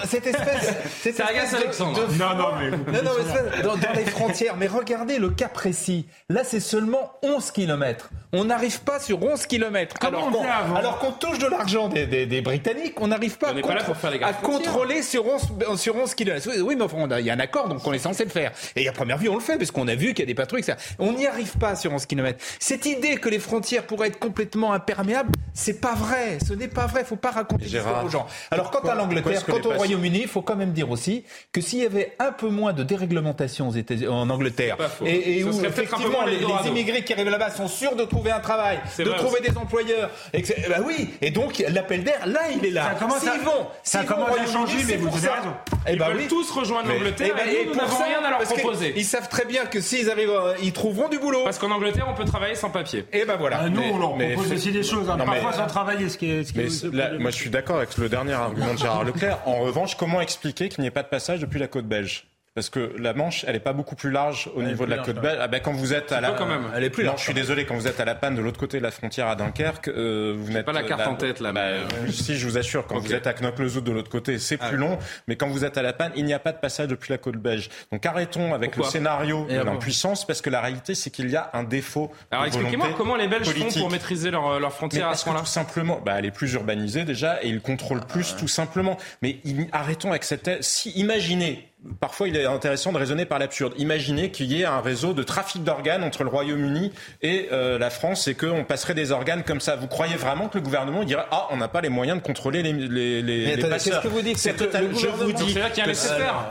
Cette 0.05 0.27
espèce... 0.27 0.75
Cette 1.01 1.19
espèce 1.19 1.53
Alexandre. 1.53 2.07
De... 2.07 2.13
Non, 2.13 2.35
non, 2.35 2.47
mais... 2.59 2.71
Non, 2.71 3.03
non, 3.03 3.11
mais 3.17 3.63
dans, 3.63 3.75
dans, 3.75 3.93
les 3.95 4.05
frontières. 4.05 4.55
Mais 4.57 4.67
regardez 4.67 5.17
le 5.17 5.29
cas 5.29 5.49
précis. 5.49 6.05
Là, 6.29 6.43
c'est 6.43 6.59
seulement 6.59 7.13
11 7.23 7.51
kilomètres. 7.51 8.09
On 8.35 8.45
n'arrive 8.45 8.81
pas 8.81 8.99
sur 8.99 9.21
11 9.23 9.45
kilomètres. 9.47 9.95
Alors 10.01 10.29
qu'on 10.29 10.75
alors 10.75 10.99
qu'on 10.99 11.11
touche 11.11 11.39
de 11.39 11.47
l'argent 11.47 11.87
des, 11.87 12.05
des, 12.05 12.25
des, 12.25 12.41
Britanniques, 12.41 12.99
on 12.99 13.07
n'arrive 13.07 13.37
pas 13.37 13.53
on 13.53 13.57
à, 13.57 13.61
contre... 13.61 13.93
pas 13.93 14.27
à 14.27 14.33
contrôler 14.33 15.01
sur 15.01 15.25
11, 15.25 15.79
sur 15.79 15.95
11 15.95 16.13
kilomètres. 16.15 16.49
Oui, 16.61 16.75
mais 16.75 16.83
enfin, 16.83 17.07
il 17.19 17.25
y 17.25 17.29
a 17.29 17.33
un 17.33 17.39
accord, 17.39 17.69
donc 17.69 17.85
on 17.85 17.93
est 17.93 17.99
censé 17.99 18.25
le 18.25 18.29
faire. 18.29 18.51
Et 18.75 18.87
à 18.87 18.91
première 18.91 19.17
vue, 19.17 19.29
on 19.29 19.35
le 19.35 19.41
fait, 19.41 19.57
parce 19.57 19.71
qu'on 19.71 19.87
a 19.87 19.95
vu 19.95 20.09
qu'il 20.09 20.19
y 20.19 20.23
a 20.23 20.25
des 20.25 20.35
patrouilles, 20.35 20.61
etc. 20.61 20.77
On 20.99 21.13
n'y 21.13 21.27
arrive 21.27 21.57
pas 21.57 21.75
sur 21.75 21.93
11 21.93 22.05
kilomètres. 22.05 22.43
Cette 22.59 22.85
idée 22.85 23.15
que 23.17 23.29
les 23.29 23.39
frontières 23.39 23.83
pourraient 23.83 24.07
être 24.09 24.19
complètement 24.19 24.73
imperméables, 24.73 25.31
c'est 25.53 25.79
pas 25.79 25.95
vrai. 25.95 26.37
Ce 26.45 26.53
n'est 26.53 26.67
pas 26.67 26.87
vrai. 26.87 27.01
Il 27.01 27.07
faut 27.07 27.15
pas 27.15 27.31
raconter 27.31 27.65
l'histoire 27.65 28.03
aux 28.03 28.09
gens. 28.09 28.27
Alors, 28.51 28.71
quant 28.71 28.87
à 28.87 28.95
l'Angleterre, 28.95 29.45
quant 29.45 29.61
au 29.63 29.73
Royaume-Uni, 29.73 30.21
il 30.23 30.27
faut 30.27 30.41
quand 30.41 30.55
même 30.55 30.73
dire 30.73 30.89
aussi 30.89 31.23
que 31.51 31.61
s'il 31.61 31.79
y 31.79 31.85
avait 31.85 32.15
un 32.19 32.31
peu 32.31 32.49
moins 32.49 32.73
de 32.73 32.83
déréglementation 32.83 33.71
en 34.09 34.29
Angleterre, 34.29 34.77
et, 35.05 35.39
et 35.39 35.43
où 35.43 35.65
effectivement 35.65 36.25
les, 36.25 36.39
les, 36.39 36.69
immigrés 36.69 37.03
qui 37.03 37.13
arrivent 37.13 37.29
là-bas 37.29 37.51
sont 37.51 37.67
sûrs 37.67 37.95
de 37.95 38.03
trouver 38.03 38.24
un 38.31 38.39
travail, 38.39 38.79
de 38.97 39.03
vrai, 39.03 39.17
trouver 39.17 39.39
des 39.41 39.57
employeurs, 39.57 40.09
et 40.33 40.41
que, 40.41 40.53
bah 40.69 40.77
oui. 40.85 41.09
Et 41.21 41.31
donc 41.31 41.63
l'appel 41.69 42.03
d'air, 42.03 42.25
là, 42.25 42.41
il 42.55 42.65
est 42.65 42.71
là. 42.71 42.89
Ça 42.89 42.95
commence 42.95 43.19
S'ils 43.19 43.29
à, 43.29 43.37
vont, 43.37 43.67
ça 43.83 44.03
commence 44.03 44.37
à 44.37 44.45
changer, 44.45 44.77
mais 44.87 44.95
vous 44.97 45.07
avez 45.07 45.29
raison. 45.29 45.53
Ils 45.87 45.93
eh 45.93 45.95
ben 45.97 46.07
veulent 46.09 46.17
oui. 46.17 46.27
tous 46.27 46.49
rejoindre 46.51 46.89
l'Angleterre 46.89 47.35
et, 47.47 47.61
et, 47.61 47.65
nous, 47.65 47.71
nous 47.71 47.77
n'avons 47.77 47.97
rien 47.97 48.23
à 48.23 48.29
leur 48.31 48.39
proposer. 48.39 48.93
Ils 48.95 49.05
savent 49.05 49.29
très 49.29 49.45
bien 49.45 49.65
que 49.65 49.81
s'ils 49.81 50.09
arrivent, 50.09 50.31
ils 50.61 50.73
trouveront 50.73 51.09
du 51.09 51.19
boulot. 51.19 51.43
Parce 51.43 51.59
qu'en 51.59 51.71
Angleterre, 51.71 52.07
on 52.09 52.13
peut 52.13 52.25
travailler 52.25 52.55
sans 52.55 52.69
papier. 52.69 53.05
Et 53.13 53.25
ben 53.25 53.35
voilà. 53.37 53.59
Ah, 53.63 53.69
nous, 53.69 53.79
mais, 53.81 53.91
on 53.91 53.99
leur 53.99 54.15
mais 54.15 54.33
propose 54.33 54.53
aussi 54.53 54.71
des 54.71 54.83
choses, 54.83 55.09
hein, 55.09 55.17
non, 55.17 55.25
parfois 55.25 55.51
mais- 55.51 55.57
sans 55.57 55.67
travailler, 55.67 56.09
ce 56.09 56.17
qui 56.17 56.31
est. 56.31 56.43
Ce 56.43 56.51
qui 56.53 56.57
Mais 56.59 56.65
est 56.65 56.93
là, 56.93 57.11
moi, 57.19 57.31
je 57.31 57.35
suis 57.35 57.49
d'accord 57.49 57.77
avec 57.77 57.97
le 57.97 58.09
dernier 58.09 58.33
argument 58.33 58.73
de 58.73 58.79
Gérard 58.79 59.03
Leclerc. 59.03 59.39
En 59.45 59.59
revanche, 59.59 59.95
comment 59.95 60.21
expliquer 60.21 60.69
qu'il 60.69 60.81
n'y 60.81 60.87
ait 60.87 60.91
pas 60.91 61.03
de 61.03 61.07
passage 61.07 61.39
depuis 61.39 61.59
la 61.59 61.67
côte 61.67 61.85
belge? 61.85 62.25
Parce 62.55 62.69
que 62.69 62.93
la 62.97 63.13
Manche, 63.13 63.43
elle 63.49 63.55
est 63.57 63.59
pas 63.59 63.73
beaucoup 63.73 63.95
plus 63.95 64.09
large 64.11 64.49
au 64.55 64.61
Elle 64.61 64.67
niveau 64.67 64.85
de 64.85 64.89
la 64.89 64.95
large, 64.95 65.07
côte 65.07 65.19
belge. 65.21 65.37
Ah 65.41 65.47
ben, 65.49 65.59
quand 65.59 65.73
vous 65.73 65.93
êtes 65.93 66.13
à 66.13 66.21
la, 66.21 66.31
quand 66.31 66.45
même. 66.45 66.63
Elle 66.73 66.85
est 66.85 66.89
plus 66.89 67.03
non, 67.03 67.09
large, 67.09 67.19
je 67.19 67.25
suis 67.25 67.33
désolé, 67.33 67.65
quand 67.65 67.75
vous 67.75 67.85
êtes 67.87 67.99
à 67.99 68.05
la 68.05 68.15
panne 68.15 68.33
de 68.35 68.41
l'autre 68.41 68.57
côté 68.57 68.77
de 68.77 68.83
la 68.83 68.91
frontière 68.91 69.27
à 69.27 69.35
Dunkerque, 69.35 69.89
euh, 69.89 70.33
vous 70.37 70.53
n'êtes 70.53 70.65
pas 70.65 70.71
la 70.71 70.83
carte 70.83 71.05
en 71.05 71.15
tête, 71.15 71.41
là, 71.41 71.51
Bah, 71.51 71.61
mais- 71.65 72.07
euh, 72.07 72.11
si, 72.11 72.37
je 72.37 72.47
vous 72.47 72.57
assure, 72.57 72.87
quand 72.87 72.97
vous 72.97 73.13
êtes 73.13 73.27
à 73.27 73.33
Knokke-le-Zout 73.33 73.81
de 73.81 73.91
l'autre 73.91 74.09
côté, 74.09 74.39
c'est 74.39 74.57
Ah 74.61 74.69
plus 74.69 74.77
long. 74.77 74.97
Mais 75.27 75.35
quand 75.35 75.49
vous 75.49 75.65
êtes 75.65 75.77
à 75.77 75.81
la 75.81 75.91
panne, 75.91 76.13
il 76.15 76.23
n'y 76.23 76.33
a 76.33 76.39
pas 76.39 76.53
de 76.53 76.57
passage 76.59 76.87
depuis 76.87 77.11
la 77.11 77.17
côte 77.17 77.35
belge. 77.35 77.69
Donc 77.91 78.05
arrêtons 78.05 78.53
avec 78.53 78.71
Pourquoi 78.71 78.87
le 78.87 78.91
scénario 78.93 79.45
Et 79.49 79.57
de 79.57 79.61
l'impuissance, 79.61 80.25
parce 80.25 80.41
que 80.41 80.49
la 80.49 80.61
réalité, 80.61 80.95
c'est 80.95 81.09
qu'il 81.09 81.29
y 81.29 81.35
a 81.35 81.49
un 81.51 81.63
défaut. 81.63 82.09
Alors 82.31 82.45
expliquez-moi 82.45 82.87
comment 82.95 83.17
les 83.17 83.27
Belges 83.27 83.47
politique. 83.51 83.73
font 83.73 83.79
pour 83.81 83.91
maîtriser 83.91 84.31
leurs 84.31 84.61
leur 84.61 84.69
Mais 84.69 84.75
frontières 84.75 85.09
à 85.09 85.15
ce 85.15 85.25
que 85.25 85.29
point-là. 85.29 85.41
tout 85.41 85.45
simplement, 85.45 85.99
bah, 86.05 86.15
elle 86.19 86.25
est 86.25 86.31
plus 86.31 86.53
urbanisée 86.53 87.03
déjà 87.03 87.43
et 87.43 87.49
ils 87.49 87.59
contrôlent 87.59 88.05
plus 88.05 88.33
tout 88.37 88.47
simplement. 88.47 88.95
Mais 89.21 89.39
il- 89.43 89.67
arrêtons 89.73 90.11
avec 90.11 90.23
cette. 90.23 90.63
Si 90.63 90.91
imaginez. 90.91 91.67
Parfois, 91.99 92.27
il 92.27 92.35
est 92.35 92.45
intéressant 92.45 92.91
de 92.91 92.97
raisonner 92.97 93.25
par 93.25 93.37
l'absurde. 93.39 93.73
Imaginez 93.77 94.31
qu'il 94.31 94.51
y 94.51 94.61
ait 94.61 94.65
un 94.65 94.81
réseau 94.81 95.13
de 95.13 95.21
trafic 95.23 95.63
d'organes 95.63 96.03
entre 96.03 96.23
le 96.23 96.29
Royaume-Uni 96.29 96.91
et 97.21 97.47
euh, 97.51 97.77
la 97.77 97.89
France 97.89 98.27
et 98.27 98.33
qu'on 98.35 98.63
passerait 98.63 98.95
des 98.95 99.11
organes 99.11 99.43
comme 99.43 99.59
ça. 99.59 99.75
Vous 99.75 99.87
croyez 99.87 100.15
vraiment 100.15 100.47
que 100.47 100.57
le 100.57 100.63
gouvernement 100.63 101.03
dirait 101.03 101.25
ah 101.31 101.47
on 101.51 101.57
n'a 101.57 101.67
pas 101.67 101.81
les 101.81 101.89
moyens 101.89 102.19
de 102.19 102.23
contrôler 102.25 102.63
les 102.63 102.73
les 102.73 103.21
les, 103.21 103.21
Mais 103.21 103.45
les 103.45 103.51
attendez, 103.53 103.69
passeurs 103.69 104.01
qu'est-ce 104.01 104.07
que 104.13 104.17
vous 104.17 104.21
dites? 104.21 104.37
C'est 104.37 104.49
C'est 104.51 104.55
que 104.57 104.63
total- 104.65 104.87
le 104.89 104.95
Je 104.95 105.07
vous 105.07 105.31
dis. 105.31 105.53
Que-. 105.53 105.59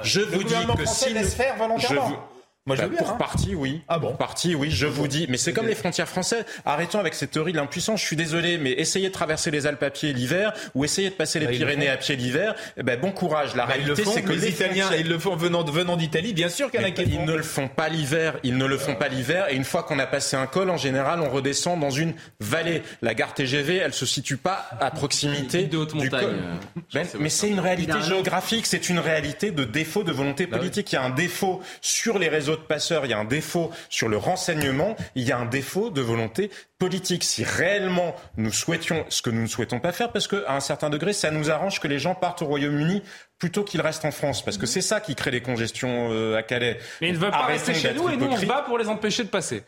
Je 0.02 0.20
Le 0.20 0.26
vous 0.26 0.44
dis 0.44 0.54
que 0.78 0.86
si 0.86 1.12
laisse 1.12 1.34
faire 1.34 1.56
volontairement. 1.56 2.06
je 2.08 2.12
vous- 2.12 2.18
Moi, 2.66 2.76
je 2.76 2.80
Bah, 2.80 2.86
veux 2.88 2.94
bien, 2.94 3.02
pour 3.02 3.10
hein. 3.10 3.16
partie, 3.18 3.54
oui. 3.54 3.82
Ah 3.88 3.98
bon 3.98 4.08
Pour 4.08 4.16
partie, 4.16 4.54
oui, 4.54 4.70
je 4.70 4.86
vous 4.86 5.06
dis. 5.06 5.26
Mais 5.28 5.36
c'est 5.36 5.52
comme 5.52 5.66
les 5.66 5.74
frontières 5.74 6.08
françaises. 6.08 6.46
Arrêtons 6.64 6.98
avec 6.98 7.12
cette 7.12 7.32
théorie 7.32 7.52
de 7.52 7.58
l'impuissance. 7.58 8.00
Je 8.00 8.06
suis 8.06 8.16
désolé, 8.16 8.56
mais 8.56 8.70
essayez 8.72 9.08
de 9.08 9.12
traverser 9.12 9.50
les 9.50 9.66
Alpes 9.66 9.82
à 9.82 9.90
pied 9.90 10.14
l'hiver 10.14 10.54
ou 10.74 10.82
essayez 10.86 11.10
de 11.10 11.14
passer 11.14 11.38
les 11.40 11.44
Bah, 11.46 11.52
Pyrénées 11.52 11.90
à 11.90 11.98
pied 11.98 12.16
l'hiver. 12.16 12.54
Eh 12.78 12.82
ben, 12.82 12.98
bon 12.98 13.12
courage. 13.12 13.54
La 13.54 13.66
Bah, 13.66 13.74
réalité, 13.74 14.04
c'est 14.06 14.22
que 14.22 14.32
les 14.32 14.48
Italiens, 14.48 14.84
frontières- 14.86 15.00
ils 15.04 15.08
le 15.10 15.18
font 15.18 15.36
venant, 15.36 15.62
venant 15.62 15.96
d'Italie, 15.98 16.32
bien 16.32 16.48
sûr 16.48 16.70
qu'il 16.70 16.80
y 16.80 16.84
en 16.84 16.86
a 16.86 16.90
qui 16.90 17.04
le 17.04 17.08
ils 17.12 17.24
ne 17.26 17.34
le 17.34 17.42
font 17.42 17.68
pas 17.68 17.90
l'hiver, 17.90 18.38
ils 18.44 18.56
ne 18.56 18.64
le 18.64 18.78
font 18.78 18.94
pas 18.94 19.08
l'hiver, 19.08 19.46
et 19.50 19.56
une 19.56 19.64
fois 19.64 19.82
qu'on 19.82 19.98
a 19.98 20.06
passé 20.06 20.34
un 20.36 20.46
col, 20.46 20.70
en 20.70 20.78
général, 20.78 21.20
on 21.20 21.28
redescend 21.28 21.78
dans 21.78 21.90
une 21.90 22.14
vallée. 22.40 22.82
La 23.02 23.12
gare 23.12 23.34
TGV, 23.34 23.76
elle 23.76 23.92
se 23.92 24.06
situe 24.06 24.38
pas 24.38 24.70
à 24.80 24.90
proximité 24.90 25.64
de 25.64 25.76
haute 25.76 25.94
du 25.94 26.04
montagne, 26.04 26.20
col. 26.28 26.34
euh, 26.34 26.80
Ben, 26.94 27.06
mais 27.20 27.28
c'est 27.28 27.50
une 27.50 27.60
réalité 27.60 28.00
géographique, 28.00 28.64
c'est 28.64 28.88
une 28.88 29.00
réalité 29.00 29.50
de 29.50 29.64
défaut 29.64 30.02
de 30.02 30.12
volonté 30.12 30.46
politique. 30.46 30.92
Il 30.92 30.94
y 30.94 30.98
a 30.98 31.02
un 31.02 31.10
défaut 31.10 31.60
sur 31.82 32.18
les 32.18 32.30
réseaux 32.30 32.53
de 32.56 32.62
passeurs, 32.62 33.04
il 33.04 33.10
y 33.10 33.14
a 33.14 33.18
un 33.18 33.24
défaut 33.24 33.70
sur 33.88 34.08
le 34.08 34.16
renseignement, 34.16 34.96
il 35.14 35.24
y 35.24 35.32
a 35.32 35.38
un 35.38 35.46
défaut 35.46 35.90
de 35.90 36.00
volonté 36.00 36.50
politique. 36.78 37.24
Si 37.24 37.44
réellement 37.44 38.14
nous 38.36 38.52
souhaitions 38.52 39.04
ce 39.08 39.22
que 39.22 39.30
nous 39.30 39.42
ne 39.42 39.46
souhaitons 39.46 39.80
pas 39.80 39.92
faire, 39.92 40.12
parce 40.12 40.28
qu'à 40.28 40.52
un 40.54 40.60
certain 40.60 40.90
degré, 40.90 41.12
ça 41.12 41.30
nous 41.30 41.50
arrange 41.50 41.80
que 41.80 41.88
les 41.88 41.98
gens 41.98 42.14
partent 42.14 42.42
au 42.42 42.46
Royaume-Uni 42.46 43.02
plutôt 43.38 43.64
qu'ils 43.64 43.80
restent 43.80 44.04
en 44.04 44.10
France, 44.10 44.44
parce 44.44 44.58
que 44.58 44.66
c'est 44.66 44.80
ça 44.80 45.00
qui 45.00 45.14
crée 45.14 45.30
les 45.30 45.42
congestions 45.42 46.08
euh, 46.10 46.36
à 46.36 46.42
Calais. 46.42 46.78
Mais 47.00 47.08
ils 47.08 47.14
ne 47.14 47.18
veulent 47.18 47.30
pas 47.30 47.46
rester 47.46 47.74
chez 47.74 47.92
nous 47.92 48.08
et 48.08 48.16
nous 48.16 48.26
on 48.26 48.36
se 48.36 48.46
bat 48.46 48.62
pour 48.66 48.78
les 48.78 48.88
empêcher 48.88 49.24
de 49.24 49.28
passer. 49.28 49.64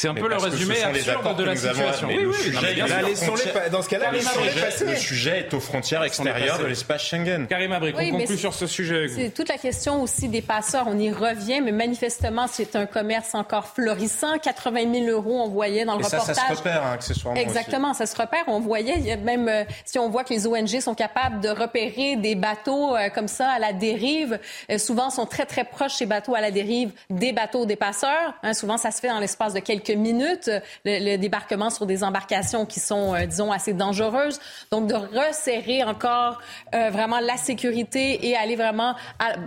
C'est 0.00 0.08
un 0.08 0.14
Mais 0.14 0.22
peu 0.22 0.28
le 0.28 0.36
résumé 0.38 0.76
les 0.94 1.10
absurde 1.10 1.36
de 1.36 1.44
la 1.44 1.54
situation. 1.56 2.06
mais 2.08 2.16
Oui, 2.16 2.22
le 2.22 2.28
oui, 2.30 2.34
sujet, 2.36 3.16
frontières- 3.26 3.52
pas- 3.52 3.68
dans 3.68 3.82
ce 3.82 3.88
cas-là, 3.90 4.06
le 4.10 4.16
laissons-les 4.16 4.48
sujet- 4.48 4.60
passer. 4.64 4.84
Le 4.86 4.96
sujet 4.96 5.38
est 5.40 5.52
aux 5.52 5.60
frontières 5.60 6.02
extérieures 6.04 6.58
de 6.58 6.64
l'espace 6.64 7.02
Schengen. 7.02 7.46
Karim 7.46 7.72
Abrik, 7.72 7.94
Oui, 7.98 8.10
on 8.14 8.16
conclut 8.20 8.38
sur 8.38 8.54
ce 8.54 8.66
sujet. 8.66 9.08
C'est 9.14 9.28
toute 9.28 9.50
la 9.50 9.58
question 9.58 10.02
aussi 10.02 10.28
des 10.28 10.40
passeurs. 10.40 10.86
On 10.88 10.98
y 10.98 11.12
revient, 11.12 11.60
mais 11.62 11.72
manifestement, 11.72 12.46
c'est 12.50 12.76
un 12.76 12.86
commerce 12.86 13.34
encore 13.34 13.66
florissant. 13.66 14.38
80 14.38 14.90
000 14.90 15.06
euros, 15.10 15.38
on 15.44 15.48
voyait 15.50 15.84
dans 15.84 15.96
le 15.96 16.00
Et 16.00 16.04
ça, 16.04 16.18
reportage. 16.20 16.36
ça 16.48 16.54
se 16.54 16.58
repère 16.58 16.82
hein, 16.82 16.92
accessoirement. 16.94 17.38
aussi. 17.38 17.46
Exactement, 17.46 17.92
ça 17.92 18.06
se 18.06 18.16
repère. 18.16 18.44
On 18.46 18.60
voyait, 18.60 19.18
même 19.18 19.48
euh, 19.50 19.64
si 19.84 19.98
on 19.98 20.08
voit 20.08 20.24
que 20.24 20.32
les 20.32 20.46
ONG 20.46 20.80
sont 20.80 20.94
capables 20.94 21.40
de 21.42 21.50
repérer 21.50 22.16
des 22.16 22.36
bateaux 22.36 22.96
euh, 22.96 23.10
comme 23.10 23.28
ça 23.28 23.50
à 23.50 23.58
la 23.58 23.74
dérive, 23.74 24.38
euh, 24.70 24.78
souvent 24.78 25.10
sont 25.10 25.26
très 25.26 25.44
très 25.44 25.64
proches 25.64 25.92
ces 25.96 26.06
bateaux 26.06 26.34
à 26.34 26.40
la 26.40 26.50
dérive 26.50 26.90
des 27.10 27.32
bateaux 27.32 27.66
des 27.66 27.76
passeurs. 27.76 28.32
Hein, 28.42 28.54
souvent, 28.54 28.78
ça 28.78 28.90
se 28.92 29.00
fait 29.02 29.08
dans 29.08 29.18
l'espace 29.20 29.52
de 29.52 29.60
quelques 29.60 29.89
minutes. 29.96 30.50
Le, 30.84 31.16
débarquement 31.16 31.70
sur 31.70 31.86
des 31.86 32.04
embarcations 32.04 32.66
qui 32.66 32.80
sont, 32.80 33.14
euh, 33.14 33.26
disons, 33.26 33.52
assez 33.52 33.72
dangereuses. 33.72 34.40
Donc, 34.70 34.86
de 34.86 34.94
resserrer 34.94 35.84
encore 35.84 36.40
euh, 36.74 36.90
vraiment 36.90 37.20
la 37.20 37.36
sécurité 37.36 38.26
et 38.26 38.36
aller 38.36 38.56
vraiment, 38.56 38.94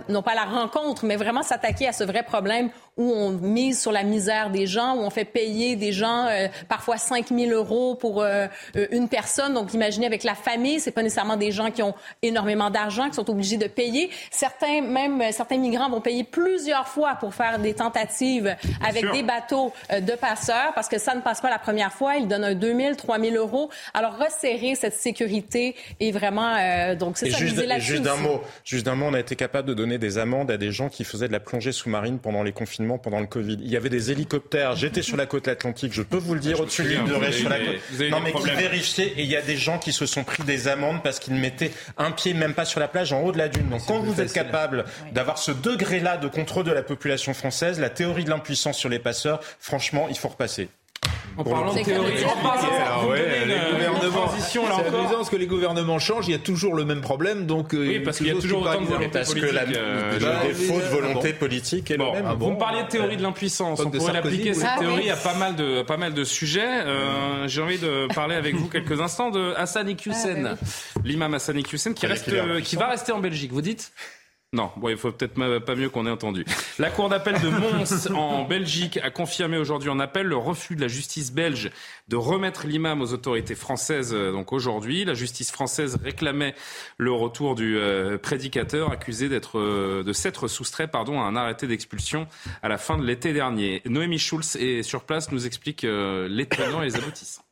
non 0.08 0.22
pas 0.22 0.32
à 0.32 0.34
la 0.34 0.44
rencontre, 0.44 1.04
mais 1.04 1.16
vraiment 1.16 1.42
s'attaquer 1.42 1.88
à 1.88 1.92
ce 1.92 2.04
vrai 2.04 2.22
problème 2.22 2.70
où 2.96 3.10
on 3.10 3.30
mise 3.30 3.80
sur 3.80 3.92
la 3.92 4.04
misère 4.04 4.50
des 4.50 4.66
gens, 4.66 4.94
où 4.94 5.00
on 5.00 5.10
fait 5.10 5.24
payer 5.24 5.74
des 5.74 5.92
gens 5.92 6.26
euh, 6.26 6.46
parfois 6.68 6.96
5 6.96 7.28
000 7.28 7.50
euros 7.50 7.96
pour 7.96 8.22
euh, 8.22 8.46
une 8.90 9.08
personne. 9.08 9.54
Donc, 9.54 9.74
imaginez 9.74 10.06
avec 10.06 10.22
la 10.22 10.34
famille, 10.34 10.78
c'est 10.78 10.92
pas 10.92 11.02
nécessairement 11.02 11.36
des 11.36 11.50
gens 11.50 11.70
qui 11.70 11.82
ont 11.82 11.94
énormément 12.22 12.70
d'argent, 12.70 13.08
qui 13.08 13.14
sont 13.14 13.28
obligés 13.30 13.56
de 13.56 13.66
payer. 13.66 14.10
Certains, 14.30 14.80
même 14.82 15.22
certains 15.32 15.58
migrants 15.58 15.90
vont 15.90 16.00
payer 16.00 16.24
plusieurs 16.24 16.86
fois 16.86 17.16
pour 17.18 17.34
faire 17.34 17.58
des 17.58 17.74
tentatives 17.74 18.54
avec 18.84 19.10
des 19.12 19.22
bateaux 19.22 19.72
de 19.90 20.12
passeurs 20.12 20.72
parce 20.74 20.88
que 20.88 20.98
ça 20.98 21.14
ne 21.14 21.20
passe 21.20 21.40
pas 21.40 21.50
la 21.50 21.58
première 21.58 21.92
fois. 21.92 22.16
Ils 22.16 22.28
donnent 22.28 22.44
un 22.44 22.54
2 22.54 22.76
000, 22.76 22.94
3 22.94 23.18
000 23.18 23.36
euros. 23.36 23.70
Alors, 23.92 24.16
resserrer 24.18 24.74
cette 24.74 24.94
sécurité 24.94 25.74
est 26.00 26.12
vraiment... 26.12 26.94
donc, 26.94 27.18
c'est 27.18 27.30
ça, 27.30 27.38
juste, 27.38 27.60
juste 27.78 28.02
d'un 28.02 28.16
mot, 28.16 28.40
juste 28.64 28.86
d'un 28.86 28.94
mot, 28.94 29.06
on 29.06 29.14
a 29.14 29.20
été 29.20 29.36
capable 29.36 29.68
de 29.68 29.74
donner 29.74 29.98
des 29.98 30.18
amendes 30.18 30.50
à 30.50 30.56
des 30.56 30.70
gens 30.70 30.88
qui 30.88 31.04
faisaient 31.04 31.28
de 31.28 31.32
la 31.32 31.40
plongée 31.40 31.72
sous-marine 31.72 32.18
pendant 32.18 32.42
les 32.42 32.52
confinements, 32.52 32.83
pendant 32.98 33.20
le 33.20 33.26
Covid. 33.26 33.58
Il 33.60 33.68
y 33.68 33.76
avait 33.76 33.88
des 33.88 34.10
hélicoptères. 34.10 34.76
J'étais 34.76 35.02
sur 35.02 35.16
la 35.16 35.26
côte 35.26 35.48
atlantique, 35.48 35.92
je 35.92 36.02
peux 36.02 36.16
vous 36.16 36.34
le 36.34 36.40
dire, 36.40 36.60
au-dessus 36.60 36.82
de 36.82 36.88
l'île 36.88 37.04
de 37.04 37.14
Ré, 37.14 37.32
sur 37.32 37.48
la 37.48 37.58
côte. 37.58 38.10
Non, 38.10 38.20
mais 38.20 38.32
qui 38.32 38.50
vérifiaient, 38.50 39.12
et 39.16 39.22
il 39.22 39.30
y 39.30 39.36
a 39.36 39.42
des 39.42 39.56
gens 39.56 39.78
qui 39.78 39.92
se 39.92 40.06
sont 40.06 40.24
pris 40.24 40.42
des 40.42 40.68
amendes 40.68 41.02
parce 41.02 41.18
qu'ils 41.18 41.34
mettaient 41.34 41.72
un 41.96 42.10
pied 42.10 42.34
même 42.34 42.54
pas 42.54 42.64
sur 42.64 42.80
la 42.80 42.88
plage, 42.88 43.12
en 43.12 43.22
haut 43.22 43.32
de 43.32 43.38
la 43.38 43.48
dune. 43.48 43.68
Donc, 43.68 43.86
quand 43.86 44.00
vous 44.00 44.20
êtes 44.20 44.32
capable 44.32 44.84
d'avoir 45.12 45.38
ce 45.38 45.50
degré-là 45.50 46.16
de 46.16 46.28
contrôle 46.28 46.64
de 46.64 46.72
la 46.72 46.82
population 46.82 47.34
française, 47.34 47.80
la 47.80 47.90
théorie 47.90 48.24
de 48.24 48.30
l'impuissance 48.30 48.78
sur 48.78 48.88
les 48.88 48.98
passeurs, 48.98 49.40
franchement, 49.58 50.06
il 50.08 50.16
faut 50.16 50.28
repasser. 50.28 50.68
En 51.36 51.44
parlant 51.44 51.74
de 51.74 51.82
théorie, 51.82 52.12
en 52.24 53.08
ouais, 53.08 53.46
les 53.46 53.54
gouvernements, 53.72 54.32
c'est 54.38 54.58
amusant 54.60 55.16
parce 55.16 55.30
que 55.30 55.36
les 55.36 55.46
gouvernements 55.46 55.98
changent, 55.98 56.28
il 56.28 56.32
y 56.32 56.34
a 56.34 56.38
toujours 56.38 56.74
le 56.74 56.84
même 56.84 57.00
problème, 57.00 57.46
donc 57.46 57.70
oui, 57.72 58.00
parce 58.00 58.18
qu'il 58.18 58.28
y 58.28 58.30
a 58.30 58.34
toujours 58.34 58.62
autant 58.62 58.80
de 58.80 58.86
volonté 58.86 59.08
parce 59.08 59.28
politique. 59.30 59.50
que 59.50 59.54
la, 59.54 59.62
euh, 59.62 60.12
le 60.12 60.48
défaut 60.48 60.78
de 60.80 60.84
volonté 60.86 61.32
politique 61.32 61.90
est 61.90 61.96
bon, 61.96 62.12
le 62.14 62.22
même. 62.22 62.36
Vous 62.38 62.50
me 62.52 62.58
parliez 62.58 62.82
de 62.84 62.88
théorie 62.88 63.16
de 63.16 63.22
l'impuissance, 63.22 63.80
on 63.80 63.90
pourrait 63.90 64.12
l'appliquer 64.12 64.54
cette 64.54 64.78
théorie 64.78 65.10
à 65.10 65.16
pas 65.16 65.34
mal 65.34 65.56
de 65.56 65.82
pas 65.82 65.96
mal 65.96 66.14
de 66.14 66.24
sujets. 66.24 66.62
Euh, 66.64 67.48
J'ai 67.48 67.62
envie 67.62 67.78
de 67.78 68.06
parler 68.14 68.36
avec 68.36 68.54
vous 68.54 68.68
quelques 68.68 69.00
instants 69.00 69.30
de 69.30 69.54
Hassan 69.56 69.88
Iqiyoussen, 69.88 70.56
l'imam 71.04 71.34
Hassan 71.34 71.58
Iqiyoussen 71.58 71.94
qui 71.94 72.06
reste, 72.06 72.30
qui 72.62 72.76
va 72.76 72.88
rester 72.88 73.12
en 73.12 73.18
Belgique. 73.18 73.52
Vous 73.52 73.62
dites? 73.62 73.92
Non, 74.54 74.70
bon, 74.76 74.88
il 74.88 74.96
faut 74.96 75.12
peut-être 75.12 75.34
pas 75.34 75.74
mieux 75.74 75.90
qu'on 75.90 76.06
ait 76.06 76.10
entendu. 76.10 76.44
La 76.78 76.90
Cour 76.90 77.08
d'appel 77.08 77.40
de 77.40 77.48
Mons 77.48 78.14
en 78.14 78.44
Belgique 78.44 78.98
a 79.02 79.10
confirmé 79.10 79.58
aujourd'hui 79.58 79.90
en 79.90 79.98
appel 79.98 80.26
le 80.26 80.36
refus 80.36 80.76
de 80.76 80.80
la 80.80 80.88
justice 80.88 81.32
belge 81.32 81.70
de 82.08 82.16
remettre 82.16 82.66
l'imam 82.66 83.02
aux 83.02 83.12
autorités 83.12 83.54
françaises 83.54 84.14
donc 84.14 84.52
aujourd'hui. 84.52 85.04
La 85.04 85.14
justice 85.14 85.50
française 85.50 85.98
réclamait 86.02 86.54
le 86.98 87.12
retour 87.12 87.54
du 87.54 87.76
euh, 87.76 88.18
prédicateur 88.18 88.90
accusé 88.90 89.28
d'être 89.28 89.58
euh, 89.58 90.02
de 90.02 90.12
s'être 90.12 90.48
soustrait 90.48 90.88
pardon 90.88 91.20
à 91.20 91.24
un 91.24 91.36
arrêté 91.36 91.66
d'expulsion 91.66 92.26
à 92.62 92.68
la 92.68 92.78
fin 92.78 92.98
de 92.98 93.04
l'été 93.04 93.32
dernier. 93.32 93.82
Noémie 93.86 94.18
Schulz 94.18 94.56
est 94.56 94.82
sur 94.82 95.04
place 95.04 95.32
nous 95.32 95.46
explique 95.46 95.84
euh, 95.84 96.28
les 96.28 96.46
tenants 96.46 96.82
et 96.82 96.86
les 96.86 96.96
aboutissants. 96.96 97.43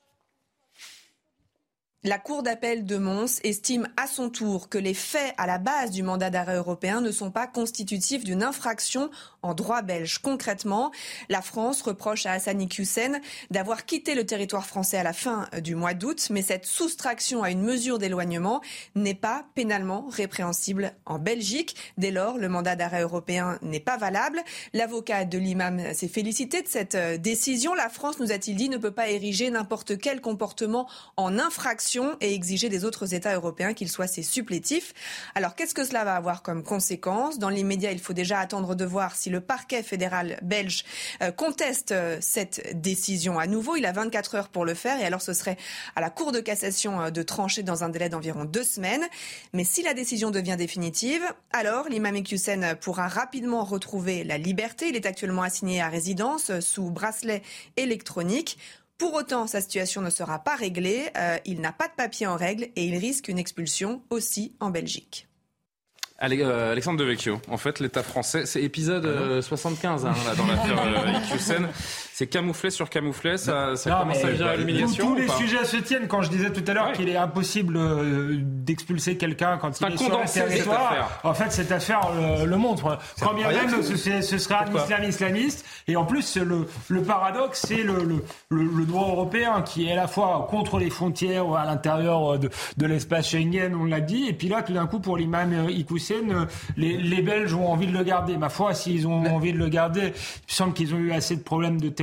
La 2.05 2.19
Cour 2.19 2.43
d'appel 2.43 2.85
de 2.85 2.97
Mons 2.97 3.39
estime 3.45 3.87
à 3.97 4.09
son 4.09 4.29
tour 4.29 4.69
que 4.69 4.77
les 4.77 4.93
faits 4.93 5.35
à 5.39 5.47
la 5.47 5.59
base 5.59 5.93
du 5.93 6.03
mandat 6.03 6.31
d'arrêt 6.31 6.57
européen 6.57 7.01
ne 7.01 7.13
sont 7.13 7.31
pas 7.31 7.47
constitutifs 7.47 8.25
d'une 8.25 8.43
infraction 8.43 9.09
en 9.43 9.55
droit 9.55 9.83
belge. 9.83 10.19
Concrètement, 10.19 10.91
la 11.29 11.43
France 11.43 11.81
reproche 11.81 12.27
à 12.27 12.33
Hassani 12.33 12.69
Hussein 12.77 13.21
d'avoir 13.53 13.87
quitté 13.87 14.17
le 14.17 14.27
territoire 14.27 14.67
français 14.67 14.97
à 14.97 15.05
la 15.05 15.13
fin 15.13 15.49
du 15.63 15.77
mois 15.77 15.95
d'août, 15.95 16.27
mais 16.31 16.43
cette 16.43 16.67
soustraction 16.67 17.45
à 17.45 17.53
une 17.53 17.63
mesure 17.63 18.01
d'éloignement 18.01 18.63
n'est 18.97 19.15
pas 19.15 19.45
pénalement 19.55 20.09
répréhensible 20.11 20.95
en 21.07 21.21
Belgique. 21.21 21.77
Dès 21.99 22.11
lors, 22.11 22.37
le 22.37 22.49
mandat 22.49 22.75
d'arrêt 22.75 23.03
européen 23.03 23.61
n'est 23.63 23.79
pas 23.79 23.97
valable. 23.97 24.43
L'avocat 24.73 25.25
de 25.25 25.39
l'imam 25.39 25.81
s'est 25.95 26.09
félicité 26.09 26.63
de 26.63 26.69
cette 26.69 26.97
décision. 27.21 27.75
La 27.75 27.89
France, 27.89 28.19
nous 28.19 28.33
a-t-il 28.33 28.57
dit, 28.57 28.69
ne 28.69 28.77
peut 28.77 28.91
pas 28.91 29.09
ériger 29.09 29.51
n'importe 29.51 29.99
quel 29.99 30.21
comportement 30.21 30.89
en 31.17 31.39
infraction 31.39 31.92
et 32.21 32.35
exiger 32.35 32.69
des 32.69 32.85
autres 32.85 33.15
États 33.15 33.35
européens 33.35 33.75
qu'ils 33.75 33.91
soient 33.91 34.07
ses 34.07 34.23
supplétifs. 34.23 34.95
Alors 35.35 35.55
qu'est-ce 35.55 35.75
que 35.75 35.85
cela 35.85 36.05
va 36.05 36.15
avoir 36.15 36.43
comme 36.43 36.63
conséquence 36.63 37.39
Dans 37.39 37.49
l'immédiat, 37.49 37.93
il 37.93 37.99
faut 37.99 38.13
déjà 38.13 38.39
attendre 38.39 38.75
de 38.75 38.85
voir 38.85 39.17
si 39.17 39.31
le 39.31 39.41
parquet 39.41 39.83
fédéral 39.83 40.39
belge 40.43 40.85
conteste 41.37 41.95
cette 42.21 42.81
décision 42.81 43.39
à 43.39 43.47
nouveau. 43.47 43.77
Il 43.77 43.87
a 43.87 43.93
24 43.93 44.35
heures 44.37 44.49
pour 44.49 44.65
le 44.65 44.75
faire 44.75 45.01
et 45.01 45.05
alors 45.05 45.23
ce 45.23 45.33
serait 45.33 45.57
à 45.97 46.01
la 46.01 46.11
Cour 46.11 46.33
de 46.33 46.41
cassation 46.41 47.11
de 47.11 47.23
trancher 47.23 47.63
dans 47.63 47.85
un 47.85 47.89
délai 47.89 48.09
d'environ 48.09 48.45
deux 48.45 48.65
semaines. 48.65 49.05
Mais 49.53 49.65
si 49.65 49.83
la 49.83 49.95
décision 49.95 50.31
devient 50.31 50.57
définitive, 50.57 51.23
alors 51.53 51.89
l'imam 51.89 52.13
Hussein 52.31 52.75
pourra 52.75 53.09
rapidement 53.09 53.65
retrouver 53.65 54.25
la 54.25 54.39
liberté. 54.39 54.89
Il 54.89 54.97
est 54.97 55.07
actuellement 55.07 55.43
assigné 55.43 55.81
à 55.81 55.89
résidence 55.89 56.61
sous 56.61 56.91
bracelet 56.91 57.43
électronique. 57.77 58.59
Pour 59.03 59.15
autant, 59.15 59.49
sa 59.49 59.61
situation 59.61 60.01
ne 60.01 60.11
sera 60.11 60.39
pas 60.39 60.55
réglée. 60.55 61.09
Euh, 61.19 61.37
il 61.45 61.61
n'a 61.61 61.73
pas 61.73 61.89
de 61.89 61.93
papier 61.93 62.29
en 62.29 62.37
règle 62.37 62.69
et 62.77 62.85
il 62.85 62.97
risque 62.99 63.27
une 63.27 63.37
expulsion 63.37 64.01
aussi 64.11 64.55
en 64.61 64.71
Belgique. 64.71 65.27
Alexandre 66.19 67.01
Devecchio, 67.01 67.41
en 67.49 67.57
fait, 67.57 67.81
l'État 67.81 68.05
français, 68.05 68.47
c'est 68.47 68.63
épisode 68.63 69.05
euh, 69.05 69.43
75 69.43 70.07
hein, 70.07 70.15
là, 70.25 70.37
dans 70.37 70.47
l'affaire 70.47 70.81
euh, 70.81 71.19
Iqiyoussen. 71.25 71.69
C'est 72.15 72.27
camouflé 72.27 72.69
sur 72.69 72.91
camouflé, 72.91 73.39
ça, 73.39 73.75
ça 73.75 73.89
Non, 73.91 73.99
commence 74.01 74.23
à 74.23 74.29
virer 74.31 74.51
à 74.51 74.57
l'humiliation. 74.57 75.07
Tous 75.07 75.13
ou 75.13 75.17
les 75.17 75.29
sujets 75.29 75.65
se 75.65 75.79
tiennent. 75.79 76.09
Quand 76.09 76.21
je 76.21 76.29
disais 76.29 76.53
tout 76.53 76.63
à 76.67 76.75
l'heure 76.75 76.93
qu'il 76.93 77.09
est 77.09 77.17
impossible 77.17 77.75
euh, 77.79 78.37
d'expulser 78.43 79.17
quelqu'un 79.17 79.57
quand 79.57 79.75
C'est 79.75 79.87
il 79.89 79.95
est 79.95 79.97
sur 79.97 80.19
le 80.19 80.29
territoire, 80.31 81.21
en 81.25 81.33
fait, 81.33 81.51
cette 81.51 81.73
affaire 81.73 82.01
le, 82.15 82.45
le 82.45 82.57
montre. 82.59 82.99
Quand 83.19 83.33
bien 83.33 83.49
même 83.51 83.83
ce- 83.83 83.97
ce, 83.97 84.21
ce 84.21 84.37
serait 84.39 84.57
un 84.57 84.75
islam 84.77 85.05
islamiste. 85.05 85.65
Et 85.89 85.97
en 85.97 86.05
plus, 86.05 86.37
le, 86.37 86.67
le 86.89 87.03
paradoxe, 87.03 87.65
c'est 87.67 87.83
le, 87.83 88.05
le, 88.05 88.23
le- 88.51 88.65
le 88.79 88.85
droit 88.85 89.09
européen 89.09 89.63
qui 89.63 89.89
est 89.89 89.93
à 89.93 89.97
la 89.97 90.07
fois 90.07 90.47
contre 90.51 90.79
les 90.79 90.91
frontières 90.91 91.49
ou 91.49 91.57
à 91.57 91.65
l'intérieur 91.65 92.39
de, 92.39 92.51
de 92.77 92.87
l'espace 92.87 93.31
Schengen, 93.31 93.75
on 93.75 93.85
l'a 93.87 94.01
dit. 94.01 94.27
Et 94.29 94.35
puis 94.35 94.49
là, 94.49 94.61
tout 94.63 94.75
d'un 94.75 94.87
coup, 94.87 95.01
pour 95.01 95.17
l'imam 95.17 95.51
euh, 95.55 95.71
euh, 95.71 96.45
les, 96.77 96.99
les 96.99 97.23
Belges 97.23 97.55
ont 97.55 97.69
envie 97.73 97.87
de 97.87 97.97
le 97.97 98.05
garder. 98.05 98.37
Ma 98.37 98.51
foi, 98.51 98.75
s'ils 98.75 99.07
ont 99.07 99.25
envie 99.35 99.55
de 99.55 99.59
le 99.59 99.69
garder, 99.71 100.01
il 100.01 100.07
me 100.09 100.13
semble 100.49 100.75
qu'ils 100.75 100.95
ont 100.95 100.99
eu 100.99 101.13
assez 101.13 101.37
de 101.37 101.43
problèmes 101.43 101.81
de 101.81 101.89
terrorisme 101.89 102.02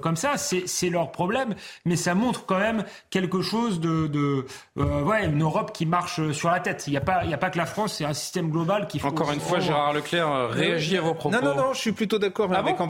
comme 0.00 0.16
ça. 0.16 0.34
C'est 0.36 0.88
leur 0.90 1.12
problème, 1.12 1.54
mais 1.84 1.96
ça 1.96 2.14
montre 2.14 2.46
quand 2.46 2.58
même 2.58 2.84
quelque 3.10 3.42
chose 3.42 3.80
de, 3.80 4.06
de 4.06 4.46
euh, 4.78 5.02
ouais, 5.02 5.24
une 5.26 5.42
Europe 5.42 5.72
qui 5.72 5.86
marche 5.86 6.32
sur 6.32 6.50
la 6.50 6.60
tête. 6.60 6.84
Il 6.86 6.90
n'y 6.90 6.96
a 6.96 7.00
pas, 7.00 7.24
il 7.24 7.30
y 7.30 7.34
a 7.34 7.38
pas 7.38 7.50
que 7.50 7.58
la 7.58 7.66
France, 7.66 7.94
c'est 7.98 8.04
un 8.04 8.14
système 8.14 8.50
global 8.50 8.86
qui. 8.88 8.98
faut- 8.98 9.08
Encore 9.08 9.32
une 9.32 9.40
fois, 9.40 9.60
Gérard 9.60 9.92
Leclerc 9.92 10.28
euh, 10.30 10.46
réagit 10.48 10.96
à 10.96 11.00
vos 11.00 11.14
propos. 11.14 11.34
Non, 11.36 11.42
non, 11.42 11.54
non, 11.54 11.72
je 11.72 11.80
suis 11.80 11.92
plutôt 11.92 12.18
d'accord 12.18 12.50
Ah 12.52 12.58
avec 12.58 12.76
bon. 12.78 12.86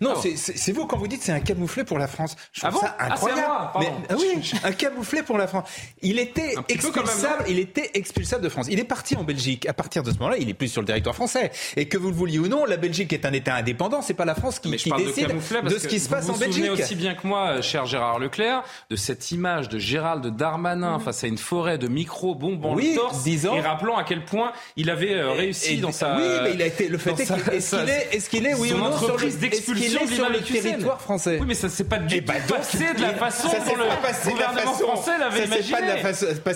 Non, 0.00 0.14
Ah 0.16 0.20
c'est- 0.36 0.72
vous 0.72 0.86
quand 0.86 0.96
vous 0.96 1.08
dites 1.08 1.22
c'est 1.22 1.32
un 1.32 1.40
camouflet 1.40 1.84
pour 1.84 1.98
la 1.98 2.08
France. 2.08 2.36
Je 2.52 2.60
trouve 2.60 2.70
Ah 2.72 2.74
bon 2.74 2.80
ça 2.86 2.96
Ah, 2.98 3.12
incroyable. 3.12 3.42
moi, 3.46 3.70
pardon. 3.72 3.88
Mais 4.00 4.06
ah 4.10 4.14
oui, 4.18 4.52
un 4.64 4.72
camouflet 4.72 5.22
pour 5.22 5.38
la 5.38 5.46
France. 5.46 5.68
Il 6.02 6.18
était 6.18 6.54
expulsable. 6.68 7.44
il 7.48 7.58
était 7.58 7.90
expulsable 7.94 8.42
de 8.42 8.48
France. 8.48 8.66
Il 8.70 8.78
est 8.78 8.84
parti 8.84 9.16
en 9.16 9.24
Belgique. 9.24 9.66
À 9.68 9.72
partir 9.72 10.02
de 10.02 10.10
ce 10.10 10.18
moment-là, 10.18 10.36
il 10.38 10.48
est 10.48 10.54
plus 10.54 10.68
sur 10.68 10.80
le 10.80 10.86
territoire 10.86 11.14
français. 11.14 11.50
Et 11.76 11.86
que 11.88 11.96
vous 11.98 12.08
le 12.08 12.14
vouliez 12.14 12.38
ou 12.38 12.48
non, 12.48 12.64
la 12.64 12.76
Belgique 12.76 13.12
est 13.12 13.24
un 13.24 13.32
État 13.32 13.54
indépendant. 13.54 14.02
C'est 14.02 14.14
pas 14.14 14.24
la 14.24 14.34
France 14.34 14.58
qui, 14.58 14.68
Mais 14.70 14.78
je 14.78 14.84
qui 14.84 14.88
parle 14.90 15.02
de 15.02 15.06
décide 15.08 15.28
de, 15.28 15.32
parce 15.32 15.74
ce 15.78 15.86
qui 15.94 16.00
se 16.00 16.08
passe 16.08 16.24
vous 16.24 16.30
en 16.30 16.32
vous 16.34 16.42
souvenez 16.42 16.68
Belgique. 16.68 16.84
aussi 16.84 16.94
bien 16.96 17.14
que 17.14 17.26
moi, 17.26 17.46
euh, 17.48 17.62
cher 17.62 17.86
Gérard 17.86 18.18
Leclerc, 18.18 18.62
de 18.90 18.96
cette 18.96 19.30
image 19.30 19.68
de 19.68 19.78
Gérald 19.78 20.26
Darmanin 20.36 20.98
face 20.98 21.24
à 21.24 21.26
une 21.26 21.38
forêt 21.38 21.78
de 21.78 21.88
micro 21.88 22.34
bombant 22.34 22.74
Oui, 22.74 22.90
le 22.94 23.00
torse 23.00 23.22
disant- 23.22 23.54
et 23.54 23.60
rappelant 23.60 23.96
à 23.96 24.04
quel 24.04 24.24
point 24.24 24.52
il 24.76 24.90
avait 24.90 25.14
euh, 25.14 25.30
réussi 25.30 25.74
Et- 25.74 25.76
dans 25.78 25.92
sa. 25.92 26.16
Oui, 26.16 26.22
mais 26.42 26.50
il 26.54 26.62
a 26.62 26.66
été. 26.66 26.88
Le 26.88 26.98
fait 26.98 27.10
est 27.10 27.24
qu'il 27.26 27.54
est-ce 27.54 27.68
sa- 27.70 27.78
qu'il 27.80 27.88
est, 27.90 28.08
est-ce 28.12 28.28
qu'il 28.30 28.46
est, 28.46 28.54
oui 28.54 28.72
ou 28.72 28.78
non, 28.78 28.96
sur 28.98 29.16
le, 29.16 29.26
est 29.26 29.60
sur 30.06 30.28
le 30.28 30.40
territoire 30.40 31.00
français 31.00 31.38
Oui, 31.40 31.46
mais 31.48 31.54
ça 31.54 31.68
s'est 31.68 31.84
pas 31.84 31.98
du 31.98 32.16
Eh 32.16 32.20
tout 32.24 32.32
ben 32.32 32.40
donc, 32.48 32.58
passé 32.58 32.78
de 32.96 33.00
la 33.02 33.14
façon 33.14 33.48
dont 33.48 33.76
le 33.76 34.30
gouvernement 34.30 34.72
français 34.74 35.18
l'avait 35.18 35.44
imaginé. 35.44 35.78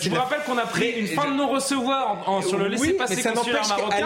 Je 0.02 0.08
vous 0.10 0.16
rappelle 0.16 0.40
qu'on 0.46 0.58
a 0.58 0.66
pris 0.66 0.90
une 0.90 1.06
fin 1.06 1.30
de 1.30 1.34
non-recevoir 1.36 2.22
en- 2.26 2.32
en- 2.38 2.42
sur 2.42 2.58
le 2.58 2.76
ça 2.76 3.32
consulaire 3.32 3.66
marocain. 3.68 3.96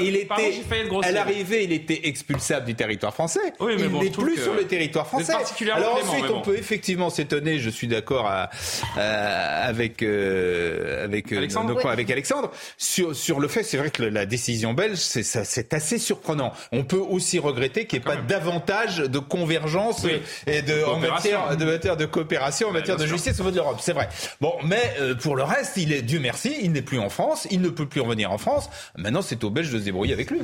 Et 0.00 0.10
Belgique 0.18 0.64
à 1.02 1.12
l'arrivée, 1.12 1.64
il 1.64 1.72
était 1.72 2.00
expulsable 2.08 2.66
du 2.66 2.74
territoire 2.74 3.07
français. 3.14 3.40
Oui, 3.60 3.74
mais 3.76 3.82
il 3.84 3.88
bon, 3.88 4.02
n'est 4.02 4.10
plus 4.10 4.36
sur 4.40 4.54
le 4.54 4.64
territoire 4.64 5.06
français. 5.06 5.32
Alors 5.72 6.00
ensuite, 6.04 6.30
on 6.32 6.40
peut 6.42 6.56
effectivement 6.56 7.10
s'étonner. 7.10 7.58
Je 7.58 7.70
suis 7.70 7.86
d'accord 7.88 8.26
à- 8.26 8.50
à- 8.96 9.64
avec 9.66 10.02
euh, 10.02 11.04
avec 11.04 11.32
euh, 11.32 11.38
Alexandre 11.38 11.70
nos- 11.74 11.76
Oui. 11.76 11.82
avec 11.86 12.10
Alexandre 12.10 12.50
sur 12.76 13.14
sur 13.14 13.40
le 13.40 13.48
fait. 13.48 13.62
C'est 13.62 13.76
vrai 13.76 13.90
que 13.90 14.02
la 14.02 14.26
décision 14.26 14.74
belge, 14.74 14.98
c'est 14.98 15.22
ça, 15.22 15.40
assez 15.72 15.98
surprenant. 15.98 16.52
On 16.72 16.84
peut 16.84 16.96
aussi 16.96 17.38
regretter 17.38 17.86
qu'il 17.86 17.98
n'y 18.00 18.04
ait 18.04 18.08
pas 18.08 18.16
davantage 18.16 18.98
de 18.98 19.18
convergence 19.18 20.02
Oui. 20.04 20.20
et 20.46 20.62
de 20.62 20.82
en 20.84 20.92
coopération. 20.94 21.10
matière 21.38 21.56
de 21.56 21.64
matière 21.64 21.96
de 21.96 22.06
coopération 22.06 22.68
en 22.68 22.72
matière 22.72 22.96
de 22.96 23.06
justice 23.06 23.34
au 23.34 23.42
niveau 23.42 23.50
de 23.50 23.56
l'Europe. 23.56 23.78
C'est 23.80 23.92
vrai. 23.92 24.08
Bon, 24.40 24.54
mais 24.64 24.82
euh, 25.00 25.14
pour 25.14 25.36
le 25.36 25.42
reste, 25.42 25.76
il 25.76 25.92
est 25.92 26.02
Dieu 26.02 26.20
merci, 26.20 26.56
il 26.62 26.72
n'est 26.72 26.82
plus 26.82 26.98
en 26.98 27.08
France, 27.08 27.46
il 27.50 27.60
ne 27.60 27.68
peut 27.68 27.86
plus 27.86 28.00
revenir 28.00 28.32
en 28.32 28.38
France. 28.38 28.68
Maintenant, 28.96 29.22
c'est 29.22 29.42
aux 29.44 29.50
Belges 29.50 29.70
de 29.70 29.78
se 29.78 29.84
débrouiller 29.84 30.12
avec 30.14 30.30
lui. 30.30 30.40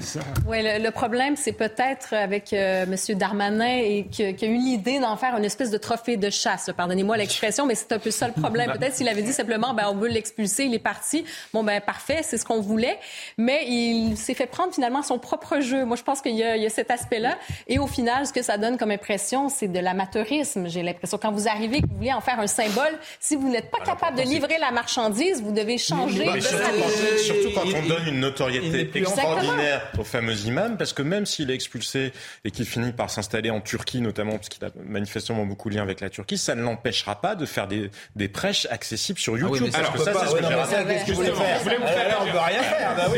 Oui, 0.47 0.59
le, 0.63 0.83
le 0.83 0.91
problème, 0.91 1.37
c'est 1.37 1.53
peut-être 1.53 2.13
avec 2.15 2.53
que 2.55 2.85
M. 2.85 3.19
Darmanin 3.19 3.79
et 3.79 4.07
qui, 4.11 4.23
a 4.23 4.29
eu 4.29 4.57
l'idée 4.57 5.01
d'en 5.01 5.17
faire 5.17 5.37
une 5.37 5.45
espèce 5.45 5.71
de 5.71 5.79
trophée 5.79 6.17
de 6.17 6.31
chasse. 6.31 6.71
Pardonnez-moi 6.77 7.17
l'expression, 7.17 7.67
mais 7.67 7.75
c'est 7.75 7.93
un 7.93 7.99
peu 7.99 8.11
ça 8.11 8.29
le 8.29 8.33
problème. 8.33 8.71
Peut-être 8.73 8.95
s'il 8.95 9.09
avait 9.09 9.23
dit 9.23 9.33
simplement, 9.33 9.75
ben, 9.75 9.85
on 9.91 9.97
veut 9.97 10.09
l'expulser, 10.09 10.65
il 10.65 10.75
est 10.75 10.79
parti. 10.79 11.25
Bon, 11.53 11.65
ben 11.65 11.81
parfait, 11.81 12.21
c'est 12.23 12.39
ce 12.39 12.45
qu'on 12.45 12.61
voulait. 12.61 12.99
Mais 13.39 13.67
il 13.67 14.17
s'est 14.17 14.35
fait 14.35 14.47
prendre 14.47 14.73
finalement 14.73 15.03
son 15.03 15.19
propre 15.19 15.61
jeu. 15.61 15.85
Moi, 15.85 15.97
je 15.97 16.03
pense 16.03 16.21
qu'il 16.21 16.35
y, 16.35 16.39
y, 16.39 16.67
a 16.67 16.71
cet 16.71 16.91
aspect-là. 16.91 17.39
Et 17.67 17.79
au 17.79 17.87
final, 17.87 18.27
ce 18.27 18.33
que 18.33 18.43
ça 18.43 18.57
donne 18.57 18.77
comme 18.77 18.91
impression, 18.91 19.49
c'est 19.49 19.69
de 19.69 19.79
l'amateurisme. 19.81 20.69
J'ai 20.69 20.83
l'impression 20.83 21.19
quand 21.19 21.33
vous 21.33 21.49
arrivez, 21.49 21.81
que 21.81 21.87
vous 21.87 21.97
voulez 21.97 22.13
en 22.13 22.21
faire 22.21 22.39
un 22.39 22.47
symbole, 22.47 22.99
si 23.19 23.37
vous 23.37 23.49
n'êtes 23.51 23.71
pas 23.71 23.85
capable 23.85 24.19
de 24.19 24.23
livrer 24.23 24.59
la 24.59 24.71
marchandise, 24.71 25.43
vous 25.43 25.53
devez 25.53 25.79
changer 25.79 26.25
de 26.25 26.41
surtout, 26.41 27.51
quand, 27.55 27.63
on 27.67 27.89
donne 27.89 28.07
une 28.09 28.21
notoriété 28.21 28.91
extraordinaire 28.99 29.91
au 29.99 30.05
fameux 30.05 30.37
imam, 30.47 30.77
parce 30.77 30.93
que 30.93 31.03
même 31.03 31.27
s'il 31.27 31.51
est 31.51 31.55
expulsé 31.55 32.13
et 32.45 32.51
qu'il 32.51 32.67
finit 32.67 32.93
par 32.93 33.11
s'installer 33.11 33.51
en 33.51 33.61
Turquie, 33.61 34.01
notamment 34.01 34.33
parce 34.33 34.49
qu'il 34.49 34.65
a 34.65 34.71
manifestement 34.85 35.47
beaucoup 35.47 35.71
de 35.71 35.77
liens 35.77 35.83
avec 35.83 36.01
la 36.01 36.11
Turquie, 36.11 36.37
ça 36.37 36.55
ne 36.55 36.63
l'empêchera 36.63 37.21
pas 37.21 37.35
de 37.35 37.47
faire 37.47 37.67
des, 37.67 37.91
des 38.17 38.29
prêches 38.29 38.67
accessibles 38.71 39.19
sur 39.19 39.39
YouTube. 39.39 39.71
Ah 39.73 39.79
oui, 39.79 39.83
parce 39.83 39.91
que 39.91 39.99
ça, 39.99 40.13
c'est 40.21 40.27
ce 40.27 40.35
que 40.35 40.43
j'ai 40.43 40.95
Qu'est-ce 40.95 41.07
que 41.07 41.11
vous 41.13 41.17
voulez 41.17 41.33
faire 41.33 42.07
Alors, 42.07 42.23
on 42.23 42.27
ne 42.27 42.33
peut 42.33 42.39
rien 42.39 42.63
faire. 42.63 42.97
Bah 42.97 43.09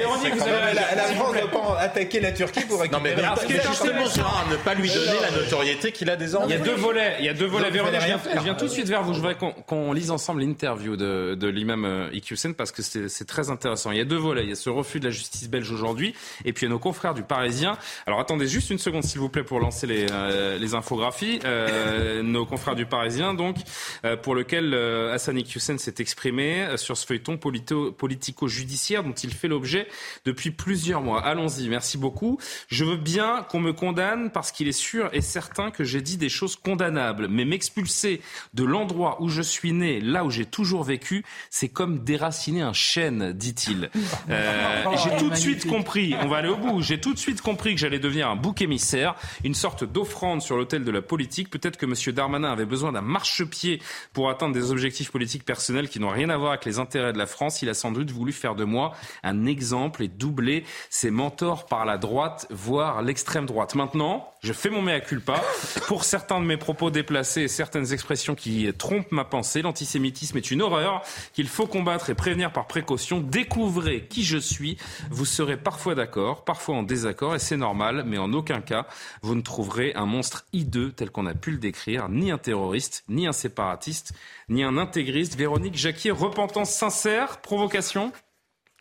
la 0.97 1.03
France 1.15 1.35
ne 1.35 1.47
pas 1.47 1.81
attaquer 1.81 2.21
la 2.21 2.33
Turquie 2.33 2.65
pour 2.65 2.81
récupérer... 2.81 3.17
Non, 3.17 3.33
mais 3.49 3.61
justement, 3.69 4.07
Gérard, 4.07 4.47
ne 4.51 4.57
pas 4.57 4.75
lui 4.75 4.89
donner 4.89 5.21
la 5.21 5.31
notoriété 5.43 5.93
qu'il 5.93 6.11
a 6.11 6.17
désormais. 6.17 6.55
Il 6.55 6.59
y 6.59 6.61
a 6.61 6.65
deux 6.65 6.75
volets. 6.75 7.17
Il 7.19 7.25
y 7.25 7.29
a 7.29 7.35
deux 7.35 7.47
volets. 7.47 7.71
Véronique, 7.71 8.01
je 8.35 8.41
viens, 8.41 8.55
tout 8.55 8.67
de 8.67 8.71
suite 8.71 8.89
vers 8.89 9.03
vous. 9.03 9.13
Je 9.13 9.19
voudrais 9.19 9.37
qu'on 9.37 9.93
lise 9.93 10.11
ensemble 10.11 10.41
l'interview 10.41 10.97
de, 10.97 11.35
de 11.35 11.49
l'imam 11.49 11.85
euh, 11.85 12.09
Iqiyoussen 12.13 12.55
parce 12.55 12.73
que 12.73 12.83
c'est 12.83 13.27
très 13.27 13.51
intéressant. 13.51 13.91
Il 13.91 13.99
y 13.99 14.01
a 14.01 14.05
deux 14.05 14.17
volets. 14.17 14.45
Il 14.45 14.49
y 14.51 14.53
a 14.53 14.57
ce 14.57 14.71
refus 14.71 15.01
de 15.01 15.07
la 15.07 15.11
justice 15.11 15.49
belge 15.49 15.71
aujourd'hui 15.71 16.15
et 16.45 16.53
puis 16.53 16.65
il 16.65 16.69
y 16.69 16.71
a 16.71 16.75
nos 16.75 16.79
confrères 16.79 17.15
du 17.15 17.23
Parisien. 17.23 17.77
Alors 18.07 18.21
attendez 18.21 18.47
juste 18.47 18.71
une 18.71 18.79
seconde 18.79 19.05
s'il 19.17 19.23
vous 19.23 19.31
plaît 19.31 19.45
pour 19.45 19.61
lancer 19.61 19.87
les, 19.87 20.07
euh, 20.11 20.59
les 20.59 20.75
infographies. 20.75 21.39
Euh, 21.47 22.23
nos 22.23 22.45
confrères 22.45 22.75
du 22.75 22.85
Parisien 22.85 23.33
donc 23.33 23.57
euh, 24.05 24.15
pour 24.15 24.35
lequel 24.35 24.75
euh, 24.75 25.15
Hassan 25.15 25.39
Iqiyoussen 25.39 25.79
s'est 25.79 25.95
exprimé 26.01 26.77
sur 26.77 26.99
ce 26.99 27.07
feuilleton 27.07 27.39
politico-judiciaire 27.39 29.03
dont 29.03 29.15
il 29.15 29.33
fait 29.33 29.49
l'objet 29.49 29.89
depuis 30.27 30.51
plusieurs 30.51 31.01
mois. 31.01 31.23
Allons-y. 31.23 31.67
Merci 31.71 31.97
beaucoup. 31.97 32.39
Je 32.69 32.85
veux 32.85 32.99
bien 32.99 33.47
qu'on 33.49 33.59
me 33.59 33.73
condamne 33.73 34.31
parce 34.31 34.53
qu'il 34.53 34.69
est 34.69 34.73
sûr 34.73 35.09
et 35.15 35.23
certain 35.23 35.71
que 35.71 35.83
j'ai 35.83 36.03
dit 36.03 36.19
des 36.19 36.29
choses 36.29 36.57
condamnables, 36.57 37.29
mais 37.29 37.47
m'expulser 37.47 38.21
de 38.53 38.65
l'endroit 38.65 39.23
où 39.23 39.31
je 39.31 39.41
suis 39.41 39.73
né, 39.73 39.99
là 39.99 40.25
où 40.25 40.31
j'ai 40.31 40.45
toujours 40.45 40.85
vécu, 40.85 41.25
c'est 41.49 41.71
comme 41.71 42.05
déraciner 42.05 42.61
un 42.61 42.75
chêne, 42.75 43.33
dit-il. 43.33 43.89
J'ai 44.29 45.17
tout 45.19 45.31
de 45.31 45.37
suite 45.37 45.67
compris, 45.67 46.15
on 46.23 46.29
va 46.29 46.39
aller 46.39 46.49
au 46.49 46.57
bout, 46.57 46.83
j'ai 46.83 47.01
tout 47.01 47.13
de 47.13 47.19
suite 47.19 47.41
compris 47.41 47.75
que 47.75 47.81
j'allais 47.81 47.99
devenir 47.99 48.29
un 48.29 48.37
bouc 48.37 48.61
émissaire, 48.61 49.06
une 49.45 49.55
sorte 49.55 49.85
d'offrande 49.85 50.43
sur 50.43 50.57
l'autel 50.57 50.85
de 50.85 50.91
la 50.91 51.03
politique. 51.03 51.51
Peut-être 51.51 51.77
que 51.77 51.87
M. 51.87 52.15
Darmanin 52.15 52.51
avait 52.51 52.67
besoin 52.67 52.93
d'un 52.93 53.03
marchepied 53.03 53.81
pour 54.13 54.31
atteindre 54.31 54.55
des 54.55 54.71
objectifs 54.71 55.11
politiques 55.11 55.45
personnels 55.45 55.89
qui 55.89 56.01
n'ont 56.01 56.11
rien 56.11 56.31
à 56.31 56.37
voir 56.37 56.53
avec 56.53 56.65
les 56.65 56.79
intérêts 56.79 57.13
de 57.13 57.19
la 57.19 57.27
France. 57.27 57.63
Il 57.63 57.69
a 57.69 57.75
sans 57.75 57.93
doute 57.93 58.11
voulu 58.11 58.33
faire 58.33 58.55
de 58.55 58.65
moi 58.65 58.93
un 59.23 59.47
exemple 59.47 60.03
et 60.03 60.09
doubler 60.09 60.65
ses 60.91 61.11
mentors 61.11 61.67
par 61.67 61.85
la 61.85 61.99
droite, 61.99 62.47
voire 62.51 63.03
l'extrême 63.03 63.47
droite. 63.47 63.75
Maintenant, 63.75 64.31
je 64.41 64.53
fais 64.53 64.71
mon 64.71 64.83
mea 64.83 65.01
culpa. 65.01 65.43
Pour 65.89 66.05
certains 66.05 66.41
de 66.41 66.47
mes 66.47 66.57
propos 66.57 66.91
déplacés 66.91 67.43
et 67.43 67.49
certaines 67.49 67.93
expressions 67.93 68.35
qui 68.35 68.73
trompent 68.77 69.11
ma 69.13 69.25
pensée, 69.25 69.63
l'antisémitisme 69.63 70.37
est 70.37 70.51
une 70.51 70.63
horreur 70.63 71.03
qu'il 71.33 71.49
faut 71.49 71.67
combattre 71.67 72.11
et 72.11 72.15
prévenir 72.15 72.53
par 72.53 72.67
précaution. 72.67 73.21
Découvrez 73.21 74.07
qui 74.07 74.25
je 74.25 74.39
suis. 74.39 74.77
Vous 75.11 75.25
serez 75.25 75.57
parfois 75.57 75.95
d'accord, 75.95 76.45
parfois 76.45 76.77
en 76.77 76.83
désaccord, 76.83 77.35
et 77.35 77.39
c'est 77.39 77.57
normal, 77.57 78.05
mais 78.07 78.19
en 78.19 78.33
aucun 78.33 78.61
cas, 78.61 78.87
vous 79.23 79.35
ne 79.35 79.43
trouverez 79.43 79.95
un 79.95 80.07
monstre 80.07 80.47
hideux 80.53 80.93
tel 80.93 81.11
qu'on 81.11 81.27
a 81.27 81.35
pu 81.35 81.51
le 81.51 81.59
décrire, 81.59 82.09
ni 82.09 82.31
un 82.31 82.39
terroriste, 82.39 83.05
ni 83.09 83.27
un 83.27 83.33
séparatiste, 83.33 84.13
ni 84.49 84.63
un 84.63 84.77
intégriste. 84.79 85.37
Véronique 85.37 85.77
Jacquier, 85.77 86.11
repentance 86.11 86.71
sincère, 86.71 87.41
provocation 87.41 88.13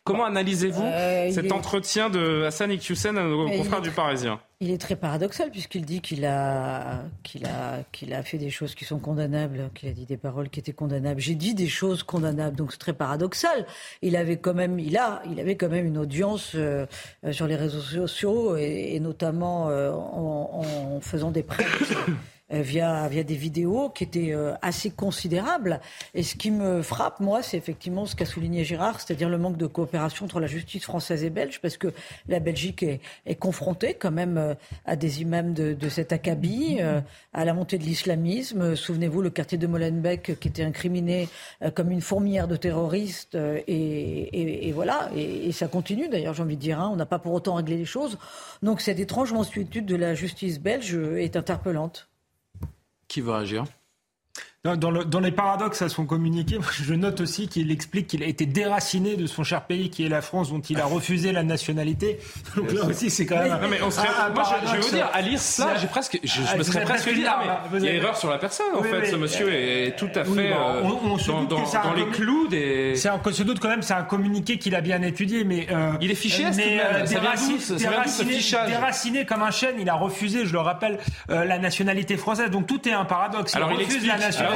Comment 0.06 0.24
analysez-vous 0.24 0.84
euh, 0.84 1.32
cet 1.32 1.50
entretien 1.50 2.08
de 2.10 2.44
Hassan 2.44 2.70
Iqiyoussen 2.70 3.18
à 3.18 3.24
nos 3.24 3.48
confrères 3.48 3.82
du 3.82 3.90
Parisien? 3.90 4.40
Il 4.60 4.70
est 4.70 4.78
très 4.78 4.96
paradoxal 4.96 5.50
puisqu'il 5.50 5.84
dit 5.84 6.00
qu'il 6.00 6.24
a, 6.24 7.02
qu'il 7.22 7.44
a, 7.44 7.82
qu'il 7.92 8.14
a 8.14 8.22
fait 8.22 8.38
des 8.38 8.48
choses 8.48 8.74
qui 8.74 8.86
sont 8.86 8.98
condamnables, 8.98 9.68
qu'il 9.74 9.90
a 9.90 9.92
dit 9.92 10.06
des 10.06 10.16
paroles 10.16 10.48
qui 10.48 10.60
étaient 10.60 10.72
condamnables. 10.72 11.20
J'ai 11.20 11.34
dit 11.34 11.54
des 11.54 11.68
choses 11.68 12.02
condamnables, 12.02 12.56
donc 12.56 12.72
c'est 12.72 12.78
très 12.78 12.94
paradoxal. 12.94 13.66
Il 14.00 14.16
avait 14.16 14.38
quand 14.38 14.54
même, 14.54 14.78
il 14.78 14.96
a, 14.96 15.22
il 15.30 15.38
avait 15.40 15.56
quand 15.56 15.68
même 15.68 15.84
une 15.84 15.98
audience 15.98 16.52
euh, 16.54 16.86
sur 17.32 17.46
les 17.46 17.56
réseaux 17.56 17.82
sociaux 17.82 18.56
et, 18.56 18.98
notamment 18.98 19.68
euh, 19.68 19.92
en, 19.92 20.62
en, 20.64 21.00
faisant 21.02 21.30
des 21.30 21.42
prêts. 21.42 21.66
Euh, 22.52 22.62
via, 22.62 23.08
via 23.08 23.24
des 23.24 23.34
vidéos 23.34 23.88
qui 23.88 24.04
étaient 24.04 24.32
euh, 24.32 24.54
assez 24.62 24.90
considérables. 24.90 25.80
Et 26.14 26.22
ce 26.22 26.36
qui 26.36 26.52
me 26.52 26.80
frappe, 26.80 27.18
moi, 27.18 27.42
c'est 27.42 27.56
effectivement 27.56 28.06
ce 28.06 28.14
qu'a 28.14 28.24
souligné 28.24 28.62
Gérard, 28.62 29.00
c'est-à-dire 29.00 29.28
le 29.28 29.36
manque 29.36 29.56
de 29.56 29.66
coopération 29.66 30.26
entre 30.26 30.38
la 30.38 30.46
justice 30.46 30.84
française 30.84 31.24
et 31.24 31.30
belge, 31.30 31.58
parce 31.60 31.76
que 31.76 31.88
la 32.28 32.38
Belgique 32.38 32.84
est, 32.84 33.00
est 33.26 33.34
confrontée 33.34 33.94
quand 33.94 34.12
même 34.12 34.38
euh, 34.38 34.54
à 34.84 34.94
des 34.94 35.22
imams 35.22 35.54
de, 35.54 35.72
de 35.72 35.88
cet 35.88 36.12
acabit, 36.12 36.78
à 37.32 37.44
la 37.44 37.52
montée 37.52 37.78
de 37.78 37.82
l'islamisme. 37.82 38.76
Souvenez-vous, 38.76 39.22
le 39.22 39.30
quartier 39.30 39.58
de 39.58 39.66
Molenbeek 39.66 40.38
qui 40.38 40.46
était 40.46 40.62
incriminé 40.62 41.28
comme 41.74 41.90
une 41.90 42.00
fourmilière 42.00 42.46
de 42.46 42.54
terroristes. 42.54 43.34
Et, 43.34 43.72
et, 43.72 44.68
et 44.68 44.72
voilà, 44.72 45.10
et, 45.16 45.50
ça 45.50 45.66
continue 45.66 46.08
d'ailleurs, 46.08 46.34
j'ai 46.34 46.44
envie 46.44 46.56
de 46.56 46.60
dire. 46.60 46.80
Hein. 46.80 46.90
on 46.92 46.96
n'a 46.96 47.06
pas 47.06 47.18
pour 47.18 47.32
autant 47.32 47.54
réglé 47.54 47.76
les 47.76 47.84
choses. 47.84 48.18
Donc 48.62 48.80
cette 48.80 49.00
étrange 49.00 49.32
mansuétude 49.32 49.86
de 49.86 49.96
la 49.96 50.14
justice 50.14 50.60
belge 50.60 50.94
est 50.94 51.34
interpellante. 51.36 52.08
Qui 53.08 53.20
va 53.20 53.38
agir? 53.38 53.64
Dans, 54.74 54.90
le, 54.90 55.04
dans, 55.04 55.20
les 55.20 55.30
paradoxes 55.30 55.82
à 55.82 55.88
son 55.88 56.06
communiqué, 56.06 56.58
je 56.72 56.94
note 56.94 57.20
aussi 57.20 57.48
qu'il 57.48 57.70
explique 57.70 58.06
qu'il 58.08 58.22
a 58.22 58.26
été 58.26 58.46
déraciné 58.46 59.16
de 59.16 59.26
son 59.26 59.44
cher 59.44 59.66
pays 59.66 59.90
qui 59.90 60.04
est 60.04 60.08
la 60.08 60.22
France, 60.22 60.50
dont 60.50 60.60
il 60.60 60.80
a 60.80 60.86
refusé 60.86 61.32
la 61.32 61.42
nationalité. 61.42 62.18
Donc 62.56 62.72
là 62.72 62.84
aussi, 62.84 63.10
c'est 63.10 63.26
quand 63.26 63.36
même. 63.36 63.60
Non, 63.60 63.68
mais 63.68 63.82
on 63.82 63.90
serait, 63.90 64.08
moi, 64.34 64.44
je, 64.44 64.72
vais 64.72 64.80
vous 64.80 64.90
dire, 64.90 65.10
à 65.12 65.20
lire 65.20 65.38
ça, 65.38 65.76
j'ai 65.80 65.86
presque, 65.86 66.18
je, 66.22 66.40
je 66.42 66.56
me 66.56 66.62
serais 66.62 66.84
presque 66.84 67.12
dit, 67.12 67.24
ah, 67.26 67.68
mais 67.70 67.78
il 67.78 67.84
y 67.84 67.88
a 67.88 67.94
erreur 67.94 68.16
sur 68.16 68.30
la 68.30 68.38
personne, 68.38 68.66
en 68.74 68.82
fait. 68.82 69.06
ce 69.06 69.16
monsieur 69.16 69.52
est 69.52 69.96
tout 69.96 70.10
à 70.14 70.24
fait 70.24 70.52
euh, 70.52 70.82
on, 70.82 71.18
se 71.18 71.30
dans, 71.30 71.44
dans, 71.44 71.64
dans 71.64 71.94
les 71.94 72.06
clous 72.08 72.48
des. 72.48 72.94
C'est 72.96 73.10
on 73.10 73.32
se 73.32 73.42
doute 73.42 73.60
quand 73.60 73.68
même, 73.68 73.82
c'est 73.82 73.94
un 73.94 74.02
communiqué 74.02 74.58
qu'il 74.58 74.74
a 74.74 74.80
bien 74.80 75.02
étudié, 75.02 75.44
mais. 75.44 75.66
Euh, 75.70 75.92
il 76.00 76.10
est 76.10 76.14
fiché, 76.14 76.44
mais 76.56 76.80
euh, 76.80 77.04
déraciné, 77.04 77.58
déraciné, 77.78 78.38
déraciné 78.66 79.26
comme 79.26 79.42
un 79.42 79.50
chêne, 79.50 79.76
il 79.78 79.88
a 79.88 79.94
refusé, 79.94 80.46
je 80.46 80.52
le 80.52 80.60
rappelle, 80.60 80.98
euh, 81.30 81.44
la 81.44 81.58
nationalité 81.58 82.16
française. 82.16 82.50
Donc 82.50 82.66
tout 82.66 82.88
est 82.88 82.92
un 82.92 83.04
paradoxe. 83.04 83.52
Il 83.52 83.56
Alors 83.56 83.72
il 83.72 83.84
refuse 83.84 84.06
la 84.06 84.18
nationalité 84.18 84.55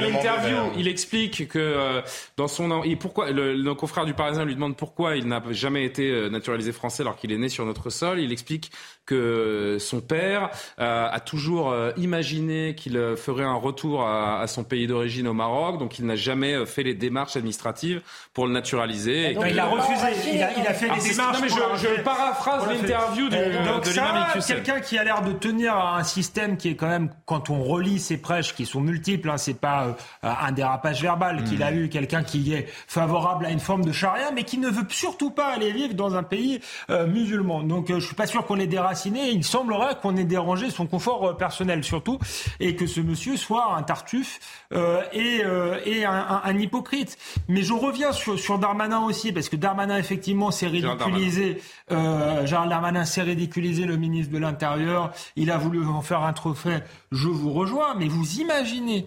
l'interview, 0.00 0.56
il 0.76 0.88
explique 0.88 1.48
que 1.48 1.58
euh, 1.58 2.02
dans 2.36 2.48
son 2.48 2.82
et 2.82 2.96
pourquoi 2.96 3.30
le, 3.30 3.56
nos 3.56 3.74
confrères 3.74 4.04
du 4.04 4.14
Parisien 4.14 4.44
lui 4.44 4.54
demande 4.54 4.76
pourquoi 4.76 5.16
il 5.16 5.26
n'a 5.26 5.42
jamais 5.50 5.84
été 5.84 6.10
euh, 6.10 6.28
naturalisé 6.28 6.72
français 6.72 7.02
alors 7.02 7.16
qu'il 7.16 7.32
est 7.32 7.38
né 7.38 7.48
sur 7.48 7.64
notre 7.64 7.90
sol. 7.90 8.20
Il 8.20 8.32
explique 8.32 8.70
que 9.06 9.76
son 9.80 10.00
père 10.00 10.50
euh, 10.80 11.08
a 11.10 11.20
toujours 11.20 11.70
euh, 11.70 11.90
imaginé 11.96 12.74
qu'il 12.74 12.96
euh, 12.96 13.16
ferait 13.16 13.44
un 13.44 13.54
retour 13.54 14.02
à, 14.02 14.40
à 14.40 14.46
son 14.46 14.64
pays 14.64 14.86
d'origine 14.86 15.28
au 15.28 15.34
Maroc, 15.34 15.78
donc 15.78 15.98
il 15.98 16.06
n'a 16.06 16.16
jamais 16.16 16.64
fait 16.64 16.82
les 16.82 16.94
démarches 16.94 17.36
administratives 17.36 18.00
pour 18.32 18.46
le 18.46 18.52
naturaliser. 18.52 19.32
Et 19.32 19.34
donc, 19.34 19.44
il 19.48 19.58
a 19.58 19.66
refusé, 19.66 20.06
il 20.32 20.42
a, 20.42 20.58
il 20.58 20.66
a 20.66 20.72
fait 20.72 20.88
les 20.88 21.08
démarches. 21.08 21.38
Non, 21.38 21.40
mais 21.42 21.48
je, 21.48 21.86
je 21.86 22.02
paraphrase 22.02 22.66
l'interview 22.66 23.28
de, 23.28 23.66
donc 23.66 23.84
de 23.84 23.90
ça, 23.90 24.32
quelqu'un 24.46 24.80
qui 24.80 24.96
a 24.96 25.04
l'air 25.04 25.22
de 25.22 25.32
tenir 25.32 25.76
un 25.76 26.04
système 26.04 26.56
qui 26.56 26.68
est 26.68 26.76
quand 26.76 26.88
même, 26.88 27.10
quand 27.26 27.50
on 27.50 27.62
relit 27.62 27.98
ses 27.98 28.16
prêches 28.16 28.54
qui 28.54 28.64
sont 28.64 28.80
multiples, 28.80 29.28
hein, 29.28 29.36
c'est 29.36 29.60
pas 29.60 29.96
un 30.22 30.52
dérapage 30.52 31.02
verbal 31.02 31.44
qu'il 31.44 31.62
a 31.62 31.70
hmm. 31.70 31.84
eu, 31.84 31.88
quelqu'un 31.88 32.22
qui 32.22 32.54
est 32.54 32.66
favorable 32.86 33.46
à 33.46 33.50
une 33.50 33.60
forme 33.60 33.84
de 33.84 33.92
charia, 33.92 34.30
mais 34.34 34.44
qui 34.44 34.58
ne 34.58 34.68
veut 34.68 34.86
surtout 34.88 35.30
pas 35.30 35.48
aller 35.48 35.72
vivre 35.72 35.94
dans 35.94 36.14
un 36.14 36.22
pays 36.22 36.60
musulman. 37.08 37.62
Donc 37.62 37.88
je 37.88 38.00
suis 38.04 38.14
pas 38.14 38.26
sûr 38.26 38.46
qu'on 38.46 38.58
ait 38.58 38.66
il 39.06 39.44
semblerait 39.44 39.96
qu'on 40.00 40.16
ait 40.16 40.24
dérangé 40.24 40.70
son 40.70 40.86
confort 40.86 41.24
euh, 41.24 41.32
personnel 41.34 41.84
surtout, 41.84 42.18
et 42.60 42.76
que 42.76 42.86
ce 42.86 43.00
monsieur 43.00 43.36
soit 43.36 43.74
un 43.74 43.82
tartuffe 43.82 44.40
euh, 44.72 45.02
et, 45.12 45.42
euh, 45.44 45.80
et 45.84 46.04
un, 46.04 46.40
un, 46.44 46.58
hypocrite. 46.58 47.16
Mais 47.48 47.62
je 47.62 47.72
reviens 47.72 48.12
sur, 48.12 48.38
sur 48.38 48.58
Darmanin 48.58 49.00
aussi, 49.00 49.32
parce 49.32 49.48
que 49.48 49.56
Darmanin 49.56 49.98
effectivement 49.98 50.50
s'est 50.50 50.66
ridiculisé. 50.66 51.60
Euh, 51.90 52.46
Gérald 52.46 52.70
Darmanin 52.70 53.04
s'est 53.04 53.22
ridiculisé, 53.22 53.84
le 53.84 53.96
ministre 53.96 54.32
de 54.32 54.38
l'Intérieur. 54.38 55.12
Il 55.36 55.50
a 55.50 55.58
voulu 55.58 55.84
en 55.86 56.02
faire 56.02 56.22
un 56.22 56.32
trophée. 56.32 56.78
Je 57.12 57.28
vous 57.28 57.52
rejoins, 57.52 57.94
mais 57.94 58.08
vous 58.08 58.40
imaginez 58.40 59.06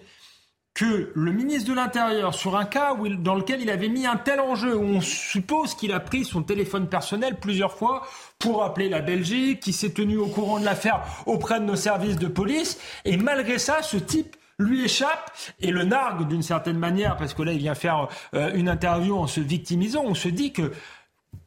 que 0.74 1.10
le 1.14 1.32
ministre 1.32 1.70
de 1.70 1.74
l'Intérieur, 1.74 2.34
sur 2.34 2.56
un 2.56 2.64
cas 2.64 2.94
où 2.94 3.08
dans 3.08 3.34
lequel 3.34 3.60
il 3.60 3.70
avait 3.70 3.88
mis 3.88 4.06
un 4.06 4.16
tel 4.16 4.40
enjeu, 4.40 4.76
où 4.76 4.84
on 4.84 5.00
suppose 5.00 5.74
qu'il 5.74 5.92
a 5.92 6.00
pris 6.00 6.24
son 6.24 6.42
téléphone 6.42 6.88
personnel 6.88 7.36
plusieurs 7.40 7.72
fois 7.72 8.06
pour 8.38 8.62
appeler 8.62 8.88
la 8.88 9.00
Belgique, 9.00 9.60
qui 9.60 9.72
s'est 9.72 9.92
tenu 9.92 10.18
au 10.18 10.26
courant 10.26 10.60
de 10.60 10.64
l'affaire 10.64 11.02
auprès 11.26 11.58
de 11.58 11.64
nos 11.64 11.76
services 11.76 12.16
de 12.16 12.28
police, 12.28 12.78
et 13.04 13.16
malgré 13.16 13.58
ça, 13.58 13.82
ce 13.82 13.96
type 13.96 14.36
lui 14.58 14.84
échappe 14.84 15.30
et 15.60 15.70
le 15.70 15.84
nargue 15.84 16.26
d'une 16.26 16.42
certaine 16.42 16.78
manière, 16.78 17.16
parce 17.16 17.32
que 17.32 17.42
là, 17.42 17.52
il 17.52 17.58
vient 17.58 17.74
faire 17.76 18.08
euh, 18.34 18.52
une 18.54 18.68
interview 18.68 19.16
en 19.16 19.28
se 19.28 19.40
victimisant. 19.40 20.02
On 20.04 20.14
se 20.14 20.28
dit 20.28 20.52
que 20.52 20.72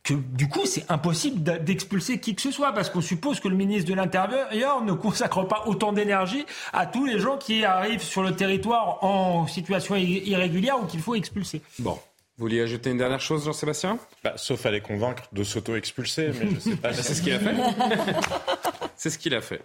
que 0.03 0.13
du 0.13 0.47
coup, 0.47 0.65
c'est 0.65 0.89
impossible 0.89 1.63
d'expulser 1.63 2.19
qui 2.19 2.35
que 2.35 2.41
ce 2.41 2.51
soit 2.51 2.73
parce 2.73 2.89
qu'on 2.89 3.01
suppose 3.01 3.39
que 3.39 3.47
le 3.47 3.55
ministre 3.55 3.89
de 3.89 3.95
l'Intérieur 3.95 4.83
ne 4.83 4.93
consacre 4.93 5.47
pas 5.47 5.63
autant 5.67 5.93
d'énergie 5.93 6.45
à 6.73 6.85
tous 6.85 7.05
les 7.05 7.19
gens 7.19 7.37
qui 7.37 7.63
arrivent 7.63 8.01
sur 8.01 8.23
le 8.23 8.35
territoire 8.35 9.03
en 9.03 9.45
situation 9.47 9.95
irrégulière 9.95 10.81
ou 10.81 10.85
qu'il 10.85 11.01
faut 11.01 11.15
expulser. 11.15 11.61
Bon. 11.79 11.99
Vous 12.41 12.47
vouliez 12.47 12.61
ajouter 12.61 12.89
une 12.89 12.97
dernière 12.97 13.21
chose, 13.21 13.45
Jean-Sébastien? 13.45 13.99
Bah, 14.23 14.33
Sauf 14.35 14.65
à 14.65 14.71
les 14.71 14.81
convaincre 14.81 15.25
de 15.31 15.43
s'auto-expulser, 15.43 16.31
mais 16.39 16.49
je 16.55 16.59
sais 16.59 16.75
pas. 16.75 16.91
c'est 16.93 17.13
ce 17.13 17.21
qu'il 17.21 17.33
a 17.33 17.39
fait. 17.39 17.53
c'est 18.95 19.11
ce 19.11 19.19
qu'il 19.19 19.35
a 19.35 19.41
fait. 19.41 19.61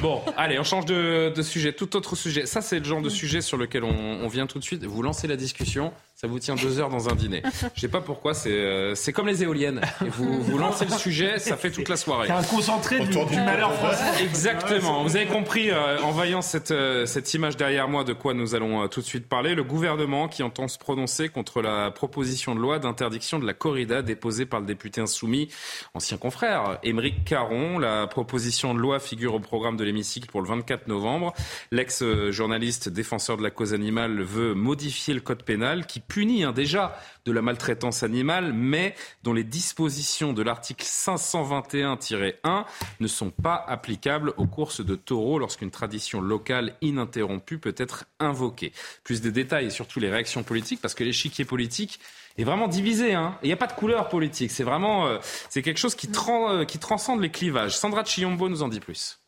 Bon, 0.00 0.22
allez, 0.36 0.56
on 0.60 0.62
change 0.62 0.84
de, 0.84 1.42
sujet. 1.42 1.72
Tout 1.72 1.96
autre 1.96 2.14
sujet. 2.14 2.46
Ça, 2.46 2.60
c'est 2.60 2.78
le 2.78 2.84
genre 2.84 3.02
de 3.02 3.08
sujet 3.08 3.40
sur 3.40 3.56
lequel 3.56 3.82
on, 3.82 3.90
on 3.90 4.28
vient 4.28 4.46
tout 4.46 4.60
de 4.60 4.64
suite. 4.64 4.84
Vous 4.84 5.02
lancez 5.02 5.26
la 5.26 5.34
discussion 5.34 5.92
ça 6.16 6.26
vous 6.26 6.38
tient 6.38 6.54
deux 6.54 6.80
heures 6.80 6.88
dans 6.88 7.10
un 7.10 7.14
dîner. 7.14 7.42
Je 7.74 7.80
sais 7.82 7.88
pas 7.88 8.00
pourquoi, 8.00 8.32
c'est 8.32 8.48
euh, 8.48 8.94
c'est 8.94 9.12
comme 9.12 9.26
les 9.26 9.42
éoliennes. 9.42 9.82
Vous, 10.00 10.42
vous 10.42 10.56
lancez 10.56 10.86
le 10.86 10.92
sujet, 10.92 11.38
ça 11.38 11.58
fait 11.58 11.70
toute 11.70 11.90
la 11.90 11.98
soirée. 11.98 12.26
C'est 12.26 12.32
un 12.32 12.42
concentré 12.42 13.00
du, 13.00 13.10
du, 13.10 13.36
malheur 13.36 13.74
français. 13.74 14.24
Exactement. 14.24 15.02
Vous 15.02 15.14
avez 15.14 15.26
compris, 15.26 15.70
euh, 15.70 16.00
en 16.00 16.12
voyant 16.12 16.40
cette, 16.40 16.70
euh, 16.70 17.04
cette 17.04 17.34
image 17.34 17.58
derrière 17.58 17.86
moi, 17.86 18.02
de 18.02 18.14
quoi 18.14 18.32
nous 18.32 18.54
allons 18.54 18.88
tout 18.88 19.02
de 19.02 19.06
suite 19.06 19.28
parler. 19.28 19.54
Le 19.54 19.62
gouvernement 19.62 20.26
qui 20.26 20.42
entend 20.42 20.68
se 20.68 20.78
prononcer 20.78 21.28
contre 21.28 21.60
la 21.60 21.90
proposition 21.96 22.54
de 22.54 22.60
loi 22.60 22.78
d'interdiction 22.78 23.40
de 23.40 23.46
la 23.46 23.54
corrida 23.54 24.02
déposée 24.02 24.46
par 24.46 24.60
le 24.60 24.66
député 24.66 25.00
insoumis, 25.00 25.48
ancien 25.94 26.18
confrère, 26.18 26.78
Émeric 26.84 27.24
Caron. 27.24 27.78
La 27.78 28.06
proposition 28.06 28.74
de 28.74 28.78
loi 28.78 29.00
figure 29.00 29.34
au 29.34 29.40
programme 29.40 29.76
de 29.76 29.82
l'hémicycle 29.82 30.30
pour 30.30 30.42
le 30.42 30.48
24 30.48 30.86
novembre. 30.86 31.32
L'ex-journaliste 31.72 32.88
défenseur 32.88 33.36
de 33.36 33.42
la 33.42 33.50
cause 33.50 33.74
animale 33.74 34.22
veut 34.22 34.54
modifier 34.54 35.14
le 35.14 35.20
code 35.20 35.42
pénal 35.42 35.86
qui 35.86 35.98
punit 36.00 36.44
hein, 36.44 36.52
déjà 36.52 36.96
de 37.26 37.32
la 37.32 37.42
maltraitance 37.42 38.02
animale, 38.02 38.52
mais 38.52 38.94
dont 39.22 39.32
les 39.32 39.44
dispositions 39.44 40.32
de 40.32 40.42
l'article 40.42 40.84
521-1 40.84 42.64
ne 43.00 43.06
sont 43.06 43.30
pas 43.30 43.64
applicables 43.66 44.32
aux 44.36 44.46
courses 44.46 44.84
de 44.84 44.94
taureaux 44.94 45.38
lorsqu'une 45.38 45.70
tradition 45.70 46.20
locale 46.20 46.74
ininterrompue 46.80 47.58
peut 47.58 47.74
être 47.76 48.06
invoquée. 48.20 48.72
Plus 49.04 49.20
de 49.20 49.30
détails 49.30 49.66
et 49.66 49.70
surtout 49.70 50.00
les 50.00 50.10
réactions 50.10 50.42
politiques, 50.42 50.80
parce 50.80 50.94
que 50.94 51.04
l'échiquier 51.04 51.44
politique 51.44 52.00
est 52.38 52.44
vraiment 52.44 52.68
divisé. 52.68 53.14
Hein. 53.14 53.36
Il 53.42 53.46
n'y 53.46 53.52
a 53.52 53.56
pas 53.56 53.66
de 53.66 53.72
couleur 53.72 54.08
politique. 54.08 54.50
C'est 54.50 54.64
vraiment 54.64 55.06
euh, 55.06 55.18
c'est 55.48 55.62
quelque 55.62 55.78
chose 55.78 55.94
qui, 55.94 56.08
euh, 56.28 56.64
qui 56.64 56.78
transcende 56.78 57.20
les 57.20 57.30
clivages. 57.30 57.76
Sandra 57.76 58.04
Chiombo 58.04 58.48
nous 58.48 58.62
en 58.62 58.68
dit 58.68 58.80
plus. 58.80 59.18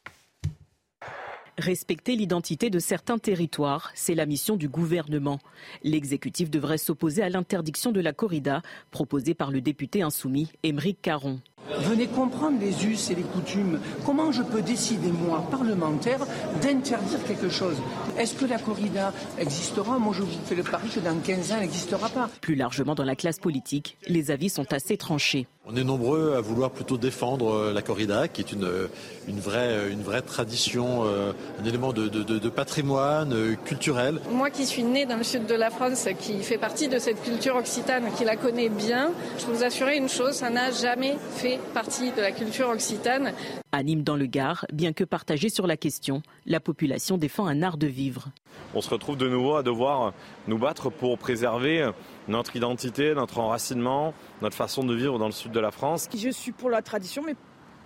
Respecter 1.58 2.14
l'identité 2.14 2.70
de 2.70 2.78
certains 2.78 3.18
territoires, 3.18 3.90
c'est 3.96 4.14
la 4.14 4.26
mission 4.26 4.54
du 4.54 4.68
gouvernement. 4.68 5.40
L'exécutif 5.82 6.50
devrait 6.50 6.78
s'opposer 6.78 7.20
à 7.20 7.28
l'interdiction 7.28 7.90
de 7.90 8.00
la 8.00 8.12
corrida 8.12 8.62
proposée 8.92 9.34
par 9.34 9.50
le 9.50 9.60
député 9.60 10.02
insoumis 10.02 10.52
Émeric 10.62 11.02
Caron. 11.02 11.40
Venez 11.76 12.06
comprendre 12.06 12.58
les 12.60 12.86
us 12.86 13.10
et 13.10 13.14
les 13.14 13.22
coutumes. 13.22 13.78
Comment 14.06 14.32
je 14.32 14.42
peux 14.42 14.62
décider, 14.62 15.10
moi, 15.10 15.44
parlementaire, 15.50 16.20
d'interdire 16.62 17.22
quelque 17.26 17.50
chose? 17.50 17.76
Est-ce 18.18 18.34
que 18.34 18.46
la 18.46 18.58
corrida 18.58 19.12
existera? 19.38 19.98
Moi, 19.98 20.14
je 20.16 20.22
vous 20.22 20.28
fais 20.46 20.54
le 20.54 20.62
pari 20.62 20.88
que 20.88 21.00
dans 21.00 21.16
15 21.18 21.52
ans, 21.52 21.54
elle 21.56 21.62
n'existera 21.62 22.08
pas. 22.08 22.30
Plus 22.40 22.54
largement 22.54 22.94
dans 22.94 23.04
la 23.04 23.16
classe 23.16 23.38
politique, 23.38 23.98
les 24.06 24.30
avis 24.30 24.48
sont 24.48 24.72
assez 24.72 24.96
tranchés. 24.96 25.46
On 25.70 25.76
est 25.76 25.84
nombreux 25.84 26.34
à 26.34 26.40
vouloir 26.40 26.70
plutôt 26.70 26.96
défendre 26.96 27.52
euh, 27.52 27.72
la 27.74 27.82
corrida, 27.82 28.26
qui 28.26 28.40
est 28.40 28.52
une, 28.52 28.64
euh, 28.64 28.86
une, 29.28 29.38
vraie, 29.38 29.68
euh, 29.68 29.92
une 29.92 30.00
vraie 30.00 30.22
tradition, 30.22 31.04
un 31.04 31.64
élément 31.66 31.92
de, 31.92 32.08
de, 32.08 32.48
patrimoine 32.48 33.56
culturel. 33.66 34.18
Moi 34.32 34.48
qui 34.48 34.64
suis 34.64 34.82
née 34.82 35.04
dans 35.04 35.18
le 35.18 35.22
sud 35.24 35.44
de 35.44 35.54
la 35.54 35.68
France, 35.68 36.08
qui 36.18 36.42
fait 36.42 36.56
partie 36.56 36.88
de 36.88 36.98
cette 36.98 37.22
culture 37.22 37.56
occitane, 37.56 38.04
qui 38.16 38.24
la 38.24 38.36
connaît 38.36 38.70
bien, 38.70 39.10
je 39.38 39.44
peux 39.44 39.52
vous 39.52 39.64
assurer 39.64 39.98
une 39.98 40.08
chose, 40.08 40.32
ça 40.32 40.48
n'a 40.48 40.70
jamais 40.70 41.16
fait 41.36 41.57
partie 41.74 42.12
de 42.12 42.20
la 42.20 42.32
culture 42.32 42.68
occitane. 42.68 43.32
Anime 43.72 44.02
dans 44.02 44.16
le 44.16 44.26
Gard, 44.26 44.66
bien 44.72 44.92
que 44.92 45.04
partagée 45.04 45.48
sur 45.48 45.66
la 45.66 45.76
question, 45.76 46.22
la 46.46 46.60
population 46.60 47.18
défend 47.18 47.46
un 47.46 47.62
art 47.62 47.76
de 47.76 47.86
vivre. 47.86 48.28
On 48.74 48.80
se 48.80 48.90
retrouve 48.90 49.16
de 49.16 49.28
nouveau 49.28 49.56
à 49.56 49.62
devoir 49.62 50.12
nous 50.46 50.58
battre 50.58 50.90
pour 50.90 51.18
préserver 51.18 51.90
notre 52.26 52.56
identité, 52.56 53.14
notre 53.14 53.38
enracinement, 53.38 54.14
notre 54.42 54.56
façon 54.56 54.84
de 54.84 54.94
vivre 54.94 55.18
dans 55.18 55.26
le 55.26 55.32
sud 55.32 55.52
de 55.52 55.60
la 55.60 55.70
France. 55.70 56.08
Je 56.16 56.30
suis 56.30 56.52
pour 56.52 56.70
la 56.70 56.82
tradition, 56.82 57.22
mais, 57.24 57.36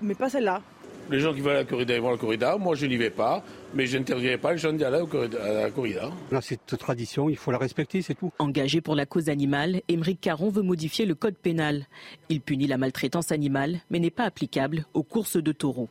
mais 0.01 0.15
pas 0.15 0.29
celle-là. 0.29 0.63
Les 1.11 1.21
gens 1.21 1.35
qui 1.35 1.41
veulent 1.41 1.57
à 1.57 1.59
la 1.61 1.65
corrida, 1.65 1.95
ils 1.95 2.01
vont 2.01 2.09
à 2.09 2.13
la 2.13 2.19
corrida. 2.19 2.57
Moi, 2.57 2.75
je 2.75 2.87
n'y 2.87 2.97
vais 2.97 3.11
pas, 3.11 3.45
mais 3.75 3.87
je 3.87 3.99
n'interdirai 3.99 4.39
pas 4.39 4.53
les 4.53 4.59
gens 4.59 4.73
d'y 4.73 4.85
aller 4.85 4.99
à 4.99 5.53
la 5.63 5.71
corrida. 5.71 6.11
cette 6.41 6.79
tradition, 6.79 7.29
il 7.29 7.37
faut 7.37 7.51
la 7.51 7.59
respecter, 7.59 8.03
c'est 8.03 8.15
tout. 8.15 8.33
Engagé 8.39 8.81
pour 8.81 8.95
la 8.95 9.07
cause 9.07 9.29
animale, 9.29 9.83
Émeric 9.89 10.21
Caron 10.21 10.51
veut 10.51 10.63
modifier 10.63 11.05
le 11.05 11.15
code 11.15 11.37
pénal. 11.37 11.87
Il 12.29 12.41
punit 12.41 12.67
la 12.67 12.79
maltraitance 12.79 13.33
animale, 13.33 13.81
mais 13.91 13.99
n'est 13.99 14.11
pas 14.11 14.25
applicable 14.25 14.87
aux 14.95 15.03
courses 15.03 15.37
de 15.37 15.53
taureaux. 15.53 15.89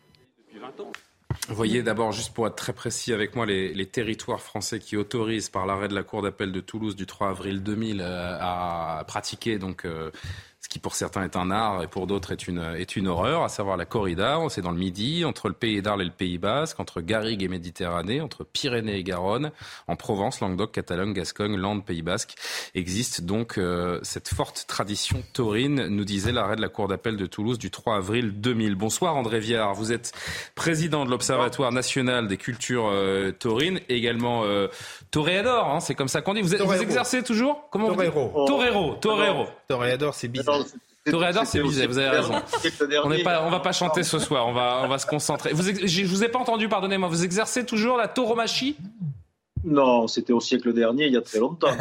Vous 1.48 1.56
voyez 1.56 1.82
d'abord, 1.82 2.12
juste 2.12 2.34
pour 2.34 2.48
être 2.48 2.56
très 2.56 2.74
précis 2.74 3.14
avec 3.14 3.36
moi, 3.36 3.46
les, 3.46 3.86
territoires 3.86 4.42
français 4.42 4.80
qui 4.80 4.96
autorisent 4.96 5.50
par 5.50 5.66
l'arrêt 5.66 5.88
de 5.88 5.96
la 5.96 6.04
Cour 6.04 6.22
d'appel 6.22 6.52
de 6.52 6.60
Toulouse 6.60 6.96
du 6.96 7.06
3 7.06 7.30
avril 7.30 7.64
2000 7.64 8.02
euh, 8.02 8.38
à 8.40 9.04
pratiquer 9.08 9.58
donc 9.58 9.86
euh, 9.86 10.12
ce 10.62 10.70
qui 10.70 10.78
pour 10.78 10.94
certains 10.94 11.24
est 11.24 11.36
un 11.36 11.50
art 11.50 11.82
et 11.82 11.88
pour 11.88 12.06
d'autres 12.06 12.32
est 12.32 12.48
une, 12.48 12.60
est 12.78 12.96
une 12.96 13.08
horreur, 13.08 13.44
à 13.44 13.50
savoir 13.50 13.78
la 13.78 13.86
corrida. 13.86 14.38
C'est 14.50 14.62
dans 14.62 14.72
le 14.72 14.78
Midi, 14.78 15.26
entre 15.26 15.48
le 15.48 15.56
Pays 15.56 15.82
d'Arles 15.82 16.04
et 16.04 16.06
le 16.06 16.12
Pays 16.12 16.38
Basque, 16.38 16.80
entre 16.80 17.02
Garrigue 17.02 17.42
et 17.42 17.48
Méditerranée, 17.48 18.22
entre 18.22 18.44
Pyrénées 18.44 18.98
et 18.98 19.04
Garonne, 19.04 19.52
en 19.88 19.96
Provence, 19.96 20.40
Languedoc, 20.40 20.72
Catalogne, 20.72 21.14
Gascogne, 21.14 21.56
Landes, 21.58 21.84
Pays 21.84 22.04
Basque. 22.04 22.36
Existe 22.76 23.22
donc 23.22 23.58
euh, 23.58 24.00
cette 24.04 24.30
forte 24.30 24.66
tradition 24.68 25.24
taurine, 25.34 25.88
nous 25.88 26.06
disait 26.06 26.32
l'arrêt 26.32 26.58
de 26.58 26.62
la 26.62 26.70
Cour 26.70 26.88
d'appel 26.88 27.18
de 27.18 27.26
Toulouse 27.26 27.58
du 27.58 27.72
3 27.72 27.96
avril 27.96 28.40
2000. 28.40 28.76
Bonsoir 28.76 29.16
André 29.16 29.40
Viard, 29.40 29.74
vous 29.74 29.92
êtes 29.92 30.14
président 30.54 31.06
de 31.06 31.10
l'Observatoire 31.10 31.72
national 31.72 32.28
des 32.28 32.38
cultures 32.38 32.88
euh, 32.88 33.32
taurines, 33.32 33.80
également 33.90 34.44
euh, 34.44 34.68
toréador, 35.10 35.72
hein, 35.72 35.80
c'est 35.80 35.96
comme 35.96 36.08
ça 36.08 36.22
qu'on 36.22 36.36
dit. 36.36 36.42
Vous, 36.42 36.54
êtes, 36.54 36.62
vous 36.62 36.82
exercez 36.82 37.24
toujours? 37.24 37.68
Comment 37.72 37.88
Torero. 37.88 38.46
Torero, 38.46 38.94
Torero. 39.02 39.48
Toréador, 39.68 40.14
c'est 40.14 40.28
bizarre. 40.28 40.51
Toréador, 41.10 41.46
c'est 41.48 41.62
bizarre, 41.62 41.88
vous 41.88 41.98
avez 41.98 42.10
raison. 42.10 42.34
On 43.04 43.10
ne 43.10 43.46
on 43.48 43.50
va 43.50 43.60
pas 43.60 43.72
chanter 43.72 44.04
ce 44.04 44.20
soir, 44.20 44.48
on 44.48 44.54
va, 44.54 44.82
on 44.84 44.88
va 44.88 45.00
se 45.00 45.08
concentrer. 45.08 45.52
Vous, 45.52 45.64
je 45.64 46.06
vous 46.06 46.24
ai 46.24 46.30
pas 46.30 46.38
entendu, 46.40 46.70
pardonnez-moi. 46.70 47.10
Vous 47.10 47.24
exercez 47.24 47.66
toujours 47.66 47.98
la 47.98 48.08
tauromachie? 48.08 48.78
Non, 49.64 50.08
c'était 50.08 50.34
au 50.34 50.40
siècle 50.40 50.74
dernier, 50.74 51.08
il 51.08 51.14
y 51.14 51.18
a 51.18 51.22
très 51.22 51.40
longtemps. 51.40 51.72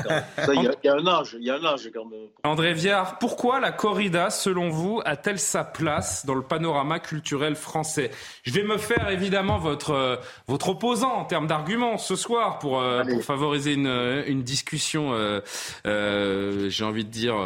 il, 0.49 0.71
y 0.85 0.89
a, 0.89 0.95
un 0.95 1.07
âge, 1.07 1.37
il 1.39 1.47
y 1.47 1.51
a 1.51 1.57
un 1.57 1.65
âge 1.65 1.91
quand 1.95 2.05
même. 2.05 2.29
André 2.45 2.75
Viard, 2.75 3.19
pourquoi 3.19 3.61
la 3.61 3.73
corrida, 3.73 4.31
selon 4.31 4.69
vous, 4.69 5.01
a-t-elle 5.05 5.39
sa 5.39 5.65
place 5.65 6.27
dans 6.27 6.35
le 6.35 6.43
panorama 6.43 6.99
culturel 6.99 7.57
français? 7.57 8.11
Je 8.43 8.53
vais 8.53 8.63
me 8.63 8.77
faire 8.77 9.11
évidemment 9.11 9.59
votre, 9.59 9.93
euh, 9.93 10.17
votre 10.47 10.71
opposant 10.71 11.13
en 11.13 11.25
termes 11.25 11.47
d'arguments 11.47 11.99
ce 11.99 12.17
soir 12.17 12.59
pour, 12.59 12.81
euh, 12.81 13.05
pour 13.05 13.23
favoriser 13.23 13.75
une, 13.75 13.87
euh, 13.87 14.23
une 14.27 14.43
discussion, 14.43 15.13
euh, 15.13 16.69
j'ai 16.69 16.85
envie 16.85 17.05
de 17.05 17.11
dire, 17.11 17.37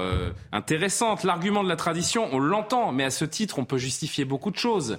intéressante. 0.52 1.24
L'argument 1.24 1.62
de 1.62 1.68
la 1.68 1.76
tradition, 1.76 2.28
on 2.32 2.38
l'entend, 2.38 2.92
mais 2.92 3.04
à 3.04 3.10
ce 3.10 3.24
titre, 3.24 3.58
on 3.58 3.64
peut 3.64 3.78
justifier 3.78 4.24
beaucoup 4.24 4.50
de 4.50 4.56
choses. 4.56 4.98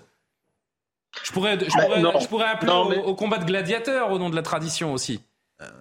Je 1.23 1.31
pourrais, 1.31 1.57
je 1.59 1.65
pourrais, 1.65 2.21
je 2.21 2.27
pourrais 2.27 2.45
appeler 2.45 2.71
au, 2.71 3.09
au, 3.09 3.15
combat 3.15 3.37
de 3.37 3.45
gladiateurs 3.45 4.11
au 4.11 4.19
nom 4.19 4.29
de 4.29 4.35
la 4.35 4.41
tradition 4.41 4.93
aussi. 4.93 5.19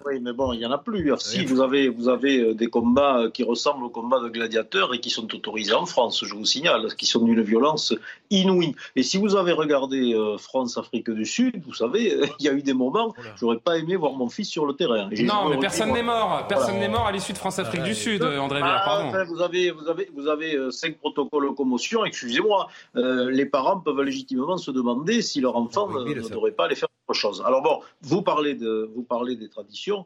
Oui, 0.05 0.21
mais 0.21 0.31
bon, 0.31 0.53
il 0.53 0.59
n'y 0.59 0.65
en 0.65 0.71
a 0.71 0.77
plus. 0.77 1.11
Si, 1.19 1.43
vous 1.43 1.59
avez, 1.59 1.89
vous 1.89 2.07
avez 2.07 2.39
euh, 2.39 2.53
des 2.53 2.67
combats 2.67 3.19
euh, 3.19 3.29
qui 3.29 3.43
ressemblent 3.43 3.83
aux 3.83 3.89
combats 3.89 4.21
de 4.21 4.29
gladiateurs 4.29 4.93
et 4.93 5.01
qui 5.01 5.09
sont 5.09 5.33
autorisés 5.35 5.73
en 5.73 5.85
France, 5.85 6.23
je 6.23 6.33
vous 6.33 6.45
signale, 6.45 6.95
qui 6.95 7.05
sont 7.05 7.19
d'une 7.25 7.41
violence 7.41 7.93
inouïe. 8.29 8.75
Et 8.95 9.03
si 9.03 9.17
vous 9.17 9.35
avez 9.35 9.51
regardé 9.51 10.13
euh, 10.13 10.37
France-Afrique 10.37 11.09
du 11.09 11.25
Sud, 11.25 11.63
vous 11.65 11.73
savez, 11.73 12.17
il 12.39 12.45
y 12.45 12.49
a 12.49 12.53
eu 12.53 12.61
des 12.61 12.73
moments, 12.73 13.13
j'aurais 13.39 13.57
pas 13.57 13.77
aimé 13.77 13.95
voir 13.95 14.13
mon 14.13 14.29
fils 14.29 14.49
sur 14.49 14.65
le 14.65 14.73
terrain. 14.73 15.09
Non, 15.23 15.49
mais 15.49 15.57
personne 15.57 15.91
n'est 15.93 16.03
mort. 16.03 16.45
Personne 16.47 16.79
n'est 16.79 16.89
mort 16.89 17.07
à 17.07 17.11
l'issue 17.11 17.33
de 17.33 17.37
France-Afrique 17.37 17.83
du 17.83 17.95
Sud, 17.95 18.23
André 18.23 18.59
Villard, 18.59 18.83
ah, 18.85 19.23
vous 19.25 19.41
avez, 19.41 19.71
vous 19.71 19.87
avez, 19.87 20.09
vous 20.15 20.27
avez 20.27 20.71
cinq 20.71 20.97
protocoles 20.97 21.49
de 21.49 21.53
commotion, 21.55 22.05
excusez-moi. 22.05 22.67
les 22.93 23.45
parents 23.45 23.79
peuvent 23.79 24.01
légitimement 24.01 24.57
se 24.57 24.71
demander 24.71 25.21
si 25.21 25.41
leur 25.41 25.55
enfant 25.55 25.87
ne 25.89 26.13
devrait 26.13 26.51
pas 26.51 26.65
aller 26.65 26.75
faire 26.75 26.89
autre 27.07 27.19
chose. 27.19 27.43
Alors 27.45 27.61
bon, 27.61 27.81
vous 28.01 28.21
parlez, 28.21 28.55
de, 28.55 28.89
vous 28.95 29.03
parlez 29.03 29.35
des 29.35 29.49
traditions, 29.49 30.05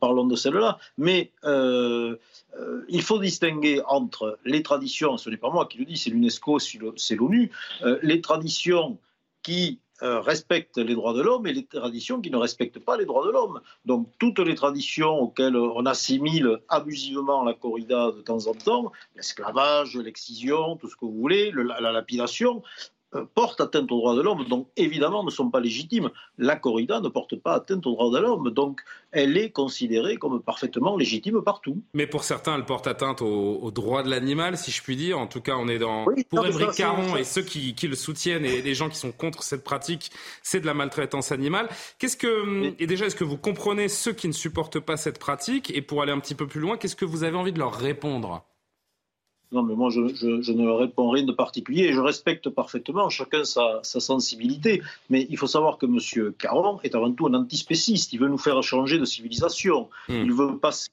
parlons 0.00 0.26
de 0.26 0.36
celles-là, 0.36 0.78
mais 0.98 1.32
euh, 1.44 2.16
euh, 2.58 2.84
il 2.88 3.02
faut 3.02 3.18
distinguer 3.18 3.82
entre 3.86 4.38
les 4.44 4.62
traditions, 4.62 5.16
ce 5.16 5.30
n'est 5.30 5.36
pas 5.36 5.50
moi 5.50 5.66
qui 5.66 5.78
le 5.78 5.84
dis, 5.84 5.96
c'est 5.96 6.10
l'UNESCO, 6.10 6.58
c'est 6.58 7.16
l'ONU, 7.16 7.50
les 8.02 8.20
traditions 8.20 8.98
qui 9.42 9.80
respectent 10.00 10.78
les 10.78 10.94
droits 10.94 11.14
de 11.14 11.22
l'homme 11.22 11.46
et 11.46 11.52
les 11.52 11.64
traditions 11.64 12.20
qui 12.20 12.30
ne 12.30 12.36
respectent 12.36 12.78
pas 12.78 12.96
les 12.96 13.06
droits 13.06 13.24
de 13.26 13.30
l'homme. 13.30 13.60
Donc 13.86 14.08
toutes 14.18 14.40
les 14.40 14.54
traditions 14.54 15.18
auxquelles 15.20 15.56
on 15.56 15.86
assimile 15.86 16.58
abusivement 16.68 17.42
la 17.42 17.54
corrida 17.54 18.10
de 18.10 18.20
temps 18.20 18.46
en 18.46 18.54
temps, 18.54 18.92
l'esclavage, 19.14 19.96
l'excision, 19.96 20.76
tout 20.76 20.88
ce 20.88 20.96
que 20.96 21.06
vous 21.06 21.14
voulez, 21.14 21.52
la 21.52 21.92
lapidation, 21.92 22.62
euh, 22.62 22.93
portent 23.34 23.60
atteinte 23.60 23.90
aux 23.92 23.98
droits 23.98 24.14
de 24.14 24.22
l'homme, 24.22 24.44
donc 24.44 24.68
évidemment 24.76 25.24
ne 25.24 25.30
sont 25.30 25.50
pas 25.50 25.60
légitimes. 25.60 26.10
La 26.38 26.56
corrida 26.56 27.00
ne 27.00 27.08
porte 27.08 27.36
pas 27.36 27.54
atteinte 27.54 27.86
aux 27.86 27.92
droits 27.92 28.10
de 28.10 28.18
l'homme, 28.18 28.50
donc 28.50 28.80
elle 29.12 29.36
est 29.36 29.50
considérée 29.50 30.16
comme 30.16 30.42
parfaitement 30.42 30.96
légitime 30.96 31.42
partout. 31.42 31.82
Mais 31.94 32.06
pour 32.06 32.24
certains, 32.24 32.56
elle 32.56 32.64
porte 32.64 32.86
atteinte 32.86 33.22
aux, 33.22 33.70
droits 33.70 34.02
de 34.02 34.10
l'animal, 34.10 34.56
si 34.56 34.70
je 34.70 34.82
puis 34.82 34.96
dire. 34.96 35.18
En 35.18 35.26
tout 35.26 35.40
cas, 35.40 35.56
on 35.56 35.68
est 35.68 35.78
dans... 35.78 36.04
pour 36.28 36.46
Émeric 36.46 36.72
Caron 36.72 37.16
et 37.16 37.24
ceux 37.24 37.42
qui, 37.42 37.74
le 37.86 37.96
soutiennent 37.96 38.44
et 38.44 38.62
les 38.62 38.74
gens 38.74 38.88
qui 38.88 38.96
sont 38.96 39.12
contre 39.12 39.42
cette 39.42 39.64
pratique, 39.64 40.10
c'est 40.42 40.60
de 40.60 40.66
la 40.66 40.74
maltraitance 40.74 41.32
animale. 41.32 41.68
Qu'est-ce 41.98 42.16
que... 42.16 42.74
Et 42.78 42.86
déjà, 42.86 43.06
est-ce 43.06 43.16
que 43.16 43.24
vous 43.24 43.38
comprenez 43.38 43.88
ceux 43.88 44.12
qui 44.12 44.28
ne 44.28 44.32
supportent 44.32 44.80
pas 44.80 44.96
cette 44.96 45.18
pratique? 45.18 45.70
Et 45.74 45.82
pour 45.82 46.02
aller 46.02 46.12
un 46.12 46.20
petit 46.20 46.34
peu 46.34 46.46
plus 46.46 46.60
loin, 46.60 46.76
qu'est-ce 46.76 46.96
que 46.96 47.04
vous 47.04 47.24
avez 47.24 47.36
envie 47.36 47.52
de 47.52 47.58
leur 47.58 47.74
répondre? 47.74 48.44
Non, 49.54 49.62
mais 49.62 49.74
moi, 49.76 49.88
je, 49.88 50.00
ne 50.00 50.68
réponds 50.68 51.10
rien 51.10 51.22
de 51.24 51.32
particulier 51.32 51.84
et 51.84 51.92
je 51.92 52.00
respecte 52.00 52.50
parfaitement 52.50 53.08
chacun 53.08 53.44
sa, 53.44 53.80
sensibilité. 53.82 54.82
Mais 55.10 55.26
il 55.30 55.38
faut 55.38 55.46
savoir 55.46 55.78
que 55.78 55.86
M. 55.86 56.32
Caron 56.36 56.80
est 56.82 56.96
avant 56.96 57.12
tout 57.12 57.26
un 57.26 57.34
antispéciste. 57.34 58.12
Il 58.12 58.18
veut 58.18 58.28
nous 58.28 58.38
faire 58.38 58.60
changer 58.64 58.98
de 58.98 59.04
civilisation. 59.04 59.88
Hmm. 60.08 60.24
Il 60.24 60.32
veut 60.32 60.58
passer 60.58 60.88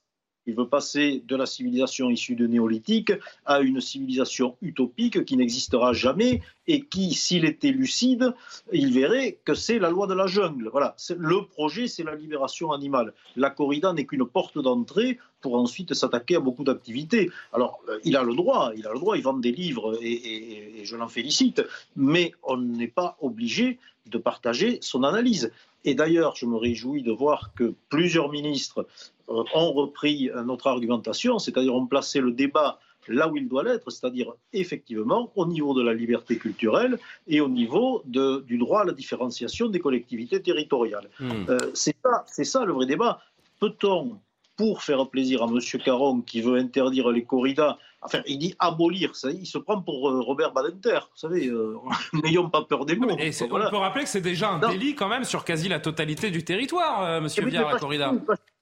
il 0.47 0.55
veut 0.55 0.67
passer 0.67 1.23
de 1.27 1.35
la 1.35 1.45
civilisation 1.45 2.09
issue 2.09 2.35
de 2.35 2.47
néolithique 2.47 3.13
à 3.45 3.59
une 3.59 3.79
civilisation 3.79 4.57
utopique 4.61 5.23
qui 5.25 5.37
n'existera 5.37 5.93
jamais 5.93 6.41
et 6.67 6.81
qui, 6.81 7.13
s'il 7.13 7.45
était 7.45 7.71
lucide, 7.71 8.33
il 8.71 8.93
verrait 8.93 9.39
que 9.45 9.53
c'est 9.53 9.79
la 9.79 9.89
loi 9.89 10.07
de 10.07 10.13
la 10.13 10.27
jungle. 10.27 10.69
Voilà, 10.71 10.95
le 11.17 11.45
projet, 11.45 11.87
c'est 11.87 12.03
la 12.03 12.15
libération 12.15 12.71
animale. 12.71 13.13
La 13.35 13.49
corrida 13.49 13.93
n'est 13.93 14.05
qu'une 14.05 14.25
porte 14.25 14.57
d'entrée 14.57 15.19
pour 15.41 15.55
ensuite 15.55 15.93
s'attaquer 15.93 16.35
à 16.35 16.39
beaucoup 16.39 16.63
d'activités. 16.63 17.29
Alors, 17.51 17.81
euh, 17.89 17.99
il 18.03 18.15
a 18.15 18.23
le 18.23 18.35
droit, 18.35 18.71
il 18.75 18.85
a 18.85 18.93
le 18.93 18.99
droit, 18.99 19.17
il 19.17 19.23
vend 19.23 19.33
des 19.33 19.51
livres 19.51 19.97
et, 20.01 20.81
et 20.81 20.85
je 20.85 20.95
l'en 20.95 21.07
félicite, 21.07 21.63
mais 21.95 22.31
on 22.43 22.57
n'est 22.57 22.87
pas 22.87 23.17
obligé 23.21 23.79
de 24.07 24.17
partager 24.17 24.79
son 24.81 25.03
analyse. 25.03 25.51
Et 25.83 25.95
d'ailleurs, 25.95 26.35
je 26.35 26.45
me 26.45 26.57
réjouis 26.57 27.01
de 27.03 27.11
voir 27.11 27.53
que 27.55 27.73
plusieurs 27.89 28.29
ministres 28.29 28.87
euh, 29.29 29.43
ont 29.53 29.71
repris 29.73 30.29
notre 30.45 30.67
argumentation, 30.67 31.39
c'est-à-dire 31.39 31.73
ont 31.73 31.87
placé 31.87 32.19
le 32.19 32.31
débat 32.31 32.79
là 33.07 33.27
où 33.27 33.37
il 33.37 33.47
doit 33.47 33.63
l'être, 33.63 33.89
c'est-à-dire 33.89 34.33
effectivement 34.53 35.31
au 35.35 35.45
niveau 35.45 35.73
de 35.73 35.81
la 35.81 35.93
liberté 35.93 36.37
culturelle 36.37 36.99
et 37.27 37.41
au 37.41 37.49
niveau 37.49 38.03
de, 38.05 38.41
du 38.41 38.57
droit 38.57 38.81
à 38.81 38.85
la 38.85 38.93
différenciation 38.93 39.67
des 39.67 39.79
collectivités 39.79 40.41
territoriales. 40.41 41.09
Hmm. 41.19 41.31
Euh, 41.49 41.57
c'est 41.73 41.95
ça, 42.03 42.25
ça 42.27 42.65
le 42.65 42.73
vrai 42.73 42.85
débat. 42.85 43.21
Peut-on 43.59 44.19
pour 44.61 44.83
faire 44.83 45.09
plaisir 45.09 45.41
à 45.41 45.47
M. 45.47 45.59
Caron 45.83 46.21
qui 46.21 46.39
veut 46.39 46.55
interdire 46.55 47.09
les 47.09 47.23
corridas. 47.23 47.79
Enfin, 48.03 48.21
il 48.27 48.37
dit 48.37 48.53
abolir, 48.59 49.15
ça, 49.15 49.31
il 49.31 49.47
se 49.47 49.57
prend 49.57 49.81
pour 49.81 50.07
euh, 50.07 50.21
Robert 50.21 50.53
Badinter. 50.53 50.99
Vous 50.99 51.17
savez, 51.17 51.47
euh, 51.47 51.77
n'ayons 52.23 52.47
pas 52.47 52.61
peur 52.65 52.85
des 52.85 52.95
mots. 52.95 53.09
Et 53.17 53.31
On 53.41 53.47
peut 53.47 53.77
rappeler 53.77 54.03
que 54.03 54.09
c'est 54.09 54.21
déjà 54.21 54.51
un 54.51 54.59
délit 54.59 54.93
quand 54.93 55.07
même 55.07 55.23
sur 55.23 55.45
quasi 55.45 55.67
la 55.67 55.79
totalité 55.79 56.29
du 56.29 56.43
territoire, 56.43 57.01
euh, 57.01 57.17
M. 57.17 57.49
Biard, 57.49 57.73
à 57.73 57.79
corrida. 57.79 58.13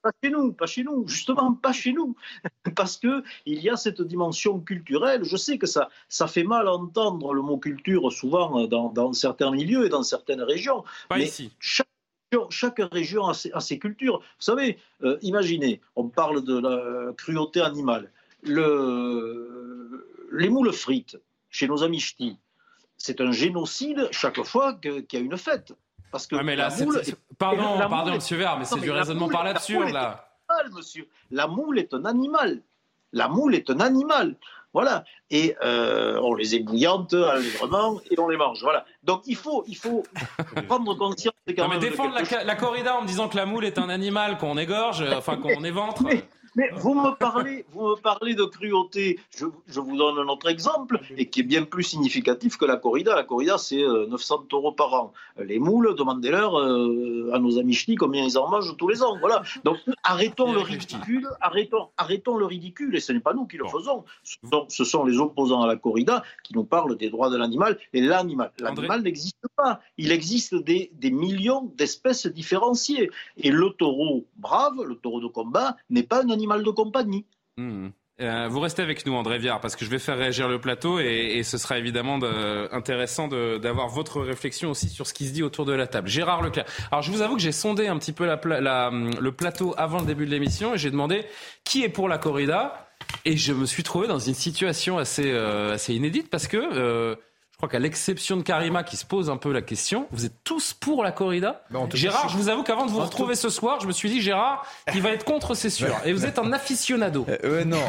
Pas, 0.02 0.12
chez 0.24 0.30
nous, 0.30 0.54
pas 0.54 0.68
chez 0.68 0.84
nous, 0.86 1.06
justement 1.06 1.54
pas 1.54 1.74
chez 1.74 1.92
nous, 1.92 2.16
parce 2.78 2.96
que 2.96 3.22
il 3.46 3.62
y 3.62 3.70
a 3.70 3.76
cette 3.76 4.02
dimension 4.02 4.62
culturelle. 4.62 5.26
Je 5.26 5.36
sais 5.36 5.58
que 5.58 5.68
ça, 5.68 5.90
ça 6.08 6.28
fait 6.28 6.46
mal 6.46 6.70
entendre 6.70 7.34
le 7.34 7.42
mot 7.42 7.58
culture 7.58 8.10
souvent 8.10 8.66
dans, 8.68 9.12
certains 9.12 9.52
milieux 9.52 9.86
et 9.86 9.90
dans 9.90 10.04
certaines 10.04 10.44
régions. 10.44 10.86
Pas 11.10 11.18
mais 11.18 11.26
ici 11.26 11.52
chaque 11.60 11.88
région 12.92 13.28
a 13.28 13.34
ses, 13.34 13.80
cultures. 13.80 14.20
Vous 14.20 14.44
savez, 14.44 14.78
euh, 15.04 15.18
imaginez, 15.22 15.82
on 15.96 16.08
parle 16.08 16.44
de 16.44 16.60
la 16.60 17.14
cruauté 17.14 17.62
animale. 17.62 18.12
Le, 18.44 20.08
les 20.32 20.50
moules 20.50 20.72
frites, 20.72 21.18
chez 21.50 21.68
nos 21.68 21.84
amis 21.84 22.00
ch'tis, 22.00 22.38
c'est 22.98 23.22
un 23.22 23.32
génocide 23.32 24.08
chaque 24.12 24.44
fois 24.44 24.74
qu'il 24.74 25.06
y 25.12 25.18
a 25.18 25.20
une 25.20 25.38
fête. 25.38 25.74
Parce 26.12 26.28
que 26.28 26.36
ah, 26.36 26.44
mais 26.44 26.56
là, 26.56 26.70
pardon, 27.38 27.78
pardon, 27.78 28.16
monsieur 28.16 28.38
Vert, 28.38 28.58
mais 28.58 28.66
c'est 28.66 28.80
du 28.80 28.92
raisonnement 28.92 29.30
par 29.30 29.44
là-dessus, 29.44 29.92
là. 29.92 30.26
Monsieur. 30.76 31.08
La 31.30 31.46
moule 31.46 31.78
est 31.78 31.94
un 31.94 32.06
animal. 32.06 32.62
La 33.14 33.28
moule 33.28 33.54
est 33.54 33.70
un 33.70 33.80
animal. 33.80 34.36
Voilà. 34.74 35.04
Et 35.32 35.56
euh, 35.64 36.20
on 36.22 36.34
les 36.36 36.56
ébouillante 36.56 37.14
allègrement 37.14 38.00
et 38.10 38.20
on 38.20 38.28
les 38.28 38.38
mange. 38.38 38.62
Voilà. 38.62 38.86
Donc 39.04 39.24
il 39.26 39.36
faut, 39.36 39.64
il 39.68 39.76
faut 39.76 40.04
prendre 40.68 40.96
conscience. 40.96 41.34
Quand 41.56 41.68
non, 41.68 41.70
mais 41.70 41.80
défendre 41.80 42.16
la, 42.46 42.56
corrida 42.56 42.96
en 42.96 43.02
me 43.02 43.08
disant 43.08 43.30
que 43.30 43.38
la 43.38 43.46
moule 43.46 43.66
est 43.66 43.80
un 43.80 43.90
animal 43.90 44.38
qu'on 44.38 44.58
égorge, 44.58 45.04
enfin 45.16 45.38
qu'on 45.38 45.64
éventre. 45.64 46.04
Mais 46.04 46.24
vous 46.74 46.94
me 46.94 47.16
parlez, 47.16 47.66
vous 47.72 47.90
me 47.90 47.96
parlez 47.96 48.36
de 48.36 48.44
cruauté. 48.44 49.20
Je, 49.38 49.46
je, 49.68 49.80
vous 49.80 49.98
donne 49.98 50.18
un 50.18 50.28
autre 50.28 50.50
exemple 50.50 51.00
et 51.18 51.28
qui 51.28 51.42
est 51.42 51.44
bien 51.44 51.64
plus 51.64 51.84
significatif 51.84 52.58
que 52.58 52.66
la 52.66 52.78
corrida. 52.78 53.16
La 53.16 53.24
corrida, 53.24 53.58
c'est 53.58 53.82
900 53.82 54.36
euh, 54.36 54.56
euros 54.56 54.72
par 54.72 54.94
an. 54.94 55.14
Les 55.38 55.60
moules, 55.60 55.96
demandez-leur 55.96 56.58
euh, 56.60 57.32
à 57.34 57.40
nos 57.40 57.60
amis 57.60 57.74
ch'tis 57.74 57.96
combien 57.96 58.24
ils 58.24 58.38
en 58.38 58.50
mangent 58.50 58.76
tous 58.78 58.88
les 58.88 59.04
ans. 59.04 59.18
Voilà. 59.20 59.44
Donc 59.64 59.78
arrêtons 60.04 60.52
le 60.52 60.60
ridicule, 60.60 61.28
arrêtons, 61.42 61.90
arrêtons 61.98 62.38
le 62.38 62.46
ridicule. 62.46 62.96
Et 62.96 63.00
ce 63.00 63.12
n'est 63.12 63.20
pas 63.20 63.34
nous 63.34 63.46
qui 63.46 63.58
le 63.58 63.66
faisons. 63.66 64.04
Ce 64.70 64.84
sont 64.84 65.06
les 65.06 65.18
opposants 65.18 65.62
à 65.62 65.68
la 65.68 65.76
corrida 65.76 66.24
qui 66.44 66.54
nous 66.54 66.64
parlent 66.64 66.98
des 66.98 67.10
droits 67.10 67.30
de 67.30 67.38
l'animal. 67.38 67.78
Et 67.94 68.02
l'animal, 68.02 68.52
l'animal 68.60 69.02
n'existe 69.02 69.46
pas. 69.56 69.82
Il 69.98 70.12
existe 70.12 70.56
des, 70.56 70.92
des 70.94 71.12
millions 71.12 71.72
d'espèces 71.76 72.28
différenciées. 72.28 73.10
Et 73.38 73.52
le 73.52 73.70
taureau 73.70 74.26
brave, 74.38 74.82
le 74.84 74.96
taureau 74.96 75.22
de 75.22 75.28
combat, 75.28 75.76
n'est 75.90 76.04
pas 76.04 76.24
un 76.24 76.30
animal 76.30 76.39
de 76.48 76.72
compagnie. 76.72 77.26
Hmm. 77.58 77.90
Euh, 78.22 78.48
vous 78.50 78.60
restez 78.60 78.82
avec 78.82 79.06
nous, 79.06 79.14
André 79.14 79.38
Viard, 79.38 79.62
parce 79.62 79.78
que 79.78 79.86
je 79.86 79.90
vais 79.90 80.00
faire 80.00 80.18
réagir 80.18 80.50
le 80.50 80.60
plateau 80.60 81.00
et, 81.00 81.42
ce 81.44 81.58
sera 81.58 81.78
évidemment 81.78 82.20
intéressant 82.72 83.30
d'avoir 83.30 83.88
votre 83.88 84.20
réflexion 84.20 84.72
aussi 84.72 84.90
sur 84.90 85.08
ce 85.08 85.14
qui 85.14 85.28
se 85.28 85.34
dit 85.34 85.42
autour 85.42 85.64
de 85.64 85.72
la 85.72 85.88
table. 85.88 86.10
Gérard 86.10 86.42
Leclerc. 86.42 86.66
Alors, 86.92 87.02
je 87.02 87.12
vous 87.12 87.22
avoue 87.22 87.36
que 87.36 87.42
j'ai 87.42 87.54
sondé 87.54 87.88
un 87.88 87.98
petit 87.98 88.12
peu 88.12 88.26
le 88.26 89.30
plateau 89.30 89.74
avant 89.78 90.00
le 90.00 90.06
début 90.06 90.26
de 90.26 90.32
l'émission 90.32 90.74
et 90.74 90.78
j'ai 90.78 90.92
demandé 90.92 91.26
qui 91.64 91.84
est 91.84 91.90
pour 91.90 92.10
la 92.10 92.18
corrida. 92.18 92.90
Et 93.26 93.38
je 93.38 93.54
me 93.54 93.66
suis 93.66 93.84
trouvé 93.84 94.08
dans 94.08 94.20
une 94.20 94.34
situation 94.34 94.98
assez, 94.98 95.32
euh, 95.32 95.78
inédite 95.88 96.30
parce 96.30 96.48
que 96.48 96.58
euh, 96.58 97.16
je 97.60 97.66
crois 97.66 97.78
qu'à 97.78 97.80
l'exception 97.80 98.38
de 98.38 98.42
Karima 98.42 98.86
qui 98.86 98.96
se 98.96 99.04
pose 99.04 99.30
un 99.30 99.36
peu 99.36 99.52
la 99.52 99.62
question, 99.62 100.08
vous 100.12 100.24
êtes 100.24 100.46
tous 100.46 100.74
pour 100.74 101.04
la 101.04 101.12
corrida 101.12 101.66
bah, 101.72 101.82
Gérard, 101.94 102.30
je 102.30 102.38
vous 102.38 102.48
avoue 102.48 102.64
qu'avant 102.64 102.86
de 102.86 102.92
vous 102.92 103.02
retrouver 103.02 103.36
ce 103.36 103.50
soir, 103.50 103.82
je 103.82 103.88
me 103.88 103.92
suis 103.92 104.10
dit, 104.10 104.22
Gérard, 104.22 104.66
il 104.96 105.02
va 105.02 105.10
être 105.10 105.26
contre, 105.26 105.56
c'est 105.56 105.70
sûr. 105.70 105.94
Et 106.06 106.14
vous 106.14 106.26
êtes 106.26 106.40
un 106.40 106.54
aficionado. 106.54 107.26
Euh, 107.44 107.66
non, 107.66 107.82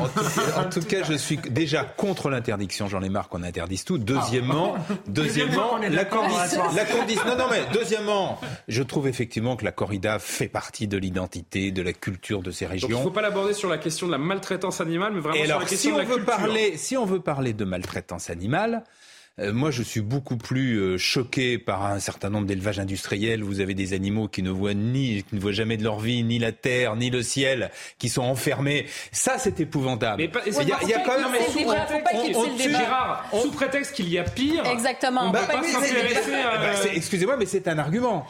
en 0.56 0.68
tout, 0.68 0.80
cas, 0.80 1.04
je 1.04 1.12
suis 1.12 1.36
déjà 1.36 1.84
contre 1.84 2.30
l'interdiction. 2.30 2.88
J'en 2.88 3.00
ai 3.00 3.08
marre 3.08 3.28
qu'on 3.28 3.44
interdise 3.44 3.84
tout. 3.84 3.96
Deuxièmement, 3.96 4.74
ah. 4.76 4.94
deuxièmement, 5.06 5.78
la, 5.78 6.04
condition, 6.04 6.62
la 6.74 6.84
condition. 6.84 7.24
Non, 7.28 7.36
non, 7.36 7.46
mais 7.48 7.62
deuxièmement, 7.72 8.40
je 8.66 8.82
trouve 8.82 9.06
effectivement 9.06 9.54
que 9.54 9.64
la 9.64 9.70
corrida 9.70 10.18
fait 10.18 10.48
partie 10.48 10.88
de 10.88 10.96
l'identité, 10.96 11.70
de 11.70 11.82
la 11.82 11.92
culture 11.92 12.42
de 12.42 12.50
ces 12.50 12.66
régions. 12.66 12.88
il 12.90 12.96
ne 12.96 13.02
faut 13.02 13.10
pas 13.12 13.22
l'aborder 13.22 13.54
sur 13.54 13.68
la 13.68 13.78
question 13.78 14.08
de 14.08 14.12
la 14.12 14.18
maltraitance 14.18 14.80
animale, 14.80 15.12
mais 15.12 15.20
vraiment 15.20 15.44
sur 15.44 15.60
la 15.60 15.64
question 15.64 15.78
si 15.78 15.92
on 15.92 15.96
de 15.96 16.02
la 16.02 16.16
veut 16.16 16.24
Parler, 16.24 16.76
si 16.76 16.96
on 16.96 17.04
veut 17.04 17.20
parler 17.20 17.52
de 17.52 17.64
maltraitance 17.64 18.30
animale, 18.30 18.74
euh, 18.74 18.99
moi, 19.38 19.70
je 19.70 19.82
suis 19.82 20.00
beaucoup 20.00 20.36
plus 20.36 20.76
euh, 20.76 20.98
choqué 20.98 21.58
par 21.58 21.86
un 21.86 21.98
certain 21.98 22.28
nombre 22.28 22.46
d'élevages 22.46 22.78
industriels. 22.78 23.42
Vous 23.42 23.60
avez 23.60 23.74
des 23.74 23.94
animaux 23.94 24.28
qui 24.28 24.42
ne 24.42 24.50
voient 24.50 24.74
ni, 24.74 25.22
qui 25.22 25.34
ne 25.34 25.40
voient 25.40 25.52
jamais 25.52 25.76
de 25.76 25.84
leur 25.84 25.98
vie, 25.98 26.22
ni 26.22 26.38
la 26.38 26.52
terre, 26.52 26.96
ni 26.96 27.10
le 27.10 27.22
ciel, 27.22 27.70
qui 27.98 28.08
sont 28.08 28.22
enfermés. 28.22 28.86
Ça, 29.12 29.38
c'est 29.38 29.58
épouvantable. 29.60 30.22
Mais 30.22 30.30
il 30.46 30.68
y, 30.68 30.92
a, 30.92 31.00
quand 31.00 31.18
même 31.18 31.42
sous 31.48 31.64
prétexte, 31.64 32.68
Gérard, 32.68 33.30
sous 33.40 33.50
prétexte 33.50 33.94
qu'il 33.94 34.10
y 34.10 34.18
a 34.18 34.24
pire. 34.24 34.64
Exactement. 34.66 35.30
Bah, 35.30 35.40
excusez-moi, 36.94 37.36
mais 37.38 37.46
c'est 37.46 37.66
un 37.68 37.78
argument. 37.78 38.26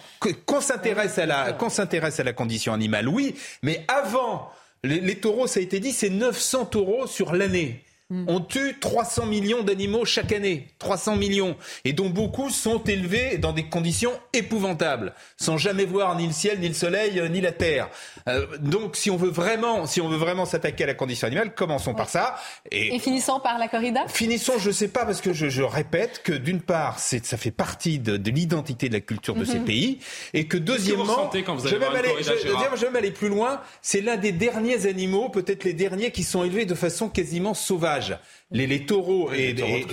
Qu'on 0.46 0.60
s'intéresse 0.60 1.18
à 1.18 1.26
la, 1.26 1.52
qu'on 1.52 1.70
s'intéresse 1.70 2.20
à 2.20 2.24
la 2.24 2.32
condition 2.32 2.72
animale, 2.72 3.08
oui, 3.08 3.34
mais 3.62 3.84
avant. 3.88 4.50
Les, 4.82 5.00
les 5.00 5.16
taureaux, 5.16 5.46
ça 5.46 5.60
a 5.60 5.62
été 5.62 5.78
dit, 5.78 5.92
c'est 5.92 6.08
900 6.08 6.64
taureaux 6.66 7.06
sur 7.06 7.34
l'année. 7.34 7.84
Mm. 8.10 8.24
On 8.26 8.40
tue 8.40 8.76
300 8.80 9.26
millions 9.26 9.62
d'animaux 9.62 10.04
chaque 10.04 10.32
année. 10.32 10.66
300 10.80 11.16
millions. 11.16 11.56
Et 11.84 11.92
dont 11.92 12.10
beaucoup 12.10 12.50
sont 12.50 12.82
élevés 12.84 13.38
dans 13.38 13.52
des 13.52 13.64
conditions 13.64 14.12
épouvantables, 14.32 15.14
sans 15.36 15.56
jamais 15.56 15.84
voir 15.84 16.16
ni 16.16 16.26
le 16.26 16.32
ciel, 16.32 16.58
ni 16.58 16.68
le 16.68 16.74
soleil, 16.74 17.20
euh, 17.20 17.28
ni 17.28 17.40
la 17.40 17.52
terre. 17.52 17.88
Euh, 18.28 18.46
donc, 18.58 18.96
si 18.96 19.10
on 19.10 19.16
veut 19.16 19.30
vraiment, 19.30 19.86
si 19.86 20.00
on 20.00 20.08
veut 20.08 20.16
vraiment 20.16 20.44
s'attaquer 20.44 20.84
à 20.84 20.86
la 20.88 20.94
condition 20.94 21.28
animale, 21.28 21.54
commençons 21.54 21.94
par 21.94 22.08
ça. 22.08 22.36
Et, 22.70 22.98
finissons 22.98 23.38
par 23.38 23.58
la 23.58 23.68
corrida? 23.68 24.04
Finissons, 24.08 24.58
je 24.58 24.70
sais 24.72 24.88
pas, 24.88 25.04
parce 25.04 25.20
que 25.20 25.32
je, 25.32 25.62
répète 25.62 26.22
que 26.24 26.32
d'une 26.32 26.60
part, 26.60 26.98
ça 26.98 27.36
fait 27.36 27.50
partie 27.50 27.98
de, 27.98 28.16
l'identité 28.30 28.88
de 28.88 28.94
la 28.94 29.00
culture 29.00 29.34
de 29.34 29.44
ces 29.44 29.58
mhm. 29.58 29.64
pays, 29.64 29.98
et 30.34 30.46
que 30.46 30.56
deuxièmement, 30.56 31.30
je, 31.32 31.76
vais 31.76 31.86
aller, 31.86 32.14
je, 32.20 32.86
vais 32.86 32.98
aller 32.98 33.10
plus 33.10 33.28
loin, 33.28 33.60
c'est 33.82 34.00
l'un 34.00 34.16
des 34.16 34.32
derniers 34.32 34.86
animaux, 34.86 35.28
peut-être 35.28 35.64
les 35.64 35.74
derniers, 35.74 36.10
qui 36.10 36.24
sont 36.24 36.42
élevés 36.42 36.64
de 36.64 36.74
façon 36.74 37.08
quasiment 37.08 37.54
sauvage 37.54 37.99
les, 38.50 38.86
taureaux 38.86 39.32
et, 39.32 39.52
les, 39.52 39.84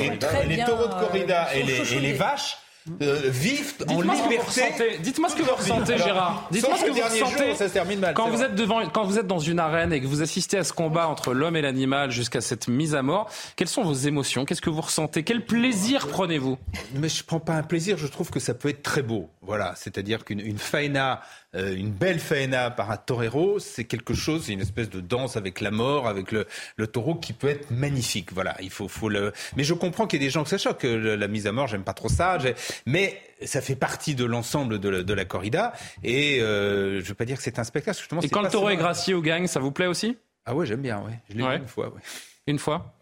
taureaux 0.65 0.87
de 0.87 0.93
corrida 0.93 1.53
et 1.55 1.63
les, 1.63 2.13
vaches 2.13 2.57
euh, 3.01 3.21
vivent 3.25 3.75
en 3.89 4.01
liberté. 4.01 4.97
Dites-moi 5.01 5.29
ce 5.29 5.35
que 5.35 5.43
vous 5.43 5.55
ressentez, 5.55 5.97
Gérard. 5.97 6.47
Dites-moi 6.51 6.77
ce 6.77 6.85
que 6.85 6.91
vous 6.91 7.01
ressentez 7.01 7.55
ça 7.55 7.67
se 7.67 7.73
termine 7.73 7.99
mal, 7.99 8.13
quand 8.13 8.29
vous 8.29 8.41
êtes 8.41 8.55
devant, 8.55 8.87
quand 8.89 9.03
vous 9.03 9.19
êtes 9.19 9.27
dans 9.27 9.39
une 9.39 9.59
arène 9.59 9.91
et 9.91 10.01
que 10.01 10.07
vous 10.07 10.21
assistez 10.21 10.57
à 10.57 10.63
ce 10.63 10.73
combat 10.73 11.07
entre 11.07 11.33
l'homme 11.33 11.55
et 11.55 11.61
l'animal 11.61 12.11
jusqu'à 12.11 12.41
cette 12.41 12.67
mise 12.67 12.95
à 12.95 13.01
mort. 13.01 13.29
Quelles 13.55 13.67
sont 13.67 13.83
vos 13.83 13.93
émotions? 13.93 14.45
Qu'est-ce 14.45 14.61
que 14.61 14.69
vous 14.69 14.81
ressentez? 14.81 15.23
Quel 15.23 15.45
plaisir 15.45 16.07
prenez-vous? 16.07 16.57
Mais 16.95 17.09
je 17.09 17.23
prends 17.23 17.39
pas 17.39 17.53
un 17.53 17.63
plaisir. 17.63 17.97
Je 17.97 18.07
trouve 18.07 18.29
que 18.29 18.39
ça 18.39 18.53
peut 18.53 18.69
être 18.69 18.83
très 18.83 19.01
beau. 19.01 19.29
Voilà, 19.47 19.73
c'est-à-dire 19.75 20.25
qu'une 20.25 20.57
faena 20.57 21.21
euh, 21.55 21.75
une 21.75 21.91
belle 21.91 22.19
faena 22.19 22.69
par 22.69 22.91
un 22.91 22.97
torero, 22.97 23.57
c'est 23.59 23.85
quelque 23.85 24.13
chose, 24.13 24.43
c'est 24.45 24.53
une 24.53 24.61
espèce 24.61 24.89
de 24.89 24.99
danse 24.99 25.37
avec 25.37 25.61
la 25.61 25.71
mort, 25.71 26.07
avec 26.07 26.33
le, 26.33 26.45
le 26.75 26.87
taureau 26.87 27.15
qui 27.15 27.31
peut 27.31 27.47
être 27.47 27.71
magnifique. 27.71 28.33
Voilà, 28.33 28.55
il 28.61 28.69
faut, 28.69 28.89
faut 28.89 29.07
le. 29.07 29.31
Mais 29.55 29.63
je 29.63 29.73
comprends 29.73 30.05
qu'il 30.05 30.21
y 30.21 30.23
ait 30.23 30.27
des 30.27 30.31
gens 30.31 30.43
que 30.43 30.49
ça 30.49 30.57
choque. 30.57 30.83
La 30.83 31.27
mise 31.27 31.47
à 31.47 31.53
mort, 31.53 31.67
j'aime 31.67 31.83
pas 31.83 31.93
trop 31.93 32.09
ça. 32.09 32.37
Mais 32.85 33.19
ça 33.45 33.61
fait 33.61 33.77
partie 33.77 34.13
de 34.13 34.25
l'ensemble 34.25 34.79
de, 34.79 35.01
de, 35.01 35.13
la 35.13 35.25
corrida. 35.25 35.73
Et 36.03 36.41
euh, 36.41 37.01
je 37.01 37.07
veux 37.07 37.15
pas 37.15 37.25
dire 37.25 37.37
que 37.37 37.43
c'est 37.43 37.57
un 37.57 37.63
spectacle. 37.63 37.97
Justement, 37.97 38.21
et 38.21 38.29
quand 38.29 38.41
le 38.41 38.49
taureau 38.49 38.69
est 38.69 38.77
gracié 38.77 39.13
au 39.13 39.21
gagne, 39.21 39.47
ça 39.47 39.61
vous 39.61 39.71
plaît 39.71 39.87
aussi? 39.87 40.17
Ah 40.45 40.53
ouais, 40.53 40.65
j'aime 40.65 40.81
bien. 40.81 40.99
Ouais, 40.99 41.19
je 41.29 41.37
l'ai 41.37 41.47
vu 41.47 41.55
une 41.55 41.67
fois. 41.67 41.87
Ouais. 41.87 42.01
Une 42.47 42.59
fois 42.59 42.95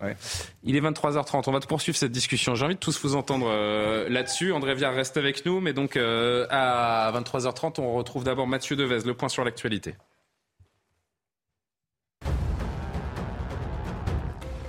Il 0.63 0.75
est 0.75 0.81
23h30. 0.81 1.43
On 1.47 1.51
va 1.51 1.59
poursuivre 1.59 1.95
cette 1.95 2.11
discussion. 2.11 2.55
J'ai 2.55 2.65
envie 2.65 2.73
de 2.73 2.79
tous 2.79 2.99
vous 3.01 3.15
entendre 3.15 3.47
euh, 3.47 4.09
là-dessus. 4.09 4.51
André 4.51 4.73
Viard 4.73 4.95
reste 4.95 5.17
avec 5.17 5.45
nous. 5.45 5.61
Mais 5.61 5.71
donc, 5.71 5.97
euh, 5.97 6.47
à 6.49 7.11
23h30, 7.13 7.79
on 7.79 7.93
retrouve 7.93 8.23
d'abord 8.23 8.47
Mathieu 8.47 8.75
Devez, 8.75 9.05
le 9.05 9.13
point 9.13 9.29
sur 9.29 9.43
l'actualité. 9.43 9.93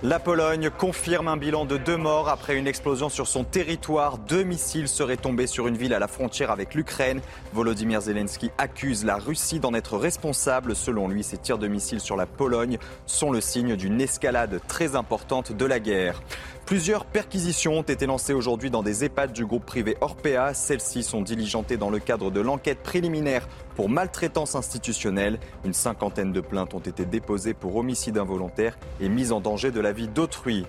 La 0.08 0.20
Pologne 0.20 0.70
confirme 0.70 1.26
un 1.26 1.36
bilan 1.36 1.64
de 1.64 1.78
deux 1.78 1.96
morts 1.96 2.28
après 2.28 2.56
une 2.56 2.68
explosion 2.68 3.08
sur 3.08 3.26
son 3.26 3.42
territoire. 3.42 4.18
Deux 4.18 4.44
missiles 4.44 4.86
seraient 4.86 5.16
tombés 5.16 5.48
sur 5.48 5.66
une 5.66 5.76
ville 5.76 5.92
à 5.92 5.98
la 5.98 6.06
frontière 6.06 6.52
avec 6.52 6.74
l'Ukraine. 6.74 7.20
Volodymyr 7.52 8.02
Zelensky 8.02 8.52
accuse 8.56 9.04
la 9.04 9.16
Russie 9.16 9.58
d'en 9.58 9.74
être 9.74 9.98
responsable. 9.98 10.76
Selon 10.76 11.08
lui, 11.08 11.24
ces 11.24 11.38
tirs 11.38 11.58
de 11.58 11.66
missiles 11.66 11.98
sur 11.98 12.14
la 12.14 12.26
Pologne 12.26 12.78
sont 13.06 13.32
le 13.32 13.40
signe 13.40 13.74
d'une 13.74 14.00
escalade 14.00 14.60
très 14.68 14.94
importante 14.94 15.50
de 15.50 15.64
la 15.64 15.80
guerre. 15.80 16.22
Plusieurs 16.66 17.04
perquisitions 17.04 17.74
ont 17.74 17.82
été 17.82 18.06
lancées 18.06 18.32
aujourd'hui 18.32 18.70
dans 18.70 18.82
des 18.82 19.04
EHPAD 19.04 19.32
du 19.32 19.46
groupe 19.46 19.64
privé 19.64 19.96
Orpea. 20.00 20.52
Celles-ci 20.52 21.04
sont 21.04 21.22
diligentées 21.22 21.76
dans 21.76 21.90
le 21.90 22.00
cadre 22.00 22.32
de 22.32 22.40
l'enquête 22.40 22.82
préliminaire 22.82 23.46
pour 23.76 23.88
maltraitance 23.88 24.56
institutionnelle. 24.56 25.38
Une 25.64 25.74
cinquantaine 25.74 26.32
de 26.32 26.40
plaintes 26.40 26.74
ont 26.74 26.80
été 26.80 27.04
déposées 27.04 27.54
pour 27.54 27.76
homicide 27.76 28.18
involontaire 28.18 28.76
et 29.00 29.08
mise 29.08 29.30
en 29.30 29.40
danger 29.40 29.70
de 29.70 29.78
la 29.78 29.92
vie 29.92 30.08
d'autrui. 30.08 30.66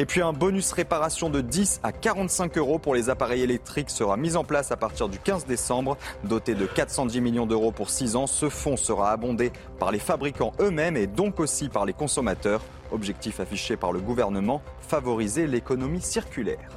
Et 0.00 0.04
puis 0.04 0.20
un 0.20 0.32
bonus 0.32 0.72
réparation 0.72 1.30
de 1.30 1.40
10 1.40 1.78
à 1.84 1.92
45 1.92 2.58
euros 2.58 2.80
pour 2.80 2.96
les 2.96 3.08
appareils 3.08 3.42
électriques 3.42 3.90
sera 3.90 4.16
mis 4.16 4.34
en 4.34 4.42
place 4.42 4.72
à 4.72 4.76
partir 4.76 5.08
du 5.08 5.20
15 5.20 5.46
décembre. 5.46 5.96
Doté 6.24 6.56
de 6.56 6.66
410 6.66 7.20
millions 7.20 7.46
d'euros 7.46 7.70
pour 7.70 7.90
6 7.90 8.16
ans, 8.16 8.26
ce 8.26 8.48
fonds 8.48 8.76
sera 8.76 9.12
abondé 9.12 9.52
par 9.78 9.92
les 9.92 10.00
fabricants 10.00 10.54
eux-mêmes 10.58 10.96
et 10.96 11.06
donc 11.06 11.38
aussi 11.38 11.68
par 11.68 11.86
les 11.86 11.92
consommateurs. 11.92 12.62
Objectif 12.92 13.40
affiché 13.40 13.76
par 13.76 13.92
le 13.92 14.00
gouvernement, 14.00 14.62
favoriser 14.80 15.46
l'économie 15.46 16.00
circulaire. 16.00 16.68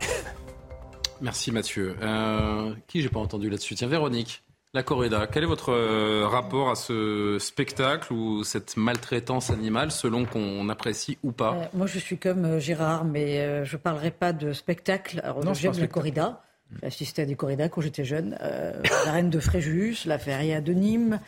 Merci 1.20 1.52
Mathieu. 1.52 1.96
Euh, 2.02 2.72
qui 2.86 3.02
j'ai 3.02 3.08
pas 3.08 3.20
entendu 3.20 3.50
là-dessus? 3.50 3.74
Tiens, 3.74 3.88
Véronique. 3.88 4.42
La 4.74 4.82
corrida, 4.82 5.26
quel 5.26 5.44
est 5.44 5.46
votre 5.46 5.72
euh, 5.72 6.26
rapport 6.26 6.68
à 6.68 6.74
ce 6.74 7.38
spectacle 7.40 8.12
ou 8.12 8.44
cette 8.44 8.76
maltraitance 8.76 9.50
animale 9.50 9.90
selon 9.90 10.26
qu'on 10.26 10.68
apprécie 10.68 11.16
ou 11.22 11.32
pas? 11.32 11.54
Euh, 11.54 11.64
Moi 11.72 11.86
je 11.86 11.98
suis 11.98 12.18
comme 12.18 12.58
Gérard, 12.58 13.04
mais 13.04 13.64
je 13.64 13.76
ne 13.76 13.80
parlerai 13.80 14.10
pas 14.10 14.32
de 14.32 14.52
spectacle. 14.52 15.20
Alors 15.24 15.54
j'aime 15.54 15.78
la 15.78 15.86
corrida. 15.86 16.42
J'ai 16.80 16.88
assisté 16.88 17.22
à 17.22 17.26
des 17.26 17.36
corridas 17.36 17.68
quand 17.68 17.80
j'étais 17.80 18.04
jeune. 18.04 18.36
la 18.40 19.12
reine 19.12 19.30
de 19.30 19.40
Fréjus, 19.40 20.04
la 20.04 20.18
feria 20.18 20.60
de 20.60 20.72
Nîmes, 20.72 21.20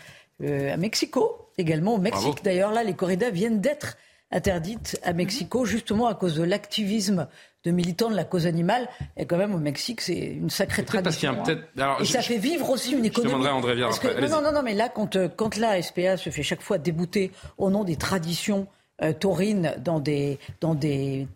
à 0.43 0.77
Mexico 0.77 1.48
également 1.59 1.95
au 1.95 1.99
Mexique. 1.99 2.43
D'ailleurs, 2.43 2.73
là, 2.73 2.83
les 2.85 2.95
corridas 2.95 3.31
viennent 3.31 3.61
d'être 3.61 3.97
interdites 4.31 4.99
à 5.03 5.13
Mexico, 5.13 5.65
justement 5.65 6.07
à 6.07 6.15
cause 6.15 6.37
de 6.37 6.43
l'activisme 6.43 7.29
de 7.65 7.71
militants 7.71 8.11
de 8.11 8.17
la 8.17 8.25
cause 8.25 8.47
animale. 8.47 8.89
Et 9.17 9.27
quand 9.27 9.37
même, 9.37 9.55
au 9.55 9.59
Mexique, 9.59 10.01
c'est 10.01 10.19
une 10.19 10.51
sacrée 10.51 10.85
tradition. 10.85 11.37
Hein. 11.79 11.97
Et 12.01 12.05
ça 12.05 12.23
fait 12.23 12.39
vivre 12.39 12.71
aussi 12.71 12.93
une 12.93 13.05
économie. 13.05 13.43
Je 13.43 13.49
André 13.49 13.81
Parce 13.81 13.99
que, 13.99 14.29
non, 14.29 14.43
non, 14.43 14.53
non, 14.53 14.63
mais 14.63 14.75
là, 14.75 14.89
quand, 14.89 15.17
euh, 15.17 15.29
quand 15.35 15.57
la 15.57 15.81
SPA 15.83 16.17
se 16.17 16.31
fait 16.31 16.43
chaque 16.43 16.63
fois 16.63 16.79
débouter 16.79 17.33
au 17.57 17.71
nom 17.71 17.85
des 17.85 17.97
traditions 17.97 18.67
euh, 19.03 19.13
taurines 19.13 19.75
dans 19.83 20.01
des, 20.01 20.39
dans 20.61 20.75
des 20.75 21.27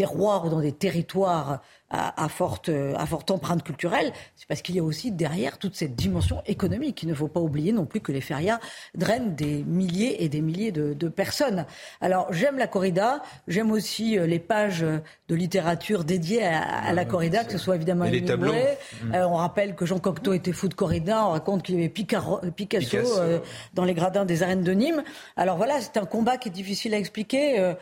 terroirs 0.00 0.46
ou 0.46 0.48
dans 0.48 0.60
des 0.60 0.72
territoires 0.72 1.60
à, 1.92 2.28
forte, 2.28 2.70
à 2.70 3.04
forte 3.04 3.32
empreinte 3.32 3.64
culturelle, 3.64 4.12
c'est 4.36 4.46
parce 4.46 4.62
qu'il 4.62 4.76
y 4.76 4.78
a 4.78 4.82
aussi 4.84 5.10
derrière 5.10 5.58
toute 5.58 5.74
cette 5.74 5.96
dimension 5.96 6.40
économique. 6.46 7.02
Il 7.02 7.08
ne 7.08 7.14
faut 7.14 7.26
pas 7.26 7.40
oublier 7.40 7.72
non 7.72 7.84
plus 7.84 8.00
que 8.00 8.12
les 8.12 8.20
férias 8.20 8.60
drainent 8.94 9.34
des 9.34 9.64
milliers 9.64 10.22
et 10.22 10.28
des 10.28 10.40
milliers 10.40 10.70
de, 10.70 11.08
personnes. 11.08 11.66
Alors 12.00 12.32
j'aime 12.32 12.58
la 12.58 12.68
corrida, 12.68 13.22
j'aime 13.48 13.72
aussi 13.72 14.16
euh, 14.16 14.26
les 14.26 14.38
pages 14.38 14.86
de 15.30 15.34
littérature 15.34 16.04
dédiées 16.04 16.44
à, 16.44 16.92
la 16.92 17.04
corrida, 17.04 17.44
que 17.44 17.52
ce 17.52 17.58
soit 17.58 17.76
évidemment 17.76 18.04
les 18.04 18.24
tableaux. 18.24 18.52
Mmh. 18.52 19.14
Euh, 19.14 19.28
on 19.28 19.34
rappelle 19.34 19.74
que 19.74 19.86
Jean 19.86 19.98
Cocteau 19.98 20.32
était 20.32 20.52
fou 20.52 20.68
de 20.68 20.74
corrida, 20.74 21.24
on 21.26 21.30
raconte 21.30 21.62
qu'il 21.62 21.76
y 21.76 21.78
avait 21.78 21.88
Picasso, 21.88 22.96
euh, 23.18 23.38
dans 23.74 23.84
les 23.84 23.94
gradins 23.94 24.24
des 24.24 24.42
arènes 24.42 24.64
de 24.64 24.72
Nîmes. 24.72 25.02
Alors 25.36 25.56
voilà, 25.56 25.80
c'est 25.80 25.96
un 25.96 26.04
combat 26.04 26.36
qui 26.36 26.48
est 26.48 26.52
difficile 26.52 26.94
à 26.94 26.98
expliquer. 26.98 27.60
Euh, 27.60 27.74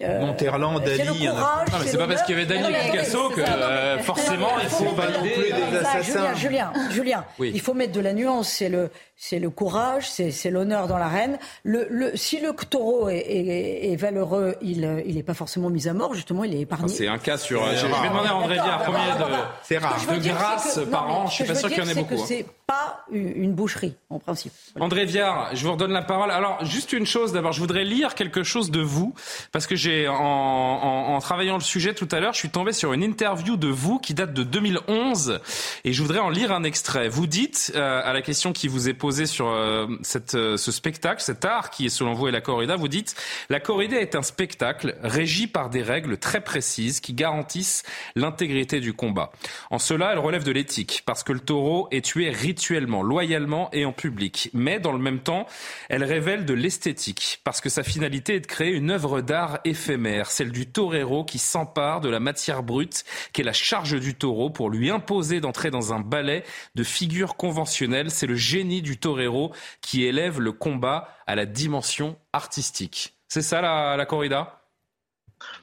Monterland, 0.00 0.80
Dali. 0.82 1.26
non, 1.26 1.34
mais 1.72 1.86
c'est 1.86 1.98
pas 1.98 2.06
parce 2.06 2.22
qu'il 2.22 2.38
y 2.38 2.38
avait 2.38 2.46
Dali 2.46 2.74
et 2.74 2.90
Picasso 2.90 3.28
que 3.28 3.40
euh, 3.42 3.98
forcément 3.98 4.48
il 4.62 4.68
faut 4.68 4.90
valider 4.94 5.52
des 5.70 5.76
assassins. 5.78 6.34
Julien, 6.34 6.72
Julien, 6.90 7.24
il 7.38 7.60
faut 7.60 7.74
mettre 7.74 7.92
de 7.92 8.00
la 8.00 8.14
nuance. 8.14 8.48
C'est 8.48 8.70
le, 8.70 8.90
c'est 9.16 9.38
le 9.38 9.50
courage, 9.50 10.08
c'est 10.08 10.50
l'honneur 10.50 10.86
dans 10.86 10.96
l'arène. 10.96 11.38
Le, 11.64 11.86
le, 11.90 12.16
si 12.16 12.40
le 12.40 12.54
taureau 12.54 13.10
est, 13.10 13.18
est, 13.18 13.92
est 13.92 13.96
valeureux, 13.96 14.56
il 14.62 14.80
n'est 14.80 15.22
pas 15.22 15.34
forcément 15.34 15.68
mis 15.68 15.86
à 15.86 15.92
mort. 15.92 16.14
Justement, 16.14 16.44
il 16.44 16.54
est 16.54 16.60
épargné. 16.60 16.88
c'est 16.88 17.08
un 17.08 17.18
cas 17.18 17.36
sur. 17.36 17.62
Je 17.66 17.86
vais 17.86 18.08
demander 18.08 18.28
à 18.28 18.36
André 18.36 18.54
Viard 18.54 18.82
combien 18.86 19.16
de, 19.16 19.24
c'est 19.62 19.78
rare. 19.78 19.98
de 20.06 20.28
grâce 20.28 20.80
par 20.90 21.10
an. 21.10 21.26
Je 21.26 21.34
suis 21.34 21.44
pas 21.44 21.54
sûr 21.54 21.68
qu'il 21.68 21.84
y 21.84 21.86
en 21.86 21.90
ait 21.90 21.94
beaucoup. 21.94 22.24
Pas 22.68 23.06
une 23.10 23.54
boucherie 23.54 23.94
en 24.10 24.18
principe. 24.18 24.52
André 24.78 25.06
Viard, 25.06 25.56
je 25.56 25.64
vous 25.64 25.72
redonne 25.72 25.90
la 25.90 26.02
parole. 26.02 26.30
Alors 26.30 26.62
juste 26.66 26.92
une 26.92 27.06
chose 27.06 27.32
d'abord, 27.32 27.52
je 27.52 27.60
voudrais 27.60 27.82
lire 27.84 28.14
quelque 28.14 28.42
chose 28.42 28.70
de 28.70 28.82
vous 28.82 29.14
parce 29.52 29.66
que 29.66 29.74
j'ai 29.74 30.06
en, 30.06 30.14
en, 30.14 31.14
en, 31.14 31.18
travaillant 31.20 31.54
le 31.54 31.62
sujet 31.62 31.94
tout 31.94 32.08
à 32.12 32.20
l'heure, 32.20 32.34
je 32.34 32.40
suis 32.40 32.50
tombé 32.50 32.74
sur 32.74 32.92
une 32.92 33.02
interview 33.02 33.56
de 33.56 33.68
vous 33.68 33.98
qui 33.98 34.12
date 34.12 34.34
de 34.34 34.42
2011 34.42 35.40
et 35.84 35.94
je 35.94 36.02
voudrais 36.02 36.18
en 36.18 36.28
lire 36.28 36.52
un 36.52 36.62
extrait. 36.62 37.08
Vous 37.08 37.26
dites 37.26 37.72
euh, 37.74 38.02
à 38.04 38.12
la 38.12 38.20
question 38.20 38.52
qui 38.52 38.68
vous 38.68 38.90
est 38.90 38.94
posée 38.94 39.24
sur 39.24 39.48
euh, 39.48 39.86
cette, 40.02 40.34
euh, 40.34 40.58
ce 40.58 40.70
spectacle, 40.70 41.22
cet 41.22 41.46
art 41.46 41.70
qui 41.70 41.86
est 41.86 41.88
selon 41.88 42.12
vous 42.12 42.28
et 42.28 42.32
la 42.32 42.42
corrida, 42.42 42.76
vous 42.76 42.88
dites 42.88 43.14
la 43.48 43.60
corrida 43.60 43.98
est 43.98 44.14
un 44.14 44.22
spectacle 44.22 44.94
régi 45.02 45.46
par 45.46 45.70
des 45.70 45.82
règles 45.82 46.18
très 46.18 46.42
précises 46.42 47.00
qui 47.00 47.14
garantissent 47.14 47.82
l'intégrité 48.14 48.80
du 48.80 48.92
combat. 48.92 49.32
En 49.70 49.78
cela, 49.78 50.12
elle 50.12 50.18
relève 50.18 50.44
de 50.44 50.52
l'éthique 50.52 51.02
parce 51.06 51.22
que 51.22 51.32
le 51.32 51.40
taureau 51.40 51.88
est 51.92 52.04
tué 52.04 52.28
rituellement, 52.28 52.57
loyalement 53.02 53.70
et 53.72 53.84
en 53.84 53.92
public. 53.92 54.50
Mais 54.52 54.80
dans 54.80 54.92
le 54.92 54.98
même 54.98 55.20
temps, 55.20 55.46
elle 55.88 56.04
révèle 56.04 56.44
de 56.44 56.54
l'esthétique 56.54 57.40
parce 57.44 57.60
que 57.60 57.68
sa 57.68 57.82
finalité 57.82 58.36
est 58.36 58.40
de 58.40 58.46
créer 58.46 58.72
une 58.72 58.90
œuvre 58.90 59.20
d'art 59.20 59.60
éphémère 59.64 60.30
celle 60.30 60.52
du 60.52 60.66
torero 60.66 61.24
qui 61.24 61.38
s'empare 61.38 62.00
de 62.00 62.08
la 62.08 62.20
matière 62.20 62.62
brute 62.62 63.04
qu'est 63.32 63.42
la 63.42 63.52
charge 63.52 63.98
du 63.98 64.14
taureau 64.14 64.50
pour 64.50 64.70
lui 64.70 64.90
imposer 64.90 65.40
d'entrer 65.40 65.70
dans 65.70 65.92
un 65.92 66.00
ballet 66.00 66.44
de 66.74 66.84
figures 66.84 67.36
conventionnelles. 67.36 68.10
C'est 68.10 68.26
le 68.26 68.34
génie 68.34 68.82
du 68.82 68.98
torero 68.98 69.52
qui 69.80 70.04
élève 70.04 70.40
le 70.40 70.52
combat 70.52 71.08
à 71.26 71.34
la 71.34 71.46
dimension 71.46 72.16
artistique. 72.32 73.14
C'est 73.28 73.42
ça 73.42 73.60
la, 73.60 73.96
la 73.96 74.06
corrida? 74.06 74.57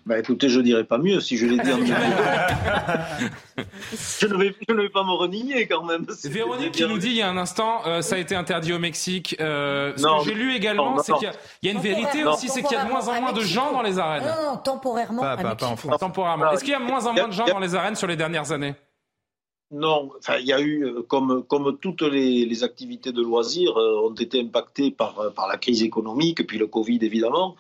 Bah 0.06 0.19
écoutez, 0.19 0.49
je 0.49 0.60
dirais 0.60 0.84
pas 0.84 0.97
mieux 0.97 1.19
si 1.19 1.38
je 1.38 1.45
l'ai 1.45 1.57
dit 1.57 1.72
en 1.72 1.77
je, 1.85 1.91
ne 4.27 4.38
vais, 4.38 4.56
je 4.68 4.73
ne 4.73 4.81
vais 4.81 4.89
pas 4.89 5.03
me 5.03 5.11
renier 5.11 5.68
quand 5.68 5.84
même. 5.84 6.06
Véronique 6.26 6.73
qui 6.73 6.85
nous 6.85 6.97
dit 6.97 7.07
il 7.07 7.18
y 7.18 7.22
a 7.22 7.30
un 7.30 7.38
instant, 7.38 7.81
euh, 7.85 8.02
ça 8.02 8.15
a 8.15 8.19
été 8.19 8.35
interdit 8.35 8.73
au 8.73 8.80
Mexique. 8.80 9.35
Euh, 9.39 9.93
ce 9.95 10.03
que 10.03 10.30
j'ai 10.30 10.35
lu 10.35 10.53
également, 10.53 10.97
c'est 10.99 11.14
qu'il 11.14 11.30
y, 11.64 11.69
a 11.69 11.72
une 11.72 11.80
vérité 11.80 12.26
aussi, 12.26 12.49
c'est 12.49 12.61
qu'il 12.61 12.77
y 12.77 12.80
a 12.80 12.85
de 12.85 12.89
moins 12.89 13.07
en 13.07 13.22
moins 13.22 13.34
de 13.34 13.41
gens 13.41 13.72
dans 13.72 13.81
les 13.81 13.99
arènes. 13.99 14.23
Non, 14.23 14.52
non, 14.52 14.57
temporairement. 14.57 15.22
Pas, 15.22 15.38
pas, 15.38 15.56
pas 15.56 15.68
en 15.68 15.76
France. 15.76 15.99
Temporairement. 15.99 16.52
Est-ce 16.52 16.64
qu'il 16.64 16.73
y 16.73 16.76
a 16.76 16.80
moins 16.80 17.06
en 17.06 17.14
moins 17.14 17.27
de 17.27 17.34
gens 17.34 17.45
dans 17.45 17.60
les 17.60 17.76
arènes 17.76 17.95
sur 17.95 18.07
les 18.07 18.15
dernières 18.15 18.52
années 18.52 18.76
non, 19.72 20.12
enfin, 20.20 20.38
il 20.38 20.46
y 20.46 20.54
a 20.54 20.62
eu, 20.62 20.86
euh, 20.86 21.02
comme, 21.02 21.44
comme 21.44 21.78
toutes 21.80 22.04
les, 22.04 22.64
activités 22.64 23.12
de 23.12 23.22
loisirs 23.22 23.76
euh, 23.78 24.08
ont 24.08 24.14
été 24.14 24.40
impactées 24.40 24.92
par, 24.92 25.20
euh, 25.20 25.30
par 25.32 25.48
la 25.48 25.58
crise 25.58 25.82
économique, 25.82 26.46
puis 26.46 26.60
le 26.60 26.68
Covid 26.68 27.00
évidemment, 27.02 27.56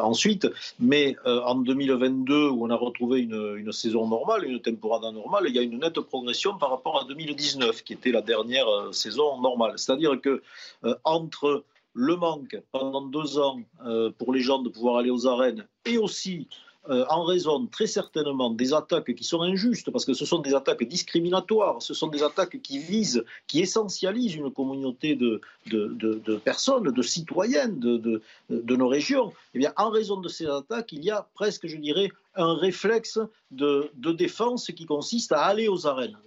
ensuite. 0.00 0.46
Mais 0.78 1.16
en 1.26 1.56
2022, 1.56 2.48
où 2.50 2.64
on 2.64 2.70
a 2.70 2.76
retrouvé 2.76 3.20
une, 3.20 3.56
une, 3.56 3.72
saison 3.72 4.06
normale, 4.06 4.44
une 4.44 4.60
temporada 4.60 5.10
normale, 5.10 5.44
il 5.48 5.54
y 5.54 5.58
a 5.58 5.62
une 5.62 5.80
nette 5.80 6.00
progression 6.00 6.56
par 6.56 6.70
rapport 6.70 7.00
à 7.00 7.04
2019, 7.04 7.82
qui 7.82 7.94
était 7.94 8.12
la 8.12 8.22
dernière 8.22 8.66
saison 8.92 9.40
normale. 9.40 9.72
C'est-à-dire 9.76 10.20
que 10.20 10.42
entre 11.04 11.64
le 11.94 12.16
manque 12.16 12.56
pendant 12.72 13.02
deux 13.02 13.38
ans 13.38 13.60
pour 14.18 14.32
les 14.32 14.40
gens 14.40 14.60
de 14.60 14.68
pouvoir 14.68 14.96
aller 14.96 15.10
aux 15.10 15.26
arènes 15.26 15.66
et 15.84 15.98
aussi 15.98 16.48
euh, 16.90 17.04
en 17.08 17.24
raison 17.24 17.66
très 17.66 17.86
certainement 17.86 18.50
des 18.50 18.74
attaques 18.74 19.14
qui 19.14 19.24
sont 19.24 19.40
injustes, 19.40 19.90
parce 19.90 20.04
que 20.04 20.12
ce 20.12 20.26
sont 20.26 20.40
des 20.40 20.54
attaques 20.54 20.84
discriminatoires, 20.84 21.80
ce 21.80 21.94
sont 21.94 22.08
des 22.08 22.22
attaques 22.22 22.60
qui 22.60 22.78
visent, 22.78 23.24
qui 23.46 23.60
essentialisent 23.60 24.34
une 24.34 24.50
communauté 24.50 25.16
de, 25.16 25.40
personnes, 26.44 26.84
de 26.84 27.02
citoyennes 27.02 27.78
de, 27.80 28.20
de, 28.50 28.76
nos 28.76 28.88
régions, 28.88 29.32
eh 29.54 29.58
bien, 29.58 29.72
en 29.76 29.88
raison 29.88 30.20
de 30.20 30.28
ces 30.28 30.46
attaques, 30.46 30.92
il 30.92 31.02
y 31.04 31.10
a 31.10 31.26
presque, 31.34 31.66
je 31.66 31.78
dirais, 31.78 32.10
un 32.36 32.54
réflexe 32.54 33.18
de, 33.50 33.90
défense 34.12 34.66
qui 34.66 34.84
consiste 34.86 35.32
à 35.32 35.42
aller 35.42 35.68
aux 35.68 35.86
arènes. 35.86 36.18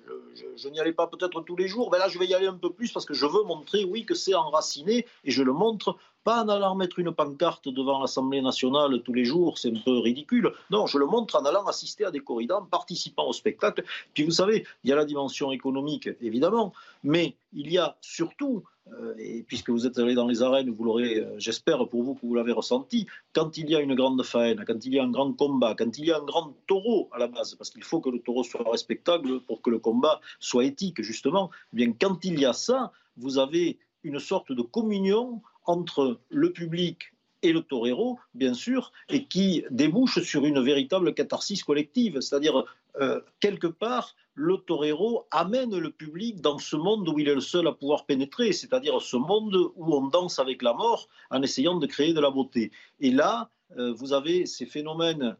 Je, 0.55 0.69
n'y 0.69 0.79
allais 0.79 0.93
pas 0.93 1.07
peut-être 1.07 1.41
tous 1.41 1.55
les 1.55 1.67
jours, 1.67 1.89
mais 1.91 1.97
là 1.97 2.07
je 2.09 2.19
vais 2.19 2.27
y 2.27 2.33
aller 2.33 2.47
un 2.47 2.57
peu 2.57 2.71
plus 2.71 2.91
parce 2.91 3.05
que 3.05 3.13
je 3.13 3.25
veux 3.25 3.43
montrer, 3.43 3.85
oui, 3.85 4.05
que 4.05 4.13
c'est 4.13 4.35
enraciné, 4.35 5.05
et 5.23 5.31
je 5.31 5.43
le 5.43 5.53
montre 5.53 5.97
pas 6.27 6.43
en 6.43 6.49
allant 6.49 6.75
mettre 6.75 6.99
une 6.99 7.13
pancarte 7.13 7.69
devant 7.69 8.01
l'Assemblée 8.01 8.41
nationale 8.41 9.01
tous 9.01 9.13
les 9.13 9.23
jours, 9.23 9.57
c'est 9.57 9.71
un 9.73 9.79
peu 9.79 9.97
ridicule. 9.99 10.51
Non, 10.69 10.85
je 10.85 10.97
le 10.97 11.05
montre 11.05 11.37
en 11.37 11.45
allant 11.45 11.65
assister 11.67 12.03
à 12.03 12.11
des 12.11 12.19
corridors, 12.19 12.63
en 12.63 12.65
participant 12.65 13.29
au 13.29 13.31
spectacle. 13.31 13.85
Puis 14.13 14.23
vous 14.25 14.31
savez, 14.31 14.65
il 14.83 14.89
y 14.89 14.91
a 14.91 14.97
la 14.97 15.05
dimension 15.05 15.53
économique, 15.53 16.09
évidemment, 16.19 16.73
mais 17.01 17.37
il 17.53 17.71
y 17.71 17.77
a 17.77 17.95
surtout, 18.01 18.65
euh, 18.91 19.15
et 19.17 19.43
puisque 19.43 19.69
vous 19.69 19.87
êtes 19.87 19.97
allé 19.99 20.15
dans 20.15 20.27
les 20.27 20.41
arènes, 20.43 20.69
vous 20.69 20.83
l'aurez, 20.83 21.19
euh, 21.19 21.35
j'espère 21.37 21.87
pour 21.87 22.03
vous 22.03 22.15
que 22.15 22.25
vous 22.25 22.35
l'avez 22.35 22.51
ressenti, 22.51 23.07
quand 23.31 23.57
il 23.57 23.69
y 23.69 23.75
a 23.77 23.79
une 23.79 23.95
grande 23.95 24.21
faine, 24.25 24.65
quand 24.67 24.85
il 24.85 24.95
y 24.95 24.99
a 24.99 25.05
un 25.05 25.11
grand 25.11 25.31
combat, 25.31 25.75
quand 25.79 25.97
il 25.97 26.07
y 26.07 26.11
a 26.11 26.17
un 26.17 26.25
grand 26.25 26.53
taureau 26.67 27.07
à 27.13 27.19
la 27.19 27.27
base, 27.27 27.55
parce 27.55 27.69
qu'il 27.69 27.85
faut 27.85 28.01
que 28.01 28.09
le 28.09 28.19
taureau 28.19 28.43
soit 28.43 28.69
respectable 28.69 29.39
pour 29.43 29.61
que 29.61 29.69
le 29.69 29.79
combat 29.79 30.19
soit 30.41 30.65
éthique, 30.65 31.01
justement, 31.01 31.51
eh 31.71 31.77
bien 31.77 31.93
quand 31.93 32.25
il 32.25 32.37
y 32.37 32.43
a 32.45 32.51
ça, 32.51 32.91
vous 33.15 33.37
avez 33.37 33.79
une 34.03 34.19
sorte 34.19 34.51
de 34.51 34.61
communion 34.61 35.41
entre 35.67 36.19
le 36.29 36.51
public 36.51 37.13
et 37.43 37.53
le 37.53 37.61
torero, 37.61 38.19
bien 38.33 38.53
sûr, 38.53 38.91
et 39.09 39.25
qui 39.25 39.63
débouche 39.69 40.23
sur 40.23 40.45
une 40.45 40.59
véritable 40.59 41.13
catharsis 41.13 41.63
collective. 41.63 42.19
C'est-à-dire, 42.21 42.63
euh, 42.99 43.21
quelque 43.39 43.67
part, 43.67 44.15
le 44.33 44.57
torero 44.57 45.27
amène 45.31 45.77
le 45.77 45.91
public 45.91 46.41
dans 46.41 46.57
ce 46.57 46.75
monde 46.75 47.07
où 47.07 47.19
il 47.19 47.27
est 47.27 47.35
le 47.35 47.41
seul 47.41 47.67
à 47.67 47.71
pouvoir 47.71 48.05
pénétrer, 48.05 48.53
c'est-à-dire 48.53 49.01
ce 49.01 49.17
monde 49.17 49.55
où 49.75 49.95
on 49.95 50.07
danse 50.07 50.39
avec 50.39 50.61
la 50.61 50.73
mort 50.73 51.07
en 51.29 51.41
essayant 51.43 51.75
de 51.75 51.85
créer 51.85 52.13
de 52.13 52.19
la 52.19 52.31
beauté. 52.31 52.71
Et 52.99 53.11
là, 53.11 53.49
euh, 53.77 53.93
vous 53.93 54.13
avez 54.13 54.45
ces 54.45 54.65
phénomènes 54.65 55.35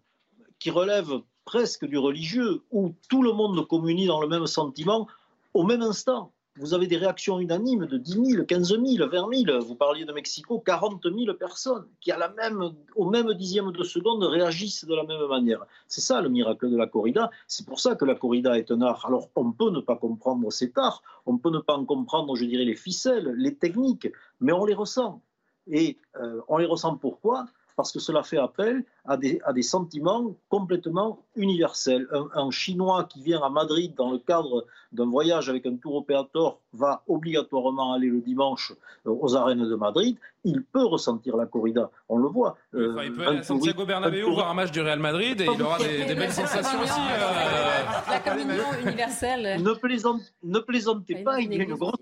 qui 0.60 0.70
relèvent 0.70 1.22
presque 1.46 1.86
du 1.86 1.98
religieux, 1.98 2.64
où 2.72 2.94
tout 3.10 3.24
le 3.24 3.32
monde 3.32 3.66
communie 3.68 4.08
dans 4.08 4.20
le 4.20 4.28
même 4.28 4.48
sentiment 4.48 5.08
au 5.54 5.64
même 5.64 5.82
instant 5.82 6.34
vous 6.60 6.74
avez 6.74 6.88
des 6.88 6.98
réactions 6.98 7.40
unanimes 7.40 7.86
de 7.86 7.98
10 7.98 8.12
000, 8.34 8.46
15 8.46 8.68
000, 8.70 9.10
20 9.10 9.46
000. 9.46 9.60
Vous 9.62 9.76
parliez 9.76 10.06
de 10.06 10.14
Mexico, 10.14 10.60
40 10.60 11.04
000 11.04 11.34
personnes 11.36 11.86
qui, 12.02 12.12
à 12.12 12.18
la 12.18 12.30
même, 12.30 12.72
au 12.96 13.10
même 13.10 13.34
dixième 13.34 13.72
de 13.72 13.84
seconde, 13.84 14.24
réagissent 14.24 14.86
de 14.86 14.96
la 14.96 15.04
même 15.04 15.28
manière. 15.28 15.66
C'est 15.88 16.02
ça 16.02 16.22
le 16.22 16.30
miracle 16.30 16.70
de 16.70 16.78
la 16.78 16.88
corrida. 16.88 17.30
C'est 17.48 17.66
pour 17.66 17.80
ça 17.80 17.96
que 17.96 18.06
la 18.06 18.16
corrida 18.16 18.58
est 18.58 18.72
un 18.72 18.82
art. 18.82 19.06
Alors, 19.06 19.30
on 19.36 19.52
peut 19.52 19.70
ne 19.70 19.80
pas 19.80 19.96
comprendre 19.96 20.52
cet 20.52 20.78
art, 20.78 21.04
on 21.26 21.38
peut 21.38 21.52
ne 21.52 21.60
pas 21.60 21.76
en 21.76 21.86
comprendre, 21.86 22.36
je 22.36 22.46
dirais, 22.46 22.66
les 22.66 22.76
ficelles, 22.76 23.34
les 23.38 23.56
techniques, 23.56 24.08
mais 24.40 24.52
on 24.52 24.66
les 24.66 24.74
ressent. 24.74 25.22
Et 25.68 25.98
euh, 26.16 26.42
on 26.48 26.58
les 26.58 26.66
ressent 26.66 26.96
pourquoi? 26.96 27.46
Parce 27.78 27.92
que 27.92 28.00
cela 28.00 28.24
fait 28.24 28.40
appel 28.40 28.84
à 29.06 29.16
des, 29.18 29.40
à 29.46 29.54
des 29.54 29.62
sentiments 29.62 30.36
complètement 30.50 31.20
universels. 31.36 32.08
Un, 32.34 32.50
Chinois 32.50 33.04
qui 33.04 33.22
vient 33.22 33.42
à 33.42 33.50
Madrid 33.50 33.94
dans 33.96 34.12
le 34.12 34.18
cadre 34.18 34.66
d'un 34.92 35.06
voyage 35.06 35.48
avec 35.48 35.66
un 35.68 35.76
tour 35.76 35.96
opérateur 35.96 36.58
va 36.74 37.04
obligatoirement 37.08 37.94
aller 37.94 38.08
le 38.08 38.20
dimanche 38.20 38.74
euh, 39.06 39.12
aux 39.12 39.36
arènes 39.36 39.70
de 39.70 39.76
Madrid. 39.76 40.18
Il 40.44 40.64
peut 40.64 40.86
ressentir 40.86 41.38
la 41.38 41.46
corrida, 41.46 41.92
on 42.10 42.18
le 42.18 42.28
voit. 42.28 42.58
Euh, 42.74 43.00
il 43.04 43.14
peut 43.14 43.28
aller 43.28 43.40
à 43.40 43.44
Santiago 43.44 43.86
Bernabéu 43.86 44.24
voir 44.24 44.50
un 44.50 44.56
match 44.56 44.72
du 44.72 44.82
Real 44.82 45.00
Madrid 45.00 45.40
et 45.40 45.46
il 45.46 45.62
aura 45.62 45.78
des, 45.78 46.16
belles 46.16 46.32
sensations 46.32 46.82
aussi. 46.82 47.00
Euh. 47.00 48.10
La 48.10 48.20
communion 48.20 48.64
universelle. 48.84 49.62
Ne, 49.62 50.60
plaisantez 50.60 51.24
pas, 51.24 51.40
il 51.40 51.54
y 51.54 51.60
a 51.60 51.64
une 51.64 51.76
grosse 51.76 51.96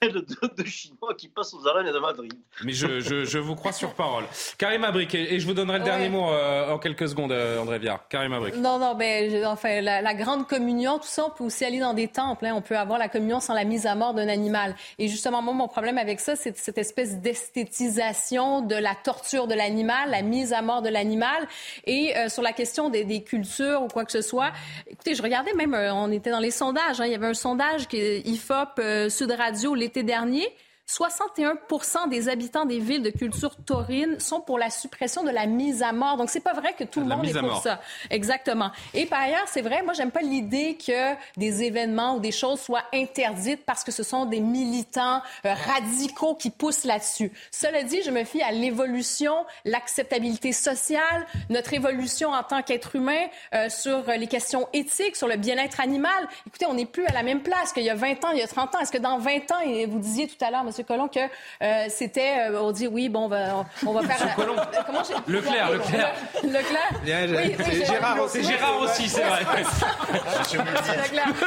de, 0.08 0.64
Chinois 0.64 1.14
qui 1.14 1.28
passent 1.28 1.52
aux 1.52 1.66
arènes 1.68 1.92
de 1.92 1.98
Madrid. 1.98 2.32
Mais 2.64 2.72
je, 2.72 3.00
je, 3.00 3.24
je 3.26 3.38
vous 3.38 3.54
crois 3.54 3.72
sur 3.72 3.92
parole. 3.92 4.24
Karim 4.56 4.82
Abrik, 4.84 5.14
et 5.14 5.38
je 5.38 5.46
vous 5.46 5.52
donnerai 5.52 5.78
le 5.78 5.84
dernier 5.84 6.08
mot 6.08 6.30
euh, 6.30 6.72
en 6.72 6.78
quelques 6.78 7.10
secondes, 7.10 7.32
euh, 7.32 7.58
André 7.58 7.78
Viard. 7.78 8.08
Karim 8.08 8.32
Abrik. 8.32 8.56
Non, 8.56 8.78
non, 8.78 8.94
mais 8.94 9.44
enfin, 9.44 9.82
la, 9.82 10.14
grande 10.14 10.46
communion, 10.46 10.98
tout 10.98 11.06
ça, 11.06 11.26
on 11.26 11.30
peut 11.30 11.44
aussi 11.44 11.66
aller 11.66 11.80
dans 11.80 11.92
des 11.92 12.08
temples. 12.08 12.46
Hein. 12.46 12.54
on 12.56 12.62
peut 12.62 12.78
avoir 12.78 12.98
la 12.98 13.10
communion 13.10 13.40
sans 13.40 13.52
la 13.52 13.64
mise 13.64 13.84
à 13.84 13.94
mort 13.94 14.14
d'un 14.14 14.28
animal. 14.28 14.74
Et 14.98 15.08
justement, 15.08 15.42
moi, 15.42 15.52
mon 15.52 15.68
problème 15.68 15.98
avec 15.98 16.20
ça, 16.20 16.34
c'est 16.34 16.56
cette 16.56 16.78
espèce 16.78 17.18
d'esthétisation 17.18 18.62
de 18.62 18.76
la 18.76 18.94
torture 18.94 19.48
de 19.48 19.54
l'animal, 19.54 20.10
la 20.10 20.22
mise 20.22 20.54
à 20.54 20.62
mort 20.62 20.80
de 20.80 20.88
l'animal. 20.88 21.46
Et 21.84 22.16
euh, 22.16 22.30
sur 22.30 22.42
la 22.42 22.52
question 22.52 22.88
des, 22.88 23.04
des, 23.04 23.22
cultures 23.22 23.82
ou 23.82 23.88
quoi 23.88 24.06
que 24.06 24.12
ce 24.12 24.22
soit, 24.22 24.52
écoutez, 24.86 25.14
je 25.14 25.22
regardais 25.22 25.52
même, 25.52 25.74
on 25.74 26.10
était 26.10 26.30
dans 26.30 26.40
les 26.40 26.50
sondages, 26.50 27.02
hein. 27.02 27.04
il 27.04 27.12
y 27.12 27.14
avait 27.14 27.26
un 27.26 27.34
sondage 27.34 27.86
qui 27.86 27.98
IFOP, 28.24 28.80
Sud 29.10 29.30
Radio, 29.32 29.74
les 29.74 29.89
l'été 29.90 30.04
dernier, 30.04 30.46
61 30.90 32.08
des 32.08 32.28
habitants 32.28 32.64
des 32.64 32.80
villes 32.80 33.02
de 33.02 33.10
culture 33.10 33.54
taurine 33.64 34.18
sont 34.18 34.40
pour 34.40 34.58
la 34.58 34.70
suppression 34.70 35.22
de 35.22 35.30
la 35.30 35.46
mise 35.46 35.84
à 35.84 35.92
mort. 35.92 36.16
Donc, 36.16 36.30
c'est 36.30 36.40
pas 36.40 36.52
vrai 36.52 36.74
que 36.76 36.82
tout 36.82 36.98
le 36.98 37.06
monde 37.06 37.24
est 37.24 37.38
pour 37.38 37.62
ça. 37.62 37.80
Exactement. 38.10 38.72
Et 38.92 39.06
par 39.06 39.20
ailleurs, 39.20 39.44
c'est 39.46 39.62
vrai, 39.62 39.82
moi, 39.82 39.92
j'aime 39.92 40.10
pas 40.10 40.20
l'idée 40.20 40.76
que 40.76 41.14
des 41.36 41.62
événements 41.62 42.16
ou 42.16 42.20
des 42.20 42.32
choses 42.32 42.60
soient 42.60 42.82
interdites 42.92 43.64
parce 43.64 43.84
que 43.84 43.92
ce 43.92 44.02
sont 44.02 44.24
des 44.24 44.40
militants 44.40 45.22
euh, 45.46 45.54
radicaux 45.54 46.34
qui 46.34 46.50
poussent 46.50 46.84
là-dessus. 46.84 47.30
Cela 47.52 47.84
dit, 47.84 48.02
je 48.02 48.10
me 48.10 48.24
fie 48.24 48.42
à 48.42 48.50
l'évolution, 48.50 49.32
l'acceptabilité 49.64 50.52
sociale, 50.52 51.26
notre 51.50 51.72
évolution 51.72 52.30
en 52.30 52.42
tant 52.42 52.62
qu'être 52.62 52.96
humain 52.96 53.26
euh, 53.54 53.68
sur 53.68 54.02
les 54.08 54.26
questions 54.26 54.68
éthiques, 54.72 55.14
sur 55.14 55.28
le 55.28 55.36
bien-être 55.36 55.80
animal. 55.80 56.28
Écoutez, 56.48 56.66
on 56.66 56.74
n'est 56.74 56.86
plus 56.86 57.06
à 57.06 57.12
la 57.12 57.22
même 57.22 57.42
place 57.42 57.72
qu'il 57.72 57.84
y 57.84 57.90
a 57.90 57.94
20 57.94 58.24
ans, 58.24 58.30
il 58.32 58.38
y 58.38 58.42
a 58.42 58.48
30 58.48 58.74
ans. 58.74 58.80
Est-ce 58.80 58.92
que 58.92 58.98
dans 58.98 59.18
20 59.18 59.52
ans, 59.52 59.60
et 59.64 59.86
vous 59.86 60.00
disiez 60.00 60.26
tout 60.26 60.44
à 60.44 60.50
l'heure, 60.50 60.64
M. 60.88 61.08
Que 61.12 61.20
euh, 61.62 61.86
c'était, 61.88 62.50
euh, 62.50 62.60
on 62.60 62.72
dit 62.72 62.86
oui, 62.86 63.08
bon, 63.08 63.24
on 63.24 63.28
va, 63.28 63.66
on 63.86 63.92
va 63.92 64.02
faire. 64.08 64.34
Colomb. 64.34 64.56
Comment 64.86 65.02
Leclerc, 65.26 65.70
Leclerc. 65.70 66.14
Leclerc. 66.44 67.56
c'est 67.64 67.86
Gérard, 67.86 68.16
c'est 68.28 68.42
Gérard 68.42 68.80
aussi, 68.80 69.08
c'est 69.08 69.22
vrai. 69.22 69.40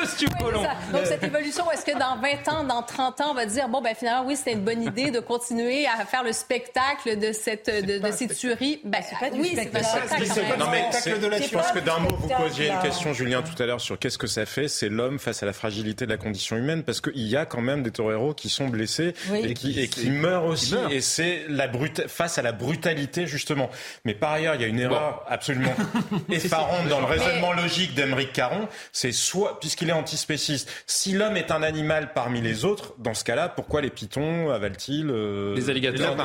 Monsieur 0.02 0.28
Colomb. 0.40 0.64
Donc 0.92 1.06
cette 1.06 1.24
évolution, 1.24 1.70
est-ce 1.72 1.86
que 1.86 1.98
dans 1.98 2.18
20 2.18 2.48
ans, 2.54 2.64
dans 2.64 2.84
30 2.84 3.22
ans, 3.22 3.32
on 3.32 3.34
va 3.34 3.46
dire 3.46 3.68
bon 3.70 3.82
ben 3.82 3.96
finalement 3.96 4.28
oui, 4.28 4.36
c'était 4.36 4.54
une 4.54 4.64
bonne 4.64 4.84
idée 4.84 5.12
de 5.12 5.20
continuer 5.20 5.86
à 5.88 6.06
faire 6.06 6.24
le 6.24 6.34
spectacle 6.34 7.18
de 7.20 7.32
cette 7.32 7.70
de, 7.70 8.00
de 8.00 8.12
ces 8.12 8.28
tueries? 8.28 8.82
Ben 8.84 9.02
oui, 9.34 9.56
c'est 9.56 9.76
un 9.76 9.84
spectacle. 9.84 10.60
Non 10.60 10.68
mais 10.70 10.90
je 10.94 11.54
pense 11.54 11.72
que 11.72 11.80
d'un 11.80 12.00
mot 12.00 12.10
vous 12.18 12.28
posiez 12.30 12.70
une 12.70 12.80
question, 12.80 13.14
Julien, 13.14 13.42
tout 13.42 13.62
à 13.62 13.66
l'heure 13.66 13.82
sur 13.82 13.98
qu'est-ce 14.00 14.18
que 14.18 14.28
ça 14.28 14.46
fait, 14.46 14.68
c'est 14.68 14.90
l'homme 14.90 15.20
face 15.20 15.44
à 15.44 15.46
la 15.46 15.54
fragilité 15.54 16.06
de 16.06 16.12
la 16.12 16.18
condition 16.18 16.56
humaine, 16.58 16.84
parce 16.84 17.02
qu'il 17.02 17.28
y 17.28 17.36
a 17.36 17.46
quand 17.46 17.62
même 17.62 17.84
des 17.84 17.92
toreros 17.92 18.34
qui 18.34 18.50
sont 18.50 18.68
blessés 18.68 19.14
et, 19.34 19.54
qui, 19.54 19.80
et 19.80 19.88
qui 19.88 20.10
meurt 20.10 20.46
aussi. 20.46 20.76
Et 20.90 21.02
c'est 21.02 21.46
la 21.50 21.68
brute, 21.68 22.08
face 22.08 22.38
à 22.38 22.42
la 22.42 22.52
brutalité, 22.52 23.28
justement. 23.28 23.70
Mais 24.06 24.14
par 24.14 24.34
ailleurs, 24.34 24.56
il 24.56 24.62
y 24.62 24.66
a 24.66 24.68
une 24.68 24.80
erreur 24.80 25.24
absolument 25.28 25.74
effarante 26.30 26.88
dans 26.88 27.00
le 27.00 27.06
raisonnement 27.06 27.54
logique 27.54 27.94
d'Emeric 27.94 28.34
Caron. 28.34 28.68
C'est 28.92 29.12
soit, 29.12 29.60
puisqu'il 29.60 29.90
est 29.90 29.94
antispéciste, 29.94 30.70
si 30.88 31.14
l'homme 31.14 31.38
est 31.38 31.52
un 31.52 31.64
animal 31.64 32.14
parmi 32.14 32.42
les 32.42 32.66
autres, 32.66 32.94
dans 32.98 33.14
ce 33.14 33.24
cas-là, 33.24 33.50
pourquoi 33.50 33.82
les 33.82 33.90
pitons 33.90 34.50
avalent-ils 34.50 35.10
euh, 35.10 35.56
les 35.56 35.70
alligators 35.70 36.16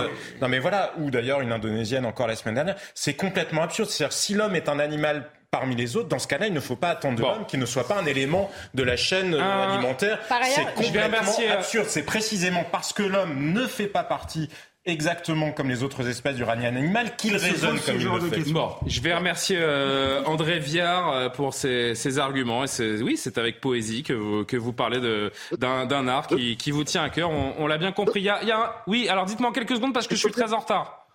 Non 0.40 0.48
mais 0.48 0.58
voilà, 0.58 0.92
ou 0.98 1.10
d'ailleurs 1.10 1.40
une 1.40 1.52
indonésienne 1.52 2.06
encore 2.06 2.26
la 2.26 2.36
semaine 2.36 2.54
dernière, 2.54 2.76
c'est 2.94 3.14
complètement 3.14 3.62
absurde. 3.62 3.88
C'est-à-dire 3.88 4.16
si 4.16 4.34
l'homme 4.34 4.54
est 4.54 4.68
un 4.68 4.78
animal 4.78 5.28
parmi 5.50 5.74
les 5.76 5.96
autres. 5.96 6.08
Dans 6.08 6.18
ce 6.18 6.28
cas-là, 6.28 6.46
il 6.46 6.52
ne 6.52 6.60
faut 6.60 6.76
pas 6.76 6.90
attendre 6.90 7.16
de 7.16 7.22
l'homme 7.22 7.46
qu'il 7.46 7.60
ne 7.60 7.66
soit 7.66 7.86
pas 7.86 7.98
un 7.98 8.06
élément 8.06 8.50
de 8.74 8.82
la 8.82 8.96
chaîne 8.96 9.34
euh, 9.34 9.40
euh, 9.40 9.68
alimentaire. 9.68 10.18
C'est 10.44 10.74
complètement 10.74 11.52
absurde. 11.52 11.86
C'est 11.88 12.04
précisément 12.04 12.64
parce 12.70 12.92
que 12.92 13.02
l'homme 13.02 13.52
ne 13.52 13.66
fait 13.66 13.86
pas 13.86 14.04
partie 14.04 14.48
exactement 14.84 15.52
comme 15.52 15.68
les 15.68 15.82
autres 15.82 16.08
espèces 16.08 16.36
du 16.36 16.44
animal 16.44 17.14
qu'il 17.16 17.36
raisonne 17.36 17.78
comme 17.80 18.00
il 18.00 18.06
le 18.06 18.20
fait. 18.20 18.52
Bon, 18.52 18.70
je 18.86 19.00
vais 19.02 19.14
remercier 19.14 19.58
euh, 19.60 20.24
André 20.24 20.58
Viard 20.60 21.32
pour 21.32 21.52
ses, 21.52 22.18
arguments. 22.18 22.64
Et 22.64 23.02
oui, 23.02 23.16
c'est 23.16 23.36
avec 23.38 23.60
poésie 23.60 24.02
que 24.02 24.14
vous, 24.14 24.44
que 24.44 24.56
vous 24.56 24.72
parlez 24.72 25.00
d'un 25.58 26.08
art 26.08 26.26
qui, 26.26 26.56
qui, 26.56 26.70
vous 26.70 26.84
tient 26.84 27.02
à 27.02 27.10
cœur. 27.10 27.30
On, 27.30 27.66
l'a 27.66 27.78
bien 27.78 27.92
compris. 27.92 28.20
Il 28.20 28.24
y 28.24 28.30
a, 28.30 28.40
il 28.42 28.48
y 28.48 28.52
a 28.52 28.82
Oui, 28.86 29.08
alors 29.08 29.26
dites-moi 29.26 29.50
en 29.50 29.52
quelques 29.52 29.76
secondes 29.76 29.94
parce 29.94 30.06
que 30.06 30.14
je 30.14 30.20
suis 30.20 30.32
très 30.32 30.52
en 30.52 30.58
retard. 30.58 31.06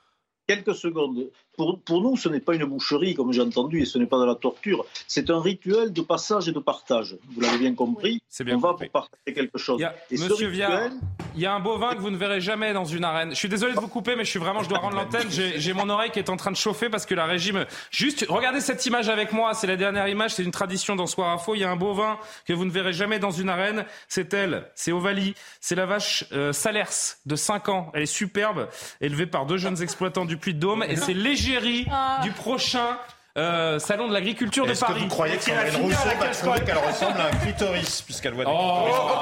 Quelques 0.48 0.76
secondes 0.76 1.30
pour, 1.56 1.80
pour, 1.80 2.02
nous, 2.02 2.18
ce 2.18 2.30
n'est 2.30 2.40
pas 2.40 2.56
une 2.56 2.66
boucherie, 2.66 3.14
comme 3.14 3.32
j'ai 3.32 3.42
entendu, 3.42 3.82
et 3.82 3.86
ce 3.86 3.98
n'est 3.98 4.06
pas 4.06 4.20
de 4.20 4.26
la 4.26 4.36
torture. 4.36 4.86
C'est 5.08 5.30
un 5.30 5.42
rituel 5.42 5.94
de 5.94 6.02
passage 6.02 6.48
et 6.50 6.52
de 6.52 6.60
partage. 6.60 7.16
Vous 7.34 7.42
l'avez 7.42 7.58
bien 7.58 7.76
compris. 7.76 8.22
C'est 8.30 8.44
bien 8.44 8.56
On 8.56 8.60
va 8.60 8.74
pour 8.74 8.90
partager 8.90 9.34
quelque 9.34 9.58
chose. 9.58 9.84
Monsieur 10.12 10.48
Viard, 10.48 10.90
il 11.36 11.42
y 11.42 11.46
a 11.46 11.54
un 11.54 11.60
bovin 11.60 11.96
que 11.96 12.00
vous 12.00 12.10
ne 12.10 12.18
verrez 12.18 12.42
jamais 12.42 12.74
dans 12.74 12.86
une 12.86 13.04
arène. 13.04 13.32
Je 13.32 13.36
suis 13.36 13.50
désolé 13.50 13.74
de 13.74 13.80
vous 13.80 13.88
couper, 13.88 14.16
mais 14.16 14.26
je 14.26 14.30
suis 14.30 14.40
vraiment, 14.40 14.64
je 14.64 14.70
dois 14.70 14.80
rendre 14.80 14.96
l'antenne. 14.96 15.28
J'ai 15.30 15.74
mon 15.74 15.90
oreille 15.90 16.12
qui 16.12 16.20
est 16.20 16.30
en 16.30 16.38
train 16.38 16.52
de 16.52 16.58
chauffer 16.58 16.90
parce 16.90 17.06
que 17.06 17.16
la 17.16 17.26
régime. 17.26 17.66
Juste, 17.92 18.26
regardez 18.30 18.62
cette 18.62 18.86
image 18.86 19.10
avec 19.10 19.32
moi. 19.34 19.54
C'est 19.54 19.68
la 19.68 19.78
dernière 19.78 20.08
image. 20.08 20.36
C'est 20.36 20.44
une 20.44 20.52
tradition 20.52 20.96
dans 20.96 21.08
Soir 21.08 21.30
Info. 21.32 21.56
Il 21.56 21.60
y 21.60 21.64
a 21.64 21.72
un 21.72 21.76
bovin 21.76 22.18
que 22.46 22.54
vous 22.54 22.66
ne 22.66 22.72
verrez 22.72 22.94
jamais 22.94 23.20
dans 23.20 23.32
une 23.32 23.50
arène. 23.50 23.86
C'est 24.08 24.34
elle. 24.34 24.66
C'est 24.76 24.92
Ovalie. 24.92 25.36
C'est 25.60 25.76
la 25.76 25.86
vache 25.86 26.26
euh, 26.32 26.54
Salers 26.54 27.18
de 27.26 27.36
5 27.36 27.70
ans. 27.70 27.92
Elle 27.94 28.04
est 28.04 28.06
superbe, 28.06 28.70
élevée 29.02 29.26
par 29.26 29.46
deux 29.46 29.58
jeunes 29.58 29.82
exploitants 29.82 30.26
du 30.26 30.38
Puy 30.38 30.54
de 30.54 30.60
Dôme, 30.60 30.84
et 30.88 30.96
c'est 30.96 31.14
léger 31.14 31.43
l'égérie 31.44 31.86
ah. 31.92 32.20
du 32.24 32.32
prochain 32.32 32.98
euh, 33.36 33.80
salon 33.80 34.08
de 34.08 34.14
l'agriculture 34.14 34.68
de 34.68 34.74
Paris. 34.74 34.94
Que 34.94 35.00
vous 35.00 35.08
croyez 35.08 35.38
que 35.38 35.44
Sandrine 35.44 35.76
Rousseau 35.82 36.10
va 36.20 36.28
trouver 36.28 36.60
qu'elle 36.62 36.78
ressemble 36.78 37.20
à 37.20 37.26
un 37.26 37.32
clitoris 37.32 38.02
puisqu'elle 38.04 38.34
voit 38.34 38.46
des 38.46 38.52
oh, 38.54 38.56
oh, 38.56 39.20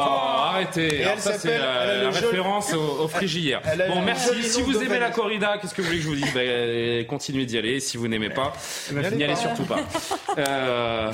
arrêtez. 0.49 1.05
Alors 1.05 1.19
ça 1.19 1.39
c'est 1.39 1.57
la, 1.57 2.03
la 2.03 2.09
référence 2.09 2.73
au, 2.73 3.05
au. 3.05 3.07
Bon, 3.07 4.01
merci. 4.01 4.43
Si 4.43 4.61
vous 4.61 4.83
aimez 4.83 4.99
la 4.99 5.11
corrida, 5.11 5.57
qu'est-ce 5.59 5.73
que 5.73 5.81
vous 5.81 5.87
voulez 5.87 5.99
que 5.99 6.03
je 6.03 6.09
vous 6.09 6.15
dise 6.15 6.33
ben, 6.33 7.05
Continuez 7.05 7.45
d'y 7.45 7.57
aller. 7.57 7.79
Si 7.79 7.95
vous 7.95 8.09
n'aimez 8.09 8.29
pas, 8.29 8.51
n'y 8.91 9.23
allez 9.23 9.35
surtout 9.35 9.63
pas. 9.63 9.79
Euh, 10.37 11.11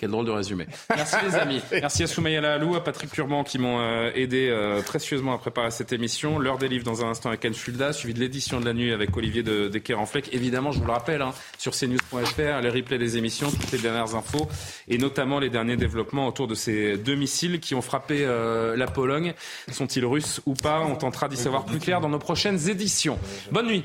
quel 0.00 0.10
drôle 0.10 0.24
de 0.24 0.30
résumé. 0.30 0.66
Merci 0.96 1.16
les 1.22 1.34
amis. 1.34 1.60
Merci 1.70 2.04
à 2.04 2.06
Soumaïa 2.06 2.40
Lalou, 2.40 2.74
à 2.74 2.82
Patrick 2.82 3.10
Purban 3.10 3.44
qui 3.44 3.58
m'ont 3.58 3.80
euh, 3.80 4.10
aidé 4.14 4.48
euh, 4.48 4.80
précieusement 4.80 5.34
à 5.34 5.38
préparer 5.38 5.70
cette 5.70 5.92
émission. 5.92 6.38
L'heure 6.38 6.56
des 6.56 6.68
livres 6.68 6.84
dans 6.84 7.04
un 7.04 7.10
instant 7.10 7.28
avec 7.28 7.44
Anne 7.44 7.52
Fulda, 7.52 7.92
suivi 7.92 8.14
de 8.14 8.20
l'édition 8.20 8.60
de 8.60 8.64
la 8.64 8.72
nuit 8.72 8.92
avec 8.92 9.14
Olivier 9.14 9.42
de, 9.42 9.68
de 9.68 9.94
en 9.94 10.06
Fleck. 10.06 10.32
Évidemment, 10.32 10.72
je 10.72 10.78
vous 10.78 10.86
le 10.86 10.92
rappelle, 10.92 11.20
hein, 11.20 11.34
sur 11.58 11.72
cnews.fr, 11.72 12.60
les 12.62 12.70
replays 12.70 12.96
des 12.96 13.18
émissions, 13.18 13.50
toutes 13.50 13.72
les 13.72 13.78
dernières 13.78 14.14
infos 14.14 14.48
et 14.88 14.96
notamment 14.96 15.38
les 15.38 15.50
derniers 15.50 15.76
développements 15.76 16.26
autour 16.26 16.46
de 16.46 16.54
ces 16.54 16.96
deux 16.96 17.16
missiles 17.16 17.60
qui 17.60 17.74
ont 17.74 17.82
frappé 17.82 18.24
euh, 18.24 18.76
la 18.76 18.86
Pologne. 18.86 19.34
Sont-ils 19.70 20.06
russes 20.06 20.40
ou 20.46 20.54
pas? 20.54 20.80
On 20.80 20.96
tentera 20.96 21.28
d'y 21.28 21.36
savoir 21.36 21.66
plus 21.66 21.78
clair 21.78 22.00
dans 22.00 22.08
nos 22.08 22.18
prochaines 22.18 22.70
éditions. 22.70 23.18
Bonne 23.52 23.66
nuit. 23.66 23.84